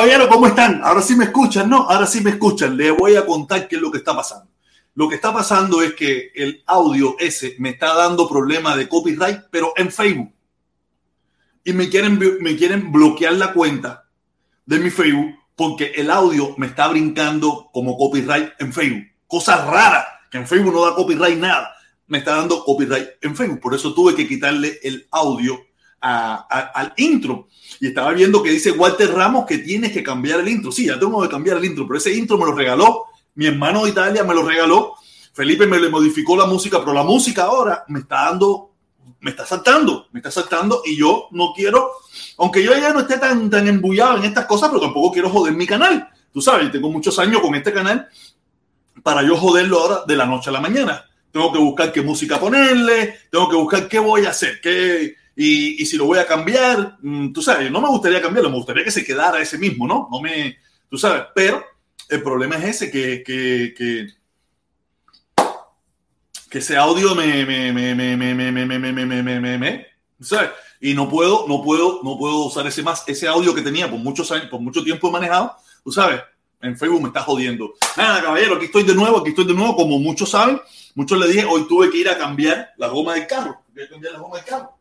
caballero, 0.00 0.30
¿cómo 0.30 0.46
están? 0.46 0.80
Ahora 0.82 1.02
sí 1.02 1.14
me 1.14 1.24
escuchan, 1.24 1.68
¿no? 1.68 1.82
Ahora 1.82 2.06
sí 2.06 2.22
me 2.22 2.30
escuchan. 2.30 2.74
Les 2.74 2.96
voy 2.96 3.16
a 3.16 3.26
contar 3.26 3.68
qué 3.68 3.76
es 3.76 3.82
lo 3.82 3.90
que 3.90 3.98
está 3.98 4.16
pasando. 4.16 4.50
Lo 4.94 5.10
que 5.10 5.16
está 5.16 5.30
pasando 5.30 5.82
es 5.82 5.92
que 5.92 6.32
el 6.34 6.62
audio 6.64 7.16
ese 7.18 7.54
me 7.58 7.68
está 7.68 7.92
dando 7.92 8.26
problemas 8.26 8.78
de 8.78 8.88
copyright, 8.88 9.42
pero 9.50 9.74
en 9.76 9.90
Facebook. 9.92 10.32
Y 11.64 11.74
me 11.74 11.90
quieren, 11.90 12.18
me 12.40 12.56
quieren 12.56 12.90
bloquear 12.90 13.34
la 13.34 13.52
cuenta 13.52 14.08
de 14.64 14.78
mi 14.78 14.88
Facebook 14.88 15.34
porque 15.54 15.92
el 15.94 16.10
audio 16.10 16.54
me 16.56 16.68
está 16.68 16.88
brincando 16.88 17.68
como 17.70 17.98
copyright 17.98 18.52
en 18.58 18.72
Facebook. 18.72 19.04
Cosas 19.26 19.66
raras, 19.66 20.06
que 20.30 20.38
en 20.38 20.46
Facebook 20.46 20.72
no 20.72 20.86
da 20.86 20.94
copyright 20.94 21.38
nada. 21.38 21.74
Me 22.06 22.18
está 22.18 22.36
dando 22.36 22.64
copyright 22.64 23.06
en 23.20 23.36
Facebook. 23.36 23.60
Por 23.60 23.74
eso 23.74 23.92
tuve 23.92 24.14
que 24.14 24.26
quitarle 24.26 24.80
el 24.82 25.06
audio 25.10 25.60
al 26.00 26.92
intro. 26.96 27.48
Y 27.80 27.88
estaba 27.88 28.12
viendo 28.12 28.42
que 28.42 28.50
dice 28.50 28.72
Walter 28.72 29.12
Ramos 29.12 29.46
que 29.46 29.58
tienes 29.58 29.92
que 29.92 30.02
cambiar 30.02 30.40
el 30.40 30.48
intro. 30.48 30.72
Sí, 30.72 30.86
ya 30.86 30.98
tengo 30.98 31.22
que 31.22 31.28
cambiar 31.28 31.58
el 31.58 31.64
intro, 31.64 31.86
pero 31.86 31.98
ese 31.98 32.12
intro 32.14 32.36
me 32.38 32.46
lo 32.46 32.52
regaló 32.52 33.06
mi 33.34 33.46
hermano 33.46 33.84
de 33.84 33.90
Italia, 33.90 34.24
me 34.24 34.34
lo 34.34 34.42
regaló. 34.42 34.94
Felipe 35.32 35.66
me 35.66 35.78
le 35.78 35.88
modificó 35.88 36.36
la 36.36 36.46
música, 36.46 36.80
pero 36.80 36.92
la 36.92 37.02
música 37.02 37.44
ahora 37.44 37.84
me 37.88 38.00
está 38.00 38.26
dando, 38.26 38.74
me 39.20 39.30
está 39.30 39.46
saltando, 39.46 40.08
me 40.12 40.18
está 40.18 40.30
saltando 40.30 40.82
y 40.84 40.96
yo 40.96 41.28
no 41.30 41.52
quiero, 41.54 41.90
aunque 42.38 42.62
yo 42.62 42.72
ya 42.72 42.92
no 42.92 43.00
esté 43.00 43.18
tan, 43.18 43.48
tan 43.48 43.66
embullado 43.68 44.18
en 44.18 44.24
estas 44.24 44.46
cosas, 44.46 44.68
pero 44.68 44.80
tampoco 44.80 45.12
quiero 45.12 45.30
joder 45.30 45.54
mi 45.54 45.66
canal. 45.66 46.08
Tú 46.32 46.42
sabes, 46.42 46.70
tengo 46.70 46.90
muchos 46.90 47.18
años 47.18 47.40
con 47.40 47.54
este 47.54 47.72
canal 47.72 48.08
para 49.02 49.22
yo 49.22 49.36
joderlo 49.36 49.80
ahora 49.80 50.02
de 50.06 50.16
la 50.16 50.26
noche 50.26 50.50
a 50.50 50.52
la 50.52 50.60
mañana. 50.60 51.04
Tengo 51.30 51.52
que 51.52 51.58
buscar 51.58 51.92
qué 51.92 52.02
música 52.02 52.40
ponerle, 52.40 53.20
tengo 53.30 53.48
que 53.48 53.56
buscar 53.56 53.88
qué 53.88 54.00
voy 54.00 54.26
a 54.26 54.30
hacer, 54.30 54.60
qué, 54.60 55.14
y, 55.42 55.86
si 55.86 55.96
lo 55.96 56.04
voy 56.04 56.18
a 56.18 56.26
cambiar, 56.26 56.98
mm, 57.00 57.32
tú 57.32 57.40
sabes, 57.40 57.70
no 57.70 57.80
me 57.80 57.88
gustaría 57.88 58.20
cambiarlo, 58.20 58.50
me 58.50 58.56
gustaría 58.56 58.84
que 58.84 58.90
se 58.90 59.02
quedara 59.02 59.40
ese 59.40 59.56
mismo, 59.56 59.86
¿no? 59.86 60.06
No 60.12 60.20
me, 60.20 60.58
tú 60.86 60.98
sabes, 60.98 61.22
pero 61.34 61.64
el 62.10 62.22
problema 62.22 62.56
es 62.56 62.64
ese, 62.76 62.90
que, 62.90 63.22
que, 63.22 63.72
que, 63.74 64.08
que 66.50 66.58
ese 66.58 66.76
audio 66.76 67.14
me, 67.14 67.46
me, 67.46 67.72
me, 67.72 67.94
me, 67.94 68.16
me, 68.16 68.34
me, 68.34 68.52
me, 68.52 68.66
me, 68.66 68.92
me, 68.92 69.22
me, 69.22 69.40
me, 69.40 69.58
me, 69.58 69.86
¿sabes? 70.20 70.50
Y 70.78 70.92
no 70.92 71.08
puedo, 71.08 71.46
no 71.48 71.62
puedo, 71.62 72.02
no 72.02 72.18
puedo 72.18 72.44
usar 72.44 72.66
ese 72.66 72.82
más, 72.82 73.04
ese 73.06 73.26
audio 73.26 73.54
que 73.54 73.62
tenía 73.62 73.90
por 73.90 73.98
muchos 73.98 74.30
años, 74.32 74.50
por 74.50 74.60
mucho 74.60 74.84
tiempo 74.84 75.08
he 75.08 75.12
manejado, 75.12 75.56
tú 75.82 75.90
sabes, 75.90 76.20
en 76.60 76.76
Facebook 76.76 77.00
me 77.00 77.08
está 77.08 77.22
jodiendo. 77.22 77.72
Nada, 77.96 78.22
caballero, 78.22 78.56
aquí 78.56 78.66
estoy 78.66 78.82
de 78.82 78.94
nuevo, 78.94 79.16
aquí 79.16 79.30
estoy 79.30 79.46
de 79.46 79.54
nuevo, 79.54 79.74
como 79.74 79.98
muchos 79.98 80.28
saben, 80.28 80.60
muchos 80.94 81.18
le 81.18 81.28
dije, 81.28 81.46
hoy 81.46 81.66
tuve 81.66 81.88
que 81.88 81.96
ir 81.96 82.10
a 82.10 82.18
cambiar 82.18 82.74
la 82.76 82.88
goma 82.88 83.14
del 83.14 83.26
carro, 83.26 83.62
tuve 83.72 83.84
que 83.84 83.88
cambiar 83.88 84.12
la 84.12 84.18
goma 84.18 84.36
del 84.36 84.44
carro 84.44 84.79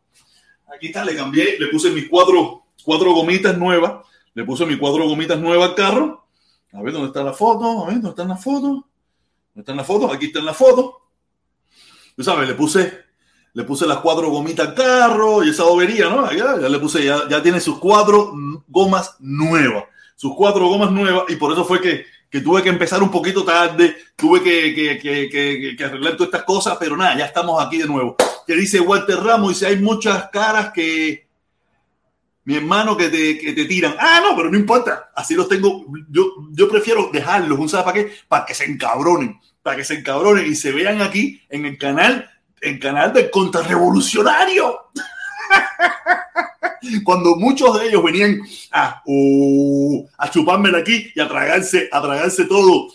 Aquí 0.73 0.87
está, 0.87 1.03
le 1.03 1.15
cambié, 1.15 1.57
le 1.59 1.67
puse 1.67 1.89
mis 1.91 2.07
cuatro, 2.07 2.63
cuatro 2.83 3.13
gomitas 3.13 3.57
nuevas. 3.57 4.05
Le 4.33 4.43
puse 4.43 4.65
mis 4.65 4.77
cuatro 4.77 5.07
gomitas 5.07 5.39
nuevas 5.39 5.69
al 5.69 5.75
carro. 5.75 6.25
A 6.71 6.81
ver 6.81 6.93
dónde 6.93 7.07
está 7.07 7.23
la 7.23 7.33
foto. 7.33 7.83
A 7.83 7.87
ver 7.87 7.95
dónde 7.95 8.09
está 8.09 8.25
la 8.25 8.37
foto. 8.37 8.67
¿Dónde 8.67 9.61
están 9.61 9.77
las 9.77 9.87
fotos? 9.87 10.13
Aquí 10.13 10.27
está 10.27 10.39
en 10.39 10.45
la 10.45 10.53
foto. 10.53 11.01
Tú 12.15 12.23
sabes, 12.23 12.47
le 12.47 12.53
puse, 12.53 13.05
le 13.53 13.63
puse 13.63 13.87
las 13.87 13.97
cuatro 13.97 14.29
gomitas 14.29 14.67
al 14.67 14.75
carro 14.75 15.43
y 15.43 15.49
esa 15.49 15.63
bobería, 15.63 16.09
¿no? 16.09 16.31
Ya, 16.31 16.59
ya 16.59 16.69
le 16.69 16.79
puse, 16.79 17.03
ya, 17.03 17.27
ya 17.27 17.41
tiene 17.41 17.59
sus 17.59 17.79
cuatro 17.79 18.33
gomas 18.67 19.15
nuevas. 19.19 19.85
Sus 20.15 20.35
cuatro 20.35 20.67
gomas 20.67 20.91
nuevas 20.91 21.23
y 21.29 21.35
por 21.35 21.51
eso 21.51 21.65
fue 21.65 21.81
que 21.81 22.05
que 22.29 22.41
tuve 22.41 22.61
que 22.61 22.69
empezar 22.69 23.01
un 23.01 23.09
poquito 23.09 23.43
tarde, 23.43 23.95
tuve 24.15 24.43
que, 24.43 24.99
que, 24.99 25.75
que, 25.75 25.83
arreglar 25.83 26.13
todas 26.13 26.27
estas 26.27 26.43
cosas, 26.43 26.77
pero 26.79 26.95
nada, 26.95 27.17
ya 27.17 27.25
estamos 27.25 27.63
aquí 27.63 27.77
de 27.79 27.87
nuevo. 27.87 28.15
Que 28.45 28.55
dice 28.55 28.79
Walter 28.79 29.17
Ramos, 29.17 29.49
dice, 29.49 29.67
hay 29.67 29.77
muchas 29.77 30.29
caras 30.29 30.71
que 30.71 31.27
mi 32.45 32.55
hermano 32.55 32.95
que 32.95 33.09
te, 33.09 33.37
que 33.37 33.53
te 33.53 33.65
tiran. 33.65 33.95
Ah, 33.99 34.21
no, 34.23 34.35
pero 34.35 34.49
no 34.49 34.57
importa, 34.57 35.11
así 35.15 35.35
los 35.35 35.47
tengo, 35.47 35.85
yo, 36.09 36.33
yo 36.51 36.69
prefiero 36.69 37.09
dejarlos, 37.11 37.71
¿sabes 37.71 37.85
para 37.85 37.93
qué? 37.93 38.13
Para 38.27 38.45
que 38.45 38.53
se 38.53 38.65
encabronen, 38.65 39.39
para 39.61 39.77
que 39.77 39.83
se 39.83 39.95
encabronen 39.95 40.45
y 40.45 40.55
se 40.55 40.71
vean 40.71 41.01
aquí 41.01 41.41
en 41.49 41.65
el 41.65 41.77
canal, 41.77 42.29
en 42.61 42.75
el 42.75 42.79
canal 42.79 43.11
del 43.13 43.29
contrarrevolucionario. 43.29 44.79
cuando 47.03 47.35
muchos 47.35 47.79
de 47.79 47.87
ellos 47.87 48.03
venían 48.03 48.39
a, 48.71 49.01
uh, 49.05 50.07
a 50.17 50.29
chupármela 50.29 50.79
aquí 50.79 51.11
y 51.15 51.19
a 51.19 51.27
tragarse, 51.27 51.89
a 51.91 52.01
tragarse 52.01 52.45
todo 52.45 52.89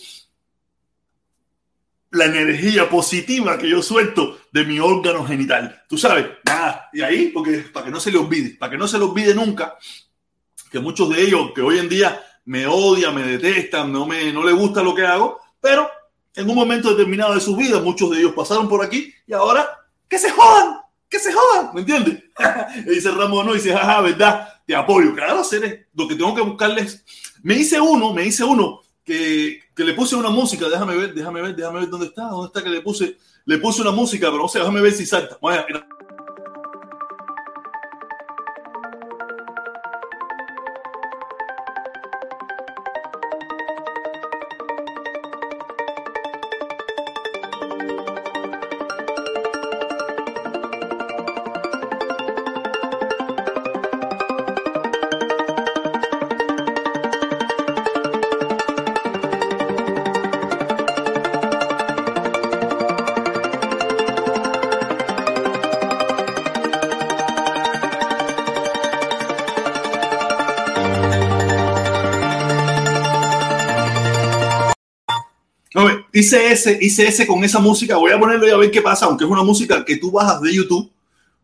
la 2.14 2.26
energía 2.26 2.88
positiva 2.88 3.58
que 3.58 3.68
yo 3.68 3.82
suelto 3.82 4.38
de 4.52 4.64
mi 4.64 4.78
órgano 4.78 5.24
genital. 5.26 5.82
Tú 5.88 5.98
sabes, 5.98 6.26
nada, 6.44 6.88
y 6.92 7.02
ahí, 7.02 7.28
porque 7.28 7.64
para 7.72 7.86
que 7.86 7.90
no 7.90 7.98
se 7.98 8.12
le 8.12 8.18
olvide, 8.18 8.50
para 8.50 8.70
que 8.70 8.78
no 8.78 8.86
se 8.86 8.98
le 8.98 9.04
olvide 9.04 9.34
nunca, 9.34 9.76
que 10.70 10.78
muchos 10.78 11.08
de 11.10 11.22
ellos 11.22 11.50
que 11.54 11.60
hoy 11.60 11.78
en 11.78 11.88
día 11.88 12.20
me 12.44 12.66
odian, 12.66 13.14
me 13.14 13.24
detestan, 13.24 13.92
no, 13.92 14.06
me, 14.06 14.32
no 14.32 14.44
les 14.44 14.54
gusta 14.54 14.82
lo 14.82 14.94
que 14.94 15.04
hago, 15.04 15.40
pero 15.60 15.90
en 16.34 16.48
un 16.48 16.54
momento 16.54 16.90
determinado 16.90 17.34
de 17.34 17.40
su 17.40 17.56
vida, 17.56 17.80
muchos 17.80 18.10
de 18.10 18.18
ellos 18.18 18.32
pasaron 18.32 18.68
por 18.68 18.84
aquí 18.84 19.12
y 19.26 19.32
ahora 19.32 19.68
que 20.08 20.18
se 20.18 20.30
jodan, 20.30 20.83
que 21.08 21.18
se 21.18 21.32
jodan, 21.32 21.70
¿me 21.74 21.80
entiendes? 21.80 22.22
y 22.86 22.90
dice 22.90 23.10
Ramón, 23.10 23.46
no, 23.46 23.52
y 23.52 23.58
dice, 23.58 23.72
jaja, 23.72 24.00
¿verdad? 24.00 24.48
Te 24.66 24.74
apoyo. 24.74 25.14
Claro, 25.14 25.40
hacer 25.40 25.88
lo 25.94 26.08
que 26.08 26.14
tengo 26.14 26.34
que 26.34 26.42
buscarles. 26.42 27.04
Me 27.42 27.54
hice 27.54 27.80
uno, 27.80 28.12
me 28.12 28.24
hice 28.26 28.44
uno 28.44 28.80
que, 29.04 29.60
que, 29.74 29.84
le 29.84 29.92
puse 29.92 30.16
una 30.16 30.30
música, 30.30 30.68
déjame 30.68 30.96
ver, 30.96 31.14
déjame 31.14 31.42
ver, 31.42 31.54
déjame 31.54 31.80
ver 31.80 31.90
dónde 31.90 32.06
está, 32.06 32.24
dónde 32.24 32.46
está 32.46 32.62
que 32.62 32.70
le 32.70 32.80
puse, 32.80 33.18
le 33.44 33.58
puse 33.58 33.82
una 33.82 33.90
música, 33.90 34.28
pero 34.28 34.42
no 34.42 34.48
sé, 34.48 34.58
déjame 34.58 34.80
ver 34.80 34.92
si 34.92 35.04
salta. 35.04 35.38
Hice 76.14 76.52
ese, 76.52 76.78
hice 76.80 77.08
ese 77.08 77.26
con 77.26 77.42
esa 77.42 77.58
música, 77.58 77.96
voy 77.96 78.12
a 78.12 78.18
ponerlo 78.18 78.46
y 78.46 78.50
a 78.50 78.56
ver 78.56 78.70
qué 78.70 78.80
pasa, 78.80 79.06
aunque 79.06 79.24
es 79.24 79.30
una 79.30 79.42
música 79.42 79.84
que 79.84 79.96
tú 79.96 80.12
bajas 80.12 80.40
de 80.40 80.54
YouTube, 80.54 80.90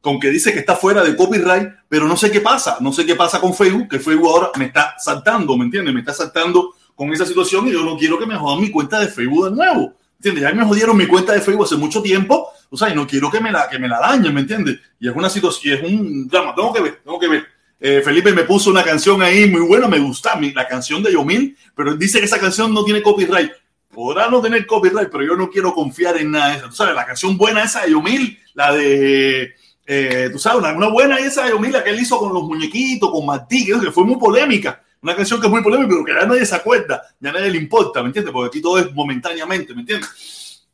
con 0.01 0.21
que 0.21 0.31
dice 0.31 0.53
que 0.53 0.61
está 0.61 0.77
fuera 0.77 1.03
de 1.03 1.17
copyright, 1.17 1.69
pero 1.89 2.07
no 2.07 2.17
sé 2.17 2.31
qué 2.31 2.41
pasa, 2.41 2.79
no 2.81 2.93
sé 2.93 3.05
qué 3.05 3.17
pasa 3.17 3.41
con 3.41 3.53
Facebook, 3.53 3.89
que 3.89 3.99
Facebook 3.99 4.29
ahora 4.29 4.51
me 4.57 4.67
está 4.67 4.95
saltando, 4.97 5.57
¿me 5.57 5.65
entiendes? 5.65 5.93
Me 5.93 6.01
está 6.01 6.15
saltando 6.15 6.75
con 6.95 7.13
esa 7.13 7.27
situación 7.27 7.67
y 7.67 7.73
yo 7.73 7.85
no 7.85 7.99
quiero 7.99 8.17
que 8.17 8.27
me 8.27 8.37
jodan 8.37 8.61
mi 8.61 8.71
cuenta 8.71 9.01
de 9.01 9.09
Facebook 9.09 9.51
de 9.51 9.57
nuevo, 9.57 9.93
¿entiendes? 10.19 10.45
Ya 10.45 10.53
me 10.53 10.65
jodieron 10.65 10.97
mi 10.97 11.07
cuenta 11.07 11.33
de 11.33 11.41
Facebook 11.41 11.65
hace 11.65 11.77
mucho 11.77 12.01
tiempo, 12.01 12.49
o 12.71 12.77
sea, 12.77 12.91
y 12.91 12.95
no 12.95 13.09
quiero 13.09 13.29
que 13.29 13.41
me 13.41 13.51
la, 13.51 13.69
que 13.69 13.79
me 13.79 13.89
la 13.89 13.99
dañen, 13.99 14.33
¿me 14.33 14.43
entiendes? 14.43 14.79
Y 15.01 15.09
es 15.09 15.17
una 15.17 15.29
situación, 15.29 15.79
es 15.79 15.91
un 15.91 16.29
drama, 16.29 16.55
tengo 16.55 16.73
que 16.73 16.81
ver, 16.81 17.01
tengo 17.05 17.19
que 17.19 17.29
ver. 17.29 17.45
Eh, 17.81 18.03
Felipe 18.05 18.33
me 18.33 18.45
puso 18.45 18.71
una 18.71 18.85
canción 18.85 19.21
ahí 19.21 19.51
muy 19.51 19.63
buena, 19.63 19.89
me 19.89 19.99
gusta 19.99 20.39
la 20.55 20.69
canción 20.69 21.03
de 21.03 21.13
Yomil, 21.13 21.57
pero 21.75 21.97
dice 21.97 22.21
que 22.21 22.27
esa 22.27 22.39
canción 22.39 22.73
no 22.73 22.85
tiene 22.85 23.03
copyright 23.03 23.51
podrá 23.93 24.29
no 24.29 24.41
tener 24.41 24.67
copyright, 24.67 25.11
pero 25.11 25.25
yo 25.25 25.37
no 25.37 25.51
quiero 25.51 25.75
confiar 25.75 26.17
en 26.17 26.31
nada 26.31 26.51
de 26.51 26.57
eso. 26.59 26.69
Tú 26.69 26.75
sabes, 26.75 26.95
la 26.95 27.07
canción 27.07 27.37
buena 27.37 27.65
esa 27.65 27.83
de 27.83 27.91
Yomil, 27.91 28.39
la 28.55 28.73
de, 28.73 29.55
eh, 29.87 30.29
tú 30.33 30.39
sabes, 30.39 30.63
una, 30.63 30.89
buena 30.89 31.19
esa 31.19 31.45
de 31.45 31.51
Yomil, 31.51 31.73
la 31.73 31.85
que 31.85 31.91
él 31.91 32.01
hizo 32.01 32.19
con 32.19 32.33
los 32.33 32.45
muñequitos, 32.45 33.11
con 33.11 33.27
Martí, 33.27 33.67
que 33.67 33.91
fue 33.91 34.05
muy 34.05 34.17
polémica. 34.17 34.83
Una 35.03 35.17
canción 35.17 35.41
que 35.41 35.47
es 35.47 35.51
muy 35.51 35.63
polémica, 35.63 35.89
pero 35.89 36.05
que 36.05 36.13
ya 36.13 36.27
nadie 36.27 36.45
se 36.45 36.55
acuerda, 36.55 37.03
ya 37.19 37.33
nadie 37.33 37.51
le 37.51 37.59
importa, 37.59 38.03
¿me 38.03 38.09
entiendes? 38.09 38.33
Porque 38.33 38.49
aquí 38.49 38.63
todo 38.63 38.79
es 38.79 38.93
momentáneamente, 38.93 39.75
¿me 39.75 39.81
entiendes? 39.81 40.67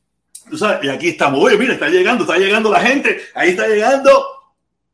Tú 0.51 0.59
sabes, 0.59 0.85
y 0.85 0.89
aquí 0.89 1.09
estamos. 1.09 1.41
Oye, 1.41 1.57
mira, 1.57 1.75
está 1.75 1.89
llegando, 1.89 2.25
está 2.25 2.37
llegando 2.37 2.71
la 2.71 2.81
gente, 2.81 3.21
ahí 3.35 3.51
está 3.51 3.69
llegando 3.69 4.25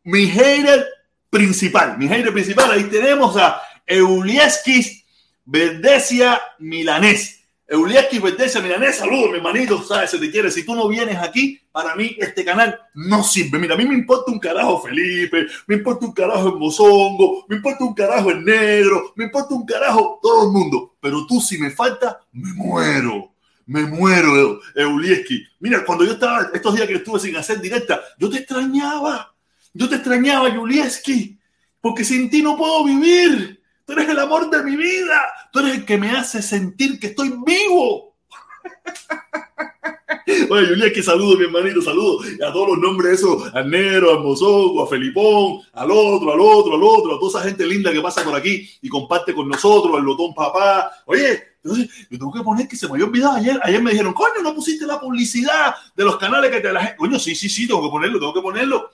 mi 0.05 0.27
hater 0.27 0.87
principal, 1.31 1.97
mi 1.97 2.09
hater 2.09 2.33
principal, 2.33 2.71
ahí 2.71 2.85
tenemos 2.85 3.37
a 3.37 3.61
Eulieskis 3.87 5.05
Verdesia 5.45 6.41
Milanés. 6.59 7.42
Eulieski 7.69 8.19
Verdesia 8.19 8.61
Milanés, 8.61 8.97
saludos, 8.97 9.31
mi 9.31 9.37
hermanito, 9.39 9.83
sabes, 9.83 10.11
se 10.11 10.19
te 10.19 10.31
quiere. 10.31 10.51
Si 10.51 10.67
tú 10.67 10.75
no 10.75 10.89
vienes 10.89 11.17
aquí, 11.17 11.61
para 11.71 11.95
mí 11.95 12.17
este 12.19 12.45
canal 12.45 12.79
no 12.95 13.23
sirve. 13.23 13.59
Mira, 13.59 13.75
a 13.75 13.79
mí 13.79 13.87
me 13.87 13.95
importa 13.95 14.31
un 14.31 14.39
carajo 14.39 14.83
Felipe, 14.83 15.47
me 15.67 15.77
importa 15.77 16.05
un 16.05 16.13
carajo 16.13 16.49
el 16.49 16.57
Mozongo, 16.57 17.47
me 17.49 17.57
importa 17.57 17.85
un 17.85 17.95
carajo 17.95 18.31
el 18.31 18.45
negro, 18.45 19.13
me 19.17 19.25
importa 19.25 19.55
un 19.55 19.65
carajo 19.65 20.19
todo 20.21 20.47
el 20.47 20.53
mundo. 20.53 20.97
Pero 21.01 21.25
tú, 21.27 21.41
si 21.41 21.57
me 21.57 21.71
falta, 21.71 22.21
me 22.33 22.53
muero. 22.53 23.33
Me 23.65 23.85
muero, 23.85 24.61
Eulieski. 24.75 25.43
Mira, 25.61 25.85
cuando 25.85 26.05
yo 26.05 26.13
estaba, 26.13 26.51
estos 26.53 26.75
días 26.75 26.89
que 26.89 26.97
estuve 26.97 27.21
sin 27.21 27.37
hacer 27.37 27.61
directa, 27.61 28.03
yo 28.19 28.29
te 28.29 28.39
extrañaba. 28.39 29.35
Yo 29.73 29.89
te 29.89 29.95
extrañaba, 29.95 30.49
Eulieski, 30.49 31.39
porque 31.81 32.05
sin 32.05 32.29
ti 32.29 32.43
no 32.43 32.57
puedo 32.57 32.85
vivir 32.85 33.62
tú 33.93 34.01
eres 34.01 34.11
el 34.11 34.19
amor 34.19 34.49
de 34.49 34.63
mi 34.63 34.75
vida, 34.75 35.31
tú 35.53 35.59
eres 35.59 35.75
el 35.75 35.85
que 35.85 35.99
me 35.99 36.11
hace 36.11 36.41
sentir 36.41 36.99
que 36.99 37.09
estoy 37.09 37.35
vivo. 37.45 38.17
Oye, 40.51 40.67
Julián, 40.67 40.93
que 40.95 41.03
saludo, 41.03 41.37
mi 41.37 41.45
hermanito, 41.45 41.83
saludo 41.83 42.21
a 42.47 42.53
todos 42.53 42.69
los 42.69 42.79
nombres 42.79 43.19
esos, 43.19 43.55
a 43.55 43.63
Nero, 43.63 44.13
a 44.13 44.23
Mozogo, 44.23 44.83
a 44.83 44.87
Felipón, 44.87 45.61
al 45.75 45.91
otro, 45.91 46.33
al 46.33 46.41
otro, 46.41 46.75
al 46.75 46.83
otro, 46.83 47.17
a 47.17 47.19
toda 47.19 47.41
esa 47.41 47.49
gente 47.49 47.67
linda 47.67 47.93
que 47.93 48.01
pasa 48.01 48.25
por 48.25 48.35
aquí 48.35 48.67
y 48.81 48.89
comparte 48.89 49.35
con 49.35 49.49
nosotros, 49.49 49.95
al 49.95 50.05
Lotón 50.05 50.35
Papá. 50.35 50.91
Oye, 51.05 51.57
entonces 51.63 51.91
yo 52.09 52.19
tengo 52.19 52.33
que 52.33 52.43
poner 52.43 52.67
que 52.67 52.77
se 52.77 52.87
me 52.87 52.95
había 52.95 53.05
olvidado 53.05 53.37
ayer, 53.37 53.61
ayer 53.63 53.83
me 53.83 53.91
dijeron, 53.91 54.15
coño, 54.15 54.41
no 54.43 54.55
pusiste 54.55 54.87
la 54.87 54.99
publicidad 54.99 55.75
de 55.95 56.05
los 56.05 56.17
canales 56.17 56.51
que 56.51 56.61
te 56.61 56.73
la. 56.73 56.97
Coño, 56.97 57.19
sí, 57.19 57.35
sí, 57.35 57.51
sí, 57.51 57.67
tengo 57.67 57.83
que 57.83 57.91
ponerlo, 57.91 58.19
tengo 58.19 58.33
que 58.33 58.41
ponerlo. 58.41 58.91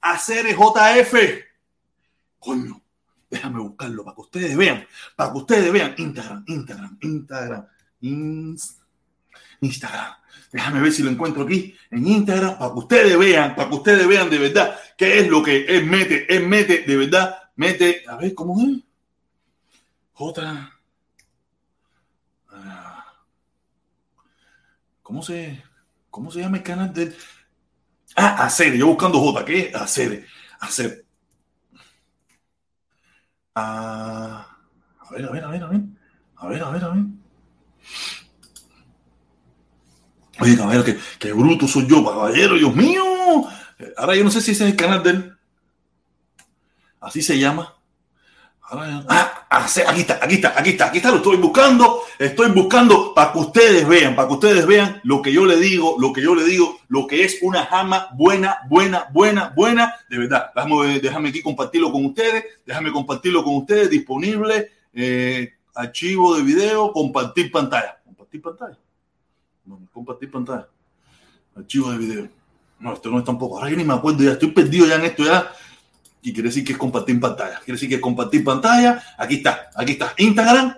Hacer 0.00 0.54
JF. 0.54 1.14
Coño, 2.40 2.82
déjame 3.30 3.60
buscarlo 3.60 4.04
para 4.04 4.14
que 4.14 4.20
ustedes 4.20 4.56
vean, 4.56 4.86
para 5.16 5.32
que 5.32 5.38
ustedes 5.38 5.72
vean. 5.72 5.94
Instagram, 5.96 6.44
Instagram, 6.46 6.98
Instagram, 7.00 7.66
Instagram. 9.60 10.14
Déjame 10.52 10.80
ver 10.80 10.92
si 10.92 11.02
lo 11.02 11.10
encuentro 11.10 11.42
aquí 11.42 11.74
en 11.90 12.06
Instagram 12.06 12.58
para 12.58 12.72
que 12.72 12.78
ustedes 12.78 13.18
vean, 13.18 13.54
para 13.54 13.68
que 13.68 13.74
ustedes 13.74 14.06
vean 14.06 14.30
de 14.30 14.38
verdad 14.38 14.78
qué 14.96 15.18
es 15.18 15.28
lo 15.28 15.42
que 15.42 15.66
es 15.68 15.84
mete, 15.84 16.34
es 16.34 16.46
mete, 16.46 16.82
de 16.82 16.96
verdad, 16.96 17.36
mete, 17.56 18.04
a 18.06 18.16
ver 18.16 18.34
cómo 18.34 18.60
es. 18.60 18.78
J. 20.12 20.72
Ah. 22.50 23.04
¿Cómo 25.02 25.22
se, 25.22 25.62
cómo 26.10 26.30
se 26.30 26.40
llama 26.40 26.56
el 26.56 26.62
canal 26.62 26.92
de 26.92 27.14
Ah, 28.16 28.44
hacer, 28.44 28.74
yo 28.74 28.88
buscando 28.88 29.20
J, 29.20 29.44
¿qué 29.44 29.60
es? 29.60 29.74
Hacer, 29.74 30.26
hacer. 30.58 31.04
A 33.60 35.10
ver, 35.10 35.24
a 35.24 35.30
ver, 35.30 35.44
a 35.44 35.48
ver, 35.48 35.62
a 35.62 35.68
ver. 35.68 35.80
A 36.36 36.46
ver, 36.48 36.62
a 36.62 36.70
ver, 36.70 36.84
a 36.84 36.88
ver. 36.88 37.04
Oye, 40.40 40.56
caballero, 40.56 40.84
qué, 41.18 41.32
bruto 41.32 41.66
soy 41.66 41.86
yo, 41.88 42.04
caballero, 42.04 42.54
Dios 42.54 42.74
mío. 42.74 43.02
Ahora 43.96 44.14
yo 44.14 44.24
no 44.24 44.30
sé 44.30 44.40
si 44.40 44.52
ese 44.52 44.64
es 44.64 44.70
el 44.70 44.76
canal 44.76 45.02
de 45.02 45.10
él. 45.10 45.38
Así 47.00 47.22
se 47.22 47.38
llama. 47.38 47.77
Ah, 48.70 49.46
ah 49.48 49.66
aquí 49.88 50.00
está, 50.00 50.18
aquí 50.22 50.34
está, 50.34 50.54
aquí 50.56 50.70
está, 50.70 50.86
aquí 50.86 50.98
está, 50.98 51.10
lo 51.10 51.16
estoy 51.16 51.36
buscando, 51.36 52.02
estoy 52.18 52.50
buscando 52.50 53.14
para 53.14 53.32
que 53.32 53.38
ustedes 53.38 53.88
vean, 53.88 54.14
para 54.14 54.28
que 54.28 54.34
ustedes 54.34 54.66
vean 54.66 55.00
lo 55.04 55.22
que 55.22 55.32
yo 55.32 55.46
le 55.46 55.56
digo, 55.56 55.96
lo 55.98 56.12
que 56.12 56.22
yo 56.22 56.34
le 56.34 56.44
digo, 56.44 56.78
lo 56.88 57.06
que 57.06 57.24
es 57.24 57.38
una 57.42 57.64
jama 57.64 58.08
buena, 58.14 58.58
buena, 58.68 59.08
buena, 59.12 59.52
buena, 59.56 59.94
de 60.10 60.18
verdad. 60.18 60.50
Déjame, 60.54 61.00
déjame 61.00 61.28
aquí 61.30 61.42
compartirlo 61.42 61.90
con 61.90 62.04
ustedes, 62.04 62.44
déjame 62.66 62.92
compartirlo 62.92 63.42
con 63.42 63.56
ustedes, 63.56 63.90
disponible, 63.90 64.70
eh, 64.92 65.54
archivo 65.74 66.36
de 66.36 66.42
video, 66.42 66.92
compartir 66.92 67.50
pantalla. 67.50 67.98
Compartir 68.04 68.42
pantalla 68.42 68.76
compartir 69.92 70.30
pantalla. 70.30 70.68
Archivo 71.56 71.90
de 71.90 71.98
video. 71.98 72.28
No, 72.78 72.92
esto 72.92 73.10
no 73.10 73.18
es 73.18 73.24
tampoco. 73.24 73.58
Ahora 73.58 73.70
yo 73.70 73.76
ni 73.76 73.84
me 73.84 73.94
acuerdo, 73.94 74.22
ya 74.22 74.32
estoy 74.32 74.50
perdido 74.50 74.86
ya 74.86 74.96
en 74.96 75.04
esto 75.04 75.24
ya. 75.24 75.50
Y 76.22 76.32
quiere 76.32 76.48
decir 76.48 76.64
que 76.64 76.72
es 76.72 76.78
compartir 76.78 77.18
pantalla. 77.20 77.58
Quiere 77.58 77.72
decir 77.72 77.88
que 77.88 77.96
es 77.96 78.00
compartir 78.00 78.42
pantalla. 78.44 79.02
Aquí 79.16 79.36
está, 79.36 79.70
aquí 79.74 79.92
está. 79.92 80.14
Instagram. 80.16 80.76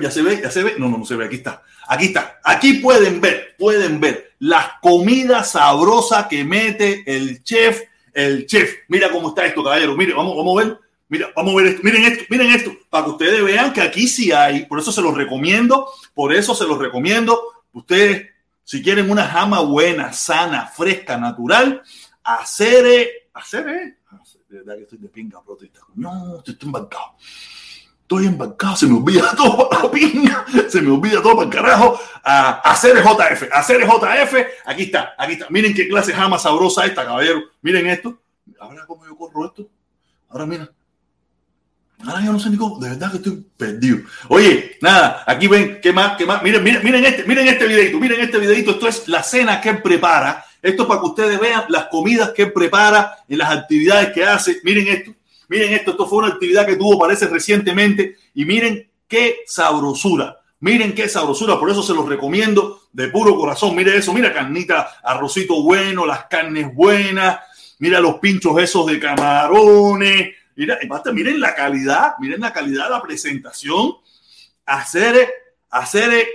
ya 0.00 0.10
se 0.10 0.22
ve, 0.22 0.40
ya 0.42 0.50
se 0.50 0.62
ve. 0.62 0.74
No, 0.78 0.88
no, 0.88 0.98
no 0.98 1.04
se 1.04 1.16
ve. 1.16 1.26
Aquí 1.26 1.36
está. 1.36 1.62
Aquí 1.86 2.06
está. 2.06 2.40
Aquí 2.42 2.74
pueden 2.74 3.20
ver, 3.20 3.54
pueden 3.58 4.00
ver 4.00 4.34
las 4.38 4.72
comidas 4.80 5.52
sabrosas 5.52 6.26
que 6.26 6.44
mete 6.44 7.02
el 7.06 7.42
chef, 7.42 7.82
el 8.12 8.46
chef. 8.46 8.74
Mira 8.88 9.10
cómo 9.10 9.28
está 9.28 9.46
esto, 9.46 9.62
caballero. 9.62 9.96
Mire, 9.96 10.14
vamos, 10.14 10.36
vamos 10.36 10.60
a 10.60 10.64
ver. 10.64 10.78
Mira, 11.08 11.30
vamos 11.36 11.52
a 11.52 11.56
ver 11.56 11.66
esto. 11.66 11.80
Miren 11.82 12.04
esto, 12.04 12.24
miren 12.28 12.50
esto, 12.50 12.72
para 12.90 13.04
que 13.04 13.10
ustedes 13.10 13.44
vean 13.44 13.72
que 13.72 13.80
aquí 13.80 14.08
sí 14.08 14.32
hay. 14.32 14.66
Por 14.66 14.78
eso 14.78 14.92
se 14.92 15.02
los 15.02 15.14
recomiendo. 15.14 15.88
Por 16.14 16.34
eso 16.34 16.54
se 16.54 16.64
los 16.64 16.78
recomiendo. 16.78 17.40
Ustedes, 17.72 18.30
si 18.64 18.82
quieren 18.82 19.10
una 19.10 19.26
jama 19.26 19.60
buena, 19.60 20.12
sana, 20.12 20.66
fresca, 20.66 21.16
natural, 21.16 21.82
hacer, 22.22 23.23
hacer, 23.34 23.68
eh. 23.68 23.96
De 24.48 24.58
verdad 24.58 24.76
que 24.76 24.82
estoy 24.82 24.98
de 24.98 25.08
pinga 25.08 25.42
protesta. 25.42 25.80
No, 25.94 26.38
estoy 26.38 26.56
embarcado. 26.62 27.16
Estoy 28.00 28.26
embarcado, 28.26 28.76
se 28.76 28.86
me 28.86 28.98
olvida 28.98 29.34
todo 29.34 29.68
para 29.68 29.84
la 29.84 29.90
pinga, 29.90 30.44
se 30.68 30.82
me 30.82 30.90
olvida 30.90 31.22
todo 31.22 31.36
para 31.36 31.48
el 31.48 31.54
carajo. 31.54 31.98
A 32.22 32.60
hacer 32.70 32.96
JF, 33.02 33.48
hacer 33.50 33.80
JF, 33.80 34.34
aquí 34.66 34.82
está, 34.84 35.14
aquí 35.16 35.32
está. 35.32 35.46
Miren 35.48 35.72
qué 35.72 35.88
clase 35.88 36.12
jama 36.12 36.38
sabrosa 36.38 36.84
esta, 36.84 37.04
caballero. 37.04 37.44
Miren 37.62 37.86
esto. 37.86 38.20
Ahora 38.60 38.84
cómo 38.86 39.06
yo 39.06 39.16
corro 39.16 39.46
esto. 39.46 39.66
Ahora 40.28 40.44
mira. 40.44 40.70
Ahora 42.06 42.22
yo 42.22 42.32
no 42.32 42.38
sé 42.38 42.50
ni 42.50 42.58
cómo, 42.58 42.78
de 42.78 42.90
verdad 42.90 43.10
que 43.10 43.16
estoy 43.16 43.46
perdido. 43.56 43.98
Oye, 44.28 44.76
nada, 44.82 45.24
aquí 45.26 45.48
ven, 45.48 45.80
¿qué 45.82 45.90
más? 45.90 46.18
¿Qué 46.18 46.26
más? 46.26 46.42
Miren, 46.42 46.62
miren, 46.62 46.84
miren 46.84 47.04
este, 47.06 47.24
miren 47.24 47.48
este 47.48 47.66
videito, 47.66 47.98
miren 47.98 48.20
este 48.20 48.38
videito. 48.38 48.72
Esto 48.72 48.88
es 48.88 49.08
la 49.08 49.22
cena 49.22 49.60
que 49.62 49.72
prepara. 49.74 50.44
Esto 50.64 50.82
es 50.82 50.88
para 50.88 51.00
que 51.00 51.06
ustedes 51.06 51.38
vean 51.38 51.64
las 51.68 51.86
comidas 51.86 52.30
que 52.30 52.42
él 52.42 52.52
prepara 52.52 53.18
en 53.28 53.38
las 53.38 53.50
actividades 53.50 54.12
que 54.12 54.24
hace. 54.24 54.60
Miren 54.64 54.88
esto, 54.88 55.12
miren 55.48 55.74
esto. 55.74 55.90
Esto 55.90 56.06
fue 56.06 56.18
una 56.18 56.28
actividad 56.28 56.66
que 56.66 56.76
tuvo, 56.76 56.98
parece, 56.98 57.26
recientemente. 57.26 58.16
Y 58.34 58.44
miren 58.44 58.88
qué 59.06 59.40
sabrosura. 59.46 60.40
Miren 60.60 60.94
qué 60.94 61.08
sabrosura, 61.10 61.60
por 61.60 61.70
eso 61.70 61.82
se 61.82 61.92
los 61.92 62.08
recomiendo 62.08 62.84
de 62.90 63.08
puro 63.08 63.36
corazón. 63.36 63.76
Mire 63.76 63.98
eso, 63.98 64.14
mira 64.14 64.32
carnita, 64.32 64.96
arrocito 65.02 65.62
bueno, 65.62 66.06
las 66.06 66.24
carnes 66.24 66.74
buenas, 66.74 67.40
mira 67.80 68.00
los 68.00 68.14
pinchos 68.14 68.58
esos 68.58 68.86
de 68.86 68.98
camarones, 68.98 70.30
Mira, 70.56 70.78
miren 71.12 71.40
la 71.40 71.54
calidad, 71.54 72.14
miren 72.20 72.40
la 72.40 72.52
calidad 72.52 72.84
de 72.84 72.90
la 72.90 73.02
presentación. 73.02 73.96
Hacer, 74.64 75.28
hacer 75.68 76.26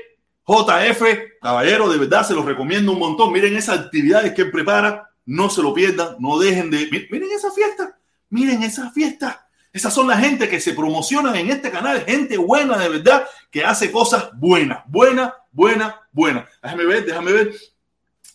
JF, 0.50 1.04
caballero, 1.40 1.88
de 1.90 2.00
verdad 2.00 2.26
se 2.26 2.34
los 2.34 2.44
recomiendo 2.44 2.92
un 2.92 2.98
montón. 2.98 3.32
Miren 3.32 3.56
esas 3.56 3.78
actividades 3.78 4.34
que 4.34 4.46
prepara, 4.46 5.12
no 5.28 5.48
se 5.48 5.62
lo 5.62 5.76
pierdan, 5.76 6.16
no 6.18 6.40
dejen 6.40 6.72
de. 6.72 6.90
Miren 7.12 7.30
esa 7.32 7.52
fiesta, 7.52 7.96
miren 8.32 8.64
esa 8.64 8.90
fiesta. 8.90 9.48
Esas 9.72 9.94
son 9.94 10.08
la 10.08 10.18
gente 10.18 10.50
que 10.50 10.60
se 10.60 10.74
promocionan 10.74 11.36
en 11.36 11.52
este 11.52 11.70
canal, 11.70 12.04
gente 12.04 12.36
buena 12.38 12.76
de 12.80 12.90
verdad, 12.90 13.28
que 13.52 13.64
hace 13.64 13.92
cosas 13.92 14.32
buenas, 14.34 14.80
buena, 14.88 15.36
buena, 15.52 16.02
buena. 16.12 16.50
Déjame 16.64 16.86
ver, 16.86 17.06
déjame 17.06 17.32
ver. 17.32 17.54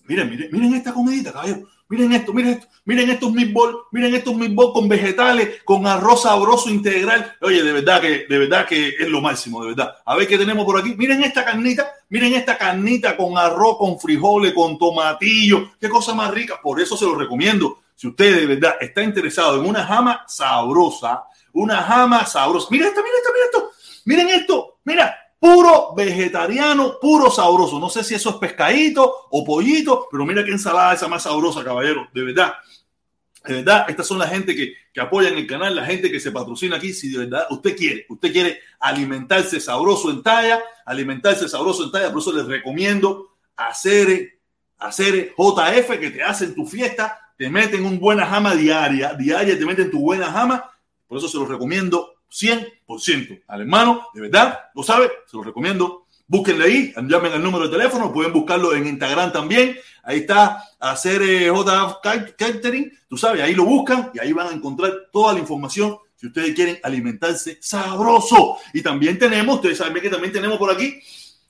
Miren, 0.07 0.31
miren, 0.31 0.49
miren 0.53 0.75
esta 0.75 0.93
comidita, 0.93 1.33
caballero. 1.33 1.69
Miren 1.95 2.13
esto, 2.13 2.33
miren 2.33 2.55
esto, 2.55 2.67
miren 2.87 3.11
estos 3.11 3.33
meatballs, 3.33 3.77
miren 3.93 4.15
estos 4.17 4.35
meatballs 4.35 4.73
con 4.73 4.89
vegetales, 4.89 5.63
con 5.65 5.87
arroz 5.87 6.23
sabroso 6.23 6.69
integral. 6.69 7.37
Oye, 7.41 7.63
de 7.63 7.73
verdad 7.73 8.01
que, 8.01 8.27
de 8.29 8.39
verdad 8.39 8.67
que 8.67 8.89
es 8.89 9.09
lo 9.09 9.21
máximo, 9.21 9.63
de 9.63 9.69
verdad. 9.69 9.95
A 10.05 10.17
ver 10.17 10.27
qué 10.27 10.37
tenemos 10.37 10.65
por 10.65 10.81
aquí. 10.81 10.97
Miren 10.97 11.23
esta 11.23 11.45
carnita, 11.45 11.89
miren 12.09 12.35
esta 12.35 12.59
carnita 12.59 13.17
con 13.17 13.39
arroz, 13.39 13.79
con 13.79 14.01
frijoles, 14.01 14.53
con 14.53 14.77
tomatillo. 14.77 15.71
Qué 15.81 15.89
cosa 15.89 16.15
más 16.15 16.33
rica. 16.33 16.61
Por 16.61 16.81
eso 16.81 16.97
se 16.97 17.05
lo 17.05 17.15
recomiendo. 17.15 17.79
Si 17.95 18.09
usted 18.09 18.41
de 18.41 18.47
verdad 18.47 18.75
está 18.81 19.05
interesado 19.05 19.63
en 19.63 19.69
una 19.69 19.85
jama 19.85 20.25
sabrosa, 20.27 21.23
una 21.53 21.81
jama 21.81 22.27
sabrosa. 22.27 22.67
Mira 22.73 22.89
esto, 22.89 23.03
mira 23.05 23.17
esto, 23.19 23.31
mira 23.33 23.45
esto. 23.45 23.71
Miren 24.05 24.29
esto, 24.31 24.79
mira, 24.83 25.17
puro 25.45 25.93
vegetariano, 25.95 26.99
puro 26.99 27.31
sabroso. 27.31 27.79
No 27.79 27.91
sé 27.91 28.03
si 28.03 28.15
eso 28.15 28.31
es 28.31 28.37
pescadito 28.37 29.27
o 29.29 29.45
pollito, 29.45 30.09
pero 30.11 30.25
mira 30.25 30.43
qué 30.43 30.53
ensalada 30.53 30.95
esa 30.95 31.07
más 31.07 31.25
sabrosa, 31.25 31.63
caballero. 31.63 32.09
De 32.15 32.23
verdad. 32.23 32.55
De 33.47 33.57
verdad, 33.57 33.85
estas 33.91 34.07
son 34.07 34.19
la 34.19 34.27
gente 34.27 34.57
que, 34.57 34.73
que 34.91 35.01
apoyan 35.03 35.35
el 35.35 35.47
canal, 35.47 35.77
la 35.77 35.85
gente 35.85 36.11
que 36.11 36.19
se 36.19 36.33
patrocina 36.33 36.77
aquí. 36.77 36.95
Si 36.95 37.11
de 37.11 37.27
verdad 37.27 37.47
usted 37.51 37.77
quiere, 37.77 38.07
usted 38.09 38.33
quiere 38.33 38.61
alimentarse 38.81 39.61
sabroso 39.61 40.11
en 40.11 40.23
talla, 40.23 40.63
alimentarse 40.87 41.47
sabroso 41.47 41.85
en 41.85 41.93
talla, 41.93 42.11
por 42.11 42.23
eso 42.23 42.33
les 42.33 42.47
recomiendo 42.47 43.37
hacer, 43.55 44.39
hacer 44.79 45.35
JF 45.37 46.01
que 46.01 46.11
te 46.11 46.23
hacen 46.23 46.55
tu 46.55 46.65
fiesta, 46.65 47.19
te 47.37 47.51
meten 47.51 47.85
un 47.85 48.01
buena 48.01 48.25
jama 48.25 48.55
diaria, 48.55 49.13
diaria, 49.13 49.59
te 49.59 49.67
meten 49.67 49.91
tu 49.91 50.01
buena 50.01 50.33
jama. 50.33 50.71
Por 51.07 51.19
eso 51.19 51.29
se 51.29 51.37
los 51.37 51.47
recomiendo 51.47 52.14
100% 52.35 53.45
al 53.47 53.61
hermano, 53.61 54.09
de 54.13 54.23
verdad, 54.23 54.59
lo 54.75 54.83
sabe, 54.83 55.11
se 55.27 55.37
lo 55.37 55.45
recomiendo. 55.45 56.07
Búsquenle 56.27 56.65
ahí, 56.65 56.95
llamen 56.97 57.33
al 57.33 57.43
número 57.43 57.69
de 57.69 57.77
teléfono, 57.77 58.13
pueden 58.13 58.33
buscarlo 58.33 58.75
en 58.75 58.87
Instagram 58.87 59.33
también. 59.33 59.77
Ahí 60.03 60.21
está, 60.21 60.65
hacer 60.81 61.23
eh, 61.23 61.51
J 61.51 62.01
Catering, 62.37 62.91
tú 63.09 63.17
sabes, 63.17 63.43
ahí 63.43 63.55
lo 63.55 63.65
buscan 63.65 64.11
y 64.15 64.19
ahí 64.19 64.33
van 64.33 64.49
a 64.49 64.53
encontrar 64.53 64.93
toda 65.13 65.33
la 65.33 65.39
información 65.39 65.99
si 66.17 66.27
ustedes 66.27 66.55
quieren 66.55 66.79
alimentarse 66.83 67.59
sabroso. 67.61 68.57
Y 68.73 68.83
también 68.83 69.19
tenemos, 69.19 69.57
ustedes 69.57 69.79
saben 69.79 70.03
que 70.03 70.11
también 70.11 70.33
tenemos 70.33 70.59
por 70.59 70.71
aquí 70.71 71.01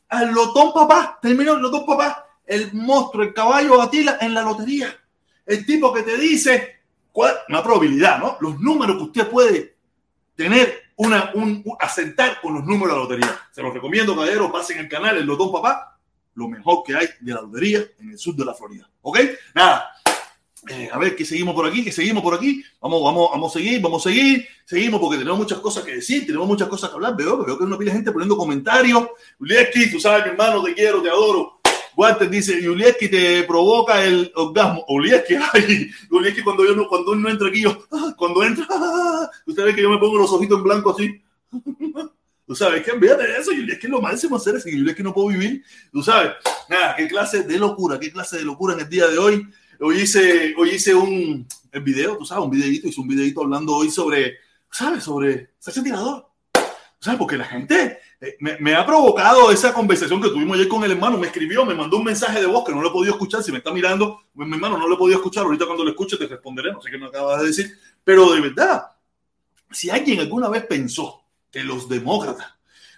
al 0.08 0.32
Lotón 0.32 0.72
Papá, 0.72 1.18
terminó 1.22 1.54
el 1.54 1.62
Lotón 1.62 1.86
Papá, 1.86 2.26
el 2.44 2.72
monstruo, 2.74 3.24
el 3.24 3.32
caballo 3.32 3.80
Atila 3.80 4.18
en 4.20 4.34
la 4.34 4.42
lotería. 4.42 4.94
El 5.46 5.64
tipo 5.64 5.92
que 5.92 6.02
te 6.02 6.16
dice 6.16 6.80
cuál, 7.12 7.34
una 7.48 7.62
probabilidad, 7.62 8.18
¿no? 8.18 8.36
Los 8.40 8.60
números 8.60 8.96
que 8.96 9.02
usted 9.04 9.28
puede 9.28 9.73
tener 10.34 10.82
una, 10.96 11.32
un, 11.34 11.64
asentar 11.80 12.40
con 12.40 12.54
los 12.54 12.64
números 12.64 12.88
de 12.88 12.94
la 12.94 13.02
lotería. 13.02 13.40
Se 13.50 13.62
los 13.62 13.74
recomiendo, 13.74 14.14
caballero, 14.14 14.50
pasen 14.50 14.78
el 14.78 14.88
canal, 14.88 15.16
el 15.16 15.26
Lotón 15.26 15.52
Papá, 15.52 15.98
lo 16.34 16.48
mejor 16.48 16.82
que 16.84 16.96
hay 16.96 17.08
de 17.20 17.32
la 17.32 17.42
lotería 17.42 17.84
en 18.00 18.10
el 18.10 18.18
sur 18.18 18.34
de 18.34 18.44
la 18.44 18.54
Florida. 18.54 18.88
¿Ok? 19.02 19.18
Nada. 19.54 19.90
Eh, 20.68 20.88
a 20.90 20.98
ver, 20.98 21.14
que 21.14 21.26
seguimos 21.26 21.54
por 21.54 21.66
aquí, 21.66 21.84
que 21.84 21.92
seguimos 21.92 22.22
por 22.22 22.34
aquí. 22.34 22.64
Vamos, 22.80 23.02
vamos, 23.02 23.28
vamos 23.30 23.54
a 23.54 23.58
seguir, 23.58 23.82
vamos 23.82 24.06
a 24.06 24.10
seguir. 24.10 24.46
Seguimos 24.64 24.98
porque 25.00 25.18
tenemos 25.18 25.38
muchas 25.38 25.58
cosas 25.58 25.84
que 25.84 25.96
decir, 25.96 26.26
tenemos 26.26 26.46
muchas 26.46 26.68
cosas 26.68 26.88
que 26.88 26.96
hablar. 26.96 27.14
Veo, 27.16 27.44
veo 27.44 27.58
que 27.58 27.64
hay 27.64 27.66
una 27.66 27.76
pila 27.76 27.90
de 27.90 27.98
gente 27.98 28.12
poniendo 28.12 28.36
comentarios. 28.36 29.08
Ulieski, 29.38 29.90
tú 29.90 30.00
sabes, 30.00 30.24
mi 30.24 30.30
hermano, 30.30 30.62
te 30.62 30.74
quiero, 30.74 31.02
te 31.02 31.10
adoro. 31.10 31.53
Guantes 31.96 32.30
dice, 32.30 32.68
Ulieski 32.68 33.08
te 33.08 33.42
provoca 33.44 34.04
el 34.04 34.32
orgasmo. 34.34 34.84
Ulieski, 34.88 35.34
ay, 35.52 35.90
Ulieski 36.10 36.42
cuando 36.42 36.64
yo 36.64 36.74
no, 36.74 36.88
cuando 36.88 37.12
uno 37.12 37.28
entra 37.28 37.48
aquí, 37.48 37.62
yo, 37.62 37.86
ah, 37.92 38.14
cuando 38.16 38.42
entra, 38.42 38.66
ah, 38.70 39.30
usted 39.46 39.64
ve 39.64 39.74
que 39.74 39.82
yo 39.82 39.90
me 39.90 39.98
pongo 39.98 40.18
los 40.18 40.32
ojitos 40.32 40.58
en 40.58 40.64
blanco 40.64 40.90
así. 40.90 41.22
Tú 42.46 42.54
sabes 42.54 42.82
que 42.82 42.90
olvídate 42.90 43.26
de 43.26 43.38
eso, 43.38 43.52
Ulieski 43.52 43.86
es 43.86 43.90
lo 43.90 44.02
máximo 44.02 44.36
hacer 44.36 44.56
es 44.56 44.64
que 44.64 44.74
Ulieski 44.74 45.02
no 45.02 45.14
puedo 45.14 45.28
vivir. 45.28 45.62
Tú 45.90 46.02
sabes, 46.02 46.32
nada, 46.68 46.94
qué 46.96 47.08
clase 47.08 47.42
de 47.42 47.58
locura, 47.58 47.98
qué 47.98 48.12
clase 48.12 48.36
de 48.36 48.44
locura 48.44 48.74
en 48.74 48.80
el 48.80 48.88
día 48.88 49.06
de 49.06 49.18
hoy. 49.18 49.46
Hoy 49.80 50.02
hice, 50.02 50.54
hoy 50.56 50.70
hice 50.70 50.94
un 50.94 51.46
el 51.74 51.82
video, 51.82 52.16
tú 52.16 52.24
sabes, 52.24 52.44
un 52.44 52.50
videito, 52.50 52.86
hice 52.86 53.00
un 53.00 53.08
videito 53.08 53.42
hablando 53.42 53.74
hoy 53.74 53.90
sobre, 53.90 54.38
¿sabes? 54.70 55.02
Sobre 55.02 55.54
Sacha 55.58 55.82
Tirador. 55.82 56.28
¿Sabes? 57.00 57.18
Porque 57.18 57.36
la 57.36 57.44
gente 57.44 57.98
me, 58.40 58.56
me, 58.58 58.74
ha 58.74 58.84
provocado 58.84 59.50
esa 59.50 59.72
conversación 59.72 60.20
que 60.20 60.28
tuvimos 60.28 60.56
ayer 60.56 60.68
con 60.68 60.84
el 60.84 60.92
hermano. 60.92 61.18
Me 61.18 61.26
escribió, 61.26 61.64
me 61.64 61.74
mandó 61.74 61.96
un 61.96 62.04
mensaje 62.04 62.40
de 62.40 62.46
voz 62.46 62.64
que 62.64 62.72
no 62.72 62.82
lo 62.82 62.88
he 62.88 62.92
podido 62.92 63.14
escuchar. 63.14 63.42
Si 63.42 63.52
me 63.52 63.58
está 63.58 63.72
mirando, 63.72 64.22
mi 64.34 64.44
hermano 64.52 64.78
no 64.78 64.88
lo 64.88 64.94
he 64.94 64.98
podido 64.98 65.18
escuchar. 65.18 65.44
Ahorita 65.44 65.66
cuando 65.66 65.84
lo 65.84 65.90
escuche 65.90 66.16
te 66.16 66.26
responderé. 66.26 66.72
No 66.72 66.80
sé 66.80 66.90
qué 66.90 66.98
me 66.98 67.06
acabas 67.06 67.40
de 67.40 67.46
decir. 67.48 67.78
Pero 68.02 68.32
de 68.32 68.40
verdad, 68.40 68.92
si 69.70 69.90
alguien 69.90 70.20
alguna 70.20 70.48
vez 70.48 70.66
pensó 70.66 71.24
que 71.50 71.62
los 71.64 71.88
demócratas 71.88 72.54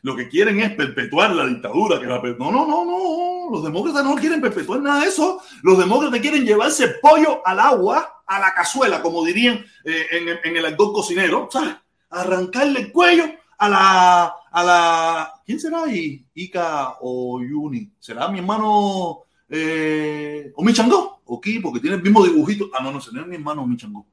lo 0.07 0.15
que 0.15 0.29
quieren 0.29 0.61
es 0.61 0.73
perpetuar 0.77 1.35
la 1.35 1.47
dictadura. 1.47 1.99
Que 1.99 2.07
la, 2.07 2.23
no, 2.23 2.53
no, 2.53 2.65
no, 2.65 2.85
no. 2.85 3.51
Los 3.51 3.65
demócratas 3.65 4.05
no 4.05 4.15
quieren 4.15 4.41
perpetuar 4.41 4.81
nada 4.81 5.01
de 5.01 5.09
eso. 5.09 5.43
Los 5.65 5.79
demócratas 5.79 6.21
quieren 6.21 6.45
llevarse 6.45 6.87
pollo 7.03 7.45
al 7.45 7.59
agua, 7.59 8.23
a 8.25 8.39
la 8.39 8.55
cazuela, 8.55 9.03
como 9.03 9.25
dirían 9.25 9.65
eh, 9.85 10.07
en, 10.13 10.29
en, 10.45 10.57
el 10.57 10.65
argot 10.65 10.93
cocinero. 10.93 11.49
¿sabes? 11.51 11.75
Arrancarle 12.11 12.83
el 12.83 12.93
cuello 12.93 13.25
a 13.59 13.69
la, 13.69 14.35
a 14.57 14.65
la. 14.65 15.33
¿Quién 15.45 15.61
será 15.61 15.85
ahí? 15.85 16.27
Ica 16.35 16.97
o 17.01 17.43
Yuni. 17.43 17.93
¿Será 17.99 18.29
mi 18.29 18.39
hermano 18.39 19.25
eh, 19.49 20.51
o 20.55 20.65
mi 20.65 20.73
chango? 20.73 21.21
¿O 21.27 21.41
qué? 21.41 21.61
Porque 21.63 21.81
tiene 21.81 21.97
el 21.97 22.03
mismo 22.03 22.25
dibujito. 22.25 22.71
Ah, 22.73 22.83
no, 22.83 22.91
no 22.91 23.01
sé, 23.01 23.11
no 23.13 23.21
es 23.21 23.27
mi 23.27 23.37
hermano 23.37 23.63
o 23.63 23.67
mi 23.67 23.77
chango. 23.77 24.07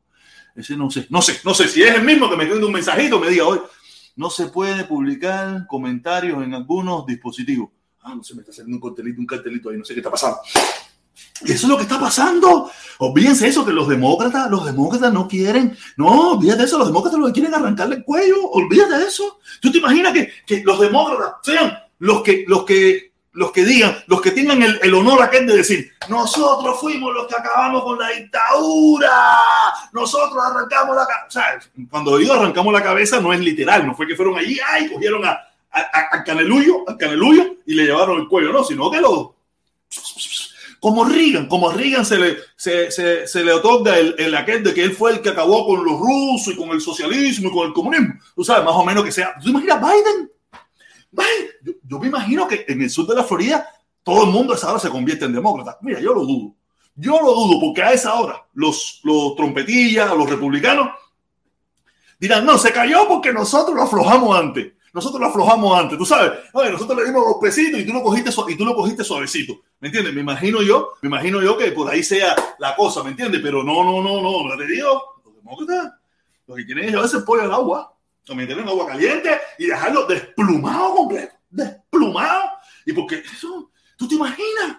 Ese 0.55 0.75
no 0.75 0.91
sé, 0.91 1.07
no 1.09 1.21
sé, 1.21 1.39
no 1.45 1.53
sé 1.53 1.67
si 1.67 1.81
es 1.81 1.95
el 1.95 2.03
mismo 2.03 2.29
que 2.29 2.35
me 2.35 2.45
quede 2.45 2.63
un 2.63 2.71
mensajito, 2.71 3.19
me 3.19 3.29
diga 3.29 3.47
hoy 3.47 3.59
no 4.15 4.29
se 4.29 4.47
puede 4.47 4.83
publicar 4.83 5.65
comentarios 5.67 6.43
en 6.43 6.53
algunos 6.53 7.05
dispositivos. 7.05 7.69
Ah, 8.01 8.13
no 8.15 8.23
se 8.23 8.35
me 8.35 8.41
está 8.41 8.51
saliendo 8.51 8.77
un 8.77 8.89
cartelito, 8.89 9.19
un 9.19 9.25
cartelito 9.25 9.69
ahí, 9.69 9.77
no 9.77 9.85
sé 9.85 9.93
qué 9.93 10.01
está 10.01 10.11
pasando. 10.11 10.37
Eso 11.41 11.53
es 11.53 11.63
lo 11.63 11.77
que 11.77 11.83
está 11.83 11.99
pasando. 11.99 12.71
Olvídense 12.99 13.47
eso, 13.47 13.65
que 13.65 13.73
los 13.73 13.87
demócratas, 13.87 14.49
los 14.49 14.65
demócratas 14.65 15.11
no 15.11 15.27
quieren, 15.27 15.77
no, 15.97 16.31
olvídate 16.31 16.63
eso, 16.63 16.77
los 16.77 16.87
demócratas 16.87 17.19
lo 17.19 17.27
que 17.27 17.33
quieren 17.33 17.53
arrancarle 17.53 17.97
el 17.97 18.03
cuello, 18.03 18.49
olvídate 18.51 18.97
de 18.97 19.05
eso. 19.05 19.39
¿Tú 19.61 19.71
te 19.71 19.79
imaginas 19.79 20.13
que, 20.13 20.31
que 20.45 20.63
los 20.63 20.79
demócratas 20.79 21.35
sean 21.43 21.77
los 21.99 22.21
que, 22.21 22.45
los 22.47 22.63
que 22.63 23.13
los 23.33 23.51
que 23.51 23.65
digan, 23.65 23.97
los 24.07 24.21
que 24.21 24.31
tengan 24.31 24.61
el, 24.61 24.79
el, 24.81 24.93
honor 24.93 25.21
aquel 25.23 25.47
de 25.47 25.57
decir, 25.57 25.91
nosotros 26.07 26.79
fuimos 26.79 27.11
los 27.13 27.25
que 27.25 27.35
acabamos 27.35 27.83
con 27.83 27.97
la 27.97 28.09
dictadura, 28.09 29.11
nosotros 29.91 30.37
arrancamos 30.43 30.95
la 30.95 31.07
cabeza. 31.07 31.27
O 31.27 31.31
sea, 31.31 31.59
cuando 31.89 32.17
digo 32.17 32.33
arrancamos 32.33 32.71
la 32.71 32.83
cabeza 32.83 33.19
no 33.19 33.33
es 33.33 33.39
literal, 33.39 33.87
no 33.87 33.95
fue 33.95 34.05
que 34.05 34.15
fueron 34.15 34.37
allí, 34.37 34.59
ay, 34.69 34.87
cogieron 34.87 35.25
a, 35.25 35.31
a, 35.71 35.79
a 35.79 36.17
a 36.17 36.23
Caneluyo 36.23 36.85
y 37.65 37.73
le 37.73 37.85
llevaron 37.85 38.21
el 38.21 38.27
cuello, 38.27 38.53
no, 38.53 38.63
sino 38.63 38.91
que 38.91 39.01
lo... 39.01 39.35
Como 40.83 41.05
Reagan, 41.05 41.47
como 41.47 41.71
Reagan 41.71 42.05
se 42.05 42.17
le, 42.17 43.53
otorga 43.53 43.97
el, 43.97 44.15
el, 44.17 44.35
aquel 44.35 44.61
de 44.65 44.73
que 44.73 44.83
él 44.83 44.91
fue 44.91 45.11
el 45.13 45.21
que 45.21 45.29
acabó 45.29 45.65
con 45.65 45.85
los 45.85 45.97
rusos 45.97 46.53
y 46.53 46.57
con 46.57 46.71
el 46.71 46.81
socialismo 46.81 47.47
y 47.47 47.53
con 47.53 47.67
el 47.67 47.73
comunismo. 47.73 48.15
Tú 48.35 48.43
sabes, 48.43 48.65
más 48.65 48.75
o 48.75 48.83
menos 48.83 49.05
que 49.05 49.11
sea. 49.13 49.33
¿Tú 49.41 49.47
imaginas 49.47 49.79
Biden? 49.79 50.29
Yo, 51.61 51.71
yo, 51.87 51.99
me 51.99 52.07
imagino 52.07 52.45
que 52.49 52.65
en 52.67 52.81
el 52.81 52.89
sur 52.89 53.07
de 53.07 53.15
la 53.15 53.23
Florida 53.23 53.65
todo 54.03 54.25
el 54.25 54.31
mundo 54.31 54.51
a 54.51 54.57
esa 54.57 54.71
hora 54.71 54.79
se 54.79 54.89
convierte 54.89 55.23
en 55.23 55.31
demócrata. 55.31 55.77
Mira, 55.83 56.01
yo 56.01 56.13
lo 56.13 56.25
dudo. 56.25 56.53
Yo 56.97 57.17
lo 57.21 57.33
dudo 57.33 57.61
porque 57.61 57.81
a 57.81 57.93
esa 57.93 58.15
hora 58.15 58.45
los, 58.53 58.99
los 59.05 59.37
trompetillas, 59.37 60.13
los 60.13 60.29
republicanos 60.29 60.89
dirán, 62.19 62.45
no, 62.45 62.57
se 62.57 62.73
cayó 62.73 63.07
porque 63.07 63.31
nosotros 63.31 63.73
lo 63.73 63.83
aflojamos 63.83 64.37
antes. 64.37 64.73
Nosotros 64.93 65.21
lo 65.21 65.27
aflojamos 65.27 65.79
antes, 65.79 65.97
tú 65.97 66.05
sabes. 66.05 66.33
Oye, 66.51 66.71
nosotros 66.71 66.99
le 66.99 67.05
dimos 67.05 67.23
los 67.25 67.37
pesitos 67.41 67.79
y 67.79 67.85
tú 67.85 67.93
lo 67.93 68.03
cogiste 68.03 68.31
y 68.49 68.57
tú 68.57 68.65
lo 68.65 68.75
cogiste 68.75 69.05
suavecito. 69.05 69.61
¿Me 69.83 69.89
entiendes? 69.89 70.13
Me 70.13 70.21
imagino 70.21 70.61
yo, 70.61 70.93
me 71.01 71.07
imagino 71.07 71.41
yo 71.41 71.57
que 71.57 71.73
por 71.73 71.91
ahí 71.91 72.01
sea 72.03 72.33
la 72.57 72.73
cosa, 72.73 73.03
¿me 73.03 73.09
entiendes? 73.09 73.41
Pero 73.43 73.65
no, 73.65 73.83
no, 73.83 74.01
no, 74.01 74.21
no, 74.21 74.47
no 74.47 74.57
te 74.57 74.65
digo, 74.65 75.19
los 75.25 75.35
demócratas, 75.35 75.95
lo 76.47 76.55
que 76.55 76.65
quieren 76.65 76.85
es 76.85 76.91
llevarse 76.91 77.17
el 77.17 77.25
pollo 77.25 77.41
al 77.41 77.51
agua 77.51 77.93
o 78.29 78.33
meterlo 78.33 78.63
en 78.63 78.69
agua 78.69 78.87
caliente 78.87 79.37
y 79.59 79.65
dejarlo 79.65 80.05
desplumado 80.05 80.95
completo, 80.95 81.35
desplumado. 81.49 82.43
Y 82.85 82.93
porque 82.93 83.15
eso, 83.29 83.71
¿tú 83.97 84.07
te 84.07 84.15
imaginas? 84.15 84.77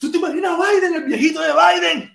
¿Tú 0.00 0.10
te 0.10 0.16
imaginas 0.16 0.58
a 0.58 0.64
Biden, 0.64 0.94
el 0.94 1.04
viejito 1.04 1.42
de 1.42 1.52
Biden? 1.52 2.10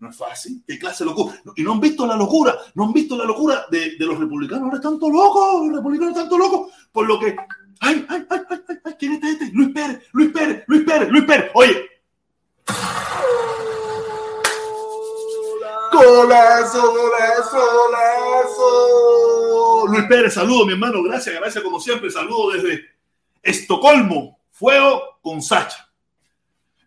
No 0.00 0.10
es 0.10 0.16
fácil. 0.18 0.62
¿Qué 0.66 0.78
clase 0.78 1.04
de 1.04 1.10
locura? 1.10 1.40
Y 1.56 1.62
no 1.62 1.72
han 1.72 1.80
visto 1.80 2.06
la 2.06 2.16
locura, 2.16 2.54
no 2.74 2.84
han 2.84 2.92
visto 2.92 3.16
la 3.16 3.24
locura 3.24 3.64
de, 3.70 3.96
de 3.96 4.04
los 4.04 4.18
republicanos. 4.18 4.64
Ahora 4.64 4.76
están 4.76 4.98
todos 4.98 5.14
locos, 5.14 5.68
los 5.68 5.76
republicanos 5.76 6.14
están 6.14 6.28
todos 6.28 6.40
locos. 6.40 6.72
Por 6.92 7.06
lo 7.06 7.18
que, 7.18 7.34
ay, 7.80 8.06
ay, 8.08 8.26
ay, 8.28 8.40
ay, 8.50 8.60
ay, 8.84 8.94
¿quién 8.98 9.12
es 9.14 9.22
este? 9.24 9.50
Luis 9.52 9.70
Pérez, 9.74 10.02
Luis 10.12 10.32
Pérez, 10.32 10.64
Luis 10.66 10.84
Pérez, 10.84 11.08
Luis 11.10 11.24
Pérez. 11.24 11.50
Oye, 11.54 11.90
Golazo, 15.94 16.92
golazo, 16.92 17.58
golazo. 17.76 18.74
Luis 19.88 20.04
Pérez, 20.08 20.34
saludo, 20.34 20.66
mi 20.66 20.72
hermano. 20.72 21.02
Gracias, 21.04 21.34
gracias 21.36 21.62
como 21.62 21.78
siempre. 21.78 22.10
Saludo 22.10 22.50
desde 22.52 22.84
Estocolmo. 23.42 24.40
Fuego 24.50 25.18
con 25.22 25.40
Sacha. 25.40 25.88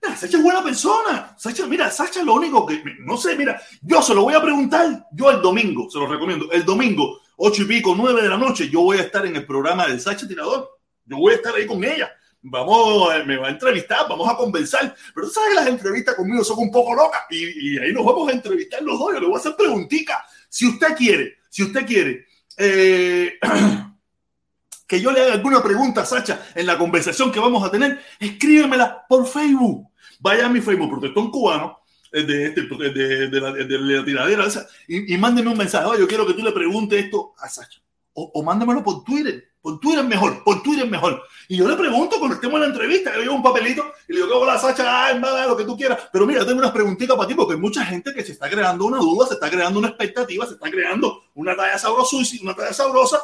Mira, 0.01 0.15
Sacha 0.15 0.37
es 0.37 0.43
buena 0.43 0.61
persona. 0.63 1.35
Sacha, 1.37 1.65
mira, 1.67 1.89
Sacha 1.89 2.21
lo 2.23 2.33
único 2.33 2.65
que, 2.65 2.81
no 2.99 3.17
sé, 3.17 3.35
mira, 3.35 3.61
yo 3.81 4.01
se 4.01 4.13
lo 4.13 4.23
voy 4.23 4.33
a 4.33 4.41
preguntar. 4.41 5.07
Yo 5.11 5.31
el 5.31 5.41
domingo, 5.41 5.89
se 5.89 5.99
lo 5.99 6.07
recomiendo. 6.07 6.51
El 6.51 6.65
domingo, 6.65 7.21
ocho 7.37 7.63
y 7.63 7.65
pico, 7.65 7.95
nueve 7.95 8.21
de 8.21 8.29
la 8.29 8.37
noche, 8.37 8.69
yo 8.69 8.81
voy 8.81 8.97
a 8.97 9.03
estar 9.03 9.25
en 9.25 9.35
el 9.37 9.45
programa 9.45 9.87
del 9.87 10.01
Sacha 10.01 10.27
Tirador. 10.27 10.76
Yo 11.07 11.17
voy 11.17 11.33
a 11.33 11.37
estar 11.37 11.55
ahí 11.55 11.65
con 11.65 11.83
ella 11.83 12.11
vamos, 12.49 13.09
me 13.25 13.37
va 13.37 13.47
a 13.47 13.51
entrevistar, 13.51 14.07
vamos 14.09 14.29
a 14.29 14.35
conversar. 14.35 14.95
Pero 15.13 15.27
tú 15.27 15.33
sabes 15.33 15.49
que 15.49 15.55
las 15.55 15.67
entrevistas 15.67 16.15
conmigo 16.15 16.43
son 16.43 16.59
un 16.59 16.71
poco 16.71 16.95
locas 16.95 17.21
y, 17.29 17.77
ahí 17.77 17.93
nos 17.93 18.05
vamos 18.05 18.29
a 18.29 18.33
entrevistar 18.33 18.81
los 18.81 18.99
dos. 18.99 19.13
Yo 19.13 19.19
le 19.19 19.27
voy 19.27 19.35
a 19.35 19.39
hacer 19.39 19.55
preguntitas. 19.55 20.17
Si 20.49 20.67
usted 20.67 20.95
quiere, 20.95 21.37
si 21.49 21.63
usted 21.63 21.85
quiere 21.85 22.25
eh, 22.57 23.33
que 24.87 25.01
yo 25.01 25.11
le 25.11 25.21
haga 25.21 25.33
alguna 25.33 25.61
pregunta 25.61 26.01
a 26.01 26.05
Sacha 26.05 26.47
en 26.55 26.65
la 26.65 26.77
conversación 26.77 27.31
que 27.31 27.39
vamos 27.39 27.63
a 27.63 27.71
tener, 27.71 27.99
escríbemela 28.19 29.05
por 29.07 29.27
Facebook. 29.27 29.89
Vaya 30.19 30.47
a 30.47 30.49
mi 30.49 30.61
Facebook, 30.61 30.89
Protestón 30.89 31.29
Cubano, 31.29 31.79
de, 32.11 32.23
de, 32.23 32.49
de, 32.49 33.27
de 33.27 33.79
la, 33.79 34.05
tiradera, 34.05 34.47
y, 34.87 35.15
mándeme 35.17 35.51
un 35.51 35.57
mensaje. 35.57 35.87
Yo 35.99 36.07
quiero 36.07 36.25
que 36.25 36.33
tú 36.33 36.41
le 36.41 36.51
preguntes 36.51 37.05
esto 37.05 37.33
a 37.37 37.47
Sacha. 37.47 37.81
O, 38.13 38.31
o 38.33 38.83
por 38.83 39.03
Twitter 39.03 39.46
por 39.67 39.81
Twitter 39.81 39.99
es 39.99 40.07
mejor, 40.07 40.43
por 40.45 40.63
Twitter 40.63 40.85
es 40.85 40.89
mejor. 40.89 41.21
Y 41.49 41.57
yo 41.57 41.67
le 41.67 41.75
pregunto 41.75 42.19
cuando 42.19 42.35
estemos 42.35 42.55
en 42.55 42.61
la 42.61 42.67
entrevista, 42.67 43.13
yo 43.13 43.19
llevo 43.19 43.35
un 43.35 43.43
papelito 43.43 43.83
y 44.07 44.13
le 44.13 44.21
digo, 44.21 44.39
hola 44.39 44.57
Sacha, 44.57 45.07
ah, 45.07 45.45
lo 45.45 45.57
que 45.57 45.65
tú 45.65 45.75
quieras. 45.75 46.07
Pero 46.09 46.25
mira, 46.25 46.45
tengo 46.45 46.59
unas 46.59 46.71
preguntitas 46.71 47.17
para 47.17 47.27
ti 47.27 47.35
porque 47.35 47.55
hay 47.55 47.59
mucha 47.59 47.83
gente 47.83 48.13
que 48.13 48.23
se 48.23 48.31
está 48.31 48.49
creando 48.49 48.85
una 48.85 48.99
duda, 48.99 49.27
se 49.27 49.33
está 49.33 49.49
creando 49.49 49.79
una 49.79 49.89
expectativa, 49.89 50.45
se 50.45 50.53
está 50.53 50.71
creando 50.71 51.21
una 51.35 51.53
talla 51.53 51.77
sabrosa, 51.77 52.15
una 52.41 52.55
talla 52.55 52.71
sabrosa. 52.71 53.19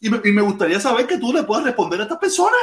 Y 0.00 0.10
me, 0.10 0.42
gustaría 0.42 0.80
saber 0.80 1.06
que 1.06 1.18
tú 1.18 1.32
le 1.32 1.44
puedas 1.44 1.62
responder 1.62 2.00
a 2.00 2.02
estas 2.02 2.18
personas. 2.18 2.58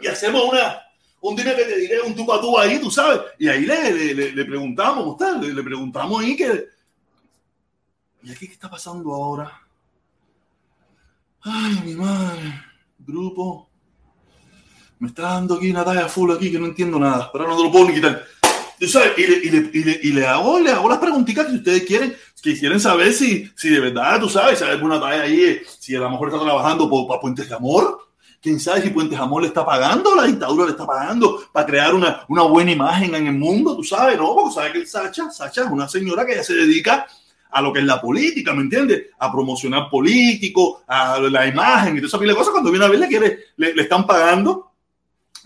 Y 0.00 0.06
hacemos 0.06 0.42
una, 0.42 0.80
un 1.20 1.36
día 1.36 1.54
que 1.54 1.64
te 1.64 1.76
diré 1.76 2.00
un 2.00 2.14
tú 2.16 2.32
a 2.32 2.40
tú 2.40 2.58
ahí, 2.58 2.78
tú 2.78 2.90
sabes. 2.90 3.20
Y 3.38 3.46
ahí 3.48 3.66
le, 3.66 3.92
le, 3.92 4.14
le, 4.14 4.32
le 4.32 4.44
preguntamos, 4.46 5.06
usted, 5.06 5.34
le, 5.36 5.52
le 5.52 5.62
preguntamos 5.62 6.22
ahí 6.22 6.34
que... 6.34 6.64
¿Y 8.22 8.32
aquí 8.32 8.46
qué 8.46 8.54
está 8.54 8.70
pasando 8.70 9.14
ahora? 9.14 9.65
Ay, 11.48 11.80
mi 11.84 11.94
madre. 11.94 12.60
Grupo. 12.98 13.70
Me 14.98 15.08
está 15.08 15.22
dando 15.22 15.54
aquí 15.54 15.70
una 15.70 15.84
talla 15.84 16.08
full 16.08 16.32
aquí 16.32 16.50
que 16.50 16.58
no 16.58 16.66
entiendo 16.66 16.98
nada. 16.98 17.30
Pero 17.32 17.46
no 17.46 17.56
te 17.56 17.62
lo 17.62 17.70
puedo 17.70 17.86
ni 17.86 17.94
quitar. 17.94 18.24
¿Sabes? 18.88 19.12
Y, 19.16 19.26
le, 19.26 19.36
y, 19.36 19.50
le, 19.50 19.70
y, 19.72 19.84
le, 19.84 20.00
y, 20.02 20.12
le, 20.12 20.26
hago, 20.26 20.58
le 20.58 20.72
hago 20.72 20.88
las 20.88 20.98
preguntitas 20.98 21.46
que 21.46 21.54
ustedes 21.54 21.84
quieren, 21.84 22.14
que 22.42 22.58
quieren 22.58 22.80
saber 22.80 23.12
si, 23.12 23.50
si 23.54 23.70
de 23.70 23.80
verdad, 23.80 24.20
tú 24.20 24.28
sabes, 24.28 24.58
si 24.58 24.64
alguna 24.64 25.00
talla 25.00 25.22
ahí, 25.22 25.60
si 25.78 25.94
a 25.94 26.00
lo 26.00 26.10
mejor 26.10 26.28
está 26.28 26.40
trabajando 26.40 26.90
por, 26.90 27.06
para 27.06 27.20
Puentes 27.20 27.48
de 27.48 27.54
Amor. 27.54 28.00
¿Quién 28.42 28.58
sabe 28.58 28.82
si 28.82 28.90
Puentes 28.90 29.16
de 29.16 29.24
Amor 29.24 29.42
le 29.42 29.48
está 29.48 29.64
pagando, 29.64 30.16
la 30.16 30.24
dictadura 30.24 30.64
le 30.64 30.72
está 30.72 30.84
pagando 30.84 31.44
para 31.52 31.64
crear 31.64 31.94
una, 31.94 32.24
una 32.28 32.42
buena 32.42 32.72
imagen 32.72 33.14
en 33.14 33.28
el 33.28 33.34
mundo? 33.34 33.76
Tú 33.76 33.84
sabes, 33.84 34.18
¿no? 34.18 34.34
Porque 34.34 34.54
sabes 34.54 34.72
que 34.72 34.86
Sacha, 34.86 35.30
Sacha 35.30 35.62
es 35.64 35.70
una 35.70 35.88
señora 35.88 36.26
que 36.26 36.34
ya 36.34 36.44
se 36.44 36.54
dedica 36.54 37.06
a 37.50 37.60
lo 37.62 37.72
que 37.72 37.80
es 37.80 37.84
la 37.84 38.00
política, 38.00 38.52
¿me 38.54 38.62
entiendes? 38.62 39.06
A 39.18 39.30
promocionar 39.30 39.88
políticos, 39.90 40.82
a 40.86 41.18
la 41.18 41.46
imagen 41.46 41.96
y 41.96 42.00
toda 42.00 42.08
esa 42.08 42.18
pila 42.18 42.32
de 42.32 42.38
cosas. 42.38 42.52
Cuando 42.52 42.70
viene 42.70 42.84
a 42.84 42.88
ver, 42.88 43.46
le, 43.56 43.74
le 43.74 43.82
están 43.82 44.06
pagando 44.06 44.72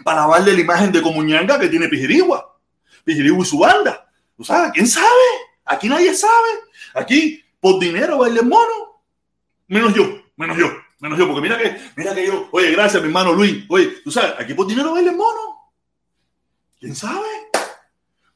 para 0.05 0.23
lavarle 0.23 0.55
la 0.55 0.61
imagen 0.61 0.93
de 0.93 1.03
Comuñanga 1.03 1.59
que 1.59 1.69
tiene 1.69 1.89
Pijirigua. 1.89 2.59
Pijirigua 3.05 3.43
y 3.43 3.47
su 3.47 3.59
banda. 3.59 4.09
¿Tú 4.37 4.45
sabes? 4.45 4.73
¿Quién 4.73 4.87
sabe? 4.87 5.07
Aquí 5.65 5.89
nadie 5.89 6.15
sabe. 6.15 6.49
Aquí, 6.95 7.43
por 7.61 7.79
dinero, 7.79 8.19
baile 8.19 8.43
mono. 8.43 9.03
Menos 9.69 9.95
yo, 9.95 10.23
menos 10.37 10.57
yo, 10.57 10.69
menos 10.99 11.19
yo. 11.19 11.27
Porque 11.27 11.43
mira 11.43 11.59
que, 11.59 11.79
mira 11.97 12.15
que 12.15 12.27
yo, 12.27 12.49
oye, 12.51 12.73
gracias, 12.73 13.03
mi 13.03 13.09
hermano 13.09 13.33
Luis. 13.33 13.65
Oye, 13.69 14.01
tú 14.03 14.11
sabes, 14.11 14.35
aquí 14.39 14.55
por 14.55 14.67
dinero 14.67 14.93
baile 14.93 15.13
mono. 15.13 15.73
¿Quién 16.79 16.97
sabe? 16.97 17.29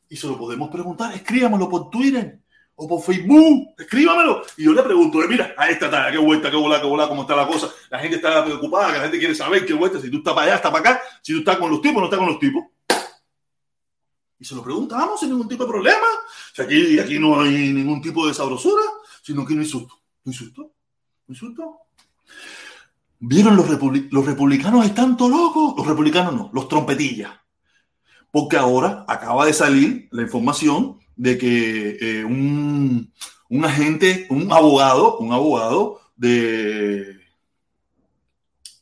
Y 0.08 0.16
se 0.16 0.26
lo 0.26 0.38
podemos 0.38 0.70
preguntar. 0.70 1.14
Escríbamelo 1.14 1.68
por 1.68 1.90
Twitter 1.90 2.43
o 2.76 2.88
por 2.88 3.02
Facebook, 3.02 3.74
escríbamelo. 3.78 4.42
Y 4.56 4.64
yo 4.64 4.72
le 4.72 4.82
pregunto, 4.82 5.22
eh, 5.22 5.26
mira, 5.28 5.54
a 5.56 5.68
esta 5.68 5.90
talla, 5.90 6.10
qué 6.10 6.18
vuelta, 6.18 6.50
qué 6.50 6.56
bola, 6.56 6.80
qué 6.80 6.86
bola, 6.86 7.08
cómo 7.08 7.22
está 7.22 7.36
la 7.36 7.46
cosa. 7.46 7.70
La 7.90 7.98
gente 7.98 8.16
está 8.16 8.44
preocupada, 8.44 8.88
que 8.88 8.98
la 8.98 9.02
gente 9.04 9.18
quiere 9.18 9.34
saber 9.34 9.64
qué 9.64 9.74
vuelta, 9.74 10.00
si 10.00 10.10
tú 10.10 10.18
estás 10.18 10.34
para 10.34 10.46
allá, 10.46 10.56
estás 10.56 10.72
para 10.72 10.90
acá, 10.90 11.02
si 11.22 11.32
tú 11.32 11.38
estás 11.38 11.56
con 11.58 11.70
los 11.70 11.80
tipos, 11.80 12.00
no 12.00 12.04
estás 12.04 12.18
con 12.18 12.28
los 12.28 12.38
tipos. 12.38 12.64
Y 14.38 14.44
se 14.44 14.54
lo 14.54 14.64
preguntamos 14.64 15.20
sin 15.20 15.30
ningún 15.30 15.48
tipo 15.48 15.64
de 15.64 15.70
problema. 15.70 16.06
Si 16.52 16.62
aquí, 16.62 16.98
aquí 16.98 17.18
no 17.18 17.40
hay 17.40 17.72
ningún 17.72 18.02
tipo 18.02 18.26
de 18.26 18.34
sabrosura, 18.34 18.82
sino 19.22 19.46
que 19.46 19.54
no 19.54 19.62
insulto. 19.62 19.94
¿No 20.24 20.32
insulto? 20.32 20.62
¿No 21.26 21.32
insulto? 21.32 21.78
¿Vieron 23.20 23.56
los, 23.56 23.66
los 24.10 24.26
republicanos 24.26 24.84
están 24.84 25.16
todos 25.16 25.30
locos? 25.30 25.74
Los 25.76 25.86
republicanos 25.86 26.34
no, 26.34 26.50
los 26.52 26.68
trompetillas. 26.68 27.32
Porque 28.30 28.56
ahora 28.56 29.04
acaba 29.06 29.46
de 29.46 29.52
salir 29.52 30.08
la 30.10 30.22
información 30.22 30.98
de 31.16 31.38
que 31.38 31.98
eh, 32.00 32.24
un, 32.24 33.12
un, 33.48 33.64
agente, 33.64 34.26
un 34.30 34.52
abogado, 34.52 35.18
un 35.18 35.32
abogado 35.32 36.00
de, 36.16 37.20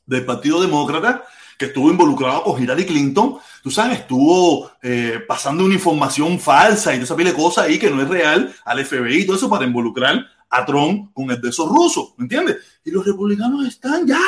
del 0.06 0.24
Partido 0.24 0.60
Demócrata 0.60 1.24
que 1.58 1.66
estuvo 1.66 1.90
involucrado 1.90 2.42
con 2.42 2.60
Hillary 2.60 2.84
Clinton, 2.86 3.38
tú 3.62 3.70
sabes, 3.70 4.00
estuvo 4.00 4.72
eh, 4.82 5.20
pasando 5.28 5.64
una 5.64 5.74
información 5.74 6.40
falsa 6.40 6.94
y 6.94 7.00
esa 7.00 7.14
pile 7.14 7.30
de 7.30 7.36
cosas 7.36 7.66
ahí 7.66 7.78
que 7.78 7.90
no 7.90 8.02
es 8.02 8.08
real 8.08 8.52
al 8.64 8.84
FBI 8.84 9.20
y 9.20 9.26
todo 9.26 9.36
eso 9.36 9.48
para 9.48 9.64
involucrar 9.64 10.26
a 10.50 10.66
Trump 10.66 11.12
con 11.14 11.30
el 11.30 11.40
de 11.40 11.48
esos 11.48 11.68
rusos, 11.68 12.14
¿me 12.16 12.24
entiendes? 12.24 12.56
Y 12.84 12.90
los 12.90 13.06
republicanos 13.06 13.66
están 13.66 14.06
ya 14.06 14.20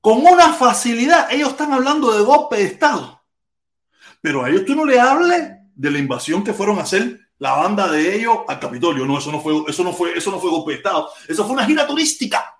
con 0.00 0.24
una 0.24 0.52
facilidad, 0.52 1.32
ellos 1.32 1.50
están 1.50 1.72
hablando 1.72 2.12
de 2.12 2.22
golpe 2.22 2.56
de 2.56 2.64
Estado, 2.64 3.22
pero 4.20 4.44
a 4.44 4.50
ellos 4.50 4.64
tú 4.64 4.74
no 4.74 4.84
le 4.84 4.98
hables 4.98 5.61
de 5.74 5.90
la 5.90 5.98
invasión 5.98 6.44
que 6.44 6.52
fueron 6.52 6.78
a 6.78 6.82
hacer 6.82 7.20
la 7.38 7.54
banda 7.54 7.90
de 7.90 8.14
ellos 8.14 8.38
al 8.46 8.60
Capitolio. 8.60 9.04
No, 9.04 9.18
eso 9.18 9.32
no 9.32 9.40
fue, 9.40 9.64
eso 9.66 9.82
no 9.82 9.92
fue, 9.92 10.16
eso 10.16 10.30
no 10.30 10.38
fue 10.38 10.50
golpe 10.50 10.72
de 10.72 10.76
Estado. 10.78 11.10
Eso 11.28 11.44
fue 11.44 11.54
una 11.54 11.66
gira 11.66 11.86
turística. 11.86 12.56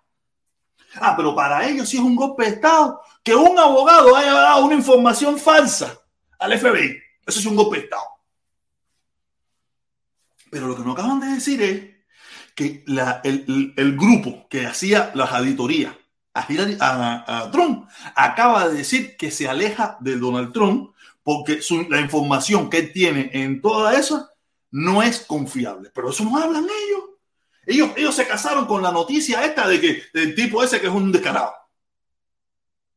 Ah, 0.96 1.14
pero 1.16 1.34
para 1.34 1.66
ellos 1.68 1.88
sí 1.88 1.96
es 1.96 2.02
un 2.02 2.16
golpe 2.16 2.44
de 2.44 2.50
Estado 2.50 3.00
que 3.22 3.34
un 3.34 3.58
abogado 3.58 4.14
haya 4.16 4.32
dado 4.32 4.64
una 4.64 4.74
información 4.74 5.38
falsa 5.38 6.00
al 6.38 6.58
FBI. 6.58 6.98
Eso 7.26 7.38
es 7.38 7.46
un 7.46 7.56
golpe 7.56 7.78
de 7.78 7.84
Estado. 7.84 8.02
Pero 10.50 10.66
lo 10.66 10.76
que 10.76 10.82
no 10.82 10.92
acaban 10.92 11.20
de 11.20 11.28
decir 11.28 11.62
es 11.62 11.92
que 12.54 12.84
el, 12.86 13.96
grupo 13.96 14.46
que 14.48 14.66
hacía 14.66 15.10
las 15.14 15.32
auditorías 15.32 15.94
a, 16.34 17.24
a, 17.38 17.50
Trump 17.50 17.88
acaba 18.14 18.68
de 18.68 18.78
decir 18.78 19.16
que 19.16 19.30
se 19.30 19.48
aleja 19.48 19.96
de 20.00 20.16
Donald 20.16 20.52
Trump 20.52 20.92
porque 21.22 21.60
la 21.88 22.00
información 22.00 22.68
que 22.68 22.78
él 22.78 22.92
tiene 22.92 23.30
en 23.32 23.60
toda 23.60 23.94
eso 23.94 24.28
no 24.70 25.02
es 25.02 25.20
confiable. 25.20 25.90
Pero 25.94 26.10
eso 26.10 26.24
no 26.24 26.36
hablan 26.36 26.64
ellos. 26.64 27.04
Ellos, 27.64 27.90
ellos 27.96 28.14
se 28.14 28.26
casaron 28.26 28.66
con 28.66 28.82
la 28.82 28.90
noticia 28.90 29.44
esta 29.44 29.68
de 29.68 29.80
que 29.80 30.02
del 30.12 30.34
tipo 30.34 30.62
ese 30.64 30.80
que 30.80 30.88
es 30.88 30.92
un 30.92 31.12
descarado. 31.12 31.52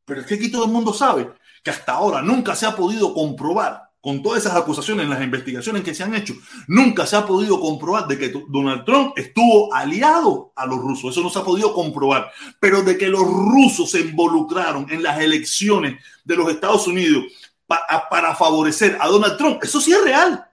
Pero 0.06 0.22
es 0.22 0.28
que 0.28 0.36
aquí 0.36 0.50
todo 0.50 0.66
el 0.66 0.72
mundo 0.72 0.94
sabe 0.94 1.32
que 1.64 1.70
hasta 1.70 1.94
ahora 1.94 2.22
nunca 2.22 2.56
se 2.56 2.66
ha 2.66 2.76
podido 2.76 3.14
comprobar 3.14 3.86
con 4.06 4.22
todas 4.22 4.46
esas 4.46 4.56
acusaciones 4.56 5.10
las 5.10 5.24
investigaciones 5.24 5.84
que 5.84 5.96
se 5.96 6.04
han 6.04 6.14
hecho, 6.14 6.36
nunca 6.68 7.08
se 7.08 7.16
ha 7.16 7.26
podido 7.26 7.60
comprobar 7.60 8.08
de 8.08 8.20
que 8.20 8.32
Donald 8.50 8.86
Trump 8.86 9.18
estuvo 9.18 9.74
aliado 9.74 10.54
a 10.56 10.68
los 10.68 10.78
rusos. 10.78 11.10
Eso 11.10 11.22
no 11.24 11.32
se 11.32 11.40
ha 11.40 11.44
podido 11.44 11.74
comprobar. 11.74 12.32
Pero 12.60 12.84
de 12.84 13.00
que 13.00 13.08
los 13.08 13.24
rusos 13.24 13.90
se 13.90 14.02
involucraron 14.02 14.86
en 14.92 15.02
las 15.02 15.20
elecciones 15.20 16.00
de 16.24 16.36
los 16.36 16.52
Estados 16.52 16.86
Unidos 16.86 17.24
para 17.68 18.36
favorecer 18.36 18.98
a 19.00 19.08
Donald 19.08 19.38
Trump. 19.38 19.64
Eso 19.64 19.80
sí 19.82 19.92
es 19.92 20.04
real. 20.04 20.46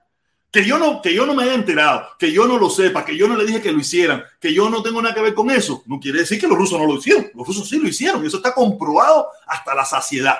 Que 0.53 0.63
yo, 0.63 0.77
no, 0.77 1.01
que 1.01 1.11
yo 1.11 1.25
no 1.25 1.33
me 1.33 1.41
haya 1.41 1.55
enterado, 1.55 2.09
que 2.19 2.31
yo 2.31 2.45
no 2.45 2.59
lo 2.59 2.69
sepa, 2.69 3.03
que 3.03 3.17
yo 3.17 3.27
no 3.27 3.35
le 3.35 3.43
dije 3.43 3.59
que 3.59 3.71
lo 3.71 3.79
hicieran, 3.79 4.23
que 4.39 4.53
yo 4.53 4.69
no 4.69 4.83
tengo 4.83 5.01
nada 5.01 5.15
que 5.15 5.21
ver 5.21 5.33
con 5.33 5.49
eso, 5.49 5.81
no 5.87 5.99
quiere 5.99 6.19
decir 6.19 6.39
que 6.39 6.47
los 6.47 6.55
rusos 6.55 6.79
no 6.79 6.85
lo 6.85 6.99
hicieron. 6.99 7.31
Los 7.33 7.47
rusos 7.47 7.67
sí 7.67 7.79
lo 7.79 7.87
hicieron 7.87 8.23
y 8.23 8.27
eso 8.27 8.37
está 8.37 8.53
comprobado 8.53 9.29
hasta 9.47 9.73
la 9.73 9.83
saciedad. 9.83 10.37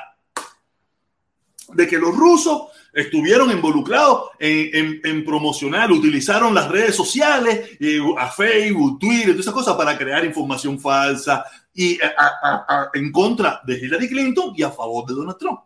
De 1.70 1.88
que 1.88 1.98
los 1.98 2.16
rusos 2.16 2.68
estuvieron 2.94 3.50
involucrados 3.50 4.30
en, 4.38 5.26
promocionar, 5.26 5.92
utilizaron 5.92 6.54
las 6.54 6.70
redes 6.70 6.96
sociales, 6.96 7.72
eh, 7.80 8.00
a 8.20 8.30
Facebook, 8.30 9.00
Twitter, 9.00 9.32
todas 9.32 9.40
esas 9.40 9.54
cosas 9.56 9.76
para 9.76 9.98
crear 9.98 10.24
información 10.24 10.80
falsa 10.80 11.44
y 11.74 11.98
en 12.94 13.12
contra 13.12 13.62
de 13.66 13.80
Hillary 13.80 14.10
Clinton 14.10 14.54
y 14.56 14.62
a 14.62 14.70
favor 14.70 15.08
de 15.08 15.16
Donald 15.16 15.40
Trump. 15.40 15.62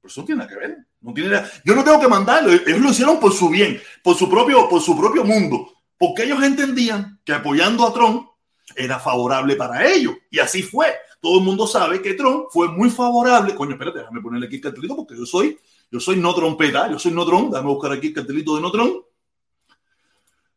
Pero 0.00 0.10
eso 0.10 0.20
no 0.20 0.26
tiene 0.26 0.38
nada 0.38 0.48
que 0.48 0.58
ver. 0.58 0.76
No 1.00 1.12
tiene 1.12 1.42
Yo 1.64 1.74
no 1.74 1.84
tengo 1.84 2.00
que 2.00 2.08
mandarlo. 2.08 2.52
Ellos 2.52 2.80
lo 2.80 2.90
hicieron 2.90 3.20
por 3.20 3.32
su 3.32 3.48
bien, 3.48 3.80
por 4.02 4.16
su 4.16 4.28
propio, 4.28 4.68
por 4.68 4.80
su 4.80 4.96
propio 4.96 5.24
mundo. 5.24 5.72
Porque 5.98 6.24
ellos 6.24 6.42
entendían 6.42 7.20
que 7.24 7.32
apoyando 7.34 7.86
a 7.86 7.92
Trump 7.92 8.28
era 8.74 8.98
favorable 8.98 9.56
para 9.56 9.86
ellos. 9.86 10.14
Y 10.30 10.38
así 10.38 10.62
fue. 10.62 10.94
Todo 11.20 11.38
el 11.38 11.44
mundo 11.44 11.66
sabe 11.66 12.00
que 12.00 12.14
Trump 12.14 12.46
fue 12.50 12.68
muy 12.68 12.88
favorable. 12.88 13.54
Coño, 13.54 13.72
espérate, 13.72 13.98
déjame 13.98 14.22
ponerle 14.22 14.46
aquí 14.46 14.56
el 14.56 14.62
cartelito 14.62 14.96
porque 14.96 15.16
yo 15.16 15.26
soy, 15.26 15.58
yo 15.90 16.00
soy 16.00 16.16
no 16.16 16.34
trompeta, 16.34 16.90
yo 16.90 16.98
soy 16.98 17.12
no 17.12 17.26
Trump. 17.26 17.50
Déjame 17.50 17.68
buscar 17.68 17.92
aquí 17.92 18.08
el 18.08 18.14
cartelito 18.14 18.56
de 18.56 18.62
no 18.62 18.72
Trump. 18.72 19.04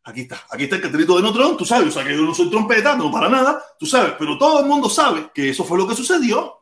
Aquí 0.04 0.22
está, 0.22 0.42
aquí 0.50 0.64
está 0.64 0.76
el 0.76 0.82
cartelito 0.82 1.16
de 1.16 1.22
no 1.22 1.32
Trump. 1.32 1.58
Tú 1.58 1.66
sabes, 1.66 1.88
o 1.88 1.90
sea 1.90 2.04
que 2.04 2.14
yo 2.14 2.22
no 2.22 2.34
soy 2.34 2.48
trompeta, 2.48 2.96
no 2.96 3.10
para 3.10 3.28
nada. 3.28 3.62
Tú 3.78 3.84
sabes, 3.84 4.14
pero 4.18 4.38
todo 4.38 4.60
el 4.60 4.66
mundo 4.66 4.88
sabe 4.88 5.30
que 5.34 5.50
eso 5.50 5.64
fue 5.64 5.76
lo 5.76 5.86
que 5.86 5.94
sucedió. 5.94 6.60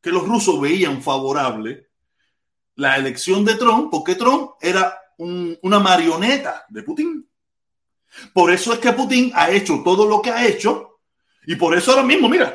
Que 0.00 0.10
los 0.10 0.26
rusos 0.26 0.60
veían 0.60 1.00
favorable 1.00 1.88
la 2.76 2.96
elección 2.96 3.44
de 3.44 3.54
Trump 3.54 3.88
porque 3.90 4.14
Trump 4.14 4.52
era 4.60 4.98
una 5.18 5.78
marioneta 5.78 6.64
de 6.68 6.82
Putin. 6.82 7.28
Por 8.32 8.50
eso 8.50 8.72
es 8.72 8.78
que 8.78 8.92
Putin 8.92 9.32
ha 9.34 9.50
hecho 9.50 9.82
todo 9.84 10.06
lo 10.06 10.22
que 10.22 10.30
ha 10.30 10.46
hecho 10.46 11.00
y 11.46 11.56
por 11.56 11.76
eso 11.76 11.90
ahora 11.90 12.04
mismo, 12.04 12.28
mira, 12.28 12.54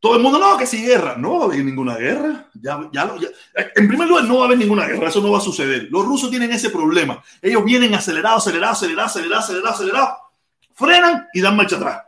todo 0.00 0.16
el 0.16 0.22
mundo 0.22 0.38
no, 0.38 0.56
que 0.56 0.66
si 0.66 0.82
guerra, 0.82 1.16
no 1.16 1.38
va 1.38 1.42
a 1.42 1.44
haber 1.44 1.62
ninguna 1.62 1.96
guerra. 1.96 2.48
Ya, 2.54 2.88
ya, 2.90 3.12
en 3.76 3.86
primer 3.86 4.08
lugar, 4.08 4.24
no 4.24 4.36
va 4.36 4.42
a 4.42 4.46
haber 4.46 4.58
ninguna 4.58 4.86
guerra, 4.86 5.08
eso 5.08 5.20
no 5.20 5.30
va 5.30 5.38
a 5.38 5.42
suceder. 5.42 5.88
Los 5.90 6.06
rusos 6.06 6.30
tienen 6.30 6.50
ese 6.52 6.70
problema. 6.70 7.22
Ellos 7.42 7.62
vienen 7.64 7.94
acelerados, 7.94 8.46
acelerados, 8.46 8.78
acelerados, 8.78 9.10
acelerados, 9.12 9.44
acelerados, 9.44 9.74
acelerados, 9.74 10.18
frenan 10.74 11.28
y 11.34 11.42
dan 11.42 11.54
marcha 11.54 11.76
atrás. 11.76 12.02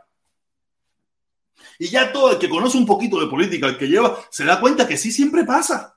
Y 1.77 1.89
ya 1.89 2.11
todo 2.11 2.31
el 2.31 2.39
que 2.39 2.49
conoce 2.49 2.77
un 2.77 2.85
poquito 2.85 3.19
de 3.19 3.27
política, 3.27 3.67
el 3.67 3.77
que 3.77 3.87
lleva, 3.87 4.17
se 4.31 4.43
da 4.43 4.59
cuenta 4.59 4.87
que 4.87 4.97
sí 4.97 5.11
siempre 5.11 5.43
pasa. 5.43 5.92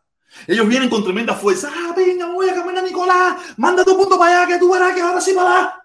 Ellos 0.47 0.69
vienen 0.69 0.89
con 0.89 1.03
tremenda 1.03 1.35
fuerza. 1.35 1.71
Ah, 1.75 1.93
venga, 1.97 2.27
voy 2.27 2.49
a 2.49 2.55
caminar, 2.55 2.85
Nicolás. 2.85 3.37
Manda 3.57 3.85
tu 3.85 3.97
punto 3.97 4.19
para 4.19 4.43
allá, 4.43 4.53
que 4.53 4.59
tú 4.59 4.73
verás 4.73 4.95
que 4.95 5.01
ahora 5.01 5.21
sí 5.21 5.33
va 5.33 5.83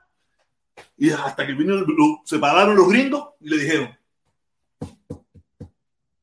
Y 0.98 1.10
hasta 1.12 1.46
que 1.46 1.54
vinieron, 1.54 1.86
se 2.26 2.40
pararon 2.40 2.76
los 2.76 2.88
gringos 2.88 3.30
y 3.40 3.50
le 3.50 3.58
dijeron: 3.58 3.98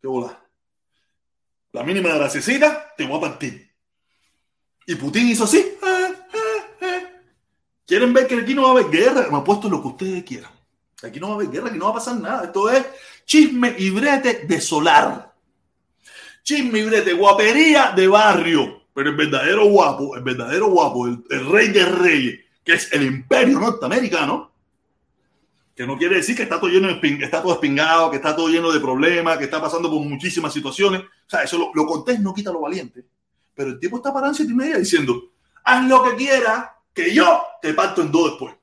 ¿Qué 0.01 0.07
bola? 0.07 0.39
La 1.73 1.83
mínima 1.83 2.11
de 2.11 2.19
la 2.19 2.31
cecita 2.31 2.95
te 2.97 3.07
voy 3.07 3.19
a 3.19 3.21
partir. 3.21 3.71
Y 4.87 4.95
Putin 4.95 5.29
hizo 5.29 5.45
así. 5.45 5.59
Eh, 5.59 6.15
eh, 6.33 6.87
eh. 6.87 7.07
¿Quieren 7.87 8.13
ver 8.13 8.27
que 8.27 8.37
aquí 8.37 8.55
no 8.55 8.63
va 8.63 8.69
a 8.69 8.73
haber 8.73 8.91
guerra? 8.91 9.29
Me 9.31 9.41
puesto 9.43 9.69
lo 9.69 9.83
que 9.83 9.89
ustedes 9.89 10.25
quieran. 10.25 10.51
Aquí 11.03 11.21
no 11.21 11.29
va 11.29 11.33
a 11.35 11.37
haber 11.37 11.51
guerra, 11.51 11.69
aquí 11.69 11.79
no 11.79 11.85
va 11.85 11.91
a 11.91 11.95
pasar 11.95 12.17
nada. 12.17 12.45
Esto 12.45 12.71
es 12.71 12.87
chisme 13.25 13.75
y 13.79 13.91
brete 13.91 14.47
de 14.47 14.61
solar 14.61 15.28
chisme 16.49 16.79
y 16.79 17.13
guapería 17.13 17.93
de 17.95 18.09
barrio. 18.09 18.83
Pero 18.95 19.11
el 19.11 19.17
verdadero 19.17 19.67
guapo, 19.67 20.17
el 20.17 20.23
verdadero 20.23 20.69
guapo, 20.69 21.07
el, 21.07 21.47
rey 21.51 21.69
de 21.69 21.85
reyes, 21.85 22.41
que 22.65 22.73
es 22.73 22.93
el 22.93 23.03
imperio 23.03 23.61
norteamericano, 23.61 24.51
que 25.77 25.87
no 25.87 25.97
quiere 25.97 26.17
decir 26.17 26.35
que 26.35 26.43
está 26.45 26.59
todo 26.59 26.71
lleno 26.71 26.89
de 26.89 27.19
está 27.23 27.43
todo 27.43 27.53
espingado, 27.53 28.11
que 28.11 28.17
está 28.17 28.35
todo 28.35 28.49
lleno 28.49 28.73
de 28.73 28.81
problemas, 28.81 29.39
que 29.39 29.45
está 29.45 29.61
pasando 29.61 29.91
por 29.91 30.01
muchísimas 30.01 30.53
situaciones. 30.53 31.03
O 31.03 31.31
sea, 31.31 31.43
eso 31.43 31.59
lo, 31.59 31.71
lo 31.75 31.87
contés 31.87 32.19
no 32.19 32.35
quita 32.35 32.51
lo 32.51 32.61
valiente. 32.61 33.05
Pero 33.55 33.71
el 33.71 33.79
tipo 33.79 33.99
está 33.99 34.35
siete 34.35 34.51
y 34.51 34.57
media 34.57 34.79
diciendo, 34.79 35.31
haz 35.63 35.87
lo 35.87 36.03
que 36.03 36.17
quieras, 36.17 36.71
que 36.93 37.15
yo 37.15 37.43
te 37.61 37.75
parto 37.75 38.03
en 38.03 38.11
dos 38.11 38.31
después. 38.31 38.55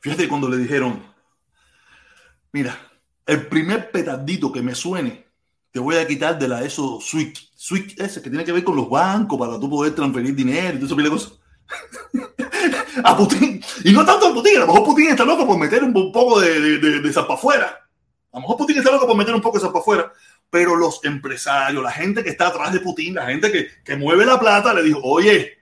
Fíjate 0.00 0.28
cuando 0.28 0.48
le 0.48 0.58
dijeron, 0.58 1.02
mira, 2.50 2.91
el 3.26 3.46
primer 3.46 3.90
petardito 3.90 4.52
que 4.52 4.62
me 4.62 4.74
suene, 4.74 5.26
te 5.70 5.80
voy 5.80 5.96
a 5.96 6.06
quitar 6.06 6.38
de 6.38 6.48
la 6.48 6.62
ESO 6.62 7.00
switch. 7.00 7.50
Switch 7.54 7.98
ese 7.98 8.20
que 8.20 8.28
tiene 8.28 8.44
que 8.44 8.52
ver 8.52 8.64
con 8.64 8.76
los 8.76 8.90
bancos 8.90 9.38
para 9.38 9.58
tú 9.58 9.70
poder 9.70 9.94
transferir 9.94 10.34
dinero 10.34 10.76
y 10.76 10.80
todo 10.80 11.00
eso, 11.00 11.10
cosas. 11.10 11.32
a 13.04 13.16
Putin. 13.16 13.62
Y 13.84 13.92
no 13.92 14.04
tanto 14.04 14.28
a 14.28 14.34
Putin, 14.34 14.56
a 14.56 14.60
lo 14.60 14.66
mejor 14.66 14.84
Putin 14.84 15.08
está 15.08 15.24
loco 15.24 15.46
por 15.46 15.58
meter 15.58 15.82
un 15.82 15.92
poco 16.12 16.40
de, 16.40 16.78
de, 16.78 17.00
de, 17.00 17.20
afuera. 17.20 17.88
A 18.32 18.36
lo 18.36 18.42
mejor 18.42 18.56
Putin 18.56 18.78
está 18.78 18.90
loco 18.90 19.06
por 19.06 19.16
meter 19.16 19.34
un 19.34 19.40
poco 19.40 19.58
de 19.58 19.66
zapa 19.66 19.78
afuera. 19.78 20.12
Pero 20.50 20.76
los 20.76 21.02
empresarios, 21.04 21.82
la 21.82 21.90
gente 21.90 22.22
que 22.22 22.30
está 22.30 22.48
atrás 22.48 22.72
de 22.72 22.80
Putin, 22.80 23.14
la 23.14 23.26
gente 23.26 23.50
que, 23.50 23.68
que 23.82 23.96
mueve 23.96 24.26
la 24.26 24.38
plata, 24.38 24.74
le 24.74 24.82
dijo, 24.82 25.00
oye, 25.02 25.58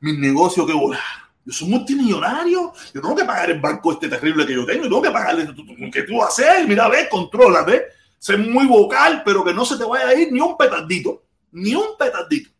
mis 0.00 0.18
negocios 0.18 0.66
que 0.66 0.72
volar. 0.72 1.00
Yo 1.44 1.52
soy 1.52 1.68
multimillonario. 1.68 2.72
Yo 2.94 3.00
tengo 3.00 3.16
que 3.16 3.24
pagar 3.24 3.50
el 3.50 3.60
banco 3.60 3.92
este 3.92 4.08
terrible 4.08 4.46
que 4.46 4.54
yo 4.54 4.64
tengo. 4.64 4.84
Yo 4.84 4.88
tengo 4.88 5.02
que 5.02 5.10
pagarle 5.10 5.48
que 5.92 6.02
tú 6.02 6.22
haces. 6.22 6.66
Mira, 6.66 6.88
ve, 6.88 7.08
controla, 7.10 7.62
ve. 7.62 7.84
Sé 8.18 8.36
muy 8.36 8.66
vocal, 8.66 9.22
pero 9.24 9.44
que 9.44 9.52
no 9.52 9.64
se 9.64 9.76
te 9.76 9.84
vaya 9.84 10.08
a 10.08 10.14
ir 10.14 10.32
ni 10.32 10.40
un 10.40 10.56
petardito. 10.56 11.24
Ni 11.50 11.74
un 11.74 11.96
petardito. 11.98 12.50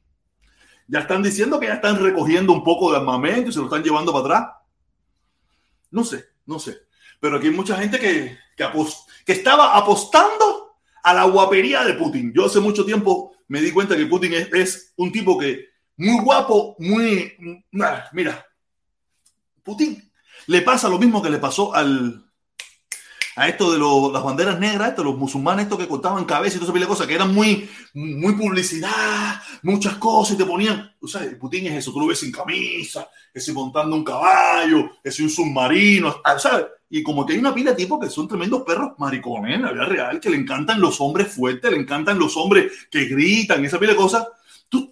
Ya 0.89 1.01
están 1.01 1.23
diciendo 1.23 1.61
que 1.61 1.69
ya 1.69 1.75
están 1.75 2.03
recogiendo 2.03 2.53
un 2.53 2.65
poco 2.65 2.91
de 2.91 2.99
armamento 2.99 3.51
y 3.51 3.53
se 3.53 3.61
lo 3.61 3.67
están 3.67 3.83
llevando 3.83 4.13
para 4.13 4.25
atrás. 4.25 4.55
No 5.91 6.05
sé, 6.05 6.25
no 6.47 6.59
sé. 6.59 6.79
Pero 7.21 7.37
aquí 7.37 7.47
hay 7.47 7.55
mucha 7.55 7.77
gente 7.77 7.99
que, 8.01 8.37
que, 8.57 8.67
que 9.25 9.33
estaba 9.33 9.77
apostando 9.77 10.77
a 11.05 11.15
la 11.15 11.25
guapería 11.25 11.85
de 11.85 11.95
Putin. 11.95 12.33
Yo 12.35 12.47
hace 12.47 12.59
mucho 12.59 12.85
tiempo 12.85 13.33
me 13.49 13.61
di 13.61 13.71
cuenta 13.71 13.97
que 13.97 14.07
Putin 14.07 14.35
es, 14.35 14.53
es 14.53 14.93
un 14.97 15.13
tipo 15.13 15.39
que 15.39 15.67
muy 15.97 16.23
guapo, 16.23 16.75
muy... 16.79 17.37
Mira, 18.13 18.47
Putin 19.63 20.13
le 20.47 20.63
pasa 20.63 20.89
lo 20.89 20.99
mismo 20.99 21.23
que 21.23 21.31
le 21.31 21.39
pasó 21.39 21.75
al, 21.75 22.25
a 23.37 23.49
esto 23.49 23.73
de 23.73 24.13
las 24.13 24.23
banderas 24.23 24.59
negras, 24.59 24.91
esto, 24.91 25.05
los 25.05 25.17
musulmanes, 25.17 25.65
estos 25.65 25.79
que 25.79 25.89
cortaban 25.89 26.25
cabeza 26.25 26.57
y 26.57 26.61
todo 26.61 26.77
ese 26.77 26.87
cosas, 26.87 27.07
que 27.07 27.15
eran 27.15 27.33
muy, 27.33 27.69
muy 27.95 28.35
publicidad, 28.35 29.41
muchas 29.63 29.95
cosas, 29.97 30.35
y 30.35 30.39
te 30.39 30.45
ponían, 30.45 30.95
o 31.01 31.07
sea, 31.07 31.23
Putin 31.41 31.67
es 31.67 31.75
eso, 31.75 31.93
tú 31.93 32.01
lo 32.01 32.07
ves 32.07 32.19
sin 32.19 32.33
camisa, 32.33 33.09
si 33.35 33.53
montando 33.53 33.97
un 33.97 34.05
caballo, 34.05 34.91
si 35.05 35.23
un 35.23 35.31
submarino, 35.31 36.17
¿sabes? 36.39 36.67
Y 36.91 37.03
como 37.03 37.25
que 37.25 37.33
hay 37.33 37.39
una 37.39 37.55
pila 37.55 37.71
de 37.71 37.79
tipos 37.79 37.99
que 37.99 38.11
son 38.11 38.29
tremendos 38.29 38.63
perros 38.65 38.93
maricones 38.99 39.55
en 39.55 39.63
la 39.63 39.73
vida 39.73 39.87
real, 39.87 40.21
que 40.21 40.29
le 40.29 40.37
encantan 40.37 40.79
los 40.79 41.01
hombres 41.01 41.33
fuertes, 41.33 41.71
le 41.71 41.79
encantan 41.79 42.19
los 42.19 42.37
hombres 42.37 42.71
que 42.91 43.07
gritan, 43.07 43.65
esa 43.65 43.79
pila 43.79 43.93
de 43.93 43.99
cosas. 43.99 44.29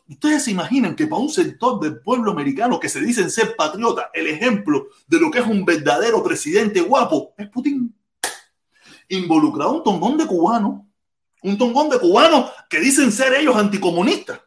¿Ustedes 0.08 0.44
se 0.44 0.50
imaginan 0.50 0.94
que 0.94 1.06
para 1.06 1.22
un 1.22 1.30
sector 1.30 1.80
del 1.80 2.00
pueblo 2.00 2.32
americano 2.32 2.78
que 2.78 2.88
se 2.88 3.00
dicen 3.00 3.30
ser 3.30 3.56
patriota, 3.56 4.10
el 4.12 4.26
ejemplo 4.26 4.88
de 5.06 5.18
lo 5.18 5.30
que 5.30 5.38
es 5.38 5.46
un 5.46 5.64
verdadero 5.64 6.22
presidente 6.22 6.80
guapo 6.80 7.32
es 7.38 7.48
Putin? 7.48 7.94
involucrado 9.10 9.72
un 9.72 9.84
tongón 9.84 10.16
de 10.16 10.26
cubanos, 10.26 10.82
un 11.42 11.58
tongón 11.58 11.90
de 11.90 11.98
cubanos 11.98 12.50
que 12.68 12.80
dicen 12.80 13.12
ser 13.12 13.34
ellos 13.34 13.56
anticomunistas. 13.56 14.40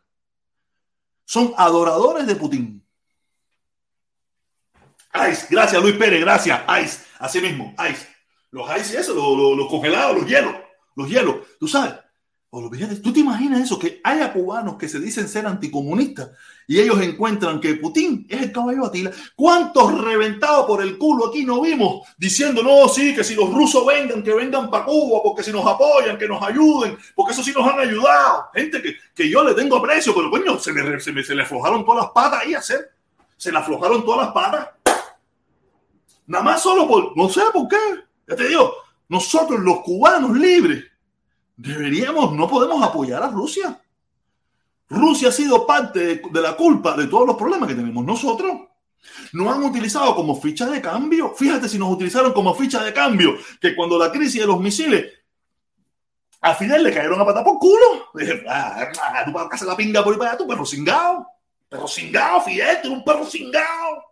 Son 1.25 1.53
adoradores 1.57 2.25
de 2.25 2.35
Putin. 2.35 2.85
Ice, 5.29 5.47
gracias 5.49 5.81
Luis 5.81 5.95
Pérez, 5.95 6.21
gracias. 6.21 6.61
Ice, 6.83 7.03
así 7.19 7.39
mismo, 7.39 7.75
Ice. 7.89 8.07
Los 8.49 8.69
ice 8.77 8.99
eso, 8.99 9.13
los, 9.13 9.57
los 9.57 9.67
congelados, 9.67 10.15
los 10.15 10.27
hielos, 10.27 10.55
los 10.95 11.09
hielos. 11.09 11.35
Tú 11.59 11.67
sabes, 11.67 11.95
¿Tú 13.01 13.11
te 13.11 13.21
imaginas 13.21 13.61
eso? 13.61 13.79
Que 13.79 13.99
haya 14.03 14.31
cubanos 14.31 14.75
que 14.77 14.87
se 14.87 14.99
dicen 14.99 15.27
ser 15.27 15.47
anticomunistas 15.47 16.29
y 16.67 16.79
ellos 16.79 17.01
encuentran 17.01 17.59
que 17.59 17.73
Putin 17.73 18.27
es 18.29 18.43
el 18.43 18.51
caballo 18.51 18.85
Atila. 18.85 19.09
¿Cuántos 19.35 19.99
reventados 19.99 20.67
por 20.67 20.83
el 20.83 20.99
culo 20.99 21.29
aquí 21.29 21.45
no 21.45 21.61
vimos 21.61 22.07
diciendo, 22.15 22.61
no, 22.61 22.87
sí, 22.89 23.15
que 23.15 23.23
si 23.23 23.33
los 23.33 23.51
rusos 23.51 23.83
vengan, 23.87 24.21
que 24.21 24.35
vengan 24.35 24.69
para 24.69 24.85
Cuba, 24.85 25.21
porque 25.23 25.41
si 25.41 25.51
nos 25.51 25.65
apoyan, 25.65 26.15
que 26.15 26.27
nos 26.27 26.43
ayuden, 26.43 26.95
porque 27.15 27.33
eso 27.33 27.41
sí 27.41 27.51
nos 27.57 27.67
han 27.67 27.79
ayudado? 27.79 28.45
Gente 28.53 28.83
que, 28.83 28.97
que 29.15 29.27
yo 29.27 29.43
le 29.43 29.55
tengo 29.55 29.77
aprecio, 29.77 30.13
pero 30.13 30.29
coño, 30.29 30.59
se, 30.59 30.73
me, 30.73 30.99
se, 30.99 31.23
se 31.23 31.33
le 31.33 31.41
aflojaron 31.41 31.83
todas 31.83 32.03
las 32.03 32.11
patas 32.11 32.41
ahí 32.41 32.53
a 32.53 32.59
hacer. 32.59 32.91
Se 33.35 33.51
le 33.51 33.57
aflojaron 33.57 34.05
todas 34.05 34.27
las 34.27 34.31
patas. 34.31 34.69
Nada 36.27 36.43
más 36.43 36.61
solo 36.61 36.87
por, 36.87 37.17
no 37.17 37.27
sé 37.29 37.41
por 37.51 37.67
qué. 37.67 37.77
Ya 38.27 38.35
te 38.35 38.47
digo, 38.47 38.75
nosotros 39.09 39.59
los 39.59 39.79
cubanos 39.79 40.37
libres 40.37 40.92
deberíamos, 41.55 42.33
no 42.33 42.47
podemos 42.47 42.83
apoyar 42.83 43.23
a 43.23 43.29
Rusia. 43.29 43.79
Rusia 44.89 45.29
ha 45.29 45.31
sido 45.31 45.65
parte 45.65 46.21
de, 46.21 46.41
la 46.41 46.55
culpa 46.55 46.95
de 46.95 47.07
todos 47.07 47.27
los 47.27 47.35
problemas 47.35 47.67
que 47.69 47.75
tenemos 47.75 48.05
nosotros. 48.05 48.61
Nos 49.33 49.53
han 49.53 49.63
utilizado 49.63 50.15
como 50.15 50.39
ficha 50.39 50.65
de 50.67 50.81
cambio. 50.81 51.33
Fíjate 51.35 51.67
si 51.67 51.77
nos 51.77 51.91
utilizaron 51.91 52.31
como 52.31 52.53
ficha 52.53 52.83
de 52.83 52.93
cambio, 52.93 53.35
que 53.59 53.75
cuando 53.75 53.97
la 53.97 54.11
crisis 54.11 54.41
de 54.41 54.47
los 54.47 54.59
misiles, 54.59 55.11
a 56.41 56.53
Fidel 56.55 56.83
le 56.83 56.93
cayeron 56.93 57.19
a 57.19 57.25
patar 57.25 57.43
por 57.43 57.57
culo. 57.57 58.09
Dije, 58.13 58.43
ah, 58.47 58.89
tú 59.25 59.31
vas 59.31 59.61
a 59.61 59.65
la 59.65 59.75
pinga 59.75 60.03
por 60.03 60.13
ahí 60.13 60.19
para 60.19 60.31
allá, 60.31 60.37
tú 60.37 60.47
perro 60.47 60.65
cingado. 60.65 61.27
Perro 61.69 61.87
cingado, 61.87 62.41
Fidel, 62.41 62.77
tú 62.83 62.93
un 62.93 63.03
perro 63.03 63.25
cingado. 63.25 64.03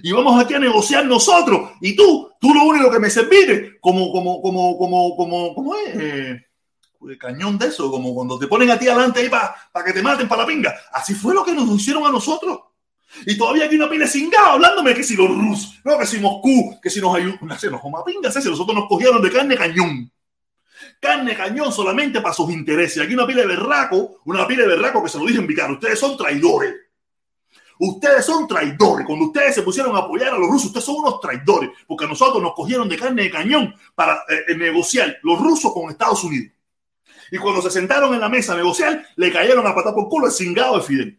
Y 0.00 0.12
vamos 0.12 0.42
aquí 0.42 0.54
a 0.54 0.58
negociar 0.58 1.06
nosotros. 1.06 1.70
Y 1.80 1.94
tú, 1.94 2.32
tú 2.40 2.52
lo 2.52 2.64
único 2.64 2.90
que 2.90 2.98
me 2.98 3.08
serviste 3.08 3.78
como, 3.80 4.10
como, 4.10 4.42
como, 4.42 4.76
como, 4.76 5.16
como, 5.16 5.54
como 5.54 5.74
es. 5.76 5.94
Eh, 5.94 6.46
cañón 7.18 7.58
de 7.58 7.68
eso, 7.68 7.90
como 7.90 8.14
cuando 8.14 8.38
te 8.38 8.46
ponen 8.46 8.70
a 8.70 8.78
ti 8.78 8.88
adelante 8.88 9.20
ahí 9.20 9.28
para 9.28 9.84
que 9.84 9.92
te 9.92 10.02
maten 10.02 10.28
para 10.28 10.42
la 10.42 10.48
pinga. 10.48 10.74
Así 10.92 11.14
fue 11.14 11.34
lo 11.34 11.44
que 11.44 11.52
nos 11.52 11.68
hicieron 11.68 12.06
a 12.06 12.10
nosotros. 12.10 12.60
Y 13.26 13.36
todavía 13.36 13.66
aquí 13.66 13.76
una 13.76 13.90
pila 13.90 14.06
cingada 14.06 14.52
hablándome 14.52 14.94
que 14.94 15.04
si 15.04 15.16
los 15.16 15.28
rusos, 15.28 15.80
no, 15.84 15.98
que 15.98 16.06
si 16.06 16.18
Moscú, 16.18 16.78
que 16.80 16.90
si 16.90 17.00
nos 17.00 17.14
ayudan. 17.14 17.58
Sé, 17.58 17.70
nos 17.70 17.80
pingas, 18.04 18.34
ese, 18.34 18.48
nosotros 18.48 18.74
nos 18.74 18.88
cogieron 18.88 19.20
de 19.22 19.30
carne 19.30 19.56
cañón. 19.56 20.10
Carne 21.00 21.36
cañón 21.36 21.72
solamente 21.72 22.20
para 22.20 22.34
sus 22.34 22.50
intereses. 22.50 23.02
Aquí 23.02 23.14
una 23.14 23.26
pila 23.26 23.42
de 23.42 23.48
berraco, 23.48 24.20
una 24.24 24.46
pila 24.46 24.62
de 24.62 24.68
berraco 24.68 25.02
que 25.02 25.08
se 25.08 25.18
lo 25.18 25.26
dije 25.26 25.38
en 25.38 25.46
Vicar. 25.46 25.70
Ustedes 25.70 25.98
son 25.98 26.16
traidores. 26.16 26.74
Ustedes 27.78 28.24
son 28.24 28.46
traidores. 28.46 29.06
Cuando 29.06 29.26
ustedes 29.26 29.54
se 29.54 29.62
pusieron 29.62 29.94
a 29.96 30.00
apoyar 30.00 30.34
a 30.34 30.38
los 30.38 30.48
rusos, 30.48 30.66
ustedes 30.66 30.84
son 30.84 30.96
unos 30.96 31.20
traidores. 31.20 31.70
Porque 31.86 32.04
a 32.04 32.08
nosotros 32.08 32.42
nos 32.42 32.54
cogieron 32.54 32.88
de 32.88 32.96
carne 32.96 33.24
de 33.24 33.30
cañón 33.30 33.74
para 33.94 34.22
eh, 34.28 34.54
negociar 34.56 35.18
los 35.22 35.40
rusos 35.40 35.72
con 35.72 35.90
Estados 35.90 36.22
Unidos. 36.24 36.52
Y 37.32 37.38
cuando 37.38 37.62
se 37.62 37.70
sentaron 37.70 38.12
en 38.12 38.20
la 38.20 38.28
mesa 38.28 38.52
a 38.52 38.56
negociar, 38.56 39.06
le 39.16 39.32
cayeron 39.32 39.66
a 39.66 39.74
patar 39.74 39.94
por 39.94 40.06
culo 40.06 40.26
el 40.26 40.32
cingado 40.32 40.76
de 40.76 40.82
Fidel. 40.82 41.18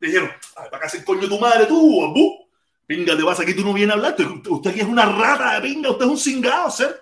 Le 0.00 0.08
dijeron, 0.08 0.28
¿para 0.56 0.80
qué 0.80 0.86
hacer 0.86 1.04
coño 1.04 1.28
tu 1.28 1.38
madre 1.38 1.66
tú, 1.66 2.02
bambú? 2.02 2.48
Pinga, 2.84 3.16
te 3.16 3.22
vas 3.22 3.38
aquí, 3.38 3.54
tú 3.54 3.62
no 3.64 3.72
vienes 3.72 3.94
a 3.94 3.96
hablar. 3.96 4.16
Usted, 4.48 4.70
aquí 4.70 4.80
es 4.80 4.86
una 4.86 5.06
rata 5.06 5.54
de 5.54 5.60
pinga, 5.60 5.90
usted 5.92 6.04
es 6.04 6.10
un 6.10 6.18
cingado, 6.18 6.68
ser. 6.68 7.00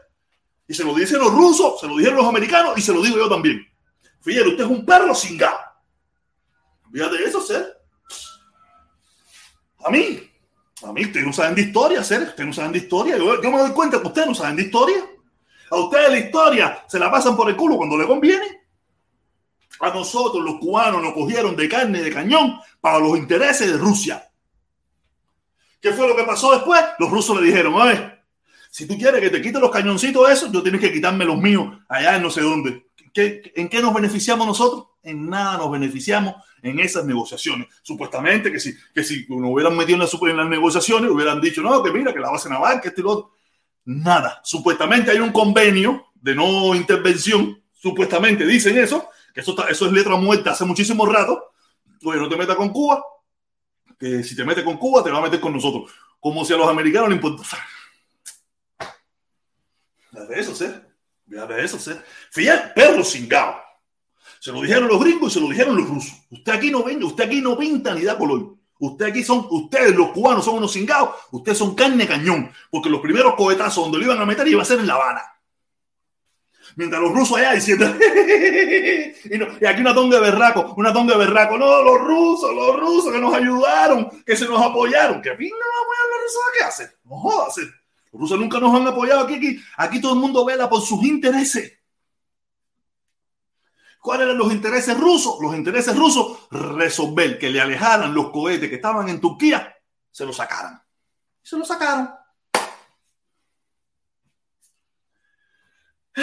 Y 0.68 0.74
se 0.74 0.84
lo 0.84 0.94
dicen 0.94 1.20
los 1.20 1.32
rusos, 1.32 1.80
se 1.80 1.88
lo 1.88 1.96
dijeron 1.96 2.18
los 2.18 2.26
americanos 2.26 2.76
y 2.76 2.82
se 2.82 2.92
lo 2.92 3.00
digo 3.00 3.16
yo 3.16 3.30
también. 3.30 3.66
Fidel, 4.20 4.48
usted 4.48 4.64
es 4.64 4.70
un 4.70 4.84
perro 4.84 5.14
cingado. 5.14 5.58
Fíjate 6.92 7.24
eso, 7.24 7.40
ser. 7.40 7.78
A 9.86 9.90
mí, 9.90 10.30
a 10.82 10.92
mí, 10.92 11.06
ustedes 11.06 11.24
no 11.24 11.32
saben 11.32 11.54
de 11.54 11.62
historia, 11.62 12.04
ser. 12.04 12.24
Ustedes 12.24 12.46
no 12.46 12.52
saben 12.52 12.72
de 12.72 12.78
historia. 12.78 13.16
Yo 13.16 13.50
me 13.50 13.58
doy 13.58 13.70
cuenta 13.70 14.02
que 14.02 14.06
ustedes 14.06 14.28
no 14.28 14.34
saben 14.34 14.56
de 14.56 14.64
historia. 14.64 15.02
A 15.72 15.76
ustedes 15.78 16.10
la 16.10 16.18
historia 16.18 16.84
se 16.86 16.98
la 16.98 17.10
pasan 17.10 17.34
por 17.34 17.48
el 17.48 17.56
culo 17.56 17.78
cuando 17.78 17.96
le 17.96 18.06
conviene. 18.06 18.60
A 19.80 19.88
nosotros 19.88 20.44
los 20.44 20.56
cubanos 20.56 21.02
nos 21.02 21.14
cogieron 21.14 21.56
de 21.56 21.66
carne 21.66 22.02
de 22.02 22.12
cañón 22.12 22.60
para 22.78 22.98
los 22.98 23.16
intereses 23.16 23.72
de 23.72 23.78
Rusia. 23.78 24.22
¿Qué 25.80 25.92
fue 25.92 26.06
lo 26.06 26.14
que 26.14 26.24
pasó 26.24 26.52
después? 26.52 26.78
Los 26.98 27.10
rusos 27.10 27.40
le 27.40 27.46
dijeron, 27.46 27.80
a 27.80 27.86
ver, 27.86 28.22
si 28.70 28.86
tú 28.86 28.98
quieres 28.98 29.22
que 29.22 29.30
te 29.30 29.40
quite 29.40 29.58
los 29.58 29.70
cañoncitos 29.70 30.30
esos, 30.30 30.52
yo 30.52 30.62
tienes 30.62 30.78
que 30.78 30.92
quitarme 30.92 31.24
los 31.24 31.38
míos 31.38 31.78
allá 31.88 32.16
en 32.16 32.22
no 32.22 32.30
sé 32.30 32.42
dónde. 32.42 32.88
¿En 33.14 33.68
qué 33.70 33.80
nos 33.80 33.94
beneficiamos 33.94 34.46
nosotros? 34.46 34.88
En 35.02 35.26
nada 35.26 35.56
nos 35.56 35.70
beneficiamos 35.70 36.34
en 36.60 36.80
esas 36.80 37.06
negociaciones. 37.06 37.68
Supuestamente 37.80 38.52
que 38.52 38.60
si, 38.60 38.74
que 38.94 39.02
si 39.02 39.24
nos 39.30 39.50
hubieran 39.50 39.74
metido 39.74 40.06
en, 40.28 40.36
las 40.36 40.48
negociaciones, 40.48 41.10
hubieran 41.10 41.40
dicho, 41.40 41.62
no, 41.62 41.82
que 41.82 41.90
mira, 41.90 42.12
que 42.12 42.20
la 42.20 42.30
base 42.30 42.50
naval, 42.50 42.78
que 42.78 42.88
este 42.88 43.00
y 43.00 43.04
lo 43.04 43.10
otro. 43.10 43.41
Nada. 43.84 44.40
Supuestamente 44.44 45.10
hay 45.10 45.18
un 45.18 45.32
convenio 45.32 46.12
de 46.14 46.34
no 46.34 46.74
intervención. 46.74 47.62
Supuestamente 47.72 48.46
dicen 48.46 48.78
eso, 48.78 49.08
que 49.34 49.40
eso, 49.40 49.56
es 49.68 49.92
letra 49.92 50.16
muerta 50.16 50.52
hace 50.52 50.64
muchísimo 50.64 51.06
rato. 51.06 51.52
Oye, 52.04 52.18
no 52.18 52.28
te 52.28 52.36
metas 52.36 52.56
con 52.56 52.70
Cuba, 52.70 53.02
que 53.98 54.22
si 54.22 54.36
te 54.36 54.44
metes 54.44 54.64
con 54.64 54.76
Cuba 54.76 55.02
te 55.02 55.10
va 55.10 55.18
a 55.18 55.22
meter 55.22 55.40
con 55.40 55.52
nosotros. 55.52 55.90
Como 56.20 56.44
si 56.44 56.52
a 56.52 56.56
los 56.56 56.68
americanos 56.68 57.08
les 57.08 57.16
importa. 57.16 57.42
de 60.28 60.40
eso, 60.40 60.54
ser. 60.54 60.94
de 61.26 61.64
eso, 61.64 61.78
ser. 61.78 62.04
Fíjate, 62.30 62.68
perro 62.74 63.04
cingado. 63.04 63.56
Se 64.38 64.52
lo 64.52 64.60
dijeron 64.60 64.88
los 64.88 65.00
gringos 65.00 65.32
y 65.32 65.34
se 65.34 65.40
lo 65.40 65.48
dijeron 65.48 65.76
los 65.76 65.88
rusos. 65.88 66.12
Usted 66.30 66.52
aquí 66.52 66.70
no 66.70 66.82
venga, 66.82 67.06
usted 67.06 67.24
aquí 67.24 67.40
no 67.40 67.56
pinta 67.56 67.94
ni 67.94 68.02
da 68.02 68.18
color. 68.18 68.56
Usted 68.82 69.06
aquí 69.06 69.22
son, 69.22 69.46
ustedes 69.48 69.94
los 69.94 70.10
cubanos 70.10 70.44
son 70.44 70.56
unos 70.56 70.72
cingados, 70.72 71.10
ustedes 71.30 71.56
son 71.56 71.76
carne 71.76 72.04
cañón, 72.04 72.50
porque 72.68 72.90
los 72.90 73.00
primeros 73.00 73.36
cohetazos 73.36 73.84
donde 73.84 73.98
lo 73.98 74.06
iban 74.06 74.20
a 74.20 74.26
meter 74.26 74.48
iba 74.48 74.60
a 74.60 74.64
ser 74.64 74.80
en 74.80 74.88
La 74.88 74.94
Habana. 74.94 75.22
Mientras 76.74 77.00
los 77.00 77.12
rusos 77.12 77.38
allá 77.38 77.52
diciendo, 77.52 77.86
y, 77.96 79.64
aquí 79.64 79.80
una 79.80 79.94
tonga 79.94 80.16
de 80.16 80.22
berraco, 80.22 80.74
una 80.76 80.92
tonga 80.92 81.12
de 81.12 81.26
berraco, 81.26 81.56
no, 81.56 81.80
los 81.80 82.00
rusos, 82.00 82.52
los 82.52 82.80
rusos 82.80 83.12
que 83.12 83.20
nos 83.20 83.32
ayudaron, 83.32 84.10
que 84.26 84.34
se 84.34 84.46
nos 84.46 84.60
apoyaron, 84.60 85.22
que 85.22 85.36
fin 85.36 85.50
no 85.50 85.56
a 85.56 86.08
los 86.10 86.22
rusos, 86.24 86.42
¿qué 86.58 86.64
hacen? 86.64 86.90
No 87.04 87.20
jodas, 87.20 87.56
los 88.10 88.20
rusos 88.20 88.40
nunca 88.40 88.58
nos 88.58 88.74
han 88.74 88.88
apoyado 88.88 89.20
aquí, 89.20 89.34
aquí, 89.34 89.60
aquí 89.76 90.00
todo 90.00 90.14
el 90.14 90.18
mundo 90.18 90.44
vela 90.44 90.68
por 90.68 90.82
sus 90.82 91.04
intereses. 91.04 91.72
¿Cuáles 94.02 94.24
eran 94.24 94.36
los 94.38 94.52
intereses 94.52 94.98
rusos? 94.98 95.36
Los 95.40 95.54
intereses 95.54 95.96
rusos, 95.96 96.48
resolver 96.50 97.38
que 97.38 97.50
le 97.50 97.60
alejaran 97.60 98.12
los 98.12 98.32
cohetes 98.32 98.68
que 98.68 98.74
estaban 98.74 99.08
en 99.08 99.20
Turquía, 99.20 99.72
se 100.10 100.26
los 100.26 100.34
sacaran. 100.34 100.82
Se 101.40 101.56
los 101.56 101.68
sacaron. 101.68 102.10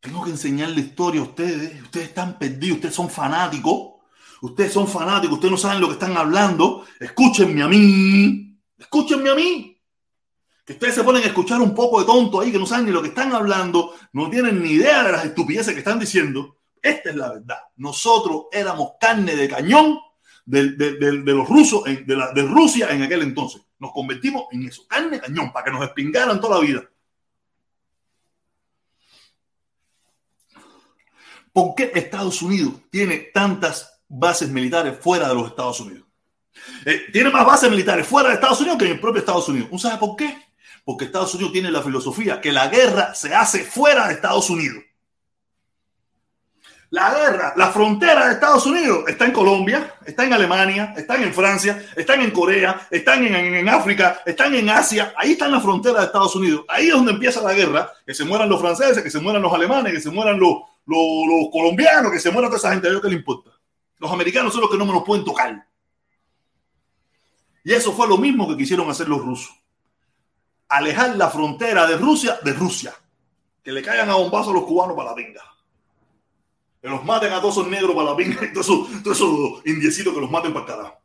Tengo 0.00 0.24
que 0.24 0.30
enseñarle 0.30 0.82
historia 0.82 1.22
a 1.22 1.24
ustedes. 1.24 1.82
Ustedes 1.84 2.08
están 2.08 2.38
perdidos, 2.38 2.76
ustedes 2.76 2.94
son 2.94 3.08
fanáticos. 3.08 3.94
Ustedes 4.42 4.74
son 4.74 4.86
fanáticos, 4.86 5.36
ustedes 5.36 5.52
no 5.52 5.58
saben 5.58 5.80
lo 5.80 5.86
que 5.86 5.94
están 5.94 6.18
hablando. 6.18 6.84
Escúchenme 7.00 7.62
a 7.62 7.68
mí. 7.68 8.60
Escúchenme 8.76 9.30
a 9.30 9.34
mí. 9.34 9.79
Ustedes 10.70 10.94
se 10.94 11.04
ponen 11.04 11.22
a 11.24 11.26
escuchar 11.26 11.60
un 11.60 11.74
poco 11.74 12.00
de 12.00 12.06
tonto 12.06 12.40
ahí, 12.40 12.52
que 12.52 12.58
no 12.58 12.66
saben 12.66 12.86
ni 12.86 12.92
lo 12.92 13.02
que 13.02 13.08
están 13.08 13.32
hablando, 13.34 13.94
no 14.12 14.30
tienen 14.30 14.62
ni 14.62 14.70
idea 14.70 15.02
de 15.02 15.12
las 15.12 15.24
estupideces 15.24 15.72
que 15.72 15.80
están 15.80 15.98
diciendo. 15.98 16.58
Esta 16.80 17.10
es 17.10 17.16
la 17.16 17.30
verdad. 17.30 17.58
Nosotros 17.76 18.44
éramos 18.52 18.92
carne 19.00 19.34
de 19.34 19.48
cañón 19.48 19.98
de, 20.46 20.70
los 21.24 21.48
rusos, 21.48 21.84
de, 21.84 22.04
de 22.04 22.42
Rusia 22.42 22.88
en 22.90 23.02
aquel 23.02 23.22
entonces. 23.22 23.62
Nos 23.78 23.92
convertimos 23.92 24.44
en 24.52 24.68
eso, 24.68 24.86
carne 24.86 25.10
de 25.10 25.20
cañón, 25.20 25.52
para 25.52 25.64
que 25.64 25.70
nos 25.72 25.82
espingaran 25.82 26.40
toda 26.40 26.60
la 26.60 26.66
vida. 26.66 26.82
¿Por 31.52 31.74
qué 31.74 31.90
Estados 31.94 32.42
Unidos 32.42 32.74
tiene 32.90 33.30
tantas 33.34 34.02
bases 34.08 34.48
militares 34.48 34.98
fuera 35.00 35.28
de 35.28 35.34
los 35.34 35.48
Estados 35.48 35.80
Unidos? 35.80 36.06
Eh, 36.84 37.06
tiene 37.12 37.30
más 37.30 37.44
bases 37.44 37.70
militares 37.70 38.06
fuera 38.06 38.28
de 38.28 38.36
Estados 38.36 38.60
Unidos 38.60 38.78
que 38.78 38.84
en 38.84 38.92
el 38.92 39.00
propio 39.00 39.18
Estados 39.18 39.48
Unidos. 39.48 39.68
¿Usted 39.72 39.88
sabe 39.88 40.00
por 40.00 40.16
qué? 40.16 40.49
Porque 40.84 41.04
Estados 41.04 41.34
Unidos 41.34 41.52
tiene 41.52 41.70
la 41.70 41.82
filosofía 41.82 42.40
que 42.40 42.52
la 42.52 42.68
guerra 42.68 43.14
se 43.14 43.34
hace 43.34 43.64
fuera 43.64 44.08
de 44.08 44.14
Estados 44.14 44.50
Unidos. 44.50 44.82
La 46.92 47.14
guerra, 47.14 47.52
la 47.56 47.68
frontera 47.68 48.26
de 48.26 48.32
Estados 48.32 48.66
Unidos 48.66 49.04
está 49.06 49.24
en 49.24 49.30
Colombia, 49.30 49.94
está 50.04 50.24
en 50.24 50.32
Alemania, 50.32 50.92
están 50.96 51.22
en 51.22 51.32
Francia, 51.32 51.80
están 51.94 52.20
en 52.20 52.32
Corea, 52.32 52.88
están 52.90 53.24
en, 53.24 53.68
África, 53.68 54.20
están 54.26 54.56
en 54.56 54.68
Asia. 54.68 55.14
Ahí 55.16 55.32
está 55.32 55.46
la 55.46 55.60
frontera 55.60 56.00
de 56.00 56.06
Estados 56.06 56.34
Unidos. 56.34 56.64
Ahí 56.68 56.88
es 56.88 56.92
donde 56.92 57.12
empieza 57.12 57.40
la 57.42 57.54
guerra. 57.54 57.92
Que 58.04 58.12
se 58.12 58.24
mueran 58.24 58.48
los 58.48 58.60
franceses, 58.60 59.04
que 59.04 59.10
se 59.10 59.20
mueran 59.20 59.40
los 59.40 59.52
alemanes, 59.52 59.92
que 59.92 60.00
se 60.00 60.10
mueran 60.10 60.40
los, 60.40 60.62
los, 60.84 61.48
colombianos, 61.52 62.10
que 62.10 62.18
se 62.18 62.32
muera 62.32 62.48
toda 62.48 62.58
esa 62.58 62.72
gente, 62.72 62.88
a 62.88 62.90
ellos 62.90 63.02
que 63.02 63.08
le 63.08 63.14
importa. 63.14 63.50
Los 63.98 64.10
americanos 64.10 64.52
son 64.52 64.62
los 64.62 64.70
que 64.70 64.78
no 64.78 64.84
me 64.84 64.92
los 64.92 65.04
pueden 65.04 65.24
tocar. 65.24 65.64
Y 67.62 67.72
eso 67.72 67.92
fue 67.92 68.08
lo 68.08 68.16
mismo 68.16 68.48
que 68.48 68.56
quisieron 68.56 68.90
hacer 68.90 69.08
los 69.08 69.20
rusos. 69.20 69.59
Alejar 70.70 71.16
la 71.16 71.28
frontera 71.28 71.86
de 71.86 71.96
Rusia 71.96 72.38
de 72.42 72.54
Rusia. 72.54 72.94
Que 73.62 73.72
le 73.72 73.82
caigan 73.82 74.08
a 74.08 74.14
bombazo 74.14 74.50
a 74.50 74.54
los 74.54 74.64
cubanos 74.64 74.96
para 74.96 75.10
la 75.10 75.14
pinga. 75.14 75.42
Que 76.80 76.88
los 76.88 77.04
maten 77.04 77.32
a 77.32 77.40
todos 77.40 77.58
esos 77.58 77.68
negros 77.68 77.94
para 77.94 78.10
la 78.10 78.16
pinga 78.16 78.44
y 78.44 78.52
todos 78.54 78.88
esos, 79.04 79.66
indiecitos 79.66 80.14
que 80.14 80.20
los 80.20 80.30
maten 80.30 80.54
para 80.54 80.66
carajo. 80.66 81.00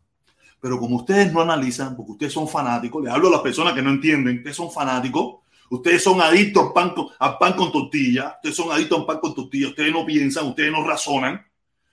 Pero 0.61 0.79
como 0.79 0.95
ustedes 0.95 1.33
no 1.33 1.41
analizan, 1.41 1.95
porque 1.95 2.13
ustedes 2.13 2.33
son 2.33 2.47
fanáticos, 2.47 3.03
les 3.03 3.13
hablo 3.13 3.27
a 3.27 3.31
las 3.31 3.41
personas 3.41 3.73
que 3.73 3.81
no 3.81 3.89
entienden, 3.89 4.37
ustedes 4.37 4.55
son 4.55 4.71
fanáticos, 4.71 5.39
Ustedes 5.67 6.03
son 6.03 6.21
adictos 6.21 6.67
al 6.67 6.73
pan, 6.73 6.89
con, 6.91 7.07
pan 7.39 7.53
con 7.53 7.71
tortilla. 7.71 8.35
Ustedes 8.35 8.55
son 8.55 8.71
adictos 8.71 8.99
al 8.99 9.05
pan 9.05 9.19
con 9.19 9.33
tortilla. 9.33 9.69
Ustedes 9.69 9.91
no 9.91 10.05
piensan, 10.05 10.45
ustedes 10.47 10.71
no 10.71 10.85
razonan. 10.85 11.43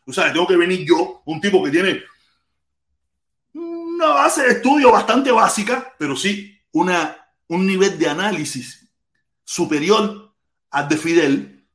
O 0.07 0.13
sea, 0.13 0.33
tengo 0.33 0.47
que 0.47 0.57
venir 0.57 0.85
yo, 0.87 1.23
un 1.25 1.41
tipo 1.41 1.63
que 1.63 1.71
tiene 1.71 2.03
una 3.55 4.09
base 4.09 4.43
de 4.43 4.53
estudio 4.53 4.91
bastante 4.91 5.31
básica, 5.31 5.95
pero 5.99 6.17
sí 6.17 6.59
una, 6.73 7.22
un 7.55 7.67
nivel 7.67 7.99
de 7.99 8.09
análisis 8.09 8.88
superior 9.45 10.35
al 10.71 10.88
de 10.88 10.97
Fidel. 10.97 11.67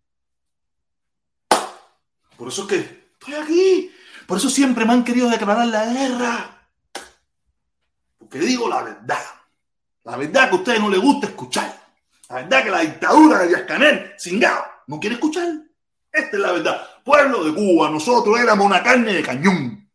Por 2.36 2.48
eso 2.48 2.64
es 2.64 2.68
que 2.68 3.10
estoy 3.14 3.34
aquí. 3.36 3.92
Por 4.26 4.40
eso 4.40 4.50
siempre 4.50 4.86
me 4.86 4.94
han 4.94 5.04
querido 5.04 5.30
declarar 5.30 5.68
la 5.68 5.86
guerra. 5.86 6.70
Porque 8.18 8.40
digo 8.40 8.68
la 8.68 8.82
verdad. 8.82 9.24
La 10.04 10.18
verdad 10.18 10.50
que 10.50 10.56
a 10.56 10.60
ustedes 10.60 10.80
no 10.80 10.90
les 10.90 11.00
gusta 11.00 11.28
escuchar. 11.28 11.80
La 12.30 12.38
verdad 12.38 12.64
que 12.64 12.72
la 12.72 12.80
dictadura 12.80 13.40
de 13.40 13.48
Díaz 13.50 13.64
Canel, 13.68 14.14
cingado, 14.20 14.66
no 14.88 15.00
quiere 15.00 15.16
escuchar. 15.16 15.48
Esta 16.12 16.38
es 16.38 16.42
la 16.42 16.54
verdad. 16.54 16.88
Pueblo 17.04 17.44
de 17.44 17.54
Cuba, 17.54 17.90
nosotros 17.92 18.40
éramos 18.40 18.66
una 18.66 18.82
carne 18.82 19.14
de 19.14 19.24
cañón. 19.24 19.90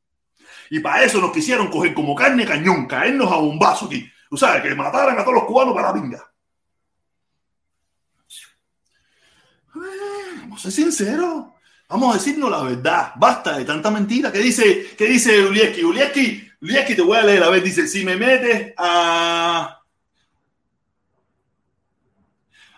Y 0.70 0.80
para 0.80 1.02
eso 1.02 1.20
nos 1.20 1.32
quisieron 1.32 1.68
coger 1.68 1.92
como 1.92 2.14
carne 2.14 2.44
de 2.44 2.48
cañón, 2.48 2.86
caernos 2.86 3.30
a 3.32 3.36
bombazo 3.36 3.86
aquí. 3.86 4.08
Tú 4.32 4.38
sabes, 4.38 4.62
que 4.62 4.74
mataran 4.74 5.18
a 5.18 5.22
todos 5.22 5.34
los 5.34 5.44
cubanos 5.44 5.74
para 5.74 5.88
la 5.88 5.92
pinga. 5.92 6.32
Vamos 9.74 10.58
a 10.58 10.62
ser 10.62 10.72
sinceros. 10.72 11.48
Vamos 11.86 12.14
a 12.14 12.18
decirnos 12.18 12.50
la 12.50 12.62
verdad. 12.62 13.12
Basta 13.16 13.58
de 13.58 13.66
tanta 13.66 13.90
mentira. 13.90 14.32
¿Qué 14.32 14.38
dice, 14.38 14.94
qué 14.96 15.04
dice 15.04 15.44
Ulieski? 15.44 15.84
Ulieski, 15.84 16.50
Ulieski, 16.62 16.94
te 16.94 17.02
voy 17.02 17.18
a 17.18 17.24
leer 17.24 17.42
a 17.42 17.50
ver. 17.50 17.62
Dice, 17.62 17.86
si 17.86 18.06
me 18.06 18.16
metes 18.16 18.72
a 18.78 19.82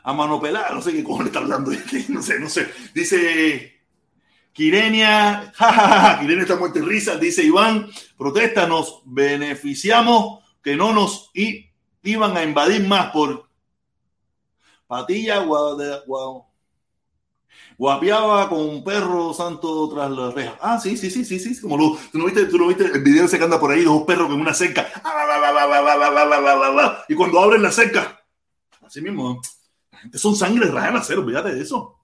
a 0.03 0.13
mano 0.13 0.41
pelada, 0.41 0.71
no 0.75 0.83
sé 0.83 0.91
qué 0.93 1.05
cojones 1.05 1.29
está 1.29 1.39
hablando, 1.39 1.71
no 2.09 2.21
sé, 2.21 2.41
no 2.41 2.49
sé. 2.49 2.69
Dice 2.93 3.81
Quirenia, 4.53 5.53
jajaja, 5.55 6.19
Quirenia 6.21 6.43
está 6.43 6.57
muerta 6.57 6.81
de 6.81 6.85
risa, 6.85 7.15
dice 7.15 7.45
Iván, 7.45 7.89
protesta, 8.19 8.67
nos 8.67 9.03
beneficiamos 9.05 10.44
que 10.65 10.77
no 10.77 10.93
nos 10.95 11.31
iban 12.03 12.37
a 12.37 12.43
invadir 12.43 12.85
más 12.89 13.11
por 13.13 13.47
patilla, 14.87 15.41
guau, 15.41 16.47
guapiaba 17.77 18.49
con 18.49 18.61
un 18.61 18.83
perro 18.83 19.35
santo 19.35 19.91
tras 19.91 20.11
la 20.11 20.31
reja. 20.31 20.57
Ah, 20.61 20.81
sí, 20.81 20.97
sí, 20.97 21.11
sí, 21.11 21.25
sí, 21.25 21.39
sí. 21.39 21.61
Como 21.61 21.77
lo, 21.77 21.99
tú 22.11 22.19
no 22.19 22.25
viste, 22.25 22.47
tú 22.47 22.57
no 22.57 22.69
viste 22.69 22.85
el 22.85 23.03
video 23.03 23.27
ese 23.27 23.37
que 23.37 23.45
anda 23.45 23.61
por 23.61 23.71
ahí, 23.71 23.83
dos 23.83 24.03
perros 24.05 24.29
con 24.29 24.41
una 24.41 24.55
cerca. 24.55 24.87
Y 27.09 27.15
cuando 27.15 27.41
abren 27.41 27.63
la 27.63 27.71
cerca, 27.71 28.25
así 28.83 29.03
mismo 29.03 29.41
son 30.15 30.35
sangre 30.35 30.71
rana, 30.71 31.01
hacer, 31.01 31.19
olvídate 31.19 31.55
de 31.55 31.63
eso. 31.63 31.99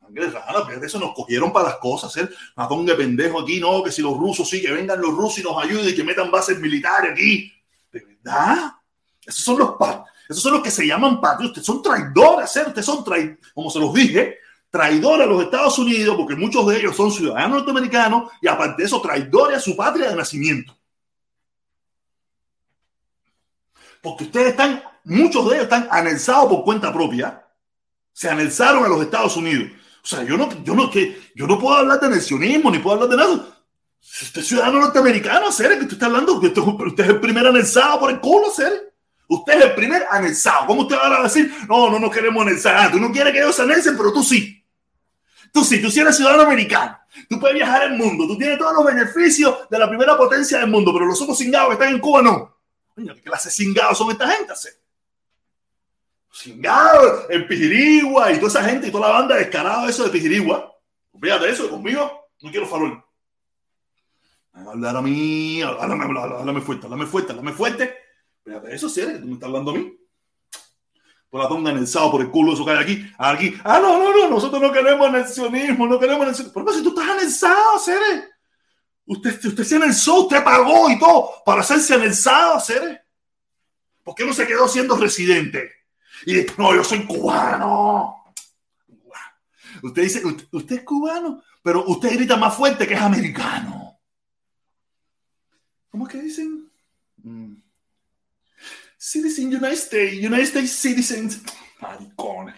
Sangre 0.00 0.30
rana, 0.30 0.58
olvídate 0.58 0.80
de 0.80 0.86
eso, 0.86 0.98
nos 0.98 1.14
cogieron 1.14 1.52
para 1.52 1.68
las 1.68 1.76
cosas, 1.76 2.10
hacer 2.10 2.30
de 2.30 2.94
pendejo 2.94 3.40
aquí, 3.40 3.60
no, 3.60 3.82
que 3.82 3.92
si 3.92 4.00
los 4.00 4.16
rusos 4.16 4.48
sí, 4.48 4.62
que 4.62 4.72
vengan 4.72 5.00
los 5.00 5.14
rusos 5.14 5.38
y 5.38 5.42
nos 5.42 5.62
ayuden 5.62 5.88
y 5.88 5.94
que 5.94 6.04
metan 6.04 6.30
bases 6.30 6.58
militares 6.58 7.12
aquí. 7.12 7.52
¿De 8.26 8.32
verdad? 8.32 8.72
Esos 9.24 9.44
son 9.44 9.58
los 9.58 9.74
esos 10.28 10.42
son 10.42 10.54
los 10.54 10.62
que 10.62 10.72
se 10.72 10.84
llaman 10.84 11.20
patrios, 11.20 11.50
ustedes 11.50 11.66
son 11.66 11.80
traidores, 11.80 12.56
¿eh? 12.56 12.64
ustedes 12.66 12.84
son 12.84 13.04
traidores, 13.04 13.38
como 13.54 13.70
se 13.70 13.78
los 13.78 13.94
dije, 13.94 14.38
traidores 14.68 15.24
a 15.24 15.30
los 15.30 15.44
Estados 15.44 15.78
Unidos, 15.78 16.16
porque 16.16 16.34
muchos 16.34 16.66
de 16.66 16.78
ellos 16.78 16.96
son 16.96 17.12
ciudadanos 17.12 17.58
norteamericanos 17.58 18.32
y 18.40 18.48
aparte 18.48 18.82
de 18.82 18.86
eso, 18.86 19.00
traidores 19.00 19.58
a 19.58 19.60
su 19.60 19.76
patria 19.76 20.10
de 20.10 20.16
nacimiento. 20.16 20.76
Porque 24.02 24.24
ustedes 24.24 24.48
están, 24.48 24.82
muchos 25.04 25.44
de 25.48 25.50
ellos 25.52 25.64
están 25.64 25.86
anexados 25.90 26.48
por 26.48 26.64
cuenta 26.64 26.92
propia 26.92 27.44
se 28.12 28.30
anexaron 28.30 28.84
a 28.84 28.88
los 28.88 29.02
Estados 29.02 29.36
Unidos. 29.36 29.70
O 30.02 30.06
sea, 30.06 30.24
yo 30.24 30.36
no, 30.36 30.48
yo 30.64 30.74
no, 30.74 30.90
que, 30.90 31.30
yo 31.34 31.46
no 31.46 31.58
puedo 31.58 31.76
hablar 31.76 32.00
de 32.00 32.06
anexionismo 32.06 32.70
ni 32.70 32.78
puedo 32.78 32.94
hablar 32.94 33.10
de 33.10 33.16
nada. 33.16 33.55
Usted 34.22 34.40
es 34.40 34.48
ciudadano 34.48 34.80
norteamericano, 34.80 35.52
¿ser? 35.52 35.76
que 35.76 35.82
usted 35.82 35.92
está 35.94 36.06
hablando, 36.06 36.34
usted, 36.34 36.56
usted 36.56 37.04
es 37.04 37.10
el 37.10 37.20
primer 37.20 37.46
anexado 37.46 38.00
por 38.00 38.10
el 38.10 38.20
culo, 38.20 38.50
¿ser? 38.50 38.94
Usted 39.28 39.58
es 39.58 39.64
el 39.64 39.74
primer 39.74 40.06
anexado. 40.10 40.66
¿Cómo 40.66 40.82
usted 40.82 40.96
va 40.96 41.20
a 41.20 41.22
decir, 41.24 41.52
no, 41.68 41.90
no 41.90 41.98
nos 41.98 42.14
queremos 42.14 42.46
anexar? 42.46 42.76
Ah, 42.76 42.90
tú 42.90 42.98
no 42.98 43.12
quieres 43.12 43.32
que 43.32 43.40
ellos 43.40 43.54
se 43.54 43.62
anexen, 43.62 43.96
pero 43.96 44.12
tú 44.12 44.22
sí. 44.22 44.64
Tú 45.52 45.64
sí, 45.64 45.82
tú 45.82 45.90
sí 45.90 46.00
eres 46.00 46.16
ciudadano 46.16 46.44
americano. 46.44 46.98
Tú 47.28 47.40
puedes 47.40 47.56
viajar 47.56 47.82
al 47.82 47.94
mundo. 47.94 48.26
Tú 48.26 48.38
tienes 48.38 48.58
todos 48.58 48.74
los 48.74 48.84
beneficios 48.84 49.68
de 49.68 49.78
la 49.78 49.88
primera 49.88 50.16
potencia 50.16 50.58
del 50.58 50.68
mundo, 50.68 50.92
pero 50.92 51.06
los 51.06 51.20
otros 51.20 51.38
cingados 51.38 51.68
que 51.68 51.74
están 51.74 51.94
en 51.94 52.00
Cuba 52.00 52.22
no. 52.22 52.56
¿qué 52.94 53.22
clase 53.22 53.50
cingados 53.50 53.98
son 53.98 54.10
esta 54.10 54.28
gente? 54.28 54.54
¿sí? 54.56 54.68
Chingado, 56.32 57.30
en 57.30 57.46
Pijirigua 57.46 58.32
y 58.32 58.36
toda 58.36 58.48
esa 58.48 58.64
gente 58.64 58.88
y 58.88 58.90
toda 58.90 59.08
la 59.08 59.14
banda 59.14 59.36
descarada 59.36 59.88
eso 59.88 60.04
de 60.04 60.10
Pijirigua. 60.10 60.74
Fíjate 61.20 61.50
eso, 61.50 61.68
conmigo 61.70 62.28
no 62.42 62.50
quiero 62.50 62.66
farol. 62.66 63.02
Hablar 64.56 64.96
a 64.96 65.02
mí, 65.02 65.60
háblame, 65.62 66.04
háblame 66.04 66.60
fuerte, 66.62 66.86
háblame 66.86 67.06
fuerte, 67.06 67.32
háblame 67.32 67.52
fuerte. 67.52 67.94
Fíjate 68.42 68.74
eso, 68.74 68.88
si 68.88 69.00
eres, 69.00 69.20
tú 69.20 69.26
me 69.26 69.34
estás 69.34 69.48
hablando 69.48 69.72
a 69.72 69.74
mí. 69.74 69.92
Por 71.28 71.42
la 71.42 71.48
tonga 71.48 71.70
anexado 71.70 72.10
por 72.10 72.20
el 72.22 72.30
culo, 72.30 72.54
eso 72.54 72.64
que 72.64 72.70
hay 72.70 72.78
aquí, 72.78 73.12
aquí. 73.18 73.54
Ah, 73.64 73.80
no, 73.80 73.98
no, 73.98 74.16
no, 74.16 74.30
nosotros 74.30 74.62
no 74.62 74.72
queremos 74.72 75.08
anexionismo, 75.08 75.86
no 75.86 75.98
queremos 75.98 76.22
anexionismo. 76.22 76.54
¿Por 76.54 76.64
qué 76.64 76.78
si 76.78 76.82
tú 76.82 76.88
estás 76.90 77.08
anexado, 77.08 77.78
Cere? 77.78 78.30
Usted, 79.04 79.44
usted 79.44 79.64
se 79.64 79.76
anexó, 79.76 80.22
usted 80.22 80.42
pagó 80.42 80.90
y 80.90 80.98
todo 80.98 81.30
para 81.44 81.60
hacerse 81.60 81.94
anexado, 81.94 82.58
Cere. 82.60 83.02
¿Por 84.02 84.14
qué 84.14 84.24
no 84.24 84.32
se 84.32 84.46
quedó 84.46 84.68
siendo 84.68 84.96
residente? 84.96 85.70
Y 86.24 86.46
no, 86.56 86.74
yo 86.74 86.82
soy 86.82 87.04
cubano. 87.04 88.24
Usted 89.82 90.02
dice, 90.02 90.22
usted, 90.52 90.76
es 90.76 90.82
cubano, 90.84 91.42
pero 91.62 91.84
usted 91.86 92.14
grita 92.14 92.36
más 92.36 92.56
fuerte 92.56 92.86
que 92.86 92.94
es 92.94 93.00
americano. 93.00 93.85
¿Cómo 95.96 96.08
es 96.08 96.12
que 96.12 96.20
dicen? 96.20 96.70
Mm. 97.22 97.54
Citizen 98.98 99.46
United 99.46 99.72
States, 99.72 100.18
United 100.18 100.42
States 100.42 100.72
Citizens. 100.72 101.42
Maricones. 101.80 102.54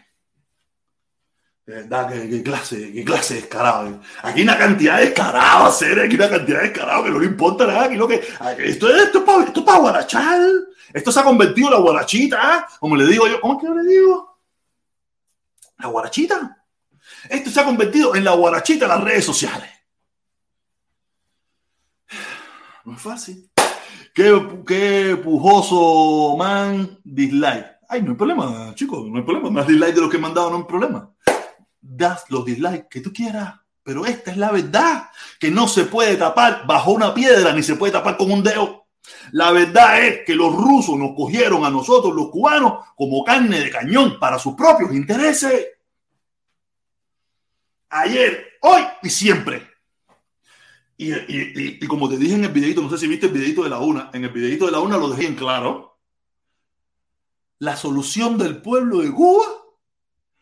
De 1.65 1.75
verdad, 1.75 2.11
qué, 2.11 2.43
clase, 2.43 2.93
qué 2.93 3.05
clase 3.05 3.35
de. 3.35 4.01
Aquí 4.23 4.43
una 4.43 4.59
cantidad 4.59 4.99
de 4.99 5.05
descarados, 5.05 5.69
hacer, 5.73 6.01
aquí 6.01 6.17
una 6.17 6.29
cantidad 6.29 6.63
de 6.63 6.69
descarados 6.71 7.05
que 7.05 7.11
no 7.13 7.21
le 7.21 7.27
importa 7.27 7.65
nada. 7.65 7.85
Aquí 7.85 7.95
lo 7.95 8.09
que, 8.09 8.17
esto, 8.17 8.59
esto, 8.59 8.89
esto, 8.91 9.41
esto 9.41 9.61
es 9.61 9.67
para 9.67 9.79
guarachar. 9.79 10.41
Esto 10.93 11.13
se 11.13 11.21
ha 11.21 11.23
convertido 11.23 11.69
en 11.69 11.75
la 11.75 11.81
guarachita, 11.81 12.67
como 12.81 12.97
le 12.97 13.07
digo 13.07 13.29
yo. 13.29 13.41
¿Cómo 13.41 13.55
es 13.55 13.61
que 13.61 13.67
yo 13.69 13.75
le 13.75 13.89
digo? 13.89 14.41
La 15.79 15.87
guarachita. 15.87 16.65
Esto 17.31 17.51
se 17.51 17.61
ha 17.61 17.65
convertido 17.65 18.17
en 18.17 18.25
la 18.25 18.33
guarachita 18.33 18.87
en 18.87 18.91
las 18.91 19.05
redes 19.05 19.25
sociales. 19.25 19.78
No 22.89 22.95
es 22.95 23.03
fácil. 23.03 23.51
Qué, 24.15 25.21
pujoso 25.23 26.35
man 26.39 26.99
dislike. 27.05 27.67
Ay, 27.87 28.01
no 28.01 28.13
hay 28.13 28.17
problema, 28.17 28.75
chicos, 28.75 29.07
no 29.07 29.19
hay 29.19 29.25
problema. 29.25 29.51
Más 29.51 29.67
dislike 29.67 29.95
de 29.95 30.01
lo 30.01 30.09
que 30.09 30.17
he 30.17 30.21
mandado, 30.21 30.49
no 30.49 30.57
hay 30.57 30.65
problema. 30.65 31.13
Das 31.83 32.25
los 32.31 32.47
dislikes 32.47 32.87
que 32.89 33.03
tú 33.03 33.13
quieras. 33.13 33.57
Pero 33.83 34.07
esta 34.07 34.31
es 34.31 34.39
la 34.39 34.51
verdad, 34.51 35.11
que 35.39 35.51
no 35.51 35.69
se 35.69 35.85
puede 35.85 36.17
tapar 36.17 36.67
bajo 36.67 36.93
una 36.93 37.13
piedra 37.13 37.53
ni 37.53 37.63
se 37.63 37.77
puede 37.77 37.93
tapar 37.93 38.17
con 38.17 38.33
un 38.33 38.43
dedo. 38.43 38.87
La 39.33 39.53
verdad 39.53 40.03
es 40.03 40.25
que 40.25 40.35
los 40.35 40.55
rusos 40.55 40.97
nos 40.97 41.15
cogieron 41.15 41.67
a 41.67 41.71
nosotros, 41.71 42.15
los 42.15 42.31
cubanos, 42.31 42.87
como 42.97 43.23
carne 43.23 43.61
de 43.61 43.71
cañón 43.71 44.19
para 44.19 44.39
sus 44.39 44.55
propios 44.55 44.95
intereses. 44.95 45.67
Ayer, 47.91 48.47
hoy 48.63 48.83
y 49.03 49.11
siempre. 49.11 49.78
Y, 51.01 51.87
como 51.87 52.09
te 52.09 52.17
dije 52.17 52.35
en 52.35 52.45
el 52.45 52.51
videito, 52.51 52.83
no 52.83 52.91
sé 52.91 52.99
si 52.99 53.07
viste 53.07 53.27
el 53.27 53.33
videito 53.33 53.63
de 53.63 53.71
la 53.71 53.79
una, 53.79 54.11
en 54.13 54.25
el 54.25 54.31
videito 54.31 54.67
de 54.67 54.73
la 54.73 54.81
una 54.81 54.99
lo 54.99 55.09
dejé 55.09 55.29
en 55.29 55.37
claro. 55.37 56.01
La 57.61 57.77
solución 57.77 58.37
del 58.37 58.61
pueblo 58.61 58.99
de 58.99 59.13
Cuba 59.13 59.47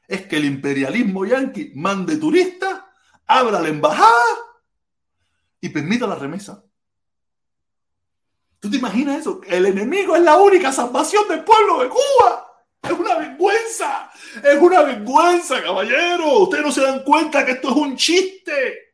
es 0.09 0.27
que 0.27 0.39
el 0.39 0.47
imperialismo 0.47 1.27
yanqui 1.27 1.73
mande 1.75 2.17
turistas, 2.17 2.83
abra 3.27 3.61
la 3.61 3.69
embajada 3.69 4.09
y 5.61 5.69
permita 5.69 6.07
la 6.07 6.15
remesa. 6.15 6.65
¿Tú 8.59 8.71
te 8.71 8.79
imaginas 8.79 9.19
eso? 9.19 9.43
El 9.47 9.67
enemigo 9.67 10.17
es 10.17 10.23
la 10.23 10.39
única 10.39 10.73
salvación 10.73 11.29
del 11.29 11.45
pueblo 11.45 11.83
de 11.83 11.91
Cuba. 11.91 12.65
Es 12.83 12.93
una 12.93 13.17
vergüenza. 13.17 14.11
Es 14.43 14.59
una 14.59 14.83
vergüenza, 14.83 15.63
caballero. 15.63 16.39
Ustedes 16.39 16.65
no 16.65 16.73
se 16.73 16.81
dan 16.81 17.03
cuenta 17.03 17.45
que 17.45 17.53
esto 17.53 17.69
es 17.69 17.77
un 17.77 17.95
chiste. 17.97 18.86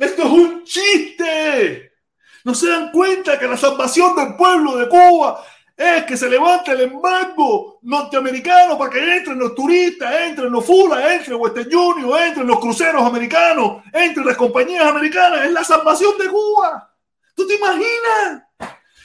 Esto 0.00 0.22
es 0.22 0.30
un 0.30 0.64
chiste. 0.64 1.92
No 2.44 2.54
se 2.54 2.70
dan 2.70 2.90
cuenta 2.90 3.38
que 3.38 3.46
la 3.46 3.58
salvación 3.58 4.16
del 4.16 4.34
pueblo 4.34 4.78
de 4.78 4.88
Cuba 4.88 5.44
es 5.76 6.04
que 6.04 6.16
se 6.16 6.30
levante 6.30 6.72
el 6.72 6.80
embargo 6.80 7.78
norteamericano 7.82 8.78
para 8.78 8.90
que 8.90 9.16
entren 9.16 9.38
los 9.38 9.54
turistas, 9.54 10.10
entren 10.22 10.50
los 10.50 10.64
fulas, 10.64 11.04
entren 11.04 11.38
Western 11.38 11.74
Union, 11.74 12.18
entren 12.18 12.46
los 12.46 12.58
cruceros 12.60 13.02
americanos, 13.02 13.82
entren 13.92 14.24
las 14.24 14.38
compañías 14.38 14.86
americanas. 14.86 15.44
Es 15.44 15.52
la 15.52 15.64
salvación 15.64 16.16
de 16.16 16.28
Cuba. 16.30 16.90
¿Tú 17.34 17.46
te 17.46 17.56
imaginas? 17.56 18.42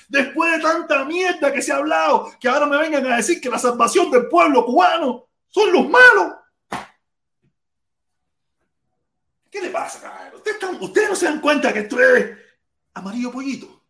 Después 0.08 0.54
de 0.54 0.60
tanta 0.60 1.04
mierda 1.04 1.52
que 1.52 1.62
se 1.62 1.74
ha 1.74 1.78
hablado, 1.78 2.32
que 2.40 2.48
ahora 2.48 2.68
me 2.68 2.78
vengan 2.78 3.06
a 3.12 3.18
decir 3.18 3.42
que 3.42 3.50
la 3.50 3.60
salvación 3.60 4.10
del 4.12 4.30
pueblo 4.30 4.66
cubano 4.66 5.28
son 5.50 5.74
los 5.74 5.90
malos. 5.90 6.36
¿Qué 9.56 9.62
le 9.62 9.70
pasa, 9.70 10.02
cabrón? 10.02 10.42
Ustedes, 10.82 11.10
no 11.10 11.16
se 11.16 11.28
dan 11.28 11.40
cuenta 11.40 11.72
que 11.72 11.80
esto 11.80 11.98
es 11.98 12.38
amarillo 12.94 13.32
pollito. 13.32 13.86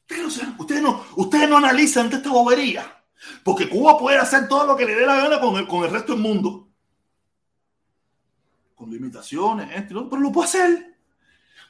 Ustedes 0.00 0.82
no, 0.82 1.06
ustedes 1.14 1.48
no, 1.48 1.56
analizan 1.56 2.12
esta 2.12 2.28
bobería. 2.28 3.00
Porque 3.44 3.68
Cuba 3.68 3.96
puede 3.96 4.18
hacer 4.18 4.48
todo 4.48 4.66
lo 4.66 4.76
que 4.76 4.86
le 4.86 4.96
dé 4.96 5.06
la 5.06 5.18
gana 5.18 5.38
con 5.38 5.54
el, 5.54 5.68
con 5.68 5.84
el 5.84 5.92
resto 5.92 6.14
del 6.14 6.22
mundo. 6.22 6.68
Con 8.74 8.90
limitaciones, 8.90 9.84
pero 9.86 10.08
lo 10.08 10.32
puede 10.32 10.48
hacer. 10.48 10.98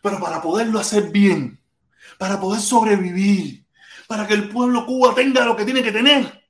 Pero 0.01 0.19
para 0.19 0.41
poderlo 0.41 0.79
hacer 0.79 1.11
bien, 1.11 1.61
para 2.17 2.41
poder 2.41 2.63
sobrevivir, 2.63 3.67
para 4.07 4.27
que 4.27 4.33
el 4.33 4.49
pueblo 4.49 4.87
Cuba 4.87 5.15
tenga 5.15 5.45
lo 5.45 5.55
que 5.55 5.67
tiene 5.67 5.83
que 5.83 5.93
tener, 5.93 6.49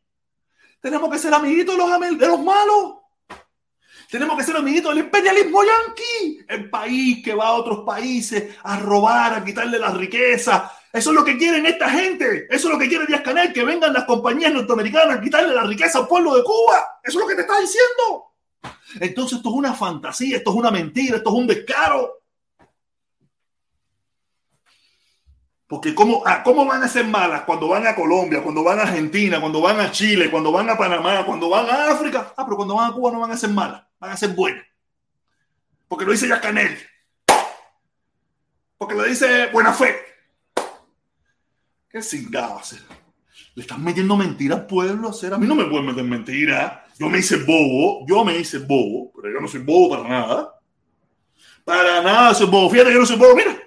tenemos 0.80 1.10
que 1.10 1.18
ser 1.18 1.34
amiguitos 1.34 1.76
de 1.76 2.14
de 2.14 2.28
los 2.28 2.40
malos. 2.40 2.97
Tenemos 4.10 4.38
que 4.38 4.44
ser 4.44 4.56
amiguitos 4.56 4.94
del 4.94 5.04
imperialismo 5.04 5.60
yanqui, 5.62 6.40
el 6.48 6.70
país 6.70 7.22
que 7.22 7.34
va 7.34 7.48
a 7.48 7.52
otros 7.52 7.80
países 7.80 8.56
a 8.62 8.78
robar, 8.78 9.34
a 9.34 9.44
quitarle 9.44 9.78
la 9.78 9.90
riqueza. 9.90 10.72
Eso 10.90 11.10
es 11.10 11.14
lo 11.14 11.22
que 11.22 11.36
quieren 11.36 11.66
esta 11.66 11.90
gente. 11.90 12.46
Eso 12.48 12.68
es 12.68 12.72
lo 12.72 12.78
que 12.78 12.88
quiere 12.88 13.04
Díaz 13.04 13.20
Canel, 13.20 13.52
que 13.52 13.64
vengan 13.64 13.92
las 13.92 14.04
compañías 14.04 14.50
norteamericanas 14.50 15.18
a 15.18 15.20
quitarle 15.20 15.54
la 15.54 15.64
riqueza 15.64 15.98
al 15.98 16.08
pueblo 16.08 16.34
de 16.34 16.42
Cuba. 16.42 17.00
Eso 17.04 17.18
es 17.18 17.22
lo 17.22 17.28
que 17.28 17.34
te 17.34 17.42
está 17.42 17.60
diciendo. 17.60 18.32
Entonces 18.98 19.36
esto 19.36 19.50
es 19.50 19.54
una 19.54 19.74
fantasía, 19.74 20.38
esto 20.38 20.50
es 20.52 20.56
una 20.56 20.70
mentira, 20.70 21.18
esto 21.18 21.28
es 21.28 21.36
un 21.36 21.46
descaro. 21.46 22.22
Porque 25.66 25.94
¿cómo, 25.94 26.22
ah, 26.24 26.42
¿cómo 26.42 26.64
van 26.64 26.82
a 26.82 26.88
ser 26.88 27.04
malas 27.04 27.42
cuando 27.42 27.68
van 27.68 27.86
a 27.86 27.94
Colombia, 27.94 28.42
cuando 28.42 28.64
van 28.64 28.78
a 28.78 28.84
Argentina, 28.84 29.38
cuando 29.38 29.60
van 29.60 29.78
a 29.80 29.92
Chile, 29.92 30.30
cuando 30.30 30.50
van 30.50 30.70
a 30.70 30.78
Panamá, 30.78 31.26
cuando 31.26 31.50
van 31.50 31.68
a 31.68 31.90
África? 31.90 32.32
Ah, 32.38 32.44
pero 32.46 32.56
cuando 32.56 32.74
van 32.74 32.90
a 32.90 32.94
Cuba 32.94 33.12
no 33.12 33.20
van 33.20 33.32
a 33.32 33.36
ser 33.36 33.50
malas 33.50 33.87
van 34.00 34.10
a 34.10 34.16
ser 34.16 34.30
buenas. 34.30 34.64
Porque 35.88 36.04
lo 36.04 36.12
dice 36.12 36.28
ya 36.28 36.40
Canel. 36.40 36.78
Porque 38.76 38.94
lo 38.94 39.04
dice 39.04 39.48
Buena 39.52 39.72
Fe. 39.72 39.96
Qué 41.88 42.02
cingado 42.02 42.58
hacer. 42.58 42.80
Le 43.54 43.62
están 43.62 43.82
metiendo 43.82 44.16
mentiras 44.16 44.60
al 44.60 44.66
pueblo. 44.66 45.08
Hacer. 45.08 45.32
A 45.32 45.38
mí 45.38 45.46
no 45.46 45.54
me 45.54 45.64
pueden 45.64 45.86
meter 45.86 46.04
mentiras. 46.04 46.80
Yo 46.98 47.08
me 47.08 47.18
hice 47.18 47.38
bobo. 47.38 48.06
Yo 48.06 48.24
me 48.24 48.36
hice 48.36 48.58
bobo. 48.58 49.12
Pero 49.14 49.34
yo 49.34 49.40
no 49.40 49.48
soy 49.48 49.60
bobo 49.60 49.96
para 49.96 50.08
nada. 50.08 50.60
Para 51.64 52.02
nada 52.02 52.34
soy 52.34 52.46
bobo. 52.46 52.70
Fíjate 52.70 52.92
yo 52.92 53.00
no 53.00 53.06
soy 53.06 53.16
bobo. 53.16 53.34
Mira. 53.34 53.58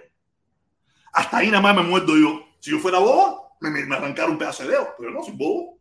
Hasta 1.13 1.37
ahí 1.37 1.47
nada 1.47 1.61
más 1.61 1.75
me 1.75 1.83
muerdo 1.83 2.17
yo. 2.17 2.45
Si 2.59 2.71
yo 2.71 2.79
fuera 2.79 2.99
bobo, 2.99 3.57
me, 3.59 3.71
me 3.71 3.95
arrancaron 3.95 4.33
un 4.33 4.37
pedazo 4.37 4.63
de 4.63 4.69
dedo. 4.69 4.93
Pero 4.97 5.09
yo 5.09 5.17
no 5.17 5.23
soy 5.25 5.35
bobo. 5.35 5.80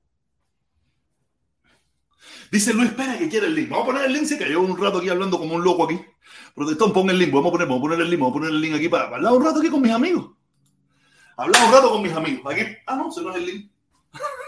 Dice 2.50 2.74
Luis 2.74 2.90
Pérez 2.90 3.18
que 3.18 3.28
quiere 3.28 3.46
el 3.46 3.54
link. 3.54 3.68
Vamos 3.68 3.84
a 3.84 3.86
poner 3.86 4.04
el 4.06 4.12
link, 4.12 4.24
sí, 4.24 4.36
que 4.36 4.44
llevo 4.44 4.64
un 4.64 4.76
rato 4.76 4.98
aquí 4.98 5.08
hablando 5.08 5.38
como 5.38 5.54
un 5.54 5.62
loco 5.62 5.84
aquí. 5.84 6.00
Protestón, 6.54 6.92
pon 6.92 7.08
el 7.08 7.18
link. 7.18 7.32
Vamos 7.32 7.48
a 7.48 7.52
poner, 7.52 7.68
vamos 7.68 7.80
a 7.80 7.82
poner 7.82 8.00
el 8.00 8.10
link, 8.10 8.20
vamos 8.20 8.32
a 8.32 8.38
poner 8.40 8.50
el 8.50 8.60
link 8.60 8.74
aquí 8.74 8.88
para, 8.88 9.04
hablar 9.04 9.32
un 9.32 9.44
rato 9.44 9.60
aquí 9.60 9.70
con 9.70 9.80
mis 9.80 9.92
amigos. 9.92 10.32
Hablar 11.36 11.64
un 11.64 11.72
rato 11.72 11.90
con 11.90 12.02
mis 12.02 12.12
amigos. 12.12 12.52
Aquí, 12.52 12.62
ah, 12.86 12.96
no, 12.96 13.08
ese 13.08 13.22
no 13.22 13.30
es 13.30 13.36
el 13.36 13.46
link. 13.46 13.70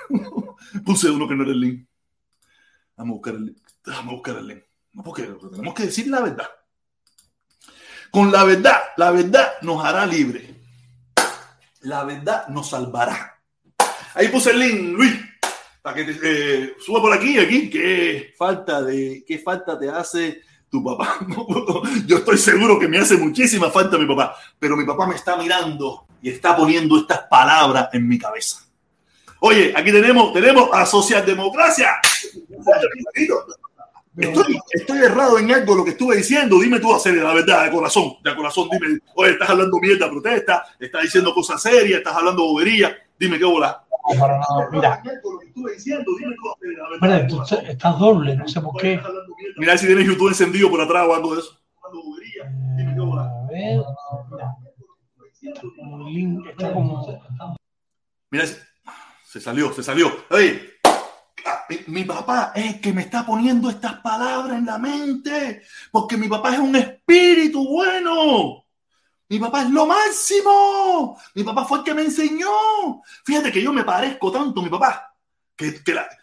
Puse 0.85 1.11
uno 1.11 1.29
que 1.29 1.35
no 1.37 1.45
era 1.45 1.53
el 1.53 1.61
link. 1.61 1.87
Vamos 2.97 3.13
a 3.13 3.15
buscar 3.15 3.35
el 3.35 3.47
link. 3.47 3.59
Vamos 3.87 4.07
a 4.07 4.11
buscar 4.11 4.37
el 4.37 4.47
link. 4.49 4.63
No, 4.95 5.03
porque 5.05 5.23
tenemos 5.23 5.75
que 5.75 5.85
decir 5.85 6.09
la 6.09 6.21
verdad. 6.21 6.51
Con 8.11 8.33
la 8.33 8.43
verdad, 8.45 8.79
la 8.97 9.13
verdad 9.13 9.53
nos 9.63 9.85
hará 9.85 10.07
libre. 10.07 10.61
La 11.83 12.03
verdad 12.03 12.49
nos 12.49 12.69
salvará. 12.69 13.41
Ahí 14.15 14.29
puse 14.29 14.51
el 14.51 14.59
link, 14.59 14.97
Luis 14.97 15.32
para 15.83 15.97
que 15.97 16.05
te, 16.05 16.19
eh, 16.23 16.77
suba 16.79 17.01
por 17.01 17.13
aquí, 17.13 17.39
aquí. 17.39 17.69
¿Qué 17.69 18.33
falta, 18.39 18.83
de, 18.83 19.25
¿Qué 19.27 19.39
falta 19.39 19.79
te 19.79 19.91
hace 19.91 20.41
tu 20.71 20.83
papá? 20.83 21.19
Yo 22.07 22.19
estoy 22.19 22.39
seguro 22.39 22.79
que 22.79 22.89
me 22.89 22.99
hace 22.99 23.17
muchísima 23.17 23.71
falta 23.71 23.99
mi 23.99 24.07
papá, 24.07 24.37
pero 24.59 24.77
mi 24.77 24.87
papá 24.87 25.07
me 25.07 25.17
está 25.17 25.37
mirando 25.37 26.07
y 26.23 26.31
está 26.31 26.57
poniendo 26.57 26.97
estas 26.97 27.23
palabras 27.29 27.89
en 27.93 28.09
mi 28.09 28.17
cabeza. 28.17 28.65
Oye, 29.41 29.75
aquí 29.77 29.91
tenemos, 29.91 30.33
tenemos 30.33 30.69
a 30.73 30.87
Socialdemocracia. 30.87 31.91
Estoy, 34.17 34.59
estoy, 34.71 34.99
errado 34.99 35.39
en 35.39 35.51
algo 35.51 35.75
lo 35.75 35.85
que 35.85 35.91
estuve 35.91 36.17
diciendo. 36.17 36.61
Dime 36.61 36.79
tú, 36.79 36.95
hacer 36.95 37.15
la 37.15 37.35
verdad, 37.35 37.65
de 37.65 37.73
corazón, 37.73 38.19
de 38.23 38.37
corazón. 38.37 38.69
Dime, 38.71 39.01
oye, 39.17 39.33
estás 39.33 39.51
hablando 39.51 39.79
mierda, 39.81 40.09
protesta, 40.09 40.65
estás 40.79 41.03
diciendo 41.03 41.35
cosas 41.35 41.61
serias, 41.61 41.99
estás 41.99 42.15
hablando 42.15 42.45
bobería. 42.45 42.97
Dime 43.19 43.37
qué 43.37 43.45
bola. 43.45 43.82
Mira, 44.71 45.03
Mira, 47.01 47.27
tú 47.27 47.43
estás 47.43 47.99
doble, 47.99 48.37
no 48.37 48.49
sé 48.49 48.61
por 48.61 48.81
qué. 48.81 49.01
Mira 49.57 49.79
si 49.79 49.87
tienes 49.87 50.07
YouTube 50.07 50.29
encendido 50.29 50.71
por 50.71 50.81
atrás 50.81 51.07
o 51.09 51.15
algo 51.15 51.35
de 51.35 51.41
eso. 51.41 51.59
A 51.83 51.91
ver, 53.51 53.81
mira. 58.31 58.45
se 59.25 59.41
salió, 59.41 59.73
se 59.73 59.83
salió. 59.83 60.11
Oye, 60.31 60.73
mi, 61.87 62.05
papá 62.05 62.53
es 62.55 62.75
el 62.75 62.81
que 62.81 62.93
me 62.93 63.03
está 63.03 63.25
poniendo 63.25 63.71
estas 63.71 63.95
palabras 64.01 64.59
en 64.59 64.67
la 64.67 64.79
mente, 64.79 65.63
porque 65.91 66.17
mi 66.17 66.29
papá 66.29 66.55
es 66.55 66.59
un 66.59 66.77
espíritu 66.77 67.67
bueno. 67.67 68.62
Mi 69.33 69.39
papá 69.39 69.63
es 69.63 69.71
lo 69.71 69.87
máximo. 69.87 71.19
Mi 71.35 71.43
papá 71.43 71.65
fue 71.65 71.79
el 71.79 71.85
que 71.85 71.95
me 71.95 72.03
enseñó. 72.03 73.01
Fíjate 73.25 73.51
que 73.51 73.63
yo 73.63 73.73
me 73.73 73.83
parezco 73.83 74.31
tanto 74.31 74.61
a 74.61 74.63
mi 74.63 74.69
papá. 74.69 75.17
Que, 75.57 75.83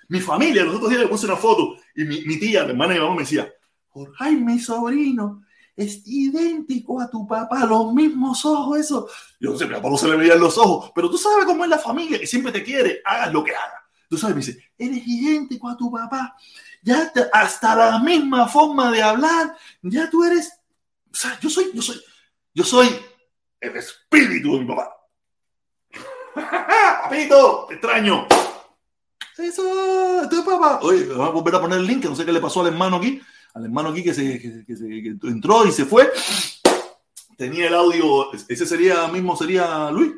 mi 0.09 0.19
familia, 0.19 0.63
los 0.63 0.75
otros 0.75 0.91
días 0.91 1.01
le 1.01 1.07
puse 1.07 1.25
una 1.25 1.35
foto 1.35 1.75
y 1.95 2.03
mi, 2.03 2.37
tía, 2.37 2.65
mi 2.65 2.69
hermana 2.69 2.93
y 2.93 2.97
mi 2.97 3.03
mamá 3.03 3.15
me 3.15 3.23
decía, 3.23 3.51
Jorge, 3.87 4.31
mi 4.33 4.59
sobrino, 4.59 5.43
es 5.75 6.03
idéntico 6.05 7.01
a 7.01 7.09
tu 7.09 7.25
papá, 7.25 7.65
los 7.65 7.91
mismos 7.95 8.45
ojos, 8.45 8.77
eso. 8.77 9.09
Yo 9.39 9.53
no 9.53 9.57
sé, 9.57 9.65
mi 9.65 9.73
papá 9.73 9.89
no 9.89 9.97
se 9.97 10.07
le 10.07 10.15
veían 10.15 10.39
los 10.39 10.59
ojos, 10.59 10.91
pero 10.93 11.09
tú 11.09 11.17
sabes 11.17 11.45
cómo 11.45 11.63
es 11.63 11.69
la 11.71 11.79
familia, 11.79 12.19
que 12.19 12.27
siempre 12.27 12.51
te 12.51 12.63
quiere, 12.63 13.01
hagas 13.03 13.33
lo 13.33 13.43
que 13.43 13.55
hagas. 13.55 13.81
Tú 14.07 14.19
sabes, 14.19 14.35
me 14.35 14.41
dice, 14.43 14.71
eres 14.77 15.01
idéntico 15.07 15.67
a 15.67 15.75
tu 15.75 15.91
papá, 15.91 16.35
ya 16.83 17.11
hasta 17.33 17.75
la 17.75 17.99
misma 18.03 18.47
forma 18.47 18.91
de 18.91 19.01
hablar, 19.01 19.57
ya 19.81 20.07
tú 20.11 20.23
eres, 20.23 20.51
o 21.11 21.15
sea, 21.15 21.39
yo 21.39 21.49
soy, 21.49 21.71
yo 21.73 21.81
soy, 21.81 21.99
yo 22.59 22.65
soy 22.65 22.89
el 23.61 23.77
espíritu 23.77 24.55
de 24.55 24.59
mi 24.59 24.65
papá. 24.65 24.93
Papito, 27.03 27.67
te 27.69 27.75
extraño. 27.75 28.27
Eso, 29.37 30.27
tu 30.29 30.43
papá. 30.43 30.79
Oye, 30.81 31.05
vamos 31.05 31.29
a 31.29 31.31
volver 31.31 31.55
a 31.55 31.61
poner 31.61 31.79
el 31.79 31.87
link, 31.87 32.03
no 32.03 32.17
sé 32.17 32.25
qué 32.25 32.33
le 32.33 32.41
pasó 32.41 32.59
al 32.59 32.67
hermano 32.67 32.97
aquí. 32.97 33.21
Al 33.53 33.63
hermano 33.63 33.89
aquí 33.89 34.03
que, 34.03 34.13
se, 34.13 34.41
entró 35.23 35.65
y 35.65 35.71
se 35.71 35.85
fue. 35.85 36.11
tenía 37.37 37.67
el 37.67 37.75
audio, 37.75 38.33
ese 38.33 38.65
sería 38.65 39.07
mismo, 39.07 39.37
sería 39.37 39.89
Luis. 39.89 40.11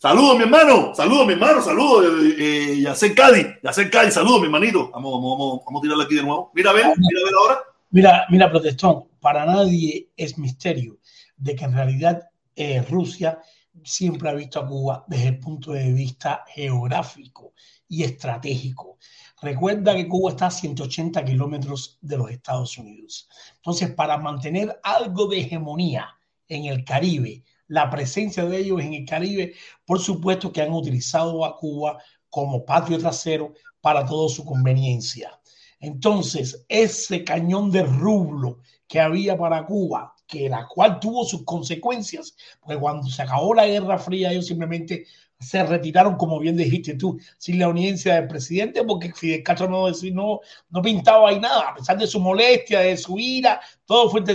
Saludos, 0.00 0.36
mi 0.36 0.42
hermano, 0.42 0.92
saludos, 0.96 1.28
mi 1.28 1.34
hermano, 1.34 1.62
saludos, 1.62 2.06
eh, 2.06 2.36
eh, 2.38 2.80
Yacel 2.80 3.14
Cádiz, 3.14 3.46
Yacel 3.62 3.88
Cádiz, 3.88 4.14
saludos, 4.14 4.40
mi 4.40 4.46
hermanito. 4.46 4.90
Vamos, 4.90 5.12
vamos, 5.12 5.38
vamos, 5.38 5.60
vamos 5.64 5.80
a 5.80 5.82
tirarle 5.82 6.04
aquí 6.04 6.16
de 6.16 6.22
nuevo. 6.24 6.50
Mira, 6.54 6.72
ven, 6.72 6.88
mira, 6.96 7.20
ven 7.24 7.34
ahora. 7.40 7.58
Mira, 7.90 8.26
mira, 8.30 8.50
protestón, 8.50 9.04
para 9.20 9.46
nadie 9.46 10.08
es 10.16 10.38
misterio 10.38 10.97
de 11.38 11.54
que 11.56 11.64
en 11.64 11.72
realidad 11.72 12.28
eh, 12.54 12.82
Rusia 12.82 13.40
siempre 13.84 14.28
ha 14.28 14.34
visto 14.34 14.60
a 14.60 14.66
Cuba 14.66 15.04
desde 15.06 15.28
el 15.28 15.38
punto 15.38 15.72
de 15.72 15.92
vista 15.92 16.44
geográfico 16.48 17.54
y 17.88 18.02
estratégico. 18.02 18.98
Recuerda 19.40 19.94
que 19.94 20.08
Cuba 20.08 20.30
está 20.30 20.46
a 20.46 20.50
180 20.50 21.24
kilómetros 21.24 21.98
de 22.00 22.16
los 22.16 22.30
Estados 22.30 22.76
Unidos. 22.76 23.28
Entonces, 23.56 23.92
para 23.92 24.18
mantener 24.18 24.80
algo 24.82 25.28
de 25.28 25.40
hegemonía 25.40 26.08
en 26.48 26.64
el 26.64 26.84
Caribe, 26.84 27.44
la 27.68 27.88
presencia 27.88 28.44
de 28.44 28.58
ellos 28.58 28.80
en 28.80 28.94
el 28.94 29.04
Caribe, 29.04 29.54
por 29.84 30.00
supuesto 30.00 30.52
que 30.52 30.62
han 30.62 30.72
utilizado 30.72 31.44
a 31.44 31.56
Cuba 31.56 31.98
como 32.28 32.64
patio 32.64 32.98
trasero 32.98 33.54
para 33.80 34.04
toda 34.04 34.28
su 34.28 34.44
conveniencia. 34.44 35.38
Entonces, 35.80 36.64
ese 36.68 37.22
cañón 37.22 37.70
de 37.70 37.84
rublo 37.84 38.60
que 38.88 39.00
había 39.00 39.38
para 39.38 39.64
Cuba, 39.64 40.14
que 40.28 40.48
la 40.48 40.66
cual 40.68 41.00
tuvo 41.00 41.24
sus 41.24 41.42
consecuencias, 41.44 42.36
porque 42.60 42.78
cuando 42.78 43.08
se 43.08 43.22
acabó 43.22 43.54
la 43.54 43.66
Guerra 43.66 43.98
Fría, 43.98 44.30
ellos 44.30 44.46
simplemente 44.46 45.06
se 45.40 45.64
retiraron, 45.64 46.16
como 46.16 46.38
bien 46.38 46.56
dijiste 46.56 46.94
tú, 46.94 47.18
sin 47.38 47.58
la 47.58 47.68
uniencia 47.68 48.14
del 48.14 48.28
presidente, 48.28 48.84
porque 48.84 49.12
Fidel 49.12 49.42
Castro 49.42 49.68
no, 49.68 49.88
no, 49.88 50.40
no 50.70 50.82
pintaba 50.82 51.30
ahí 51.30 51.40
nada, 51.40 51.70
a 51.70 51.74
pesar 51.74 51.96
de 51.96 52.06
su 52.06 52.20
molestia, 52.20 52.80
de 52.80 52.96
su 52.96 53.18
ira, 53.18 53.60
todo 53.86 54.10
fue 54.10 54.20
de 54.20 54.34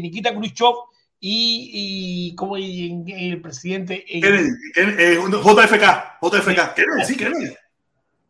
Nikita 0.00 0.34
Khrushchev 0.34 0.74
y, 1.20 1.70
y 2.30 2.34
como 2.34 2.56
el 2.56 3.40
presidente. 3.42 4.04
Kennedy, 4.04 4.48
eh, 4.76 5.18
JFK, 5.20 6.18
JFK, 6.22 6.74
Kennedy, 6.74 7.04
sí, 7.04 7.16
Kennedy. 7.16 7.54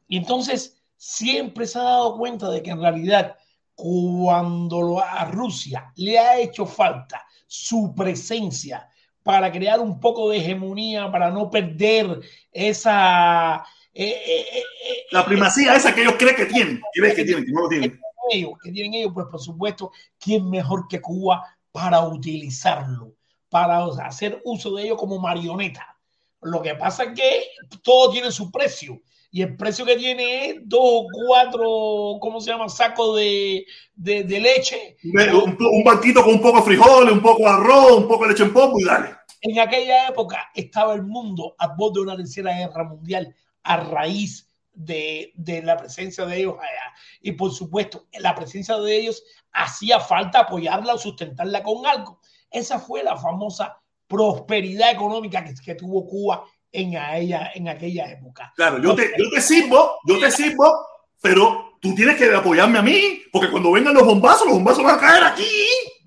Y 0.09 0.17
entonces 0.17 0.77
siempre 0.97 1.67
se 1.67 1.79
ha 1.79 1.83
dado 1.83 2.19
cuenta 2.19 2.51
de 2.51 2.63
que 2.63 2.71
en 2.71 2.81
realidad 2.81 3.37
cuando 3.79 4.99
a 4.99 5.25
Rusia 5.27 5.93
le 5.95 6.19
ha 6.19 6.37
hecho 6.37 6.67
falta 6.67 7.25
su 7.47 7.95
presencia 7.95 8.89
para 9.23 9.53
crear 9.53 9.79
un 9.79 10.01
poco 10.01 10.31
de 10.31 10.39
hegemonía, 10.39 11.13
para 11.13 11.31
no 11.31 11.49
perder 11.49 12.19
esa... 12.51 13.65
Eh, 13.95 14.09
eh, 14.09 14.47
eh, 14.51 15.07
la 15.13 15.25
primacía 15.25 15.77
esa 15.77 15.95
que 15.95 16.03
ellos 16.03 16.17
creen 16.19 16.35
que 16.35 16.47
tienen, 16.47 16.83
que 16.93 17.01
ven 17.01 17.15
que 17.15 17.25
tienen, 17.25 17.45
que 17.45 17.53
no 17.53 17.61
lo 17.61 17.69
tienen. 17.69 18.01
Ellos, 18.33 18.51
que 18.61 18.73
tienen 18.73 18.95
ellos, 18.95 19.13
pues 19.15 19.29
por 19.31 19.41
supuesto, 19.41 19.93
¿quién 20.19 20.51
mejor 20.51 20.89
que 20.89 21.01
Cuba 21.01 21.45
para 21.71 22.01
utilizarlo, 22.01 23.15
para 23.49 23.85
hacer 24.05 24.43
uso 24.45 24.75
de 24.75 24.87
ello 24.87 24.97
como 24.97 25.21
marioneta? 25.21 25.97
Lo 26.41 26.61
que 26.61 26.75
pasa 26.75 27.05
es 27.05 27.13
que 27.15 27.45
todo 27.83 28.11
tiene 28.11 28.33
su 28.33 28.51
precio 28.51 29.01
y 29.31 29.43
el 29.43 29.57
precio 29.57 29.85
que 29.85 29.97
tiene 29.97 30.47
es 30.47 30.57
dos 30.65 30.81
o 30.83 31.07
cuatro, 31.13 32.19
¿cómo 32.21 32.41
se 32.41 32.51
llama? 32.51 32.69
Sacos 32.69 33.17
de, 33.17 33.67
de, 33.95 34.25
de 34.25 34.41
leche. 34.41 34.97
Un, 35.05 35.57
un, 35.61 35.85
banquito 35.85 36.23
con 36.23 36.35
un 36.35 36.41
poco 36.41 36.59
de 36.59 36.65
frijoles, 36.65 37.13
un 37.13 37.21
poco 37.21 37.43
de 37.43 37.49
arroz, 37.49 37.99
un 37.99 38.09
poco 38.09 38.25
de 38.25 38.31
leche 38.31 38.45
en 38.45 38.53
polvo 38.53 38.81
y 38.81 38.85
dale. 38.85 39.11
En 39.43 39.61
aquella 39.61 40.09
época 40.09 40.51
estaba 40.55 40.95
el 40.95 41.03
mundo 41.03 41.55
a 41.59 41.75
borde 41.75 42.01
de 42.01 42.01
una 42.01 42.17
tercera 42.17 42.57
guerra 42.57 42.85
mundial 42.85 43.35
a 43.63 43.77
raíz 43.77 44.49
de, 44.73 45.33
de, 45.35 45.63
la 45.63 45.77
presencia 45.77 46.25
de 46.25 46.39
ellos 46.39 46.55
allá. 46.59 46.95
Y 47.21 47.33
por 47.33 47.53
supuesto, 47.53 48.07
la 48.19 48.35
presencia 48.35 48.79
de 48.79 48.97
ellos 48.97 49.23
hacía 49.53 50.01
falta 50.01 50.41
apoyarla 50.41 50.95
o 50.95 50.99
sustentarla 50.99 51.63
con 51.63 51.85
algo. 51.87 52.19
Esa 52.51 52.79
fue 52.79 53.03
la 53.03 53.17
famosa 53.17 53.79
prosperidad 54.07 54.91
económica 54.91 55.45
que, 55.45 55.55
que 55.55 55.75
tuvo 55.75 56.07
Cuba 56.07 56.45
en, 56.73 56.95
ella, 56.95 57.51
en 57.55 57.69
aquella 57.69 58.11
época. 58.11 58.53
Claro, 58.57 58.83
yo 58.83 58.95
te, 58.95 59.13
yo 59.19 59.31
te 59.31 59.41
sirvo, 59.41 59.99
yo 60.07 60.19
te 60.19 60.31
sirvo, 60.31 60.87
pero 61.21 61.79
tú 61.81 61.95
tienes 61.95 62.17
que 62.17 62.33
apoyarme 62.35 62.79
a 62.79 62.83
mí, 62.83 63.23
porque 63.33 63.51
cuando 63.51 63.73
vengan 63.73 63.95
los 63.95 64.07
bombazos, 64.07 64.47
los 64.47 64.55
bombazos 64.55 64.85
van 64.85 64.97
a 64.97 65.01
caer 65.01 65.25
aquí. 65.25 65.49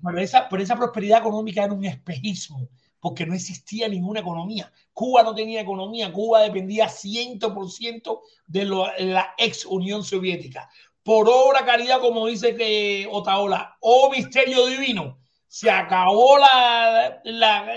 Bueno, 0.00 0.20
esa, 0.20 0.48
pero 0.48 0.62
esa 0.62 0.76
prosperidad 0.76 1.20
económica 1.20 1.64
era 1.64 1.72
un 1.72 1.84
espejismo, 1.84 2.68
porque 3.00 3.26
no 3.26 3.34
existía 3.34 3.88
ninguna 3.88 4.20
economía. 4.20 4.72
Cuba 4.92 5.22
no 5.22 5.34
tenía 5.34 5.60
economía, 5.60 6.12
Cuba 6.12 6.42
dependía 6.42 6.86
100% 6.88 8.20
de 8.46 8.64
lo, 8.64 8.86
la 8.98 9.34
ex 9.38 9.64
Unión 9.66 10.04
Soviética. 10.04 10.68
Por 11.02 11.28
obra 11.28 11.64
caridad, 11.64 12.00
como 12.00 12.26
dice 12.26 12.54
que 12.54 13.08
Otaola, 13.10 13.76
o 13.80 14.10
misterio 14.10 14.66
divino, 14.66 15.18
se 15.52 15.70
acabó 15.70 16.38
la, 16.38 17.20
la, 17.24 17.74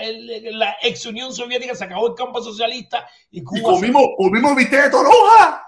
la, 0.50 0.76
ex 0.80 1.04
Unión 1.04 1.30
Soviética, 1.30 1.74
se 1.74 1.84
acabó 1.84 2.06
el 2.06 2.14
campo 2.14 2.42
socialista 2.42 3.06
y 3.30 3.44
Cuba. 3.44 3.58
Y 3.58 3.62
comimos, 3.62 4.02
se... 4.02 4.16
comimos 4.16 4.56
bistec 4.56 4.84
de 4.84 4.90
toronja, 4.90 5.62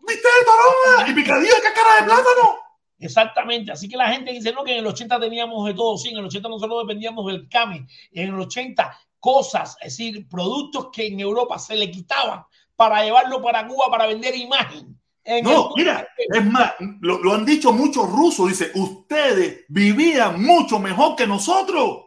bistec 0.00 0.24
de 0.24 0.44
toronja. 0.44 1.08
Y 1.08 1.14
picadillo 1.14 1.54
de 1.54 1.62
cáscara 1.62 2.00
de 2.00 2.04
plátano. 2.06 2.58
Exactamente, 2.98 3.70
así 3.70 3.88
que 3.88 3.96
la 3.96 4.10
gente 4.10 4.32
dice 4.32 4.52
no 4.52 4.64
que 4.64 4.72
en 4.72 4.78
el 4.78 4.86
80 4.88 5.20
teníamos 5.20 5.64
de 5.66 5.74
todo, 5.74 5.96
sí, 5.96 6.08
en 6.08 6.18
el 6.18 6.24
80 6.24 6.48
nosotros 6.48 6.82
dependíamos 6.84 7.24
del 7.24 7.48
CAME, 7.48 7.86
en 8.10 8.34
el 8.34 8.40
80 8.40 8.98
cosas, 9.20 9.76
es 9.82 9.96
decir, 9.96 10.28
productos 10.28 10.88
que 10.92 11.06
en 11.06 11.20
Europa 11.20 11.60
se 11.60 11.76
le 11.76 11.92
quitaban 11.92 12.42
para 12.74 13.04
llevarlo 13.04 13.40
para 13.40 13.68
Cuba 13.68 13.86
para 13.88 14.06
vender 14.08 14.34
imagen 14.34 14.99
no, 15.42 15.72
mira, 15.76 16.08
es 16.16 16.44
más, 16.44 16.72
lo, 17.00 17.18
lo, 17.18 17.34
han 17.34 17.44
dicho 17.44 17.72
muchos 17.72 18.10
rusos, 18.10 18.48
dice, 18.48 18.70
ustedes 18.74 19.64
vivían 19.68 20.42
mucho 20.42 20.78
mejor 20.78 21.16
que 21.16 21.26
nosotros. 21.26 22.06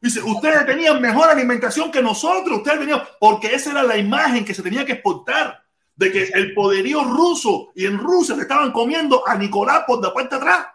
Dice, 0.00 0.22
ustedes 0.22 0.64
tenían 0.64 1.00
mejor 1.00 1.28
alimentación 1.28 1.90
que 1.90 2.02
nosotros, 2.02 2.58
ustedes 2.58 2.80
tenían, 2.80 3.02
porque 3.20 3.54
esa 3.54 3.72
era 3.72 3.82
la 3.82 3.98
imagen 3.98 4.44
que 4.44 4.54
se 4.54 4.62
tenía 4.62 4.84
que 4.86 4.92
exportar, 4.92 5.62
de 5.94 6.10
que 6.10 6.22
el 6.32 6.54
poderío 6.54 7.04
ruso 7.04 7.70
y 7.74 7.84
en 7.84 7.98
Rusia 7.98 8.34
le 8.34 8.42
estaban 8.42 8.72
comiendo 8.72 9.22
a 9.28 9.36
Nicolás 9.36 9.84
por 9.86 10.02
la 10.02 10.12
puerta 10.12 10.36
atrás. 10.36 10.66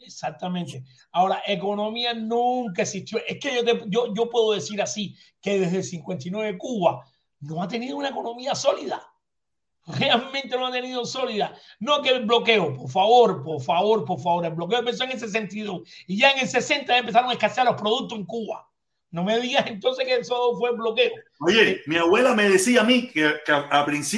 Exactamente. 0.00 0.82
Ahora, 1.12 1.42
economía 1.46 2.12
nunca 2.12 2.82
existió. 2.82 3.20
Es 3.24 3.38
que 3.38 3.54
yo, 3.54 3.64
te, 3.64 3.84
yo, 3.86 4.12
yo 4.12 4.28
puedo 4.28 4.52
decir 4.52 4.82
así, 4.82 5.16
que 5.40 5.60
desde 5.60 5.76
el 5.76 5.84
59 5.84 6.58
Cuba 6.58 7.06
no 7.38 7.62
ha 7.62 7.68
tenido 7.68 7.96
una 7.96 8.08
economía 8.08 8.56
sólida 8.56 9.11
realmente 9.86 10.56
no 10.56 10.66
ha 10.66 10.72
tenido 10.72 11.04
sólida. 11.04 11.54
No 11.80 12.02
que 12.02 12.10
el 12.10 12.24
bloqueo, 12.24 12.74
por 12.74 12.90
favor, 12.90 13.42
por 13.42 13.62
favor, 13.62 14.04
por 14.04 14.20
favor. 14.20 14.44
El 14.46 14.54
bloqueo 14.54 14.80
empezó 14.80 15.04
en 15.04 15.12
ese 15.12 15.28
sentido 15.28 15.82
y 16.06 16.18
ya 16.18 16.30
en 16.32 16.40
el 16.40 16.48
60 16.48 16.98
empezaron 16.98 17.30
a 17.30 17.34
escasear 17.34 17.66
los 17.66 17.80
productos 17.80 18.18
en 18.18 18.24
Cuba. 18.24 18.68
No 19.10 19.24
me 19.24 19.38
digas 19.40 19.66
entonces 19.66 20.06
que 20.06 20.16
eso 20.16 20.56
fue 20.58 20.74
bloqueo. 20.74 21.12
Oye, 21.40 21.82
mi 21.86 21.96
abuela 21.96 22.34
me 22.34 22.48
decía 22.48 22.80
a 22.80 22.84
mí 22.84 23.08
que, 23.08 23.34
que 23.44 23.52
a, 23.52 23.68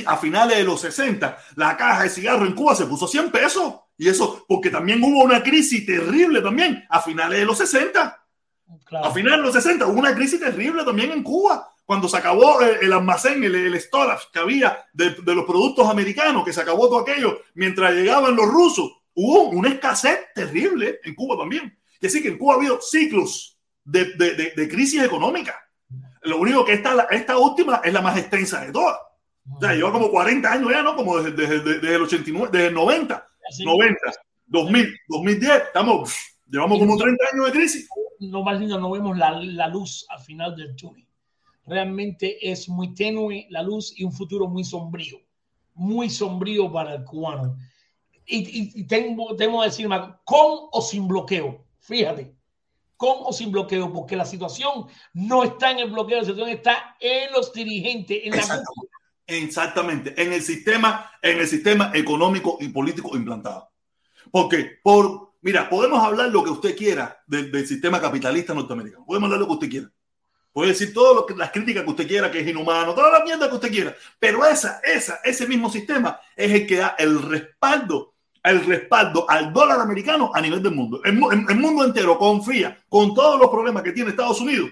a, 0.07 0.17
finales 0.19 0.57
de 0.57 0.65
los 0.65 0.81
60 0.83 1.37
la 1.57 1.77
caja 1.77 2.05
de 2.05 2.11
cigarro 2.11 2.47
en 2.47 2.55
Cuba 2.55 2.77
se 2.77 2.87
puso 2.87 3.09
100 3.09 3.31
pesos. 3.31 3.75
Y 3.97 4.09
eso 4.09 4.45
porque 4.49 4.71
también 4.71 5.03
hubo 5.03 5.23
una 5.23 5.43
crisis 5.43 5.85
terrible 5.87 6.41
también 6.41 6.85
a 6.89 7.01
finales 7.01 7.41
de 7.41 7.45
los 7.45 7.59
60. 7.59 8.21
Claro. 8.85 9.07
A 9.07 9.13
finales 9.13 9.39
de 9.39 9.45
los 9.45 9.55
60 9.55 9.87
hubo 9.87 9.99
una 9.99 10.15
crisis 10.15 10.39
terrible 10.39 10.85
también 10.85 11.11
en 11.11 11.23
Cuba 11.23 11.74
cuando 11.85 12.09
se 12.09 12.17
acabó 12.17 12.61
el, 12.61 12.93
almacén, 12.93 13.45
el, 13.45 13.55
el, 13.55 13.81
storage 13.81 14.27
que 14.33 14.39
había 14.39 14.85
de, 14.93 15.11
de, 15.11 15.35
los 15.35 15.45
productos 15.45 15.89
americanos, 15.89 16.45
que 16.45 16.53
se 16.53 16.61
acabó 16.61 16.89
todo 16.89 17.01
aquello, 17.01 17.41
mientras 17.55 17.95
llegaban 17.95 18.35
los 18.35 18.47
rusos, 18.47 18.91
hubo 19.15 19.51
una 19.51 19.69
escasez 19.69 20.19
terrible 20.35 21.01
en 21.05 21.15
Cuba 21.15 21.37
también. 21.37 21.79
Que 22.01 22.09
sí, 22.09 22.23
que 22.23 22.29
en 22.29 22.39
Cuba 22.39 22.55
ha 22.55 22.57
habido 22.57 22.81
ciclos 22.81 23.59
de, 23.85 24.15
de, 24.15 24.53
de 24.57 24.69
crisis 24.69 25.03
económica. 25.03 25.61
Lo 26.23 26.39
único 26.39 26.65
que 26.65 26.73
esta, 26.73 27.07
esta 27.11 27.37
última 27.37 27.83
es 27.85 27.93
la 27.93 28.01
más 28.01 28.17
extensa 28.17 28.65
de 28.65 28.73
todas. 28.73 28.99
O 29.53 29.61
sea, 29.61 29.75
lleva 29.75 29.93
como 29.93 30.11
40 30.11 30.51
años 30.51 30.71
ya, 30.71 30.83
¿no? 30.83 30.97
Como 30.97 31.19
desde, 31.19 31.37
desde, 31.37 31.75
desde 31.81 31.95
el 31.95 32.03
89, 32.03 32.49
desde 32.51 32.67
el 32.69 32.75
90, 32.75 33.29
Así 33.47 33.63
90, 33.63 34.01
2000, 34.47 34.97
2010, 35.09 35.63
estamos, 35.65 36.15
llevamos 36.49 36.79
como 36.79 36.97
30 36.97 37.25
años 37.31 37.47
de 37.47 37.53
crisis. 37.53 37.89
Lo 38.21 38.43
más 38.43 38.59
lindo, 38.59 38.81
no 38.81 38.91
vemos 38.91 39.19
la, 39.19 39.33
la 39.33 39.69
luz 39.69 40.07
al 40.09 40.21
final 40.21 40.57
del 40.57 40.75
túnel 40.77 41.04
realmente 41.67 42.51
es 42.51 42.69
muy 42.69 42.95
tenue 42.95 43.47
la 43.51 43.63
luz 43.63 43.93
y 43.97 44.05
un 44.05 44.13
futuro 44.13 44.47
muy 44.47 44.65
sombrío, 44.65 45.21
muy 45.75 46.11
sombrío 46.11 46.71
para 46.71 46.95
el 46.95 47.05
cubano. 47.05 47.57
Y, 48.27 48.85
tengo, 48.85 49.37
tengo 49.37 49.61
que 49.61 49.67
decir, 49.67 49.87
con 50.25 50.69
o 50.73 50.81
sin 50.81 51.07
bloqueo, 51.07 51.65
fíjate, 51.81 52.35
con 52.97 53.19
o 53.25 53.33
sin 53.33 53.53
bloqueo, 53.53 53.93
porque 53.93 54.17
la 54.17 54.25
situación 54.25 54.87
no 55.13 55.45
está 55.45 55.71
en 55.71 55.81
el 55.81 55.91
bloqueo, 55.91 56.19
la 56.19 56.25
situación 56.25 56.49
está 56.49 56.97
en 57.01 57.33
los 57.33 57.53
dirigentes, 57.53 58.21
en 58.25 58.31
la 58.31 58.63
Exactamente, 59.27 60.21
en 60.21 60.33
el 60.33 60.43
sistema, 60.43 61.11
en 61.23 61.39
el 61.39 61.47
sistema 61.47 61.91
económico 61.95 62.59
y 62.61 62.69
político 62.69 63.17
implantado. 63.17 63.71
Porque 64.31 64.79
por, 64.83 65.35
mira, 65.41 65.69
podemos 65.69 66.03
hablar 66.03 66.29
lo 66.31 66.45
que 66.45 66.51
usted 66.51 66.77
quiera 66.77 67.23
del, 67.27 67.51
del 67.51 67.67
sistema 67.67 68.01
capitalista 68.01 68.55
norteamericano, 68.55 69.05
podemos 69.07 69.29
hablar 69.29 69.41
lo 69.41 69.47
que 69.47 69.53
usted 69.55 69.71
quiera 69.71 69.91
Puede 70.55 70.69
decir 70.69 70.95
todas 70.95 71.37
las 71.37 71.51
críticas 71.51 71.83
que 71.83 71.91
usted 71.91 72.09
quiera, 72.09 72.31
que 72.31 72.39
es 72.39 72.49
inhumano, 72.49 72.95
toda 72.95 73.11
la 73.11 73.25
mierda 73.25 73.49
que 73.51 73.57
usted 73.57 73.71
quiera. 73.71 73.95
Pero 74.19 74.47
esa, 74.47 74.81
esa, 74.85 75.21
ese 75.25 75.47
mismo 75.47 75.69
sistema 75.69 76.19
es 76.35 76.51
el 76.53 76.67
que 76.67 76.77
da 76.77 76.95
el 76.97 77.21
respaldo, 77.21 78.15
el 78.43 78.65
respaldo 78.65 79.29
al 79.29 79.53
dólar 79.53 79.81
americano 79.81 80.31
a 80.33 80.41
nivel 80.41 80.63
del 80.63 80.73
mundo. 80.73 81.03
El, 81.05 81.19
el, 81.33 81.45
el 81.51 81.57
mundo 81.57 81.85
entero 81.85 82.17
confía 82.17 82.79
con 82.89 83.13
todos 83.13 83.39
los 83.39 83.51
problemas 83.51 83.83
que 83.83 83.93
tiene 83.93 84.11
Estados 84.11 84.41
Unidos 84.41 84.71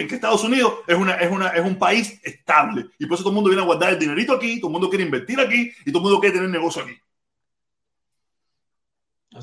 en 0.00 0.08
que 0.08 0.14
Estados 0.14 0.42
Unidos 0.44 0.76
es, 0.86 0.96
una, 0.96 1.14
es, 1.16 1.30
una, 1.30 1.48
es 1.48 1.64
un 1.64 1.78
país 1.78 2.18
estable. 2.22 2.86
Y 2.98 3.04
por 3.04 3.16
eso 3.16 3.22
todo 3.22 3.32
el 3.32 3.34
mundo 3.34 3.50
viene 3.50 3.62
a 3.62 3.66
guardar 3.66 3.92
el 3.92 3.98
dinerito 3.98 4.32
aquí, 4.32 4.58
todo 4.58 4.68
el 4.68 4.72
mundo 4.72 4.88
quiere 4.88 5.04
invertir 5.04 5.38
aquí 5.38 5.70
y 5.84 5.92
todo 5.92 5.98
el 5.98 6.04
mundo 6.04 6.20
quiere 6.20 6.36
tener 6.36 6.48
negocio 6.48 6.82
aquí. 6.82 6.94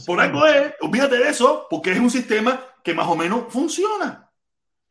por 0.06 0.20
algo 0.20 0.48
es, 0.48 0.74
olvídate 0.82 1.18
de 1.18 1.30
eso, 1.30 1.68
porque 1.70 1.92
es 1.92 2.00
un 2.00 2.10
sistema 2.10 2.60
que 2.84 2.96
más 2.96 3.08
o 3.08 3.16
menos 3.16 3.54
funciona. 3.54 4.27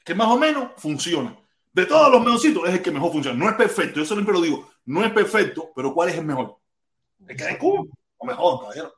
Que 0.06 0.14
más 0.14 0.28
o 0.28 0.38
menos 0.38 0.70
funciona. 0.76 1.36
De 1.72 1.84
todos 1.84 2.10
los 2.10 2.24
mejorcitos 2.24 2.66
es 2.68 2.74
el 2.76 2.82
que 2.82 2.92
mejor 2.92 3.12
funciona. 3.12 3.36
No 3.36 3.50
es 3.50 3.56
perfecto, 3.56 4.00
yo 4.00 4.06
siempre 4.06 4.32
lo 4.32 4.40
digo, 4.40 4.70
no 4.86 5.04
es 5.04 5.12
perfecto, 5.12 5.72
pero 5.74 5.92
¿cuál 5.92 6.08
es 6.10 6.16
el 6.16 6.24
mejor? 6.24 6.58
El 7.26 7.36
que 7.36 7.44
de 7.44 7.58
Cuba, 7.58 7.82
o 8.16 8.26
mejor, 8.26 8.60
caballero. 8.60 8.94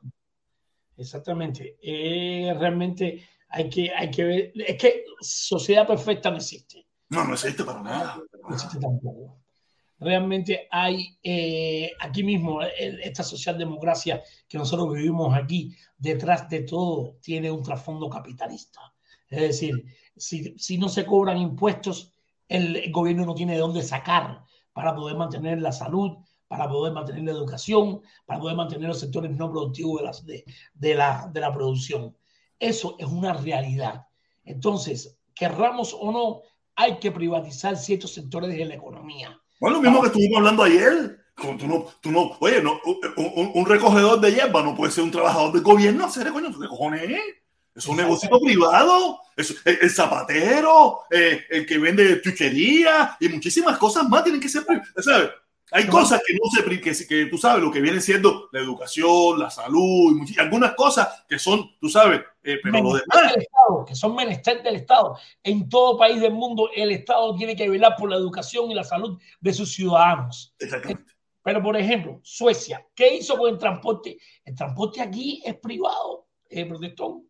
Exactamente. 0.95 1.77
Eh, 1.81 2.53
realmente 2.57 3.27
hay 3.49 3.69
que, 3.69 3.91
hay 3.91 4.11
que 4.11 4.23
ver, 4.23 4.51
es 4.55 4.77
que 4.77 5.05
sociedad 5.19 5.87
perfecta 5.87 6.29
no 6.29 6.37
existe. 6.37 6.85
No, 7.09 7.25
no 7.25 7.33
existe 7.33 7.63
para 7.63 7.81
nada. 7.81 8.21
No 8.47 8.53
existe 8.53 8.79
tampoco. 8.79 9.35
Realmente 9.99 10.67
hay 10.69 11.17
eh, 11.23 11.91
aquí 11.99 12.23
mismo 12.23 12.61
esta 12.61 13.23
socialdemocracia 13.23 14.21
que 14.47 14.57
nosotros 14.59 14.93
vivimos 14.93 15.35
aquí, 15.35 15.75
detrás 15.97 16.47
de 16.47 16.61
todo 16.61 17.17
tiene 17.19 17.49
un 17.51 17.63
trasfondo 17.63 18.09
capitalista. 18.09 18.79
Es 19.29 19.41
decir, 19.41 19.83
si, 20.19 20.55
si 20.57 20.77
no 20.77 20.89
se 20.89 21.05
cobran 21.05 21.37
impuestos, 21.37 22.13
el, 22.47 22.91
gobierno 22.91 23.25
no 23.25 23.35
tiene 23.35 23.53
de 23.53 23.59
dónde 23.59 23.83
sacar 23.83 24.43
para 24.73 24.95
poder 24.95 25.15
mantener 25.15 25.61
la 25.61 25.71
salud, 25.71 26.17
para 26.47 26.67
poder 26.67 26.93
mantener 26.93 27.23
la 27.23 27.31
educación, 27.31 28.01
para 28.25 28.39
poder 28.39 28.55
mantener 28.55 28.87
los 28.87 28.99
sectores 28.99 29.31
no 29.31 29.51
productivos 29.51 30.25
de, 30.25 30.43
de, 30.73 30.95
la, 30.95 31.29
de 31.31 31.39
la 31.39 31.53
producción. 31.53 32.15
Eso 32.59 32.95
es 32.99 33.07
una 33.07 33.33
realidad. 33.33 34.07
Entonces, 34.43 35.17
querramos 35.33 35.95
o 35.97 36.11
no, 36.11 36.41
hay 36.75 36.97
que 36.97 37.11
privatizar 37.11 37.77
ciertos 37.77 38.13
sectores 38.13 38.49
de 38.49 38.65
la 38.65 38.75
economía. 38.75 39.39
Bueno, 39.59 39.77
lo 39.77 39.83
mismo 39.83 40.01
que 40.01 40.07
estuvimos 40.07 40.37
hablando 40.37 40.63
ayer. 40.63 41.17
Tú 41.35 41.67
no, 41.67 41.85
tú 42.01 42.11
no, 42.11 42.31
oye, 42.41 42.61
no, 42.61 42.81
un, 43.15 43.51
un, 43.53 43.65
recogedor 43.65 44.19
de 44.19 44.33
hierba 44.33 44.61
no 44.61 44.75
puede 44.75 44.91
ser 44.91 45.05
un 45.05 45.11
trabajador 45.11 45.53
del 45.53 45.61
gobierno. 45.61 46.05
Hacer, 46.05 46.29
coño, 46.33 46.49
¿qué 46.49 46.67
cojones 46.67 47.01
es? 47.79 47.87
Un 47.87 47.97
negocio 47.97 48.29
privado. 48.39 49.19
Es, 49.35 49.55
el, 49.65 49.89
zapatero, 49.89 50.99
eh, 51.09 51.45
el 51.49 51.65
que 51.65 51.77
vende 51.77 52.21
chuchería 52.21 53.15
y 53.19 53.29
muchísimas 53.29 53.77
cosas 53.77 54.07
más 54.07 54.23
tienen 54.23 54.41
que 54.41 54.49
ser. 54.49 54.65
¿sabes? 54.97 55.29
Hay 55.71 55.87
cosas 55.87 56.21
que 56.25 56.33
no 56.33 56.49
se, 56.49 56.81
que, 56.81 57.07
que 57.07 57.25
tú 57.27 57.37
sabes, 57.37 57.63
lo 57.63 57.71
que 57.71 57.81
viene 57.81 58.01
siendo 58.01 58.49
la 58.51 58.59
educación, 58.59 59.39
la 59.39 59.51
salud, 59.51 60.27
y 60.27 60.39
algunas 60.39 60.73
cosas 60.73 61.25
que 61.27 61.37
son, 61.37 61.77
tú 61.79 61.89
sabes, 61.89 62.21
eh, 62.43 62.57
pero 62.63 62.81
lo 62.81 62.93
demás. 62.95 63.35
Estado, 63.37 63.85
que 63.85 63.95
son 63.95 64.15
menester 64.15 64.63
del 64.63 64.77
Estado. 64.77 65.17
En 65.43 65.69
todo 65.69 65.97
país 65.97 66.19
del 66.19 66.33
mundo, 66.33 66.69
el 66.75 66.91
Estado 66.91 67.35
tiene 67.35 67.55
que 67.55 67.69
velar 67.69 67.95
por 67.97 68.09
la 68.09 68.15
educación 68.15 68.71
y 68.71 68.73
la 68.73 68.83
salud 68.83 69.19
de 69.39 69.53
sus 69.53 69.73
ciudadanos. 69.73 70.55
Exactamente. 70.59 71.13
Pero, 71.43 71.61
por 71.61 71.77
ejemplo, 71.77 72.19
Suecia, 72.23 72.85
¿qué 72.95 73.15
hizo 73.15 73.37
con 73.37 73.51
el 73.51 73.57
transporte? 73.57 74.17
El 74.43 74.55
transporte 74.55 75.01
aquí 75.01 75.41
es 75.45 75.55
privado, 75.57 76.27
eh, 76.49 76.65
protestón. 76.65 77.28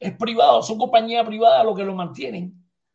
Es 0.00 0.16
privado, 0.16 0.62
son 0.62 0.78
compañías 0.78 1.24
privadas 1.26 1.64
los 1.64 1.76
que 1.76 1.84
lo 1.84 1.94
mantienen. 1.94 2.54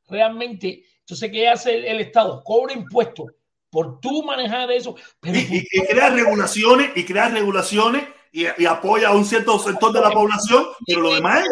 Realmente, 0.10 0.84
entonces, 1.00 1.32
¿qué 1.32 1.48
hace 1.48 1.76
el, 1.76 1.86
el 1.86 2.02
Estado? 2.02 2.44
Cobra 2.44 2.74
impuestos 2.74 3.28
por 3.76 4.00
tú 4.00 4.24
manejar 4.24 4.72
eso. 4.72 4.96
Pero 5.20 5.38
y, 5.38 5.68
y, 5.70 5.82
crea 5.86 6.10
regulaciones 6.10 6.92
y 6.96 7.04
crea 7.04 7.28
regulaciones 7.28 8.08
y, 8.32 8.46
y, 8.58 8.66
apoya 8.66 9.10
a 9.10 9.14
un 9.14 9.26
cierto 9.26 9.60
sector 9.60 9.92
de 9.92 10.00
la 10.00 10.12
población, 10.12 10.66
pero 10.88 11.02
lo 11.02 11.14
demás 11.14 11.44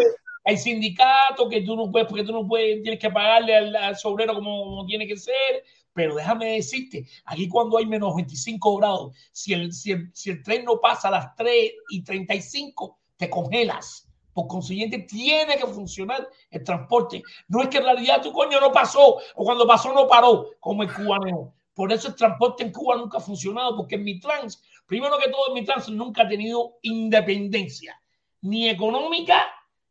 Hay 0.46 0.58
sindicatos 0.58 1.50
que 1.50 1.62
tú 1.64 1.76
no 1.76 1.92
puedes, 1.92 2.08
porque 2.08 2.24
tú 2.24 2.32
no 2.32 2.48
puedes, 2.48 2.82
tienes 2.82 3.02
que 3.02 3.10
pagarle 3.10 3.58
al, 3.58 3.76
al 3.76 3.98
sobrero 3.98 4.36
como, 4.36 4.64
como, 4.64 4.86
tiene 4.86 5.06
que 5.06 5.18
ser. 5.18 5.66
Pero 5.92 6.16
déjame 6.16 6.56
decirte, 6.56 7.06
aquí 7.26 7.50
cuando 7.50 7.78
hay 7.78 7.86
menos 7.86 8.16
25 8.16 8.78
grados, 8.78 9.16
si 9.34 9.52
el, 9.52 9.74
si 9.74 9.92
el, 9.92 10.10
si 10.14 10.30
el 10.30 10.42
tren 10.42 10.64
no 10.64 10.80
pasa 10.80 11.10
a 11.10 11.12
las 11.12 11.36
3 11.36 11.74
y 11.90 12.04
35, 12.06 13.00
te 13.18 13.30
congelas. 13.30 14.08
Por 14.34 14.48
consiguiente, 14.48 15.00
tiene 15.00 15.58
que 15.58 15.68
funcionar 15.68 16.28
el 16.50 16.64
transporte. 16.64 17.22
No 17.48 17.62
es 17.62 17.70
que 17.70 17.78
en 17.78 17.84
realidad 17.86 18.22
tu 18.22 18.32
coño 18.32 18.60
no 18.60 18.72
pasó 18.72 19.18
o 19.36 19.44
cuando 19.44 19.68
pasó 19.68 19.94
no 19.94 20.08
paró, 20.08 20.50
como 20.60 20.84
el 20.84 20.94
cubano. 20.94 21.54
Por 21.74 21.92
eso 21.92 22.10
el 22.10 22.16
transporte 22.16 22.64
en 22.64 22.72
Cuba 22.72 22.98
nunca 22.98 23.18
ha 23.18 23.22
funcionado, 23.22 23.76
porque 23.76 23.96
en 23.96 24.20
trans, 24.20 24.62
primero 24.86 25.18
que 25.18 25.30
todo, 25.30 25.56
en 25.56 25.66
trans 25.66 25.90
nunca 25.90 26.24
ha 26.24 26.28
tenido 26.28 26.78
independencia, 26.84 28.00
ni 28.42 28.70
económica, 28.70 29.44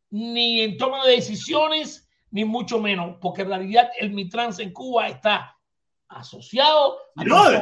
ni 0.09 0.61
en 0.61 0.77
toma 0.77 1.05
de 1.05 1.15
decisiones, 1.15 2.07
ni 2.33 2.45
mucho 2.45 2.79
menos, 2.79 3.17
porque 3.21 3.43
en 3.43 3.49
realidad 3.49 3.91
el 3.99 4.11
Mitrans 4.11 4.59
en 4.59 4.73
Cuba 4.73 5.07
está 5.07 5.52
asociado. 6.15 6.97
No, 7.15 7.49
es, 7.49 7.61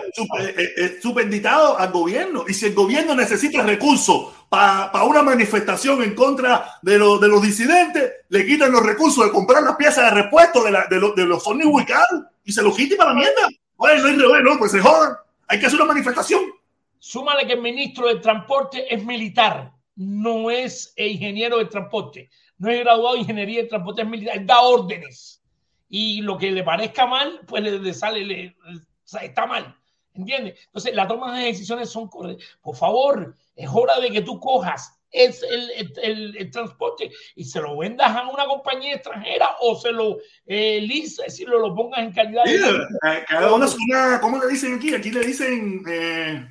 es 0.78 1.02
supeditado 1.02 1.78
al 1.78 1.91
gobierno. 1.91 2.45
Y 2.47 2.54
si 2.54 2.68
el 2.68 2.74
gobierno 2.74 3.16
necesita 3.16 3.64
recursos 3.64 4.34
para 4.49 4.91
pa 4.91 5.04
una 5.06 5.24
manifestación 5.24 6.04
en 6.04 6.14
contra 6.14 6.78
de, 6.82 6.97
lo, 6.97 7.18
de, 7.18 7.28
los 7.28 7.41
disidentes, 7.41 8.12
le 8.30 8.45
quitan 8.45 8.72
los 8.72 8.86
recursos 8.86 9.26
de 9.26 9.32
comprar 9.32 9.64
las 9.64 9.76
piezas 9.78 10.06
de 10.06 10.22
repuesto 10.22 10.64
de, 10.64 10.72
la, 10.72 10.88
de, 10.88 10.99
lo, 10.99 11.14
de 11.14 11.26
los 11.26 11.45
ómnibus 11.47 11.84
y 12.43 12.52
se 12.52 12.62
los 12.62 12.76
para 12.97 13.12
la 13.12 13.16
mierda. 13.16 13.47
Oye, 13.78 13.97
no 13.97 14.08
hay 14.08 14.16
revés, 14.16 14.43
no, 14.43 14.60
pues 14.60 14.72
se 14.72 14.80
jodan. 14.80 15.16
Hay 15.47 15.60
que 15.60 15.66
hacer 15.66 15.80
una 15.80 15.93
manifestación. 15.93 16.41
Súmale 16.99 17.47
que 17.47 17.54
el 17.54 17.62
ministro 17.62 18.08
de 18.08 18.20
Transporte 18.20 18.93
es 18.93 19.04
militar, 19.04 19.72
no 19.95 20.52
es 20.52 20.93
ingeniero 20.97 21.58
de 21.58 21.66
transporte, 21.66 22.30
no 22.58 22.70
es 22.70 22.80
graduado 22.80 23.16
de 23.16 23.22
ingeniería 23.22 23.64
de 23.64 23.68
transporte, 23.68 24.04
es 24.04 24.08
militar, 24.08 24.45
da 24.45 24.62
órdenes. 24.62 25.41
Y 25.94 26.22
lo 26.22 26.38
que 26.38 26.52
le 26.52 26.64
parezca 26.64 27.06
mal, 27.06 27.42
pues 27.46 27.62
le, 27.62 27.78
le 27.78 27.94
sale, 27.94 28.24
le, 28.26 28.56
está 29.22 29.46
mal. 29.46 29.76
¿Entiendes? 30.14 30.60
Entonces, 30.66 30.96
las 30.96 31.08
tomas 31.08 31.38
de 31.38 31.46
decisiones 31.46 31.89
son 31.89 32.08
correctas. 32.08 32.48
Por 32.62 32.76
favor, 32.76 33.36
es 33.56 33.70
hora 33.72 34.00
de 34.00 34.10
que 34.10 34.22
tú 34.22 34.39
cojas 34.39 34.98
es 35.12 35.44
el, 35.44 35.94
el, 36.02 36.38
el, 36.38 36.52
transporte 36.52 37.12
y 37.36 37.44
se 37.44 37.60
lo 37.60 37.78
vendas 37.78 38.16
a 38.16 38.30
una 38.30 38.46
compañía 38.46 38.96
extranjera 38.96 39.58
o 39.60 39.76
se 39.76 39.92
lo 39.92 40.20
eh, 40.48 40.88
es 40.89 41.18
decir, 41.18 41.50
lo, 41.50 41.60
lo 41.60 41.76
pongas 41.76 42.00
en 42.00 42.14
calidad 42.14 42.44
sí, 42.46 42.58
de... 42.58 43.26
Cada 43.28 43.54
una 43.54 43.66
es 43.66 43.76
una, 43.76 44.22
¿cómo 44.22 44.39
le 44.39 44.48
dicen 44.48 44.76
aquí? 44.76 44.94
Aquí 44.94 45.12
le 45.12 45.20
dicen, 45.20 45.84
eh, 45.86 46.50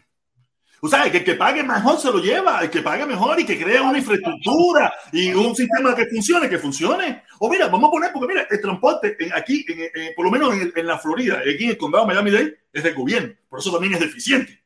o 0.82 0.88
sea, 0.88 1.10
que 1.10 1.18
el 1.18 1.24
que 1.24 1.34
pague 1.34 1.62
mejor 1.62 1.98
se 1.98 2.10
lo 2.10 2.18
lleva, 2.18 2.60
el 2.62 2.70
que 2.70 2.80
pague 2.80 3.04
mejor 3.06 3.38
y 3.38 3.44
que 3.44 3.58
crea 3.58 3.82
una 3.82 3.98
infraestructura 3.98 4.92
y 5.12 5.32
un 5.32 5.54
sistema 5.54 5.94
que 5.94 6.06
funcione, 6.06 6.48
que 6.48 6.58
funcione. 6.58 7.22
O 7.42 7.48
mira, 7.48 7.68
vamos 7.68 7.88
a 7.88 7.90
poner, 7.90 8.12
porque 8.12 8.28
mira, 8.28 8.46
el 8.50 8.60
transporte 8.60 9.16
aquí, 9.34 9.64
en, 9.66 9.80
en, 9.94 10.14
por 10.14 10.26
lo 10.26 10.30
menos 10.30 10.52
en, 10.52 10.72
en, 10.76 10.86
la 10.86 10.98
Florida, 10.98 11.38
aquí 11.38 11.64
en 11.64 11.70
el 11.70 11.78
condado 11.78 12.04
de 12.04 12.12
Miami-Dade, 12.12 12.58
es 12.70 12.82
del 12.82 12.94
gobierno, 12.94 13.34
por 13.48 13.60
eso 13.60 13.72
también 13.72 13.94
es 13.94 14.00
deficiente. 14.00 14.62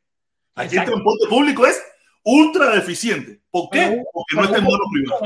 Aquí 0.57 0.75
Exacto. 0.75 0.91
el 0.91 0.95
transporte 0.97 1.29
público 1.29 1.67
es 1.67 1.81
ultra 2.25 2.71
deficiente. 2.71 3.41
¿Por 3.49 3.71
qué? 3.71 3.79
Pero, 3.79 4.03
porque 4.13 4.37
no 4.37 4.45
está 4.45 4.59
en 4.59 4.65
modo 4.65 4.81
privado. 4.93 5.25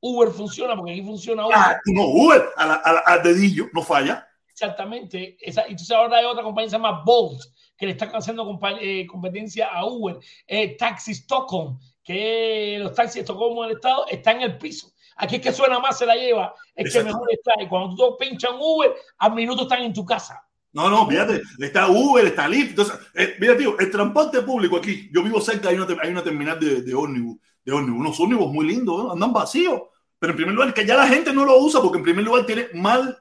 Uber 0.00 0.28
funciona 0.30 0.76
porque 0.76 0.92
aquí 0.92 1.02
funciona 1.02 1.46
Uber. 1.46 1.56
Ah, 1.58 1.80
no, 1.86 2.04
Uber 2.04 2.44
al 2.56 2.70
a, 2.70 2.74
a, 2.74 3.12
a 3.14 3.18
dedillo 3.20 3.70
no 3.72 3.82
falla. 3.82 4.28
Exactamente. 4.46 5.38
Esa, 5.40 5.62
entonces 5.62 5.90
ahora 5.90 6.18
hay 6.18 6.26
otra 6.26 6.42
compañía 6.42 6.66
que 6.66 6.70
se 6.70 6.76
llama 6.76 7.02
Bolt, 7.02 7.40
que 7.78 7.86
le 7.86 7.92
está 7.92 8.04
haciendo 8.12 8.60
eh, 8.78 9.06
competencia 9.06 9.68
a 9.68 9.86
Uber. 9.86 10.18
Eh, 10.46 10.76
Taxi 10.76 11.12
Stockholm, 11.12 11.78
que 12.02 12.76
los 12.80 12.94
taxis 12.94 13.14
de 13.14 13.20
Estocolmo 13.22 13.62
del 13.62 13.76
Estado 13.76 14.06
están 14.08 14.36
en 14.36 14.42
el 14.42 14.58
piso. 14.58 14.93
Aquí 15.16 15.36
es 15.36 15.42
que 15.42 15.52
suena 15.52 15.78
más, 15.78 15.98
se 15.98 16.06
la 16.06 16.16
lleva, 16.16 16.54
es 16.74 16.86
Exacto. 16.86 17.06
que 17.06 17.12
mejor 17.12 17.28
está. 17.32 17.62
Y 17.62 17.68
cuando 17.68 17.96
tú 17.96 18.16
pinchan 18.18 18.54
Uber, 18.58 18.94
al 19.18 19.34
minuto 19.34 19.62
están 19.62 19.82
en 19.82 19.92
tu 19.92 20.04
casa. 20.04 20.42
No, 20.72 20.90
no, 20.90 21.08
fíjate, 21.08 21.40
está 21.60 21.88
Uber, 21.88 22.26
está 22.26 22.48
Lyft. 22.48 22.70
Entonces, 22.70 22.98
eh, 23.14 23.36
mira, 23.38 23.56
tío, 23.56 23.78
el 23.78 23.90
transporte 23.90 24.42
público 24.42 24.76
aquí, 24.76 25.08
yo 25.12 25.22
vivo 25.22 25.40
cerca, 25.40 25.68
hay 25.68 25.76
una, 25.76 25.86
hay 26.02 26.10
una 26.10 26.22
terminal 26.22 26.58
de, 26.58 26.82
de 26.82 26.94
ómnibus, 26.94 27.38
de 27.64 27.72
ómnibus, 27.72 28.00
unos 28.00 28.20
ómnibus 28.20 28.52
muy 28.52 28.66
lindos, 28.66 29.04
¿eh? 29.04 29.08
andan 29.12 29.32
vacíos. 29.32 29.82
Pero 30.18 30.32
en 30.32 30.36
primer 30.36 30.54
lugar, 30.54 30.74
que 30.74 30.84
ya 30.84 30.96
la 30.96 31.06
gente 31.06 31.32
no 31.32 31.44
lo 31.44 31.58
usa 31.58 31.80
porque 31.80 31.98
en 31.98 32.04
primer 32.04 32.24
lugar 32.24 32.44
tiene 32.44 32.68
mal 32.74 33.18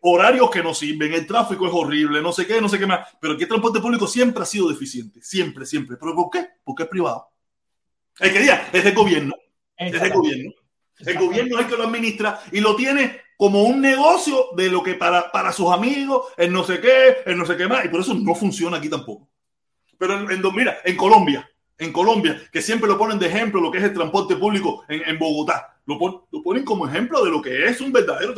horarios 0.00 0.50
que 0.50 0.62
no 0.62 0.74
sirven, 0.74 1.12
el 1.12 1.26
tráfico 1.26 1.66
es 1.66 1.72
horrible, 1.74 2.22
no 2.22 2.32
sé 2.32 2.46
qué, 2.46 2.60
no 2.60 2.68
sé 2.68 2.78
qué 2.78 2.86
más. 2.86 3.08
Pero 3.20 3.34
aquí 3.34 3.42
el 3.42 3.48
transporte 3.48 3.80
público 3.80 4.06
siempre 4.06 4.42
ha 4.42 4.46
sido 4.46 4.68
deficiente, 4.68 5.20
siempre, 5.22 5.66
siempre. 5.66 5.96
¿Pero 5.96 6.14
por 6.14 6.30
qué? 6.30 6.46
Porque 6.64 6.84
es 6.84 6.88
privado. 6.88 7.28
El 8.20 8.32
que 8.32 8.40
diga, 8.40 8.68
es 8.72 8.84
del 8.84 8.94
gobierno, 8.94 9.34
es 9.76 10.00
del 10.00 10.12
gobierno. 10.12 10.52
El 11.06 11.18
gobierno 11.18 11.58
es 11.58 11.64
el 11.64 11.70
que 11.70 11.76
lo 11.76 11.84
administra 11.84 12.40
y 12.52 12.60
lo 12.60 12.76
tiene 12.76 13.20
como 13.36 13.64
un 13.64 13.80
negocio 13.80 14.50
de 14.56 14.70
lo 14.70 14.82
que 14.82 14.94
para, 14.94 15.32
para 15.32 15.52
sus 15.52 15.70
amigos, 15.72 16.28
el 16.36 16.52
no 16.52 16.62
sé 16.62 16.80
qué, 16.80 17.18
el 17.26 17.36
no 17.36 17.44
sé 17.44 17.56
qué 17.56 17.66
más, 17.66 17.84
y 17.84 17.88
por 17.88 18.00
eso 18.00 18.14
no 18.14 18.34
funciona 18.34 18.76
aquí 18.76 18.88
tampoco. 18.88 19.28
Pero 19.98 20.18
en, 20.18 20.30
en, 20.30 20.54
mira, 20.54 20.78
en 20.84 20.96
Colombia, 20.96 21.50
en 21.78 21.92
Colombia, 21.92 22.40
que 22.52 22.62
siempre 22.62 22.88
lo 22.88 22.96
ponen 22.96 23.18
de 23.18 23.26
ejemplo 23.26 23.60
lo 23.60 23.70
que 23.70 23.78
es 23.78 23.84
el 23.84 23.94
transporte 23.94 24.36
público 24.36 24.84
en, 24.88 25.02
en 25.08 25.18
Bogotá, 25.18 25.76
lo, 25.86 25.98
pon, 25.98 26.22
lo, 26.30 26.42
ponen 26.42 26.64
como 26.64 26.86
ejemplo 26.86 27.24
de 27.24 27.30
lo 27.30 27.42
que 27.42 27.66
es 27.66 27.80
un 27.80 27.92
verdadero 27.92 28.32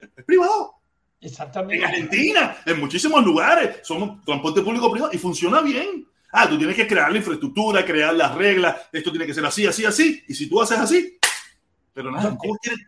es 0.00 0.24
privado. 0.24 0.74
Exactamente. 1.20 1.76
En 1.76 1.84
Argentina, 1.84 2.56
en 2.64 2.80
muchísimos 2.80 3.24
lugares, 3.24 3.78
son 3.82 4.22
transporte 4.24 4.62
público 4.62 4.90
privado 4.90 5.12
y 5.12 5.18
funciona 5.18 5.60
bien. 5.60 6.06
Ah, 6.32 6.48
tú 6.48 6.56
tienes 6.56 6.76
que 6.76 6.86
crear 6.86 7.10
la 7.10 7.18
infraestructura, 7.18 7.84
crear 7.84 8.14
las 8.14 8.34
reglas, 8.36 8.76
esto 8.92 9.10
tiene 9.10 9.26
que 9.26 9.34
ser 9.34 9.44
así, 9.44 9.66
así, 9.66 9.84
así, 9.84 10.22
y 10.28 10.34
si 10.34 10.48
tú 10.48 10.62
haces 10.62 10.78
así, 10.78 11.18
pero 11.92 12.10
nada, 12.10 12.36
¿cómo 12.36 12.54
quieres? 12.56 12.80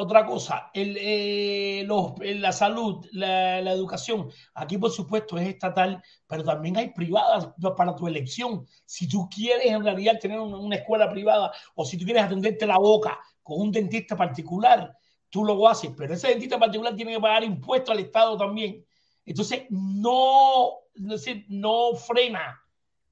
otra 0.00 0.24
cosa, 0.24 0.70
el, 0.74 0.96
eh, 0.96 1.82
los, 1.84 2.12
la 2.20 2.52
salud, 2.52 3.04
la, 3.10 3.60
la, 3.60 3.72
educación, 3.72 4.30
aquí 4.54 4.78
por 4.78 4.92
supuesto 4.92 5.36
es 5.36 5.48
estatal, 5.48 6.00
pero 6.28 6.44
también 6.44 6.76
hay 6.76 6.90
privadas 6.90 7.48
para 7.76 7.96
tu 7.96 8.06
elección. 8.06 8.64
Si 8.84 9.08
tú 9.08 9.28
quieres 9.28 9.66
en 9.66 9.82
realidad 9.82 10.20
tener 10.20 10.38
una, 10.38 10.56
una 10.56 10.76
escuela 10.76 11.10
privada 11.10 11.50
o 11.74 11.84
si 11.84 11.98
tú 11.98 12.04
quieres 12.04 12.22
atenderte 12.22 12.64
la 12.64 12.78
boca 12.78 13.18
con 13.42 13.60
un 13.60 13.72
dentista 13.72 14.16
particular, 14.16 14.96
tú 15.30 15.44
lo 15.44 15.66
haces, 15.66 15.90
pero 15.96 16.14
ese 16.14 16.28
dentista 16.28 16.60
particular 16.60 16.94
tiene 16.94 17.14
que 17.14 17.20
pagar 17.20 17.42
impuestos 17.42 17.90
al 17.90 17.98
Estado 17.98 18.36
también. 18.36 18.84
Entonces, 19.24 19.64
no, 19.68 20.74
no, 20.94 21.16
no 21.48 21.94
frena 21.96 22.62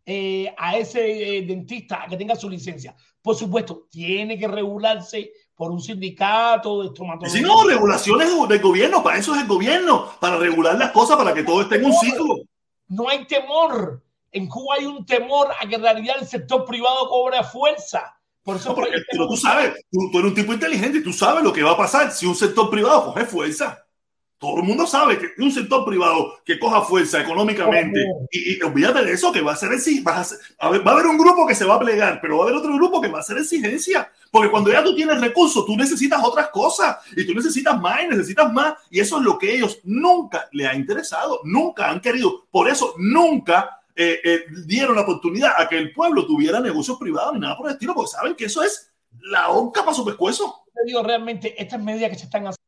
eh, 0.05 0.55
a 0.57 0.77
ese 0.77 1.39
eh, 1.39 1.43
dentista 1.43 2.05
a 2.05 2.07
que 2.07 2.17
tenga 2.17 2.37
su 2.37 2.49
licencia. 2.49 2.95
Por 3.27 3.35
supuesto, 3.35 3.89
tiene 3.91 4.39
que 4.39 4.47
regularse 4.47 5.33
por 5.57 5.73
un 5.73 5.81
sindicato 5.81 6.81
de 6.81 6.87
estomatología. 6.87 7.41
Si 7.41 7.45
no, 7.45 7.65
regulaciones 7.65 8.29
del 8.49 8.61
gobierno, 8.61 9.03
para 9.03 9.19
eso 9.19 9.35
es 9.35 9.41
el 9.41 9.49
gobierno, 9.49 10.13
para 10.21 10.37
regular 10.37 10.79
las 10.79 10.93
cosas, 10.93 11.17
para 11.17 11.35
que 11.35 11.43
todo 11.43 11.63
esté 11.63 11.75
en 11.75 11.87
un 11.87 11.93
ciclo. 11.95 12.37
No 12.87 13.09
hay 13.09 13.27
temor. 13.27 14.01
En 14.31 14.47
Cuba 14.47 14.77
hay 14.79 14.87
un 14.87 15.05
temor 15.05 15.49
a 15.61 15.69
que 15.69 15.75
en 15.75 15.83
realidad 15.83 16.19
el 16.21 16.27
sector 16.29 16.65
privado 16.65 17.09
cobre 17.09 17.43
fuerza. 17.43 18.17
Por 18.45 18.59
eso 18.59 18.69
no, 18.69 18.75
porque, 18.77 18.95
pero 19.11 19.27
tú 19.27 19.37
sabes, 19.37 19.75
tú, 19.91 20.09
tú, 20.13 20.19
eres 20.21 20.31
un 20.31 20.35
tipo 20.37 20.53
inteligente, 20.53 21.01
tú 21.01 21.13
sabes 21.13 21.43
lo 21.43 21.53
que 21.53 21.65
va 21.65 21.73
a 21.73 21.77
pasar 21.77 22.13
si 22.13 22.27
un 22.27 22.37
sector 22.37 22.71
privado 22.71 23.07
coge 23.07 23.25
fuerza. 23.25 23.86
Todo 24.39 24.59
el 24.59 24.65
mundo 24.65 24.87
sabe 24.87 25.19
que 25.19 25.29
un 25.39 25.51
sector 25.51 25.85
privado 25.87 26.35
que 26.45 26.59
coja 26.59 26.83
fuerza 26.83 27.23
económicamente 27.23 28.05
y, 28.31 28.59
y, 28.59 28.63
olvídate 28.63 29.03
de 29.03 29.13
eso, 29.13 29.33
que 29.33 29.41
va 29.41 29.53
a 29.53 29.57
ser 29.57 29.71
así, 29.73 30.01
va 30.03 30.19
a, 30.19 30.25
ser, 30.25 30.39
a 30.59 30.69
ver, 30.69 30.87
va 30.87 30.91
a 30.91 30.95
haber 30.95 31.07
un 31.07 31.17
grupo 31.17 31.47
que 31.47 31.55
se 31.55 31.65
va 31.65 31.77
a 31.77 31.81
plegar, 31.81 32.21
pero 32.21 32.37
va 32.37 32.45
a 32.45 32.47
haber 32.49 32.59
otro 32.59 32.75
grupo 32.75 33.01
que 33.01 33.09
va 33.09 33.19
a 33.19 33.21
hacer 33.23 33.39
exigencia, 33.39 34.11
porque 34.31 34.51
cuando 34.51 34.71
ya 34.71 34.85
tú 34.85 34.95
tienes 34.95 35.21
recursos, 35.23 35.65
tú 35.65 35.75
necesitas 35.75 36.23
otras 36.23 36.49
cosas 36.49 36.99
y 37.17 37.27
tú 37.27 37.35
necesitas 37.35 37.81
más 37.81 38.05
y 38.05 38.09
necesitas 38.09 38.53
más 38.53 38.75
y 38.91 39.01
eso 39.01 39.19
es 39.19 39.25
lo 39.25 39.39
que 39.39 39.55
ellos 39.55 39.79
nunca 39.85 40.49
le 40.53 40.67
ha 40.67 40.75
interesado, 40.75 41.41
nunca 41.45 41.91
han 41.91 42.01
querido, 42.01 42.47
por 42.51 42.69
eso 42.69 42.95
nunca 42.99 43.81
eh, 43.95 44.21
eh, 44.23 44.41
dieron 44.67 44.97
la 44.97 45.03
oportunidad 45.03 45.53
a 45.57 45.67
que 45.67 45.79
el 45.79 45.95
pueblo 45.95 46.27
tuviera 46.27 46.61
negocios 46.61 46.99
privados 46.99 47.33
ni 47.33 47.41
nada 47.41 47.57
por 47.57 47.69
el 47.69 47.73
estilo, 47.73 47.95
porque 47.95 48.11
saben 48.11 48.35
que 48.35 48.45
eso 48.45 48.63
es 48.63 48.93
la 49.23 49.49
honca 49.49 49.81
para 49.81 49.95
su 49.95 50.05
pescuezo. 50.05 50.65
Te 50.75 50.85
digo, 50.85 51.03
realmente, 51.03 51.55
estas 51.61 51.81
medidas 51.81 52.11
que 52.11 52.19
se 52.19 52.25
están 52.25 52.47
haciendo 52.47 52.66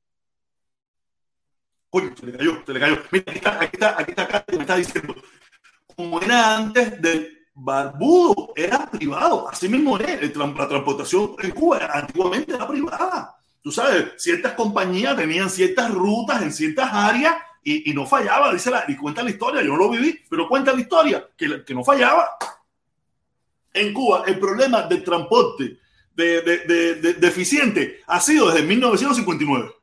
Oye, 1.91 2.13
se 2.19 2.27
le 2.27 2.37
cayó, 2.37 2.63
se 2.67 2.73
le 2.73 2.81
cayó. 2.81 3.03
Mira, 3.11 3.25
aquí 3.29 3.37
está, 3.39 3.61
aquí 3.61 3.71
está, 3.75 3.99
aquí 3.99 4.11
está, 4.11 4.23
acá, 4.23 4.45
me 4.53 4.59
está 4.59 4.77
diciendo, 4.77 5.15
como 5.97 6.21
era 6.21 6.57
antes 6.57 7.01
del 7.01 7.47
barbudo, 7.55 8.53
era 8.55 8.91
privado. 8.91 9.49
Así 9.49 9.69
mismo 9.69 9.99
es, 9.99 10.37
la 10.37 10.69
transportación 10.69 11.35
en 11.43 11.51
Cuba 11.51 11.89
antiguamente 11.93 12.55
era 12.55 12.69
privada. 12.69 13.37
Tú 13.63 13.73
sabes, 13.73 14.13
ciertas 14.17 14.53
compañías 14.53 15.17
tenían 15.17 15.51
ciertas 15.51 15.93
rutas 15.93 16.43
en 16.43 16.53
ciertas 16.53 16.91
áreas 16.93 17.37
y, 17.65 17.93
no 17.93 18.07
fallaba, 18.07 18.53
dice 18.53 18.71
y 18.89 18.97
cuenta 18.97 19.23
la 19.23 19.31
historia, 19.31 19.61
yo 19.61 19.73
no 19.73 19.77
lo 19.77 19.91
viví, 19.91 20.19
pero 20.31 20.49
cuenta 20.49 20.73
la 20.73 20.81
historia, 20.81 21.29
que, 21.37 21.75
no 21.75 21.85
fallaba. 21.85 22.31
En 23.75 23.93
Cuba, 23.93 24.25
el 24.27 24.39
problema 24.39 24.83
del 24.83 25.05
transporte 25.05 25.79
de, 26.15 26.41
de, 26.41 26.59
de, 26.61 26.95
de 26.95 27.15
deficiente 27.15 28.01
ha 28.07 28.21
sido 28.21 28.51
desde 28.51 28.67
1959. 28.67 29.78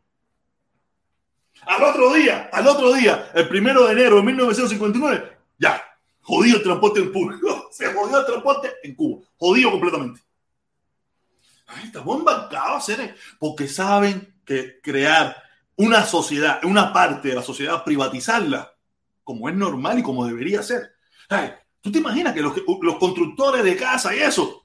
Al 1.65 1.83
otro 1.83 2.13
día, 2.13 2.49
al 2.51 2.67
otro 2.67 2.93
día, 2.93 3.31
el 3.33 3.47
primero 3.47 3.85
de 3.85 3.93
enero 3.93 4.17
de 4.17 4.23
1959, 4.23 5.37
ya, 5.57 5.81
jodido 6.21 6.57
el 6.57 6.63
transporte 6.63 6.99
en 6.99 7.11
público. 7.11 7.69
Se 7.71 7.93
jodió 7.93 8.19
el 8.19 8.25
transporte 8.25 8.73
en 8.83 8.95
Cuba. 8.95 9.25
Jodido 9.37 9.71
completamente. 9.71 10.21
Ay, 11.67 11.85
estamos 11.85 12.19
embarcados, 12.19 12.85
seres, 12.85 13.15
porque 13.39 13.67
saben 13.67 14.35
que 14.45 14.79
crear 14.81 15.35
una 15.75 16.05
sociedad, 16.05 16.63
una 16.63 16.93
parte 16.93 17.29
de 17.29 17.35
la 17.35 17.41
sociedad, 17.41 17.83
privatizarla, 17.83 18.73
como 19.23 19.49
es 19.49 19.55
normal 19.55 19.99
y 19.99 20.03
como 20.03 20.25
debería 20.25 20.61
ser. 20.61 20.93
¿Tú 21.81 21.91
te 21.91 21.99
imaginas 21.99 22.33
que 22.33 22.41
los 22.41 22.97
constructores 22.99 23.63
de 23.63 23.75
casa 23.75 24.15
y 24.15 24.19
eso 24.19 24.64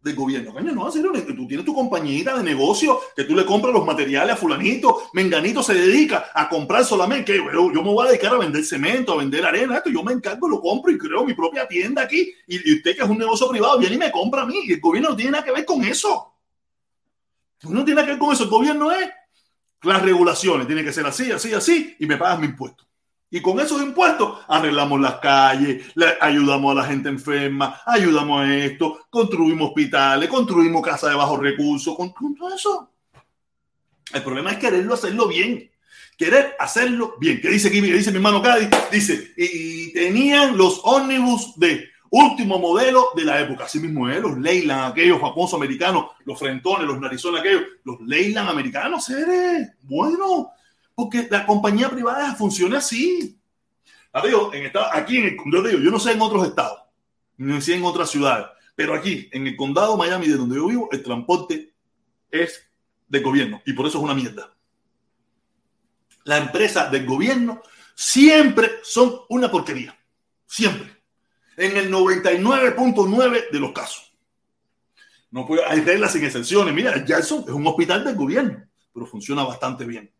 del 0.00 0.14
gobierno. 0.14 0.52
Coño, 0.52 0.72
no, 0.72 0.86
hacer 0.86 1.02
tú 1.02 1.46
tienes 1.46 1.66
tu 1.66 1.74
compañita 1.74 2.36
de 2.36 2.44
negocio 2.44 3.00
que 3.16 3.24
tú 3.24 3.34
le 3.34 3.44
compras 3.44 3.72
los 3.72 3.84
materiales 3.84 4.34
a 4.34 4.36
fulanito, 4.36 5.08
menganito 5.12 5.62
se 5.62 5.74
dedica 5.74 6.30
a 6.32 6.48
comprar 6.48 6.84
solamente, 6.84 7.32
que 7.32 7.38
yo, 7.38 7.70
me 7.70 7.80
voy 7.80 8.06
a 8.06 8.10
dedicar 8.10 8.34
a 8.34 8.38
vender 8.38 8.64
cemento, 8.64 9.12
a 9.12 9.16
vender 9.16 9.44
arena, 9.44 9.76
esto 9.76 9.90
yo 9.90 10.02
me 10.02 10.12
encargo, 10.12 10.48
lo 10.48 10.60
compro 10.60 10.92
y 10.92 10.98
creo 10.98 11.24
mi 11.24 11.34
propia 11.34 11.66
tienda 11.66 12.02
aquí 12.02 12.32
y, 12.46 12.70
y, 12.70 12.76
usted 12.76 12.96
que 12.96 13.02
es 13.02 13.08
un 13.08 13.18
negocio 13.18 13.48
privado 13.48 13.78
viene 13.78 13.96
y 13.96 13.98
me 13.98 14.10
compra 14.10 14.42
a 14.42 14.46
mí 14.46 14.60
y 14.64 14.72
el 14.72 14.80
gobierno 14.80 15.10
no 15.10 15.16
tiene 15.16 15.32
nada 15.32 15.44
que 15.44 15.52
ver 15.52 15.64
con 15.64 15.82
eso. 15.84 16.34
No 17.64 17.84
tiene 17.84 17.96
nada 17.96 18.06
que 18.06 18.12
ver 18.12 18.20
con 18.20 18.32
eso, 18.32 18.44
el 18.44 18.50
gobierno 18.50 18.92
es 18.92 19.08
las 19.82 20.02
regulaciones, 20.02 20.66
tiene 20.66 20.84
que 20.84 20.92
ser 20.92 21.06
así, 21.06 21.30
así, 21.30 21.52
así 21.52 21.96
y 21.98 22.06
me 22.06 22.16
pagas 22.16 22.38
mi 22.40 22.46
impuesto. 22.46 22.87
Y 23.30 23.42
con 23.42 23.60
esos 23.60 23.82
impuestos 23.82 24.38
arreglamos 24.48 25.00
las 25.00 25.16
calles, 25.16 25.86
le 25.94 26.06
ayudamos 26.20 26.72
a 26.72 26.80
la 26.80 26.84
gente 26.86 27.10
enferma, 27.10 27.82
ayudamos 27.84 28.40
a 28.40 28.56
esto, 28.56 29.00
construimos 29.10 29.68
hospitales, 29.68 30.28
construimos 30.30 30.82
casas 30.82 31.10
de 31.10 31.16
bajos 31.16 31.38
recursos, 31.40 31.94
con, 31.94 32.14
todo 32.14 32.54
eso. 32.54 32.90
El 34.14 34.22
problema 34.22 34.52
es 34.52 34.58
quererlo 34.58 34.94
hacerlo 34.94 35.28
bien. 35.28 35.70
Querer 36.16 36.56
hacerlo 36.58 37.14
bien. 37.20 37.40
¿Qué 37.40 37.50
dice 37.50 37.68
aquí? 37.68 37.80
Dice 37.80 38.10
mi 38.10 38.16
hermano 38.16 38.42
Cádiz. 38.42 38.70
Dice, 38.90 39.32
y, 39.36 39.88
y 39.88 39.92
tenían 39.92 40.56
los 40.56 40.80
ómnibus 40.82 41.52
de 41.56 41.88
último 42.10 42.58
modelo 42.58 43.10
de 43.14 43.24
la 43.24 43.40
época. 43.40 43.64
Así 43.64 43.78
mismo 43.78 44.08
es, 44.08 44.20
los 44.20 44.38
Leyland, 44.38 44.92
aquellos 44.92 45.20
famosos 45.20 45.54
americanos, 45.54 46.06
los 46.24 46.38
frentones, 46.38 46.86
los 46.86 47.00
narizones, 47.00 47.40
aquellos, 47.40 47.62
los 47.84 48.00
Leyland 48.00 48.48
americanos, 48.48 49.04
seres. 49.04 49.70
Bueno, 49.82 50.52
porque 50.98 51.28
la 51.30 51.46
compañía 51.46 51.88
privada 51.88 52.34
funciona 52.34 52.78
así. 52.78 53.40
Estado, 54.12 54.88
aquí 54.92 55.18
en 55.18 55.26
el 55.26 55.36
condado, 55.36 55.70
yo 55.70 55.92
no 55.92 56.00
sé 56.00 56.10
en 56.10 56.20
otros 56.20 56.44
estados, 56.44 56.80
no 57.36 57.60
sé 57.60 57.76
en 57.76 57.84
otras 57.84 58.10
ciudades, 58.10 58.46
pero 58.74 58.94
aquí 58.94 59.28
en 59.30 59.46
el 59.46 59.56
condado 59.56 59.96
Miami, 59.96 60.26
de 60.26 60.36
donde 60.36 60.56
yo 60.56 60.66
vivo, 60.66 60.88
el 60.90 61.00
transporte 61.04 61.72
es 62.32 62.68
del 63.06 63.22
gobierno 63.22 63.62
y 63.64 63.74
por 63.74 63.86
eso 63.86 63.98
es 63.98 64.04
una 64.04 64.12
mierda. 64.12 64.52
La 66.24 66.38
empresa 66.38 66.90
del 66.90 67.06
gobierno 67.06 67.62
siempre 67.94 68.80
son 68.82 69.20
una 69.28 69.48
porquería. 69.48 69.96
Siempre. 70.46 71.00
En 71.56 71.76
el 71.76 71.92
99.9 71.92 73.50
de 73.52 73.60
los 73.60 73.70
casos. 73.70 74.12
No 75.30 75.46
puede, 75.46 75.64
hay 75.64 75.80
reglas 75.80 76.12
sin 76.12 76.24
excepciones. 76.24 76.74
Mira, 76.74 77.04
Jackson 77.04 77.44
es 77.46 77.54
un 77.54 77.68
hospital 77.68 78.02
del 78.04 78.16
gobierno, 78.16 78.64
pero 78.92 79.06
funciona 79.06 79.44
bastante 79.44 79.84
bien 79.84 80.12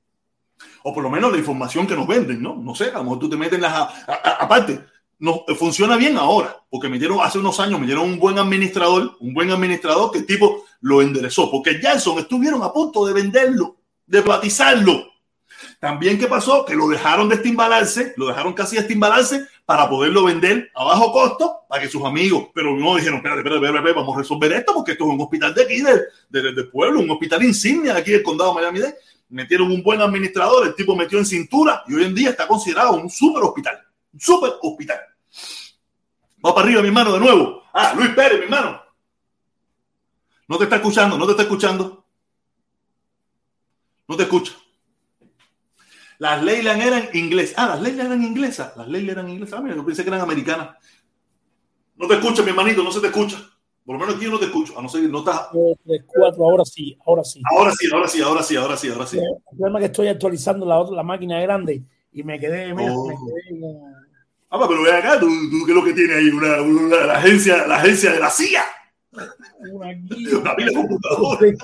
o 0.83 0.95
por 0.95 1.03
lo 1.03 1.11
menos 1.11 1.33
la 1.33 1.39
información 1.39 1.87
que 1.87 1.97
nos 1.97 2.07
venden, 2.07 2.43
¿no? 2.43 2.57
No 2.57 2.75
sé, 2.75 2.91
a 2.91 2.99
lo 2.99 3.05
mejor 3.05 3.19
tú 3.19 3.31
te 3.31 3.37
metes 3.37 3.55
en 3.55 3.63
las... 3.63 3.89
Aparte, 4.07 4.85
no, 5.19 5.45
funciona 5.59 5.97
bien 5.97 6.17
ahora, 6.17 6.63
porque 6.71 6.89
me 6.89 6.99
dieron 6.99 7.21
hace 7.21 7.39
unos 7.39 7.59
años, 7.59 7.81
me 7.81 7.87
dieron 7.87 8.05
un 8.05 8.19
buen 8.19 8.39
administrador, 8.39 9.17
un 9.21 9.35
buen 9.35 9.51
administrador 9.51 10.13
que 10.13 10.19
el 10.19 10.27
tipo 10.27 10.65
lo 10.81 11.03
enderezó, 11.03 11.51
porque 11.51 11.81
Jackson 11.81 12.19
estuvieron 12.19 12.63
a 12.63 12.73
punto 12.73 13.05
de 13.07 13.13
venderlo, 13.13 13.77
de 14.07 14.23
privatizarlo. 14.23 15.07
También, 15.81 16.19
¿qué 16.19 16.29
pasó? 16.29 16.65
Que 16.65 16.77
lo 16.77 16.89
dejaron 16.89 17.29
de 17.29 17.35
estimbalarse, 17.37 18.15
lo 18.17 18.29
dejaron 18.29 18.53
casi 18.53 18.77
de 18.77 18.83
estimbalarse 18.83 19.47
para 19.65 19.89
poderlo 19.89 20.25
vender 20.25 20.71
a 20.75 20.85
bajo 20.85 21.13
costo 21.13 21.59
para 21.69 21.83
que 21.83 21.89
sus 21.89 22.05
amigos, 22.05 22.49
pero 22.55 22.75
no 22.75 22.97
dijeron, 22.97 23.17
espérate, 23.17 23.41
espérate, 23.41 23.67
espérate, 23.67 23.93
vamos 23.93 24.17
a 24.17 24.21
resolver 24.21 24.53
esto 24.53 24.73
porque 24.73 24.93
esto 24.93 25.05
es 25.05 25.11
un 25.11 25.21
hospital 25.21 25.55
de 25.55 25.63
aquí, 25.63 25.83
del 25.83 26.05
de, 26.31 26.53
de 26.53 26.65
pueblo, 26.65 27.01
un 27.01 27.11
hospital 27.11 27.45
insignia 27.45 27.93
de 27.93 28.01
aquí 28.01 28.13
del 28.13 28.23
condado 28.23 28.55
de 28.55 28.61
Miami-Dade 28.61 28.97
metieron 29.29 29.71
un 29.71 29.83
buen 29.83 30.01
administrador, 30.01 30.67
el 30.67 30.75
tipo 30.75 30.97
metió 30.97 31.19
en 31.19 31.27
cintura 31.27 31.83
y 31.87 31.95
hoy 31.95 32.05
en 32.05 32.15
día 32.15 32.31
está 32.31 32.47
considerado 32.47 32.93
un 32.93 33.11
super 33.11 33.43
hospital. 33.43 33.79
Un 34.13 34.21
super 34.21 34.53
hospital. 34.63 34.99
Va 36.45 36.55
para 36.55 36.67
arriba, 36.67 36.83
mi 36.83 36.89
hermano, 36.89 37.13
de 37.13 37.21
nuevo. 37.21 37.63
Ah, 37.73 37.93
Luis 37.97 38.11
Pérez, 38.11 38.39
mi 38.39 38.45
hermano. 38.45 38.81
No 40.47 40.57
te 40.57 40.65
está 40.65 40.77
escuchando, 40.77 41.19
no 41.19 41.27
te 41.27 41.33
está 41.33 41.43
escuchando. 41.43 42.05
No 44.07 44.17
te 44.17 44.23
escucha. 44.23 44.53
Las 46.19 46.43
Leyland 46.43 46.83
eran 46.83 47.09
inglesas. 47.13 47.55
Ah, 47.59 47.69
las 47.69 47.83
Leyland 47.83 48.13
eran 48.13 48.25
inglesas. 48.25 48.77
Las 48.77 48.89
Leyland 48.89 49.19
eran 49.19 49.31
inglesas. 49.31 49.59
Ah, 49.59 49.63
mira, 49.63 49.77
yo 49.77 49.85
pensé 49.85 50.03
que 50.03 50.09
eran 50.09 50.23
americanas. 50.23 50.77
No 51.97 52.09
te 52.09 52.15
escucha, 52.15 52.43
mi 52.43 52.51
hermanito, 52.51 52.83
no 52.83 52.91
se 52.91 53.01
te 53.01 53.09
escucha. 53.09 53.39
Por 53.89 53.95
lo 53.95 54.01
menos 54.01 54.17
aquí 54.17 54.27
yo 54.27 54.33
no 54.33 54.39
te 54.39 54.45
escucho, 54.45 54.79
a 54.79 54.83
no 54.83 54.89
ser 54.91 55.01
que 55.01 55.09
no 55.09 55.21
estás. 55.21 55.49
3, 55.87 56.03
4, 56.07 56.45
ahora 56.45 56.63
sí, 56.67 56.95
ahora 57.07 57.25
sí. 57.25 57.41
Ahora 57.51 57.73
sí, 57.73 57.87
ahora 57.91 58.07
sí, 58.07 58.21
ahora 58.23 58.43
sí, 58.43 58.57
ahora 58.57 58.77
sí, 58.77 58.89
ahora 58.91 59.07
sí. 59.07 59.17
El 59.17 59.57
problema 59.57 59.79
es 59.79 59.83
que 59.85 59.87
estoy 59.87 60.09
actualizando 60.09 60.67
la, 60.67 60.79
otra, 60.79 60.95
la 60.95 61.03
máquina 61.03 61.41
grande 61.41 61.83
y 62.13 62.23
me 62.23 62.39
quedé. 62.39 62.75
Mira, 62.75 62.93
Oh. 62.95 63.09
me 63.09 63.15
quedé 63.15 63.57
en- 63.65 63.81
Ah, 64.51 64.63
pero 64.69 64.83
ve 64.83 64.93
acá, 64.93 65.19
¿tú, 65.19 65.27
tú 65.27 65.65
qué 65.65 65.73
es 65.73 65.77
lo 65.79 65.83
que 65.83 65.95
tiene 65.95 66.13
ahí? 66.17 66.29
Una, 66.29 66.61
una- 66.61 67.07
la, 67.07 67.15
agencia, 67.15 67.67
la 67.67 67.77
agencia 67.77 68.13
de 68.13 68.21
la 68.21 68.29
CIA. 68.29 68.63
una 69.73 69.89
aquí. 69.91 70.27
Una 70.35 70.55
pila 70.55 70.69
de 70.69 70.75
computadores. 70.75 71.59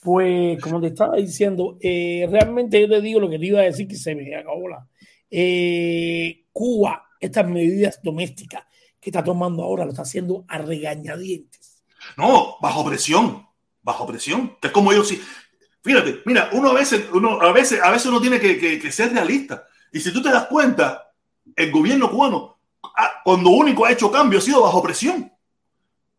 Pues, 0.00 0.60
como 0.62 0.80
te 0.80 0.86
estaba 0.86 1.16
diciendo, 1.16 1.78
eh, 1.80 2.28
realmente 2.30 2.80
yo 2.80 2.88
te 2.88 3.00
digo 3.00 3.18
lo 3.18 3.28
que 3.28 3.40
te 3.40 3.46
iba 3.46 3.58
a 3.60 3.64
decir 3.64 3.88
que 3.88 3.96
se 3.96 4.14
me 4.14 4.36
acabó 4.36 4.68
la. 4.68 4.86
Eh, 5.28 6.44
Cuba, 6.52 7.04
estas 7.20 7.48
medidas 7.48 8.00
domésticas 8.04 8.62
está 9.08 9.24
tomando 9.24 9.62
ahora, 9.62 9.84
lo 9.84 9.90
está 9.90 10.02
haciendo 10.02 10.44
a 10.48 10.58
regañadientes. 10.58 11.82
No, 12.16 12.56
bajo 12.60 12.84
presión. 12.84 13.46
bajo 13.82 14.06
presión. 14.06 14.56
Es 14.60 14.70
como 14.70 14.92
ellos 14.92 15.08
sí. 15.08 15.22
Fíjate, 15.82 16.20
mira, 16.26 16.50
uno 16.52 16.70
a 16.70 16.74
veces, 16.74 17.06
uno, 17.12 17.40
a 17.40 17.52
veces, 17.52 17.80
a 17.82 17.90
veces 17.90 18.06
uno 18.06 18.20
tiene 18.20 18.38
que, 18.40 18.92
ser 18.92 19.12
realista. 19.12 19.66
Y 19.92 20.00
si 20.00 20.12
tú 20.12 20.22
te 20.22 20.30
das 20.30 20.46
cuenta, 20.46 21.12
el 21.56 21.70
gobierno 21.70 22.10
cubano, 22.10 22.58
cuando 23.24 23.50
único 23.50 23.86
ha 23.86 23.92
hecho 23.92 24.10
cambio, 24.10 24.38
ha 24.38 24.42
sido 24.42 24.62
bajo 24.62 24.82
presión. 24.82 25.32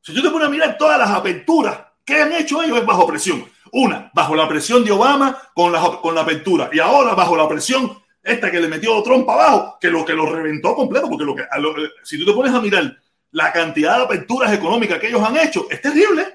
Si 0.02 0.14
tú 0.14 0.22
te 0.24 0.30
pones 0.30 0.48
a 0.48 0.52
mirar 0.52 0.78
todas 0.78 0.98
las 0.98 1.10
aperturas 1.12 1.80
que 2.04 2.22
han 2.22 2.32
hecho 2.34 2.64
ellos, 2.64 2.80
es 2.80 2.86
bajo 2.86 3.06
presión. 3.06 3.46
Una, 3.72 4.10
bajo 4.14 4.36
la 4.36 4.48
presión 4.48 4.84
de 4.84 4.92
Obama 4.92 5.38
con 5.54 5.72
la, 5.72 6.00
con 6.02 6.16
la 6.16 6.22
apertura. 6.22 6.70
Y 6.74 6.80
ahora 6.80 7.14
bajo 7.14 7.36
la 7.36 7.48
presión 7.48 7.96
esta 8.24 8.51
que 8.51 8.59
le 8.59 8.67
metió 8.67 9.01
Trump 9.03 9.30
abajo, 9.30 9.78
que 9.80 9.89
lo 9.89 10.05
que 10.05 10.13
lo 10.13 10.26
reventó 10.26 10.76
completo. 10.76 11.09
Porque 11.09 11.26
lo 11.26 11.36
que, 11.36 11.43
eh, 11.43 11.89
si 12.03 12.20
tú 12.20 12.26
te 12.26 12.34
pones 12.34 12.53
a 12.53 12.61
mirar 12.61 12.97
la 13.32 13.51
cantidad 13.51 13.97
de 13.97 14.03
aperturas 14.05 14.53
económicas 14.53 14.99
que 14.99 15.07
ellos 15.07 15.22
han 15.22 15.38
hecho, 15.38 15.67
es 15.70 15.82
terrible 15.82 16.26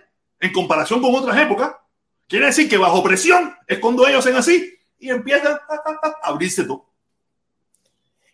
en 0.41 0.53
comparación 0.53 1.01
con 1.01 1.14
otras 1.14 1.39
épocas. 1.41 1.72
Quiere 2.26 2.47
decir 2.47 2.68
que 2.68 2.76
bajo 2.76 3.03
presión 3.03 3.55
es 3.66 3.78
cuando 3.78 4.07
ellos 4.07 4.20
hacen 4.20 4.37
así 4.37 4.74
y 4.99 5.11
empiezan 5.11 5.53
a, 5.55 6.14
abrirse 6.22 6.64
todo. 6.64 6.91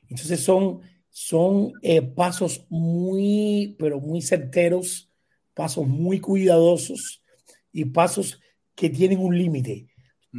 Entonces 0.08 0.42
son, 0.42 0.80
son 1.10 1.72
eh, 1.82 2.02
pasos 2.02 2.64
muy, 2.68 3.76
pero 3.78 4.00
muy 4.00 4.22
certeros, 4.22 5.10
pasos 5.54 5.86
muy 5.86 6.20
cuidadosos 6.20 7.22
y 7.72 7.84
pasos 7.86 8.40
que 8.74 8.90
tienen 8.90 9.18
un 9.20 9.36
límite. 9.36 9.89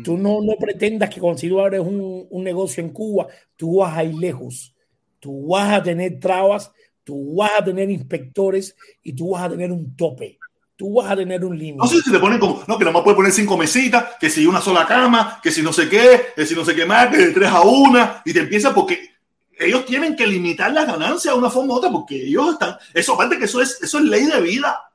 Tú 0.04 0.18
no, 0.18 0.42
no 0.42 0.56
pretendas 0.58 1.10
que 1.10 1.20
cuando 1.20 1.42
tú 1.42 1.60
abres 1.60 1.82
un, 1.82 2.28
un 2.30 2.44
negocio 2.44 2.82
en 2.82 2.92
Cuba, 2.92 3.28
tú 3.58 3.78
vas 3.80 3.98
a 3.98 4.04
ir 4.04 4.16
lejos. 4.16 4.74
Tú 5.20 5.48
vas 5.48 5.74
a 5.74 5.84
tener 5.84 6.20
trabas, 6.20 6.72
tú 7.04 7.36
vas 7.36 7.52
a 7.60 7.64
tener 7.64 7.90
inspectores 7.90 8.76
y 9.04 9.14
tú 9.14 9.32
vas 9.32 9.44
a 9.44 9.50
tener 9.50 9.72
un 9.72 9.96
tope 9.96 10.40
tú 10.82 10.96
vas 10.96 11.12
a 11.12 11.16
tener 11.16 11.46
un 11.46 11.56
límite. 11.56 11.78
No 11.78 11.86
sé 11.86 12.02
si 12.02 12.12
te 12.12 12.18
ponen 12.18 12.40
como, 12.40 12.64
no, 12.68 12.76
que 12.76 12.84
nada 12.84 12.92
más 12.92 13.04
puedes 13.04 13.16
poner 13.16 13.32
cinco 13.32 13.56
mesitas, 13.56 14.16
que 14.20 14.32
si 14.32 14.48
una 14.48 14.60
sola 14.60 14.88
cama, 14.88 15.40
que 15.44 15.52
si 15.52 15.62
no 15.62 15.72
sé 15.72 15.88
qué, 15.88 16.34
que 16.36 16.44
si 16.44 16.56
no 16.56 16.66
sé 16.66 16.74
qué 16.74 16.88
más, 16.88 17.10
que 17.10 17.18
de 17.18 17.32
tres 17.34 17.50
a 17.50 17.62
una, 17.62 18.24
y 18.26 18.34
te 18.34 18.40
empieza 18.40 18.74
porque 18.74 19.12
ellos 19.60 19.86
tienen 19.86 20.16
que 20.16 20.26
limitar 20.26 20.74
las 20.74 20.88
ganancias 20.88 21.36
de 21.36 21.40
una 21.40 21.52
forma 21.52 21.76
u 21.76 21.78
otra, 21.78 21.92
porque 21.92 22.16
ellos 22.16 22.54
están, 22.54 22.78
eso 22.96 23.14
aparte 23.14 23.38
que 23.38 23.46
eso 23.46 23.62
es, 23.62 23.80
eso 23.80 24.00
es 24.00 24.06
ley 24.06 24.26
de 24.26 24.42
vida, 24.42 24.92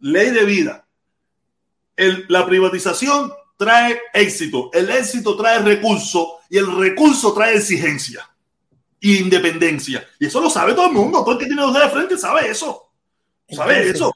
ley 0.00 0.28
de 0.28 0.44
vida. 0.44 0.86
El, 1.96 2.26
la 2.28 2.44
privatización 2.44 3.32
trae 3.60 4.00
éxito, 4.14 4.70
el 4.72 4.90
éxito 4.90 5.36
trae 5.36 5.58
recurso 5.60 6.38
y 6.48 6.56
el 6.56 6.74
recurso 6.78 7.32
trae 7.34 7.56
exigencia 7.56 8.28
e 9.00 9.20
independencia. 9.20 10.02
Y 10.18 10.26
eso 10.26 10.40
lo 10.40 10.48
sabe 10.48 10.72
todo 10.72 10.86
el 10.86 10.94
mundo, 10.94 11.22
todo 11.22 11.34
el 11.34 11.38
que 11.38 11.46
tiene 11.46 11.62
dos 11.62 11.74
de 11.74 11.88
frente 11.90 12.16
sabe 12.18 12.48
eso. 12.48 12.90
Sabe 13.48 13.90
eso 13.90 14.12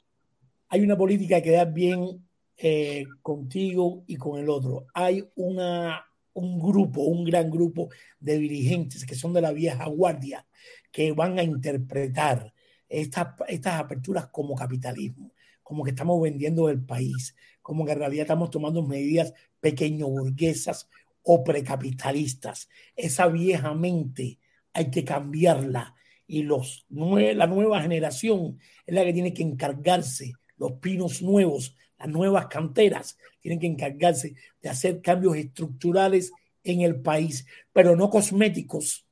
hay 0.75 0.81
una 0.81 0.97
política 0.97 1.41
que 1.41 1.51
da 1.51 1.63
bien 1.65 2.27
eh, 2.57 3.05
contigo 3.21 4.03
y 4.07 4.17
con 4.17 4.39
el 4.39 4.49
otro. 4.49 4.87
Hay 4.93 5.25
una, 5.35 6.05
un 6.33 6.59
grupo, 6.59 7.03
un 7.03 7.23
gran 7.23 7.49
grupo 7.49 7.89
de 8.19 8.37
dirigentes 8.37 9.05
que 9.05 9.15
son 9.15 9.31
de 9.31 9.41
la 9.41 9.51
vieja 9.53 9.85
guardia 9.85 10.45
que 10.91 11.13
van 11.13 11.39
a 11.39 11.43
interpretar 11.43 12.53
estas, 12.89 13.27
estas 13.47 13.79
aperturas 13.79 14.27
como 14.27 14.55
capitalismo, 14.55 15.31
como 15.63 15.83
que 15.83 15.91
estamos 15.91 16.21
vendiendo 16.21 16.69
el 16.69 16.83
país, 16.83 17.35
como 17.65 17.83
que 17.83 17.93
en 17.93 17.97
realidad 17.97 18.25
estamos 18.25 18.51
tomando 18.51 18.83
medidas 18.83 19.33
pequeño 19.59 20.07
burguesas 20.07 20.87
o 21.23 21.43
precapitalistas. 21.43 22.69
Esa 22.95 23.25
vieja 23.25 23.73
mente 23.73 24.37
hay 24.71 24.91
que 24.91 25.03
cambiarla 25.03 25.95
y 26.27 26.43
los, 26.43 26.85
la 26.91 27.47
nueva 27.47 27.81
generación 27.81 28.59
es 28.85 28.93
la 28.93 29.03
que 29.03 29.13
tiene 29.13 29.33
que 29.33 29.41
encargarse 29.41 30.33
los 30.57 30.73
pinos 30.73 31.23
nuevos, 31.23 31.75
las 31.97 32.07
nuevas 32.07 32.45
canteras, 32.45 33.17
tienen 33.41 33.59
que 33.59 33.65
encargarse 33.65 34.35
de 34.61 34.69
hacer 34.69 35.01
cambios 35.01 35.35
estructurales 35.35 36.33
en 36.63 36.81
el 36.81 37.01
país, 37.01 37.47
pero 37.73 37.95
no 37.95 38.11
cosméticos. 38.11 39.07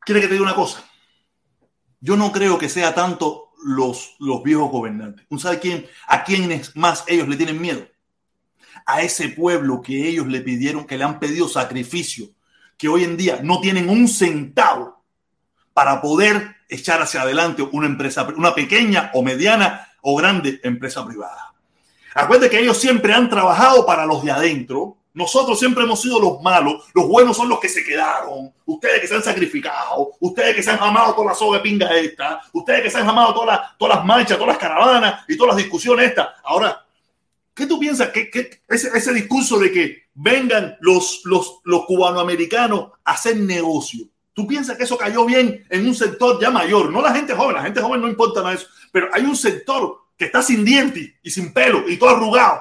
¿Quiere 0.00 0.20
que 0.20 0.26
te 0.26 0.34
diga 0.34 0.44
una 0.44 0.54
cosa? 0.54 0.84
Yo 2.00 2.18
no 2.18 2.32
creo 2.32 2.58
que 2.58 2.68
sea 2.68 2.94
tanto 2.94 3.47
los, 3.64 4.16
los 4.18 4.42
viejos 4.42 4.70
gobernantes. 4.70 5.26
¿Tú 5.28 5.38
sabes 5.38 5.58
quién, 5.60 5.86
a 6.06 6.24
quiénes 6.24 6.76
más 6.76 7.04
ellos 7.06 7.28
le 7.28 7.36
tienen 7.36 7.60
miedo? 7.60 7.86
A 8.86 9.02
ese 9.02 9.28
pueblo 9.30 9.82
que 9.82 10.08
ellos 10.08 10.26
le 10.26 10.40
pidieron, 10.40 10.86
que 10.86 10.96
le 10.96 11.04
han 11.04 11.18
pedido 11.18 11.48
sacrificio, 11.48 12.28
que 12.76 12.88
hoy 12.88 13.04
en 13.04 13.16
día 13.16 13.40
no 13.42 13.60
tienen 13.60 13.88
un 13.88 14.08
centavo 14.08 15.02
para 15.74 16.00
poder 16.00 16.56
echar 16.68 17.00
hacia 17.00 17.22
adelante 17.22 17.62
una 17.62 17.86
empresa, 17.86 18.26
una 18.36 18.54
pequeña 18.54 19.10
o 19.14 19.22
mediana 19.22 19.88
o 20.02 20.16
grande 20.16 20.60
empresa 20.62 21.04
privada. 21.04 21.54
Acuérdense 22.14 22.50
que 22.50 22.62
ellos 22.62 22.78
siempre 22.78 23.14
han 23.14 23.28
trabajado 23.28 23.86
para 23.86 24.06
los 24.06 24.24
de 24.24 24.30
adentro. 24.30 24.97
Nosotros 25.18 25.58
siempre 25.58 25.82
hemos 25.82 26.00
sido 26.00 26.20
los 26.20 26.40
malos. 26.42 26.84
Los 26.94 27.08
buenos 27.08 27.36
son 27.36 27.48
los 27.48 27.58
que 27.58 27.68
se 27.68 27.82
quedaron. 27.82 28.54
Ustedes 28.64 29.00
que 29.00 29.08
se 29.08 29.16
han 29.16 29.22
sacrificado. 29.24 30.12
Ustedes 30.20 30.54
que 30.54 30.62
se 30.62 30.70
han 30.70 30.78
jamado 30.78 31.12
toda 31.12 31.30
la 31.30 31.34
soga 31.34 31.58
de 31.58 31.64
pinga 31.64 31.92
esta. 31.98 32.40
Ustedes 32.52 32.82
que 32.82 32.90
se 32.90 32.98
han 32.98 33.06
jamado 33.06 33.34
todas 33.34 33.48
las, 33.48 33.78
todas 33.78 33.96
las 33.96 34.04
marchas, 34.04 34.38
todas 34.38 34.54
las 34.54 34.58
caravanas 34.58 35.24
y 35.26 35.36
todas 35.36 35.56
las 35.56 35.64
discusiones 35.64 36.10
estas. 36.10 36.28
Ahora, 36.44 36.86
¿qué 37.52 37.66
tú 37.66 37.80
piensas? 37.80 38.10
que, 38.10 38.30
ese, 38.68 38.96
ese, 38.96 39.12
discurso 39.12 39.58
de 39.58 39.72
que 39.72 40.04
vengan 40.14 40.76
los, 40.78 41.22
los, 41.24 41.58
los 41.64 41.84
cubanoamericanos 41.86 42.92
a 43.04 43.14
hacer 43.14 43.38
negocio. 43.38 44.06
¿Tú 44.34 44.46
piensas 44.46 44.76
que 44.76 44.84
eso 44.84 44.96
cayó 44.96 45.24
bien 45.24 45.66
en 45.68 45.84
un 45.84 45.96
sector 45.96 46.40
ya 46.40 46.52
mayor? 46.52 46.92
No 46.92 47.02
la 47.02 47.12
gente 47.12 47.34
joven, 47.34 47.56
la 47.56 47.62
gente 47.64 47.80
joven 47.80 48.00
no 48.00 48.06
importa 48.06 48.40
nada 48.40 48.54
eso. 48.54 48.68
Pero 48.92 49.08
hay 49.12 49.24
un 49.24 49.34
sector 49.34 49.98
que 50.16 50.26
está 50.26 50.42
sin 50.42 50.64
dientes 50.64 51.10
y 51.24 51.30
sin 51.30 51.52
pelo 51.52 51.88
y 51.88 51.96
todo 51.96 52.10
arrugado, 52.10 52.60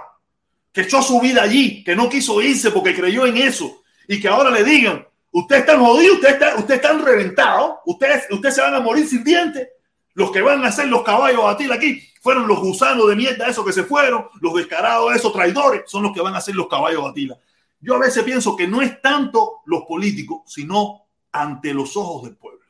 que 0.77 0.83
echó 0.83 1.01
su 1.01 1.19
vida 1.19 1.41
allí, 1.41 1.83
que 1.83 1.95
no 1.95 2.07
quiso 2.07 2.39
irse 2.39 2.69
porque 2.69 2.93
creyó 2.93 3.25
en 3.25 3.35
eso 3.37 3.81
y 4.07 4.19
que 4.21 4.27
ahora 4.27 4.51
le 4.51 4.63
digan, 4.63 5.07
usted 5.31 5.55
está 5.55 5.75
jodido, 5.75 6.13
usted 6.13 6.33
está, 6.33 6.55
usted 6.55 6.75
está 6.75 6.93
reventado, 6.93 7.79
ustedes, 7.87 8.25
ustedes 8.29 8.53
se 8.53 8.61
van 8.61 8.75
a 8.75 8.79
morir 8.79 9.07
sin 9.07 9.23
dientes. 9.23 9.67
Los 10.13 10.29
que 10.29 10.39
van 10.39 10.63
a 10.63 10.71
ser 10.71 10.87
los 10.87 11.01
caballos 11.01 11.39
a 11.39 11.45
batir 11.45 11.73
aquí 11.73 11.99
fueron 12.21 12.47
los 12.47 12.59
gusanos 12.59 13.09
de 13.09 13.15
mierda, 13.15 13.47
esos 13.47 13.65
que 13.65 13.73
se 13.73 13.85
fueron, 13.85 14.27
los 14.39 14.53
descarados, 14.53 15.15
esos 15.15 15.33
traidores, 15.33 15.81
son 15.87 16.03
los 16.03 16.13
que 16.13 16.21
van 16.21 16.35
a 16.35 16.41
ser 16.41 16.53
los 16.53 16.67
caballos 16.67 17.01
a 17.01 17.07
batila. 17.07 17.39
Yo 17.79 17.95
a 17.95 17.99
veces 17.99 18.23
pienso 18.23 18.55
que 18.55 18.67
no 18.67 18.79
es 18.79 19.01
tanto 19.01 19.61
los 19.65 19.81
políticos, 19.81 20.41
sino 20.45 21.07
ante 21.31 21.73
los 21.73 21.97
ojos 21.97 22.25
del 22.25 22.35
pueblo. 22.35 22.67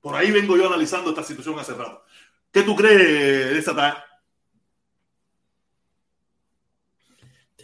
Por 0.00 0.16
ahí 0.16 0.32
vengo 0.32 0.56
yo 0.56 0.66
analizando 0.66 1.10
esta 1.10 1.22
situación 1.22 1.56
hace 1.56 1.74
rato. 1.74 2.02
¿Qué 2.50 2.62
tú 2.62 2.74
crees 2.74 3.54
de 3.54 3.62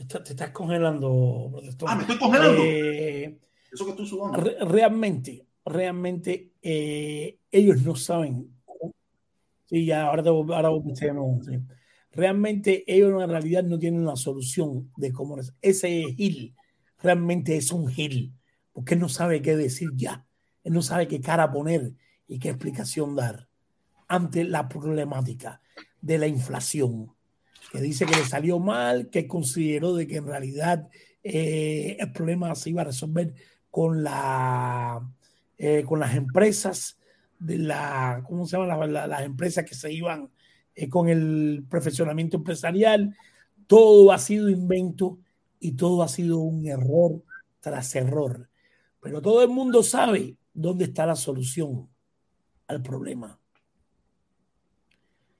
Te, 0.07 0.32
estás 0.32 0.51
congelando, 0.51 1.53
Ah, 1.86 1.94
me 1.94 2.03
estoy 2.03 2.18
congelando. 2.18 2.62
Eh, 2.64 3.38
Eso 3.70 3.84
que 3.84 3.90
estoy 3.90 4.07
sudando. 4.07 4.38
realmente, 4.66 5.46
realmente 5.64 6.53
eh, 6.62 7.38
ellos 7.51 7.82
no 7.82 7.94
saben. 7.96 8.51
Sí, 9.66 9.84
ya, 9.84 10.07
ahora, 10.07 10.22
te, 10.22 10.28
ahora 10.28 10.70
no, 11.12 11.38
sí. 11.42 11.59
Realmente 12.12 12.84
ellos 12.92 13.22
en 13.22 13.30
realidad 13.30 13.62
no 13.62 13.78
tienen 13.78 14.01
una 14.01 14.16
solución 14.16 14.90
de 14.96 15.12
cómo 15.12 15.38
es. 15.38 15.55
Ese 15.62 16.05
Gil 16.16 16.57
realmente 17.01 17.57
es 17.57 17.70
un 17.70 17.86
Gil, 17.88 18.32
porque 18.72 18.94
él 18.94 19.01
no 19.01 19.09
sabe 19.09 19.42
qué 19.42 19.57
decir 19.57 19.90
ya. 19.94 20.26
Él 20.64 20.72
no 20.72 20.82
sabe 20.82 21.07
qué 21.07 21.20
cara 21.20 21.53
poner 21.53 21.92
y 22.26 22.38
qué 22.38 22.48
explicación 22.48 23.14
dar 23.14 23.48
ante 24.09 24.42
la 24.42 24.68
problemática 24.68 25.61
de 26.01 26.18
la 26.18 26.26
inflación, 26.26 27.12
que 27.70 27.80
dice 27.80 28.06
que 28.06 28.16
le 28.16 28.24
salió 28.24 28.58
mal, 28.58 29.08
que 29.11 29.26
consideró 29.26 29.94
de 29.94 30.06
que 30.06 30.16
en 30.16 30.26
realidad 30.26 30.88
eh, 31.22 31.96
el 31.98 32.12
problema 32.12 32.54
se 32.54 32.70
iba 32.70 32.82
a 32.82 32.86
resolver 32.86 33.34
con, 33.70 34.02
la, 34.02 35.00
eh, 35.58 35.84
con 35.86 36.00
las 36.00 36.14
empresas 36.14 36.98
de 37.38 37.58
la, 37.58 38.22
¿cómo 38.26 38.46
se 38.46 38.56
llaman 38.56 38.92
las 38.92 39.22
empresas 39.22 39.64
que 39.64 39.74
se 39.74 39.92
iban 39.92 40.30
eh, 40.74 40.88
con 40.88 41.08
el 41.08 41.64
perfeccionamiento 41.68 42.36
empresarial? 42.36 43.16
Todo 43.66 44.12
ha 44.12 44.18
sido 44.18 44.48
invento 44.48 45.18
y 45.58 45.72
todo 45.72 46.02
ha 46.02 46.08
sido 46.08 46.38
un 46.38 46.66
error 46.66 47.22
tras 47.61 47.94
error. 47.94 48.48
Pero 49.00 49.22
todo 49.22 49.42
el 49.42 49.48
mundo 49.48 49.82
sabe 49.82 50.36
dónde 50.52 50.84
está 50.84 51.06
la 51.06 51.16
solución 51.16 51.88
al 52.66 52.82
problema. 52.82 53.38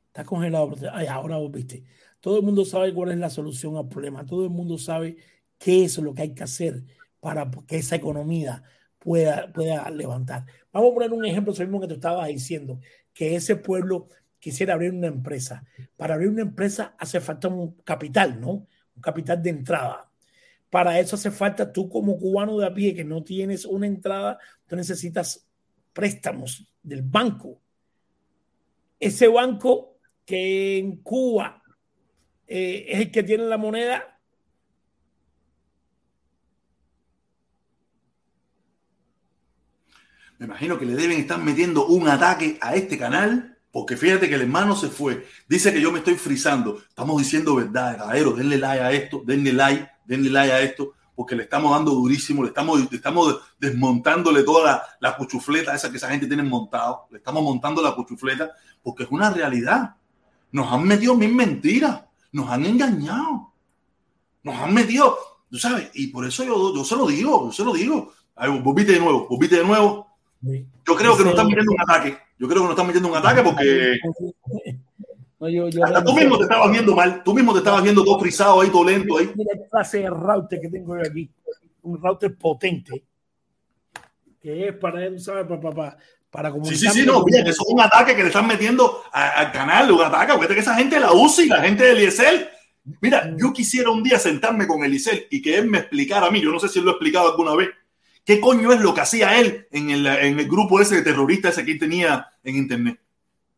Está 0.09 0.25
congelado. 0.25 0.75
Ay, 0.93 1.07
ahora 1.07 1.37
vos 1.37 1.53
viste. 1.53 1.85
Todo 2.21 2.39
el 2.39 2.43
mundo 2.45 2.65
sabe 2.65 2.93
cuál 2.93 3.13
es 3.13 3.19
la 3.19 3.31
solución 3.31 3.77
al 3.77 3.89
problema. 3.89 4.27
Todo 4.27 4.45
el 4.45 4.51
mundo 4.51 4.79
sabe 4.79 5.17
qué 5.59 5.85
es 5.85 5.99
lo 5.99 6.15
que 6.15 6.23
hay 6.23 6.35
que 6.35 6.43
hacer 6.43 6.83
para 7.21 7.51
que 7.67 7.77
esa 7.77 7.97
economía 7.97 8.63
pueda, 8.99 9.53
pueda 9.53 9.91
levantar. 9.91 10.47
Vamos 10.73 10.91
a 10.91 10.95
poner 10.95 11.13
un 11.13 11.25
ejemplo, 11.25 11.53
eso 11.53 11.63
mismo 11.63 11.81
que 11.81 11.89
tú 11.89 11.95
estabas 11.95 12.29
diciendo, 12.29 12.81
que 13.13 13.35
ese 13.37 13.57
pueblo 13.57 14.09
quisiera 14.39 14.75
abrir 14.75 14.93
una 14.93 15.09
empresa. 15.09 15.65
Para 15.97 16.15
abrir 16.15 16.29
una 16.29 16.43
empresa 16.43 16.95
hace 16.99 17.21
falta 17.21 17.49
un 17.49 17.73
capital, 17.83 18.41
¿no? 18.41 18.67
Un 18.97 19.03
capital 19.03 19.43
de 19.43 19.51
entrada. 19.51 20.11
Para 20.71 20.99
eso 21.01 21.17
hace 21.17 21.31
falta 21.31 21.73
tú 21.73 21.89
como 21.89 22.17
cubano 22.19 22.57
de 22.59 22.67
a 22.67 22.73
pie 22.73 22.95
que 22.95 23.05
no 23.05 23.25
tienes 23.25 23.65
una 23.65 23.87
entrada, 23.87 24.39
tú 24.67 24.77
necesitas 24.77 25.47
préstamos 25.93 26.67
del 26.83 27.03
banco. 27.03 27.61
Ese 28.99 29.27
banco 29.29 29.97
que 30.25 30.79
en 30.79 30.99
Cuba 30.99 31.60
eh, 32.53 32.87
es 32.89 33.01
el 33.01 33.11
que 33.13 33.23
tiene 33.23 33.45
la 33.45 33.57
moneda. 33.57 34.19
Me 40.37 40.47
imagino 40.47 40.77
que 40.77 40.85
le 40.85 40.97
deben 40.97 41.21
estar 41.21 41.39
metiendo 41.39 41.87
un 41.87 42.09
ataque 42.09 42.59
a 42.61 42.75
este 42.75 42.99
canal, 42.99 43.57
porque 43.71 43.97
fíjate 43.97 44.29
que 44.29 44.35
el 44.35 44.41
hermano 44.41 44.75
se 44.75 44.89
fue. 44.89 45.29
Dice 45.49 45.73
que 45.73 45.81
yo 45.81 45.93
me 45.93 45.99
estoy 45.99 46.17
frizando. 46.17 46.83
Estamos 46.89 47.19
diciendo 47.19 47.55
verdad, 47.55 47.97
caballero. 47.97 48.33
Denle 48.33 48.59
like 48.59 48.83
a 48.83 48.91
esto, 48.91 49.23
denle 49.25 49.53
like, 49.53 49.89
denle 50.05 50.31
like 50.31 50.53
a 50.53 50.61
esto, 50.61 50.95
porque 51.15 51.37
le 51.37 51.45
estamos 51.45 51.71
dando 51.71 51.93
durísimo, 51.93 52.43
le 52.43 52.49
estamos, 52.49 52.81
estamos 52.91 53.43
desmontándole 53.61 54.43
toda 54.43 54.65
la, 54.65 54.83
la 54.99 55.17
cuchufleta 55.17 55.73
esa 55.73 55.89
que 55.89 55.99
esa 55.99 56.11
gente 56.11 56.27
tiene 56.27 56.43
montado. 56.43 57.07
Le 57.13 57.19
estamos 57.19 57.45
montando 57.45 57.81
la 57.81 57.95
cuchufleta, 57.95 58.51
porque 58.83 59.05
es 59.05 59.11
una 59.13 59.31
realidad. 59.31 59.95
Nos 60.51 60.73
han 60.73 60.83
metido 60.83 61.15
mil 61.15 61.33
mentiras, 61.33 62.10
nos 62.33 62.49
han 62.49 62.65
engañado, 62.65 63.53
nos 64.43 64.57
han 64.57 64.73
metido, 64.73 65.17
tú 65.51 65.59
sabes, 65.59 65.91
y 65.95 66.09
por 66.09 66.27
eso 66.27 66.45
yo, 66.45 66.75
yo 66.75 66.85
se 66.85 66.97
lo 66.97 67.07
digo, 67.07 67.47
yo 67.47 67.53
se 67.53 67.65
lo 67.65 67.73
digo. 67.73 68.13
volviste 68.63 68.93
de 68.93 69.01
nuevo, 69.01 69.27
volviste 69.29 69.57
de 69.57 69.65
nuevo. 69.65 70.07
Yo 70.43 70.97
creo 70.97 71.17
que 71.17 71.25
nos 71.25 71.31
están 71.31 71.47
metiendo 71.47 71.73
un 71.73 71.81
ataque. 71.81 72.17
Yo 72.39 72.49
creo 72.49 72.63
que 72.63 72.65
nos 72.65 72.71
están 72.71 72.87
metiendo 72.87 73.09
un 73.11 73.17
ataque 73.17 73.43
porque. 73.43 73.99
Hasta 75.83 76.05
tú 76.05 76.13
mismo 76.15 76.37
te 76.37 76.43
estabas 76.43 76.71
viendo 76.71 76.95
mal. 76.95 77.23
Tú 77.25 77.33
mismo 77.33 77.53
te 77.53 77.59
estabas 77.59 77.83
viendo 77.83 78.05
todo 78.05 78.21
frisado 78.21 78.61
ahí, 78.61 78.69
todo 78.69 78.85
lento 78.85 79.17
ahí. 79.17 79.31
Mira 79.35 79.55
la 79.59 79.69
clase 79.69 80.01
de 80.01 80.11
router 80.11 80.61
que 80.61 80.69
tengo 80.69 80.95
aquí. 80.95 81.31
Un 81.83 82.01
router 82.01 82.37
potente. 82.37 83.05
Que 84.39 84.69
es 84.69 84.75
para, 84.75 85.19
¿sabes? 85.19 85.47
Para, 85.47 85.61
para, 85.61 85.75
para 85.75 85.99
Sí, 86.63 86.77
sí, 86.77 86.89
sí, 86.91 87.03
no, 87.05 87.25
eso 87.27 87.49
es 87.49 87.59
un 87.67 87.81
ataque 87.81 88.15
que 88.15 88.23
le 88.23 88.29
están 88.29 88.47
metiendo 88.47 89.03
al 89.13 89.51
canal, 89.51 89.91
un 89.91 90.01
ataque, 90.01 90.35
porque 90.37 90.55
que 90.55 90.61
esa 90.61 90.77
gente 90.77 91.01
la 91.01 91.13
usa 91.13 91.45
y 91.45 91.49
la 91.49 91.61
gente 91.61 91.83
de 91.83 91.91
Eliezer. 91.91 92.51
Mira, 93.01 93.25
mm. 93.25 93.37
yo 93.37 93.53
quisiera 93.53 93.91
un 93.91 94.03
día 94.03 94.17
sentarme 94.19 94.67
con 94.69 94.85
Eliezer 94.85 95.27
y 95.29 95.43
que 95.43 95.59
él 95.59 95.67
me 95.67 95.79
explicara 95.79 96.29
a 96.29 96.31
mí, 96.31 96.41
yo 96.41 96.53
no 96.53 96.61
sé 96.61 96.69
si 96.69 96.79
él 96.79 96.85
lo 96.85 96.93
ha 96.93 96.95
explicado 96.95 97.31
alguna 97.31 97.57
vez, 97.57 97.71
qué 98.25 98.41
coño 98.41 98.73
es 98.73 98.81
lo 98.81 98.95
que 98.95 99.01
hacía 99.01 99.41
él 99.41 99.67
en 99.73 99.91
el, 99.91 100.07
en 100.07 100.39
el 100.39 100.49
grupo 100.49 100.81
ese 100.81 100.97
de 100.97 101.03
terroristas 101.03 101.55
ese 101.55 101.65
que 101.65 101.73
él 101.73 101.79
tenía 101.81 102.29
en 102.45 102.57
internet. 102.57 103.01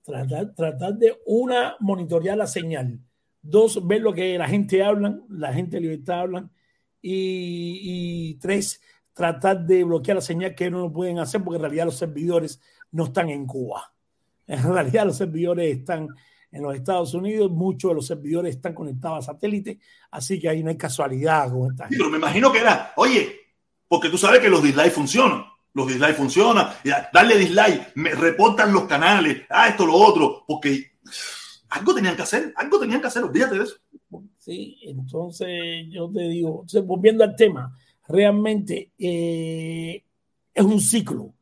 Tratar, 0.03 0.55
tratar 0.55 0.95
de 0.95 1.14
una, 1.27 1.77
monitorear 1.79 2.39
la 2.39 2.47
señal. 2.47 2.99
Dos, 3.43 3.87
ver 3.87 4.01
lo 4.01 4.14
que 4.14 4.39
la 4.39 4.49
gente 4.49 4.83
habla, 4.83 5.20
la 5.29 5.53
gente 5.53 5.77
de 5.77 5.83
libertad 5.83 6.20
habla. 6.20 6.51
Y, 7.03 7.81
y 7.83 8.35
tres, 8.37 8.81
tratar 9.12 9.64
de 9.64 9.84
bloquear 9.84 10.16
la 10.16 10.22
señal 10.22 10.54
que 10.54 10.70
no 10.70 10.80
lo 10.80 10.92
pueden 10.92 11.18
hacer 11.18 11.42
porque 11.42 11.56
en 11.56 11.62
realidad 11.62 11.86
los 11.86 11.98
servidores 11.98 12.60
no 12.90 13.04
están 13.04 13.30
en 13.30 13.46
Cuba. 13.46 13.92
En 14.44 14.74
realidad 14.74 15.06
los 15.06 15.16
servidores 15.16 15.78
están 15.78 16.08
en 16.50 16.62
los 16.62 16.74
Estados 16.74 17.14
Unidos, 17.14 17.50
muchos 17.50 17.90
de 17.90 17.94
los 17.94 18.06
servidores 18.06 18.56
están 18.56 18.74
conectados 18.74 19.20
a 19.20 19.32
satélite, 19.32 19.78
así 20.10 20.38
que 20.38 20.48
ahí 20.48 20.62
no 20.62 20.68
hay 20.68 20.76
casualidad 20.76 21.50
con 21.50 21.70
esta 21.70 21.88
Pero 21.88 22.10
me 22.10 22.18
imagino 22.18 22.52
que 22.52 22.58
era, 22.58 22.92
oye, 22.96 23.32
porque 23.88 24.10
tú 24.10 24.18
sabes 24.18 24.40
que 24.40 24.50
los 24.50 24.62
dislikes 24.62 24.90
funcionan. 24.90 25.44
Los 25.74 25.86
dislikes 25.86 26.14
funcionan. 26.14 26.68
Darle 27.12 27.38
dislike, 27.38 27.92
me 27.94 28.10
reportan 28.10 28.72
los 28.72 28.84
canales, 28.84 29.42
ah, 29.48 29.68
esto, 29.68 29.86
lo 29.86 29.94
otro, 29.94 30.44
porque 30.46 30.92
algo 31.70 31.94
tenían 31.94 32.16
que 32.16 32.22
hacer, 32.22 32.52
algo 32.56 32.78
tenían 32.78 33.00
que 33.00 33.06
hacer, 33.06 33.22
olvídate 33.22 33.56
de 33.56 33.64
eso. 33.64 33.76
Sí, 34.36 34.78
entonces 34.82 35.86
yo 35.88 36.10
te 36.10 36.22
digo, 36.28 36.66
volviendo 36.84 37.24
al 37.24 37.34
tema, 37.34 37.74
realmente 38.12 38.92
eh, 38.98 40.04
es 40.54 40.64
un 40.64 40.80
ciclo, 40.80 41.34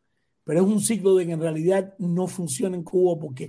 pero 0.45 0.61
es 0.61 0.67
un 0.67 0.81
ciclo 0.81 1.17
de 1.17 1.27
que 1.27 1.33
en 1.33 1.41
realidad 1.41 1.95
no 1.99 2.27
funciona 2.27 2.77
en 2.77 2.85
Cuba 2.85 3.19
porque 3.19 3.49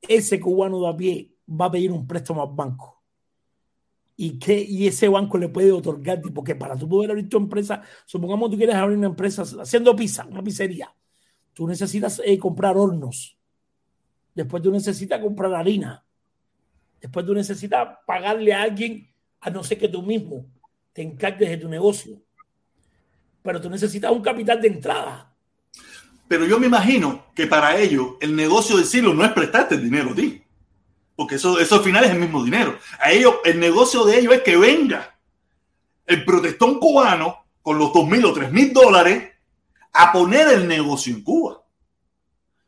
ese 0.00 0.40
cubano 0.40 0.80
de 0.80 0.88
a 0.88 0.96
pie 0.96 1.32
va 1.48 1.66
a 1.66 1.70
pedir 1.70 1.92
un 1.92 2.06
préstamo 2.06 2.42
al 2.42 2.54
banco. 2.54 3.02
Y, 4.16 4.38
que, 4.38 4.60
y 4.60 4.86
ese 4.86 5.08
banco 5.08 5.38
le 5.38 5.48
puede 5.48 5.72
otorgar, 5.72 6.20
porque 6.34 6.54
para 6.54 6.76
tú 6.76 6.86
poder 6.86 7.10
abrir 7.10 7.28
tu 7.28 7.38
empresa, 7.38 7.82
supongamos 8.04 8.48
que 8.48 8.52
tú 8.52 8.58
quieres 8.58 8.76
abrir 8.76 8.98
una 8.98 9.06
empresa 9.06 9.42
haciendo 9.42 9.96
pizza, 9.96 10.26
una 10.26 10.42
pizzería, 10.42 10.94
tú 11.54 11.66
necesitas 11.66 12.20
eh, 12.22 12.38
comprar 12.38 12.76
hornos, 12.76 13.38
después 14.34 14.62
tú 14.62 14.70
necesitas 14.70 15.20
comprar 15.20 15.54
harina, 15.54 16.04
después 17.00 17.24
tú 17.24 17.32
necesitas 17.32 17.96
pagarle 18.06 18.52
a 18.52 18.62
alguien, 18.62 19.08
a 19.40 19.48
no 19.48 19.64
ser 19.64 19.78
que 19.78 19.88
tú 19.88 20.02
mismo 20.02 20.44
te 20.92 21.00
encargues 21.00 21.48
de 21.48 21.56
tu 21.56 21.68
negocio 21.70 22.20
pero 23.42 23.60
tú 23.60 23.70
necesitas 23.70 24.10
un 24.10 24.22
capital 24.22 24.60
de 24.60 24.68
entrada. 24.68 25.32
Pero 26.28 26.46
yo 26.46 26.60
me 26.60 26.66
imagino 26.66 27.26
que 27.34 27.46
para 27.46 27.76
ellos 27.76 28.12
el 28.20 28.36
negocio 28.36 28.76
del 28.76 28.86
siglo 28.86 29.14
no 29.14 29.24
es 29.24 29.32
prestarte 29.32 29.74
el 29.74 29.82
dinero 29.82 30.10
a 30.10 30.14
ti, 30.14 30.42
porque 31.16 31.34
eso, 31.34 31.56
al 31.58 31.82
final 31.82 32.04
es 32.04 32.12
el 32.12 32.18
mismo 32.18 32.42
dinero. 32.44 32.78
A 32.98 33.10
ellos, 33.10 33.36
el 33.44 33.58
negocio 33.58 34.04
de 34.04 34.18
ellos 34.18 34.34
es 34.34 34.42
que 34.42 34.56
venga 34.56 35.18
el 36.06 36.24
protestón 36.24 36.78
cubano 36.78 37.46
con 37.62 37.78
los 37.78 37.92
dos 37.92 38.08
mil 38.08 38.24
o 38.24 38.32
tres 38.32 38.50
mil 38.52 38.72
dólares 38.72 39.30
a 39.92 40.12
poner 40.12 40.48
el 40.48 40.66
negocio 40.66 41.14
en 41.14 41.22
Cuba. 41.22 41.62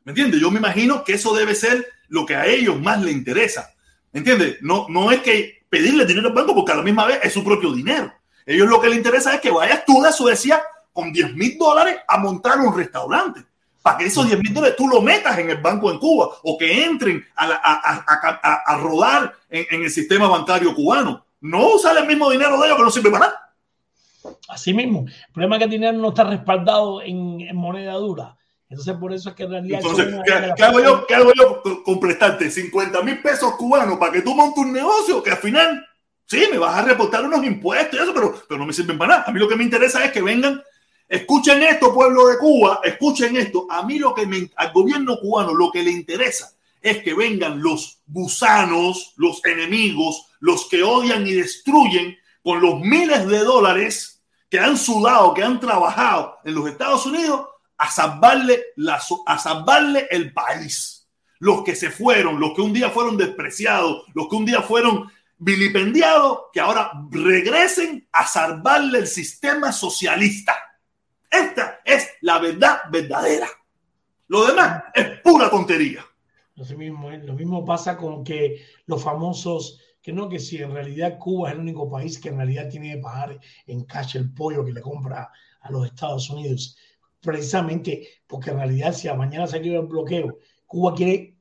¿Me 0.05 0.11
entiendes? 0.11 0.41
Yo 0.41 0.51
me 0.51 0.59
imagino 0.59 1.05
que 1.05 1.14
eso 1.14 1.35
debe 1.35 1.55
ser 1.55 1.87
lo 2.09 2.27
que 2.27 2.35
a 2.35 2.47
ellos 2.47 2.81
más 2.81 3.01
les 3.01 3.14
interesa. 3.14 3.73
¿Me 4.12 4.18
entiendes? 4.18 4.59
No, 4.61 4.87
no 4.89 5.11
es 5.12 5.20
que 5.23 5.64
pedirle 5.68 6.05
dinero 6.05 6.29
al 6.29 6.35
banco 6.35 6.55
porque 6.55 6.73
a 6.73 6.77
la 6.77 6.83
misma 6.83 7.07
vez 7.07 7.20
es 7.23 7.33
su 7.33 7.43
propio 7.43 7.73
dinero. 7.73 8.12
Ellos 8.47 8.68
lo 8.68 8.80
que 8.80 8.88
les 8.88 8.99
interesa 8.99 9.34
es 9.34 9.40
que 9.40 9.51
vayas 9.51 9.84
tú 9.84 10.03
de 10.03 10.12
Suecia 10.12 10.62
con 10.93 11.12
10 11.12 11.34
mil 11.34 11.57
dólares 11.59 11.97
a 12.07 12.18
montar 12.18 12.59
un 12.61 12.76
restaurante. 12.76 13.45
Para 13.82 13.99
que 13.99 14.05
esos 14.07 14.26
10 14.26 14.38
mil 14.38 14.55
dólares 14.55 14.76
tú 14.76 14.88
lo 14.88 15.01
metas 15.01 15.38
en 15.38 15.51
el 15.51 15.59
banco 15.59 15.90
en 15.90 15.99
Cuba 15.99 16.28
o 16.43 16.57
que 16.57 16.84
entren 16.84 17.24
a, 17.36 18.78
rodar 18.80 19.34
en, 19.51 19.82
el 19.82 19.90
sistema 19.90 20.28
bancario 20.28 20.74
cubano. 20.74 21.24
No 21.40 21.74
usar 21.74 21.97
el 21.97 22.07
mismo 22.07 22.30
dinero 22.30 22.61
de 22.61 22.66
ellos 22.66 22.76
que 22.76 22.84
no 22.84 22.90
sirve 22.90 23.11
para 23.11 23.26
nada. 23.26 23.55
Así 24.49 24.72
mismo. 24.72 25.07
El 25.09 25.32
problema 25.32 25.57
es 25.57 25.59
que 25.61 25.64
el 25.64 25.70
dinero 25.70 25.99
no 25.99 26.11
está 26.11 26.24
respaldado 26.24 27.03
en, 27.03 27.55
moneda 27.57 27.95
dura. 27.95 28.36
Entonces, 28.68 28.95
por 28.95 29.12
eso 29.12 29.30
es 29.30 29.34
que 29.34 29.43
en 29.43 29.51
realidad. 29.51 29.80
Entonces, 29.82 30.14
¿qué, 30.57 30.64
hago 30.64 30.80
yo, 30.80 31.07
¿qué 31.07 31.14
hago 31.16 31.32
yo 31.34 31.62
con 31.84 32.01
prestarte 32.01 32.51
50 32.51 33.03
mil 33.03 33.20
pesos 33.20 33.55
cubanos 33.57 33.99
para 33.99 34.12
que 34.12 34.22
tú 34.22 34.34
montes 34.34 34.64
un 34.64 34.72
negocio 34.72 35.22
que 35.22 35.30
al 35.30 35.38
final 35.38 35.84
Sí, 36.33 36.49
me 36.51 36.57
vas 36.57 36.78
a 36.78 36.80
reportar 36.80 37.26
unos 37.26 37.45
impuestos 37.45 38.01
y 38.01 38.03
eso, 38.03 38.14
pero, 38.14 38.35
pero 38.49 38.59
no 38.59 38.64
me 38.64 38.72
sirven 38.72 38.97
para 38.97 39.16
nada. 39.16 39.24
A 39.26 39.33
mí 39.33 39.39
lo 39.39 39.47
que 39.47 39.55
me 39.55 39.64
interesa 39.64 40.03
es 40.03 40.12
que 40.12 40.22
vengan, 40.22 40.62
escuchen 41.07 41.62
esto, 41.62 41.93
pueblo 41.93 42.26
de 42.28 42.39
Cuba, 42.39 42.80
escuchen 42.83 43.37
esto. 43.37 43.66
A 43.68 43.83
mí 43.83 43.99
lo 43.99 44.14
que 44.14 44.24
me, 44.24 44.51
al 44.57 44.72
gobierno 44.72 45.18
cubano 45.18 45.53
lo 45.53 45.70
que 45.70 45.83
le 45.83 45.91
interesa 45.91 46.51
es 46.80 47.03
que 47.03 47.12
vengan 47.12 47.62
los 47.62 47.99
gusanos, 48.07 49.12
los 49.16 49.45
enemigos, 49.45 50.24
los 50.41 50.70
que 50.70 50.83
odian 50.83 51.26
y 51.26 51.35
destruyen 51.35 52.16
con 52.43 52.62
los 52.62 52.80
miles 52.80 53.28
de 53.28 53.41
dólares 53.41 54.22
que 54.49 54.59
han 54.59 54.78
sudado, 54.78 55.35
que 55.35 55.43
han 55.43 55.61
trabajado 55.61 56.39
en 56.47 56.55
los 56.55 56.66
Estados 56.66 57.05
Unidos 57.05 57.47
a 57.76 57.91
salvarle, 57.91 58.68
la, 58.76 58.99
a 59.26 59.39
salvarle 59.39 60.09
el 60.11 60.33
país. 60.33 61.07
Los 61.41 61.62
que 61.62 61.76
se 61.76 61.91
fueron, 61.91 62.41
los 62.41 62.55
que 62.55 62.62
un 62.62 62.72
día 62.72 62.89
fueron 62.89 63.18
despreciados, 63.18 64.05
los 64.14 64.28
que 64.28 64.37
un 64.37 64.47
día 64.47 64.62
fueron 64.62 65.12
vilipendiado 65.43 66.51
que 66.53 66.61
ahora 66.61 66.93
regresen 67.11 68.09
a 68.12 68.26
salvarle 68.26 69.01
el 69.01 69.07
sistema 69.09 69.72
socialista. 69.72 70.55
Esta 71.28 71.80
es 71.84 72.09
la 72.20 72.38
verdad 72.38 72.82
verdadera. 72.90 73.49
Lo 74.28 74.47
demás 74.47 74.84
es 74.95 75.20
pura 75.20 75.51
tontería. 75.51 76.05
Lo 76.55 76.64
mismo, 76.76 77.11
¿eh? 77.11 77.18
lo 77.18 77.34
mismo 77.34 77.64
pasa 77.64 77.97
con 77.97 78.22
que 78.22 78.64
los 78.86 79.03
famosos, 79.03 79.80
que 80.01 80.12
no 80.12 80.28
que 80.28 80.38
si 80.38 80.59
en 80.59 80.72
realidad 80.72 81.18
Cuba 81.18 81.49
es 81.49 81.55
el 81.55 81.61
único 81.61 81.90
país 81.90 82.20
que 82.20 82.28
en 82.28 82.36
realidad 82.36 82.68
tiene 82.68 82.95
que 82.95 83.01
pagar 83.01 83.40
en 83.66 83.84
cash 83.84 84.16
el 84.16 84.32
pollo 84.32 84.64
que 84.64 84.72
le 84.72 84.80
compra 84.80 85.28
a 85.61 85.70
los 85.72 85.86
Estados 85.86 86.30
Unidos, 86.30 86.76
precisamente 87.20 88.09
porque 88.26 88.51
en 88.51 88.59
realidad 88.59 88.93
si 88.93 89.09
a 89.09 89.14
mañana 89.14 89.47
se 89.47 89.61
quiere 89.61 89.78
el 89.78 89.86
bloqueo, 89.86 90.38
Cuba 90.66 90.95
quiere 90.95 91.36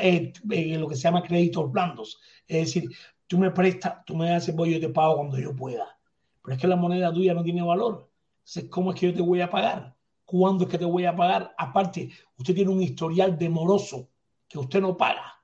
eh, 0.00 0.32
eh, 0.50 0.78
lo 0.78 0.88
que 0.88 0.96
se 0.96 1.02
llama 1.02 1.22
créditos 1.22 1.70
blandos, 1.70 2.20
es 2.48 2.66
decir, 2.66 2.90
tú 3.32 3.38
me 3.38 3.50
prestas, 3.50 4.04
tú 4.04 4.14
me 4.14 4.28
das 4.28 4.42
ese 4.42 4.52
pollo 4.52 4.76
y 4.76 4.80
te 4.80 4.90
pago 4.90 5.16
cuando 5.16 5.38
yo 5.38 5.56
pueda. 5.56 5.98
Pero 6.42 6.54
es 6.54 6.60
que 6.60 6.68
la 6.68 6.76
moneda 6.76 7.10
tuya 7.10 7.32
no 7.32 7.42
tiene 7.42 7.62
valor. 7.62 8.10
Entonces, 8.40 8.66
¿cómo 8.68 8.92
es 8.92 9.00
que 9.00 9.06
yo 9.06 9.14
te 9.14 9.22
voy 9.22 9.40
a 9.40 9.48
pagar? 9.48 9.96
¿Cuándo 10.26 10.64
es 10.64 10.70
que 10.70 10.76
te 10.76 10.84
voy 10.84 11.06
a 11.06 11.16
pagar? 11.16 11.54
Aparte, 11.56 12.10
usted 12.36 12.54
tiene 12.54 12.70
un 12.70 12.82
historial 12.82 13.38
demoroso 13.38 14.10
que 14.46 14.58
usted 14.58 14.82
no 14.82 14.98
paga. 14.98 15.42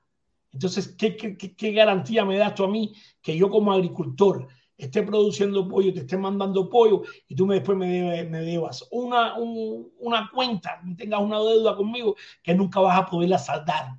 Entonces, 0.51 0.95
¿qué, 0.95 1.71
garantía 1.71 2.23
me 2.25 2.37
das 2.37 2.53
tú 2.53 2.63
a 2.63 2.67
mí 2.67 2.93
que 3.23 3.35
yo 3.35 3.49
como 3.49 3.71
agricultor 3.71 4.47
esté 4.77 5.01
produciendo 5.01 5.67
pollo, 5.67 5.91
te 5.91 6.01
esté 6.01 6.15
mandando 6.15 6.69
pollo 6.69 7.01
y 7.27 7.33
tú 7.33 7.47
me, 7.47 7.55
después 7.55 7.75
me, 7.75 8.23
me 8.25 8.41
debas 8.41 8.87
una, 8.91 9.33
una 9.35 10.29
cuenta, 10.31 10.79
tengas 10.95 11.21
una 11.21 11.39
deuda 11.39 11.75
conmigo 11.75 12.15
que 12.43 12.53
nunca 12.53 12.81
vas 12.81 12.99
a 12.99 13.05
poderla 13.07 13.39
saldar 13.39 13.95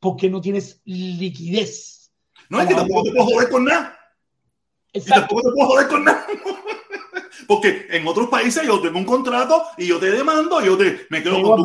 porque 0.00 0.30
no 0.30 0.40
tienes 0.40 0.80
liquidez 0.86 1.93
no, 2.48 2.60
es 2.60 2.68
que 2.68 2.74
tampoco 2.74 3.02
te 3.04 3.10
puedo 3.12 3.24
joder 3.26 3.48
con 3.48 3.64
nada. 3.64 3.98
Y 4.92 5.00
tampoco 5.00 5.42
te 5.42 5.50
puedo 5.52 5.68
joder 5.68 5.88
con 5.88 6.04
nada. 6.04 6.26
Porque 7.46 7.86
en 7.90 8.06
otros 8.06 8.28
países 8.28 8.64
yo 8.64 8.80
tengo 8.80 8.98
un 8.98 9.04
contrato 9.04 9.64
y 9.76 9.86
yo 9.86 9.98
te 9.98 10.10
demando, 10.10 10.60
yo 10.60 10.76
te 10.76 11.06
me 11.10 11.22
quedo 11.22 11.42
con 11.42 11.64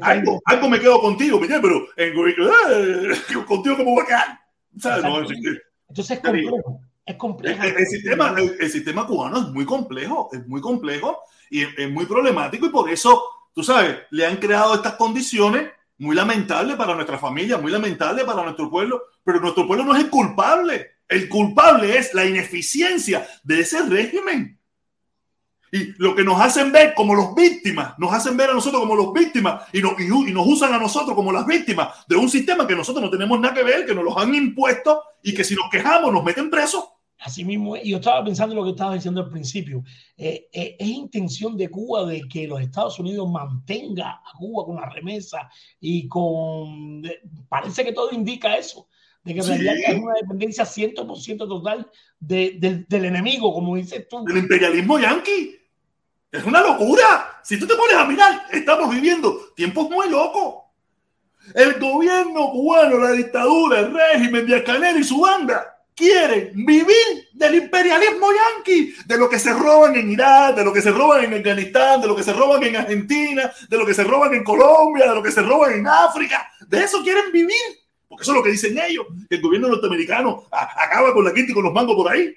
algo, 0.00 0.42
algo, 0.44 0.68
me 0.68 0.78
quedo 0.78 1.00
contigo, 1.00 1.40
pero 1.40 1.86
en, 1.96 2.14
eh, 2.16 3.16
contigo 3.46 3.76
como 3.76 3.92
voy 3.92 4.02
a 4.02 4.06
quedar. 4.06 4.40
¿Sabes? 4.78 5.04
No, 5.04 5.18
Entonces 5.18 6.10
es 6.10 6.20
complejo. 6.20 6.80
Es 7.06 7.16
complejo. 7.16 7.62
El, 7.62 7.86
sistema, 7.86 8.34
el, 8.38 8.70
sistema 8.70 9.06
cubano 9.06 9.38
es 9.38 9.48
muy 9.48 9.64
complejo, 9.64 10.30
es 10.32 10.46
muy 10.46 10.60
complejo 10.60 11.20
y 11.50 11.62
es, 11.62 11.90
muy 11.90 12.06
problemático 12.06 12.66
y 12.66 12.70
por 12.70 12.88
eso, 12.90 13.22
tú 13.52 13.62
sabes, 13.62 13.98
le 14.10 14.26
han 14.26 14.36
creado 14.36 14.74
estas 14.74 14.94
condiciones 14.94 15.70
muy 15.98 16.16
lamentables 16.16 16.76
para 16.76 16.94
nuestra 16.94 17.18
familia, 17.18 17.58
muy 17.58 17.70
lamentables 17.70 18.24
para 18.24 18.42
nuestro 18.42 18.70
pueblo, 18.70 19.02
pero 19.22 19.40
nuestro 19.40 19.66
pueblo 19.66 19.84
no 19.84 19.94
es 19.94 20.04
el 20.04 20.10
culpable. 20.10 20.92
El 21.08 21.28
culpable 21.28 21.98
es 21.98 22.14
la 22.14 22.24
ineficiencia 22.24 23.26
de 23.42 23.60
ese 23.60 23.82
régimen. 23.82 24.58
Y 25.70 25.92
lo 25.98 26.14
que 26.14 26.22
nos 26.22 26.40
hacen 26.40 26.70
ver 26.70 26.94
como 26.94 27.16
los 27.16 27.34
víctimas, 27.34 27.98
nos 27.98 28.12
hacen 28.12 28.36
ver 28.36 28.50
a 28.50 28.54
nosotros 28.54 28.80
como 28.80 28.94
los 28.94 29.12
víctimas 29.12 29.64
y, 29.72 29.82
no, 29.82 29.96
y, 29.98 30.32
nos 30.32 30.46
usan 30.46 30.72
a 30.72 30.78
nosotros 30.78 31.16
como 31.16 31.32
las 31.32 31.44
víctimas 31.44 32.06
de 32.06 32.14
un 32.14 32.30
sistema 32.30 32.64
que 32.64 32.76
nosotros 32.76 33.04
no 33.04 33.10
tenemos 33.10 33.40
nada 33.40 33.54
que 33.54 33.64
ver, 33.64 33.84
que 33.84 33.94
nos 33.94 34.04
los 34.04 34.16
han 34.16 34.32
impuesto 34.34 35.02
y 35.20 35.34
que 35.34 35.42
si 35.42 35.56
nos 35.56 35.68
quejamos 35.70 36.12
nos 36.12 36.22
meten 36.22 36.48
presos. 36.48 36.84
Así 37.24 37.42
mismo, 37.42 37.74
y 37.74 37.88
yo 37.88 37.96
estaba 37.96 38.22
pensando 38.22 38.52
en 38.52 38.58
lo 38.58 38.64
que 38.64 38.72
estaba 38.72 38.92
diciendo 38.92 39.22
al 39.22 39.30
principio. 39.30 39.82
Eh, 40.14 40.46
eh, 40.52 40.76
es 40.78 40.86
intención 40.86 41.56
de 41.56 41.70
Cuba 41.70 42.04
de 42.04 42.28
que 42.28 42.46
los 42.46 42.60
Estados 42.60 42.98
Unidos 42.98 43.26
mantenga 43.30 44.20
a 44.22 44.36
Cuba 44.36 44.66
con 44.66 44.76
la 44.76 44.90
remesa 44.90 45.48
y 45.80 46.06
con. 46.06 47.02
Parece 47.48 47.82
que 47.82 47.94
todo 47.94 48.10
indica 48.12 48.58
eso, 48.58 48.88
de 49.22 49.32
que 49.32 49.40
en 49.40 49.46
realidad 49.46 49.74
es 49.74 50.02
una 50.02 50.12
dependencia 50.20 50.64
100% 50.64 51.38
total 51.48 51.90
de, 52.20 52.84
del 52.86 53.04
enemigo, 53.06 53.54
como 53.54 53.76
dices 53.76 54.06
tú. 54.06 54.22
Del 54.26 54.36
imperialismo 54.36 54.98
yanqui. 54.98 55.56
Es 56.30 56.44
una 56.44 56.60
locura. 56.60 57.40
Si 57.42 57.58
tú 57.58 57.66
te 57.66 57.74
pones 57.74 57.96
a 57.96 58.04
mirar, 58.04 58.42
estamos 58.52 58.94
viviendo 58.94 59.34
tiempos 59.56 59.88
muy 59.88 60.10
locos. 60.10 60.64
El 61.54 61.80
gobierno 61.80 62.50
cubano, 62.50 62.98
la 62.98 63.12
dictadura, 63.12 63.80
el 63.80 63.94
régimen 63.94 64.46
de 64.46 64.62
Canel 64.62 64.98
y 64.98 65.04
su 65.04 65.20
banda 65.20 65.73
quieren 65.94 66.52
vivir 66.66 67.28
del 67.32 67.54
imperialismo 67.54 68.26
yanqui, 68.32 68.94
de 69.06 69.18
lo 69.18 69.28
que 69.28 69.38
se 69.38 69.52
roban 69.52 69.94
en 69.96 70.10
Irak, 70.10 70.56
de 70.56 70.64
lo 70.64 70.72
que 70.72 70.82
se 70.82 70.90
roban 70.90 71.24
en 71.24 71.34
Afganistán, 71.34 72.00
de 72.00 72.08
lo 72.08 72.16
que 72.16 72.22
se 72.22 72.32
roban 72.32 72.62
en 72.62 72.76
Argentina, 72.76 73.52
de 73.68 73.78
lo 73.78 73.86
que 73.86 73.94
se 73.94 74.04
roban 74.04 74.34
en 74.34 74.44
Colombia, 74.44 75.08
de 75.08 75.14
lo 75.14 75.22
que 75.22 75.32
se 75.32 75.42
roban 75.42 75.74
en 75.74 75.86
África. 75.86 76.50
De 76.66 76.82
eso 76.82 77.02
quieren 77.02 77.32
vivir. 77.32 77.54
Porque 78.08 78.22
eso 78.22 78.32
es 78.32 78.36
lo 78.36 78.44
que 78.44 78.50
dicen 78.50 78.78
ellos, 78.78 79.06
que 79.28 79.36
el 79.36 79.42
gobierno 79.42 79.68
norteamericano 79.68 80.44
acaba 80.50 81.12
con 81.12 81.24
la 81.24 81.32
quinta 81.32 81.50
y 81.50 81.54
con 81.54 81.64
los 81.64 81.72
mangos 81.72 81.96
por 81.96 82.12
ahí 82.12 82.32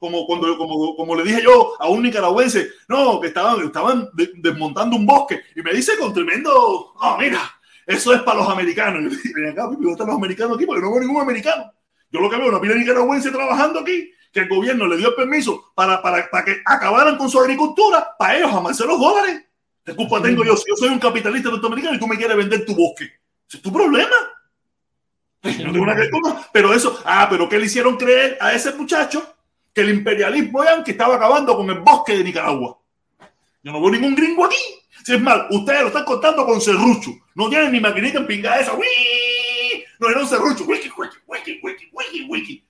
como 0.00 0.26
cuando 0.26 0.56
como, 0.56 0.96
como 0.96 1.14
le 1.14 1.24
dije 1.24 1.42
yo 1.44 1.74
a 1.78 1.88
un 1.88 2.02
nicaragüense, 2.02 2.70
no, 2.88 3.20
que 3.20 3.28
estaban, 3.28 3.60
estaban 3.66 4.08
desmontando 4.36 4.96
un 4.96 5.04
bosque 5.04 5.42
y 5.54 5.60
me 5.60 5.74
dice 5.74 5.92
con 5.98 6.14
tremendo, 6.14 6.94
no, 7.00 7.18
mira, 7.18 7.40
eso 7.86 8.14
es 8.14 8.22
para 8.22 8.38
los 8.38 8.48
americanos. 8.48 9.12
Y 9.24 9.28
yo 9.28 9.36
dije, 9.36 9.50
acá, 9.50 9.68
los 9.78 10.16
americanos 10.16 10.56
aquí? 10.56 10.64
Porque 10.64 10.80
no 10.80 10.90
veo 10.90 11.00
ningún 11.00 11.20
americano. 11.20 11.70
Yo 12.10 12.20
lo 12.20 12.28
que 12.28 12.36
veo 12.36 12.48
una 12.48 12.60
pila 12.60 12.74
nicaragüense 12.74 13.30
trabajando 13.30 13.80
aquí, 13.80 14.10
que 14.32 14.40
el 14.40 14.48
gobierno 14.48 14.86
le 14.86 14.96
dio 14.96 15.08
el 15.08 15.14
permiso 15.14 15.72
para, 15.74 16.00
para, 16.02 16.30
para 16.30 16.44
que 16.44 16.62
acabaran 16.64 17.16
con 17.16 17.30
su 17.30 17.38
agricultura, 17.40 18.14
para 18.18 18.36
ellos 18.36 18.52
amarse 18.52 18.84
los 18.86 18.98
dólares. 18.98 19.44
¿Qué 19.84 19.94
culpa 19.94 20.22
tengo 20.22 20.44
yo? 20.44 20.56
Si 20.56 20.64
yo 20.68 20.76
soy 20.76 20.88
un 20.88 20.98
capitalista 20.98 21.50
norteamericano 21.50 21.96
y 21.96 21.98
tú 21.98 22.06
me 22.06 22.16
quieres 22.16 22.36
vender 22.36 22.64
tu 22.64 22.74
bosque, 22.74 23.04
ese 23.48 23.56
es 23.56 23.62
tu 23.62 23.72
problema. 23.72 24.16
Pero 26.52 26.74
eso, 26.74 27.00
ah, 27.04 27.26
pero 27.30 27.48
¿qué 27.48 27.58
le 27.58 27.66
hicieron 27.66 27.96
creer 27.96 28.36
a 28.40 28.52
ese 28.52 28.72
muchacho? 28.72 29.36
que 29.72 29.82
el 29.82 29.90
imperialismo 29.90 30.62
que 30.84 30.92
estaba 30.92 31.16
acabando 31.16 31.56
con 31.56 31.68
el 31.70 31.78
bosque 31.78 32.16
de 32.16 32.24
Nicaragua. 32.24 32.78
Yo 33.62 33.72
no 33.72 33.80
veo 33.80 33.90
ningún 33.90 34.14
gringo 34.14 34.44
aquí. 34.44 34.56
Si 35.04 35.14
es 35.14 35.20
mal, 35.20 35.46
ustedes 35.50 35.82
lo 35.82 35.86
están 35.88 36.04
contando 36.04 36.44
con 36.44 36.60
serrucho. 36.60 37.10
No 37.34 37.48
tienen 37.48 37.72
ni 37.72 37.80
maquinita 37.80 38.18
en 38.18 38.26
pinga 38.26 38.58
esa. 38.58 38.72
No 40.00 40.08
era 40.08 40.20
un 40.20 40.26
serrucho. 40.26 40.64
Wiki, 40.64 40.88
wiki, 40.96 41.16
wiki, 41.28 41.60
wiki, 41.62 41.90
wiki, 41.92 42.26
wiki. 42.28 42.64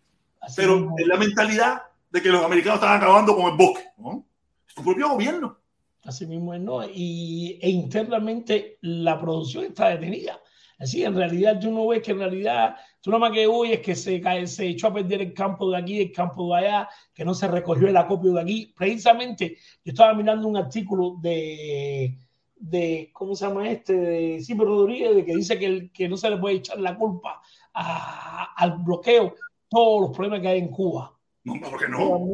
Pero 0.57 0.95
es 0.99 1.07
la 1.07 1.17
mentalidad 1.17 1.83
de 2.11 2.21
que 2.21 2.29
los 2.29 2.45
americanos 2.45 2.81
están 2.81 2.97
acabando 2.97 3.37
con 3.37 3.53
el 3.53 3.57
bosque. 3.57 3.85
¿no? 3.99 4.27
Su 4.67 4.83
propio 4.83 5.11
gobierno. 5.11 5.57
Así 6.05 6.27
mismo 6.27 6.55
es, 6.55 6.61
¿no? 6.61 6.83
Y 6.85 7.59
e 7.63 7.71
internamente 7.71 8.79
la 8.81 9.21
producción 9.21 9.65
está 9.65 9.91
detenida. 9.91 10.41
Así, 10.79 11.05
en 11.05 11.15
realidad 11.15 11.61
tú 11.61 11.71
no 11.71 11.87
ves 11.87 12.03
que 12.03 12.13
en 12.13 12.21
realidad 12.21 12.75
tú 13.03 13.11
nada 13.11 13.21
más 13.21 13.33
que 13.33 13.47
hoy 13.47 13.73
es 13.73 13.81
que 13.81 13.95
se, 13.95 14.47
se 14.47 14.67
echó 14.67 14.89
a 14.89 14.95
perder 14.95 15.21
el 15.21 15.35
campo 15.35 15.71
de 15.71 15.77
aquí, 15.77 16.01
el 16.01 16.11
campo 16.11 16.49
de 16.49 16.61
allá, 16.61 16.89
que 17.15 17.25
no 17.25 17.35
se 17.35 17.47
recogió 17.49 17.87
el 17.87 17.97
acopio 17.97 18.33
de 18.33 18.41
aquí. 18.41 18.75
Precisamente 18.77 19.59
yo 19.85 19.93
estaba 19.93 20.15
mirando 20.15 20.49
un 20.49 20.57
artículo 20.57 21.17
de, 21.21 22.17
de 22.61 23.11
¿cómo 23.13 23.35
se 23.35 23.47
llama 23.47 23.69
este? 23.69 23.95
De 23.95 24.41
Silvio 24.41 24.67
Rodríguez, 24.67 25.17
de 25.17 25.25
que 25.25 25.35
dice 25.35 25.59
que, 25.59 25.67
el, 25.67 25.93
que 25.93 26.09
no 26.09 26.17
se 26.17 26.31
le 26.31 26.37
puede 26.37 26.57
echar 26.57 26.79
la 26.79 26.97
culpa 26.97 27.43
al 27.73 28.79
bloqueo, 28.79 29.35
todos 29.69 30.03
los 30.03 30.17
problemas 30.17 30.41
que 30.41 30.49
hay 30.49 30.59
en 30.61 30.69
Cuba. 30.69 31.19
No, 31.45 31.55
¿por 31.61 31.79
qué 31.79 31.89
no? 31.89 32.29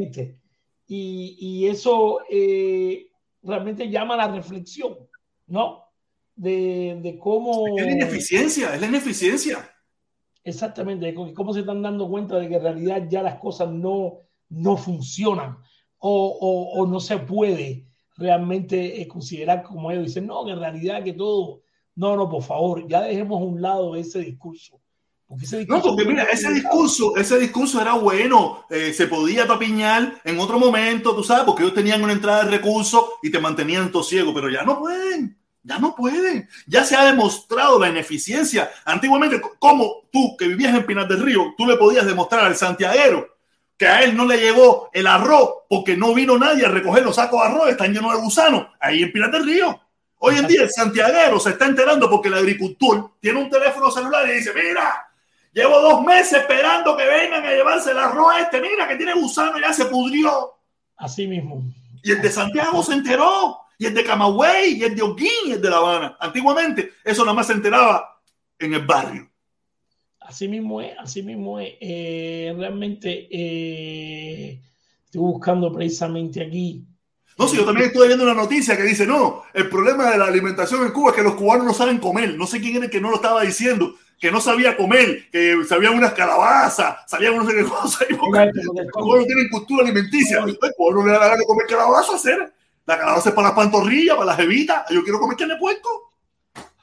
Y, 0.88 1.36
y 1.38 1.66
eso 1.66 2.20
eh, 2.30 3.08
realmente 3.42 3.88
llama 3.88 4.14
a 4.14 4.18
la 4.18 4.28
reflexión, 4.28 4.96
¿no? 5.46 5.86
de, 6.36 7.18
cómo... 7.20 7.78
Es 7.78 7.86
la 7.86 7.92
ineficiencia, 7.92 8.74
es 8.74 8.80
la 8.80 8.86
ineficiencia. 8.86 9.70
Exactamente, 10.44 11.12
cómo 11.14 11.52
se 11.52 11.60
están 11.60 11.82
dando 11.82 12.08
cuenta 12.08 12.36
de 12.38 12.48
que 12.48 12.56
en 12.56 12.62
realidad 12.62 13.08
ya 13.10 13.22
las 13.22 13.40
cosas 13.40 13.68
no, 13.68 14.20
no 14.48 14.76
funcionan 14.76 15.58
o, 15.98 16.70
o, 16.74 16.86
no 16.86 17.00
se 17.00 17.18
puede 17.18 17.85
realmente 18.16 19.06
considerar 19.08 19.62
como 19.62 19.90
ellos 19.90 20.06
dicen, 20.06 20.26
no, 20.26 20.44
que 20.44 20.52
en 20.52 20.60
realidad 20.60 21.04
que 21.04 21.12
todo, 21.12 21.62
no, 21.94 22.16
no, 22.16 22.28
por 22.28 22.42
favor, 22.42 22.86
ya 22.88 23.02
dejemos 23.02 23.40
a 23.40 23.44
un 23.44 23.60
lado 23.60 23.96
ese 23.96 24.20
discurso. 24.20 24.80
no, 25.68 25.82
porque 25.82 26.04
mira, 26.04 26.24
ese 26.24 26.52
discurso, 26.52 27.16
ese 27.16 27.38
discurso 27.38 27.80
era 27.80 27.94
bueno, 27.94 28.64
eh, 28.70 28.92
se 28.92 29.06
podía 29.06 29.46
tapiñar 29.46 30.20
en 30.24 30.38
otro 30.38 30.58
momento, 30.58 31.14
tú 31.14 31.22
sabes, 31.22 31.44
porque 31.44 31.62
ellos 31.62 31.74
tenían 31.74 32.02
una 32.02 32.12
entrada 32.12 32.44
de 32.44 32.50
recursos 32.50 33.04
y 33.22 33.30
te 33.30 33.40
mantenían 33.40 33.92
todo 33.92 34.02
ciego, 34.02 34.32
pero 34.32 34.48
ya 34.50 34.62
no 34.62 34.78
pueden. 34.78 35.36
Ya 35.62 35.80
no 35.80 35.96
pueden. 35.96 36.48
Ya 36.68 36.84
se 36.84 36.94
ha 36.94 37.04
demostrado 37.04 37.80
la 37.80 37.88
ineficiencia. 37.88 38.70
Antiguamente, 38.84 39.40
como 39.58 40.04
tú 40.12 40.36
que 40.36 40.46
vivías 40.46 40.72
en 40.72 40.86
Pinar 40.86 41.08
del 41.08 41.20
Río, 41.20 41.54
tú 41.58 41.66
le 41.66 41.76
podías 41.76 42.06
demostrar 42.06 42.44
al 42.44 42.54
santiaguero 42.54 43.35
que 43.76 43.86
a 43.86 44.02
él 44.02 44.16
no 44.16 44.24
le 44.24 44.38
llegó 44.38 44.90
el 44.92 45.06
arroz 45.06 45.64
porque 45.68 45.96
no 45.96 46.14
vino 46.14 46.38
nadie 46.38 46.64
a 46.64 46.70
recoger 46.70 47.04
los 47.04 47.16
sacos 47.16 47.40
de 47.40 47.48
arroz, 47.48 47.68
están 47.68 47.92
llenos 47.92 48.12
de 48.12 48.20
gusanos, 48.20 48.68
ahí 48.80 49.02
en 49.02 49.12
Pinar 49.12 49.30
del 49.30 49.44
Río. 49.44 49.80
Hoy 50.18 50.36
en 50.38 50.46
día 50.46 50.62
el 50.62 50.70
santiaguero 50.70 51.38
se 51.38 51.50
está 51.50 51.66
enterando 51.66 52.08
porque 52.08 52.28
el 52.28 52.34
agricultor 52.34 53.12
tiene 53.20 53.38
un 53.38 53.50
teléfono 53.50 53.90
celular 53.90 54.26
y 54.28 54.36
dice, 54.36 54.52
mira, 54.54 55.06
llevo 55.52 55.80
dos 55.80 56.02
meses 56.02 56.40
esperando 56.40 56.96
que 56.96 57.04
vengan 57.04 57.44
a 57.44 57.50
llevarse 57.50 57.90
el 57.90 57.98
arroz 57.98 58.34
este, 58.40 58.60
mira 58.60 58.88
que 58.88 58.96
tiene 58.96 59.14
gusano, 59.14 59.58
ya 59.58 59.72
se 59.72 59.84
pudrió. 59.86 60.54
Así 60.96 61.26
mismo. 61.26 61.62
Y 62.02 62.12
el 62.12 62.22
de 62.22 62.30
Santiago 62.30 62.82
se 62.82 62.94
enteró 62.94 63.60
y 63.78 63.86
el 63.86 63.94
de 63.94 64.04
Camagüey, 64.04 64.74
y 64.78 64.84
el 64.84 64.96
de 64.96 65.02
Oquín, 65.02 65.28
y 65.46 65.52
el 65.52 65.60
de 65.60 65.70
La 65.70 65.76
Habana. 65.76 66.16
Antiguamente, 66.18 66.94
eso 67.04 67.24
nada 67.24 67.34
más 67.34 67.46
se 67.46 67.52
enteraba 67.52 68.20
en 68.58 68.74
el 68.74 68.86
barrio. 68.86 69.28
Así 70.26 70.48
mismo 70.48 70.80
es, 70.80 70.92
así 70.98 71.22
mismo 71.22 71.60
es. 71.60 71.74
Eh, 71.80 72.52
realmente 72.58 73.28
eh, 73.30 74.60
estoy 75.04 75.20
buscando 75.20 75.72
precisamente 75.72 76.42
aquí. 76.44 76.84
No, 77.38 77.46
si 77.46 77.56
yo 77.56 77.64
también 77.64 77.88
estoy 77.88 78.08
viendo 78.08 78.24
una 78.24 78.34
noticia 78.34 78.76
que 78.76 78.82
dice, 78.82 79.06
no, 79.06 79.44
el 79.54 79.68
problema 79.68 80.10
de 80.10 80.18
la 80.18 80.26
alimentación 80.26 80.84
en 80.84 80.90
Cuba 80.90 81.10
es 81.10 81.16
que 81.16 81.22
los 81.22 81.34
cubanos 81.34 81.66
no 81.66 81.74
saben 81.74 81.98
comer. 81.98 82.34
No 82.34 82.46
sé 82.46 82.60
quién 82.60 82.76
era 82.76 82.86
el 82.86 82.90
que 82.90 83.00
no 83.00 83.10
lo 83.10 83.16
estaba 83.16 83.42
diciendo, 83.42 83.94
que 84.18 84.32
no 84.32 84.40
sabía 84.40 84.76
comer, 84.76 85.30
que 85.30 85.62
sabían 85.68 85.94
unas 85.94 86.14
calabazas, 86.14 86.96
sabían 87.06 87.34
unas 87.34 87.54
cosas. 87.64 88.06
Los 88.10 88.18
cubanos 88.18 88.54
no 89.20 89.24
tienen 89.26 89.48
cultura 89.50 89.84
alimenticia. 89.84 90.40
Los 90.44 90.56
cubanos 90.76 91.04
no 91.04 91.12
le 91.12 91.18
da 91.18 91.36
de 91.36 91.44
comer 91.44 91.66
calabazas, 91.68 92.16
hacer. 92.16 92.52
La 92.84 92.98
calabaza 92.98 93.28
es 93.28 93.34
para 93.34 93.48
las 93.48 93.56
pantorrillas, 93.56 94.16
para 94.16 94.26
las 94.26 94.36
jevitas. 94.36 94.84
Yo 94.90 95.04
quiero 95.04 95.20
comer 95.20 95.36
carne 95.36 95.56
puerco. 95.56 96.05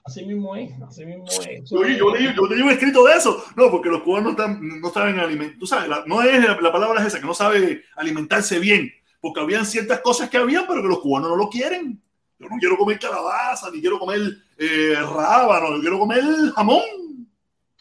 Así 0.05 0.25
mismo 0.25 0.53
es, 0.55 0.69
así 0.81 1.05
mismo 1.05 1.25
es. 1.25 1.69
Yo, 1.69 1.87
yo, 1.87 2.13
leí, 2.13 2.35
yo, 2.35 2.43
un 2.43 2.71
escrito 2.71 3.05
de 3.05 3.15
eso. 3.15 3.41
No, 3.55 3.71
porque 3.71 3.89
los 3.89 4.01
cubanos 4.01 4.35
no, 4.59 4.89
saben 4.89 5.17
alimentar. 5.17 5.57
Tú 5.57 5.65
sabes, 5.65 5.89
no 6.07 6.21
es 6.21 6.43
la, 6.43 6.71
palabra 6.71 6.99
es 7.01 7.07
esa, 7.07 7.19
que 7.21 7.25
no 7.25 7.33
sabe 7.33 7.83
alimentarse 7.95 8.59
bien. 8.59 8.91
Porque 9.21 9.39
habían 9.39 9.65
ciertas 9.65 10.01
cosas 10.01 10.29
que 10.29 10.37
habían, 10.37 10.65
pero 10.67 10.81
que 10.81 10.89
los 10.89 10.99
cubanos 10.99 11.29
no 11.29 11.35
lo 11.37 11.49
quieren. 11.49 12.01
Yo 12.37 12.49
no 12.49 12.57
quiero 12.57 12.77
comer 12.77 12.99
calabaza, 12.99 13.71
ni 13.71 13.79
quiero 13.79 13.97
comer 13.97 14.19
eh, 14.57 14.95
rábano, 14.95 15.75
yo 15.75 15.79
quiero 15.79 15.99
comer 15.99 16.23
jamón. 16.53 16.81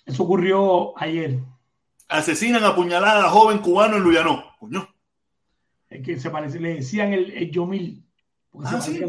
Eso 0.07 0.23
ocurrió 0.23 0.97
ayer. 1.01 1.41
Asesinan 2.09 2.63
a 2.63 2.77
puñalada 2.77 3.27
a 3.27 3.31
joven 3.31 3.59
cubano 3.59 3.97
en 3.97 4.05
Luyanó. 4.05 4.45
Coño. 4.61 4.89
Es 5.91 6.05
que 6.05 6.21
se 6.21 6.31
parece, 6.31 6.61
le 6.61 6.77
decían 6.77 7.13
el, 7.13 7.33
el 7.33 7.51
Yomil 7.51 8.05
ah, 8.65 8.81
sí. 8.81 9.01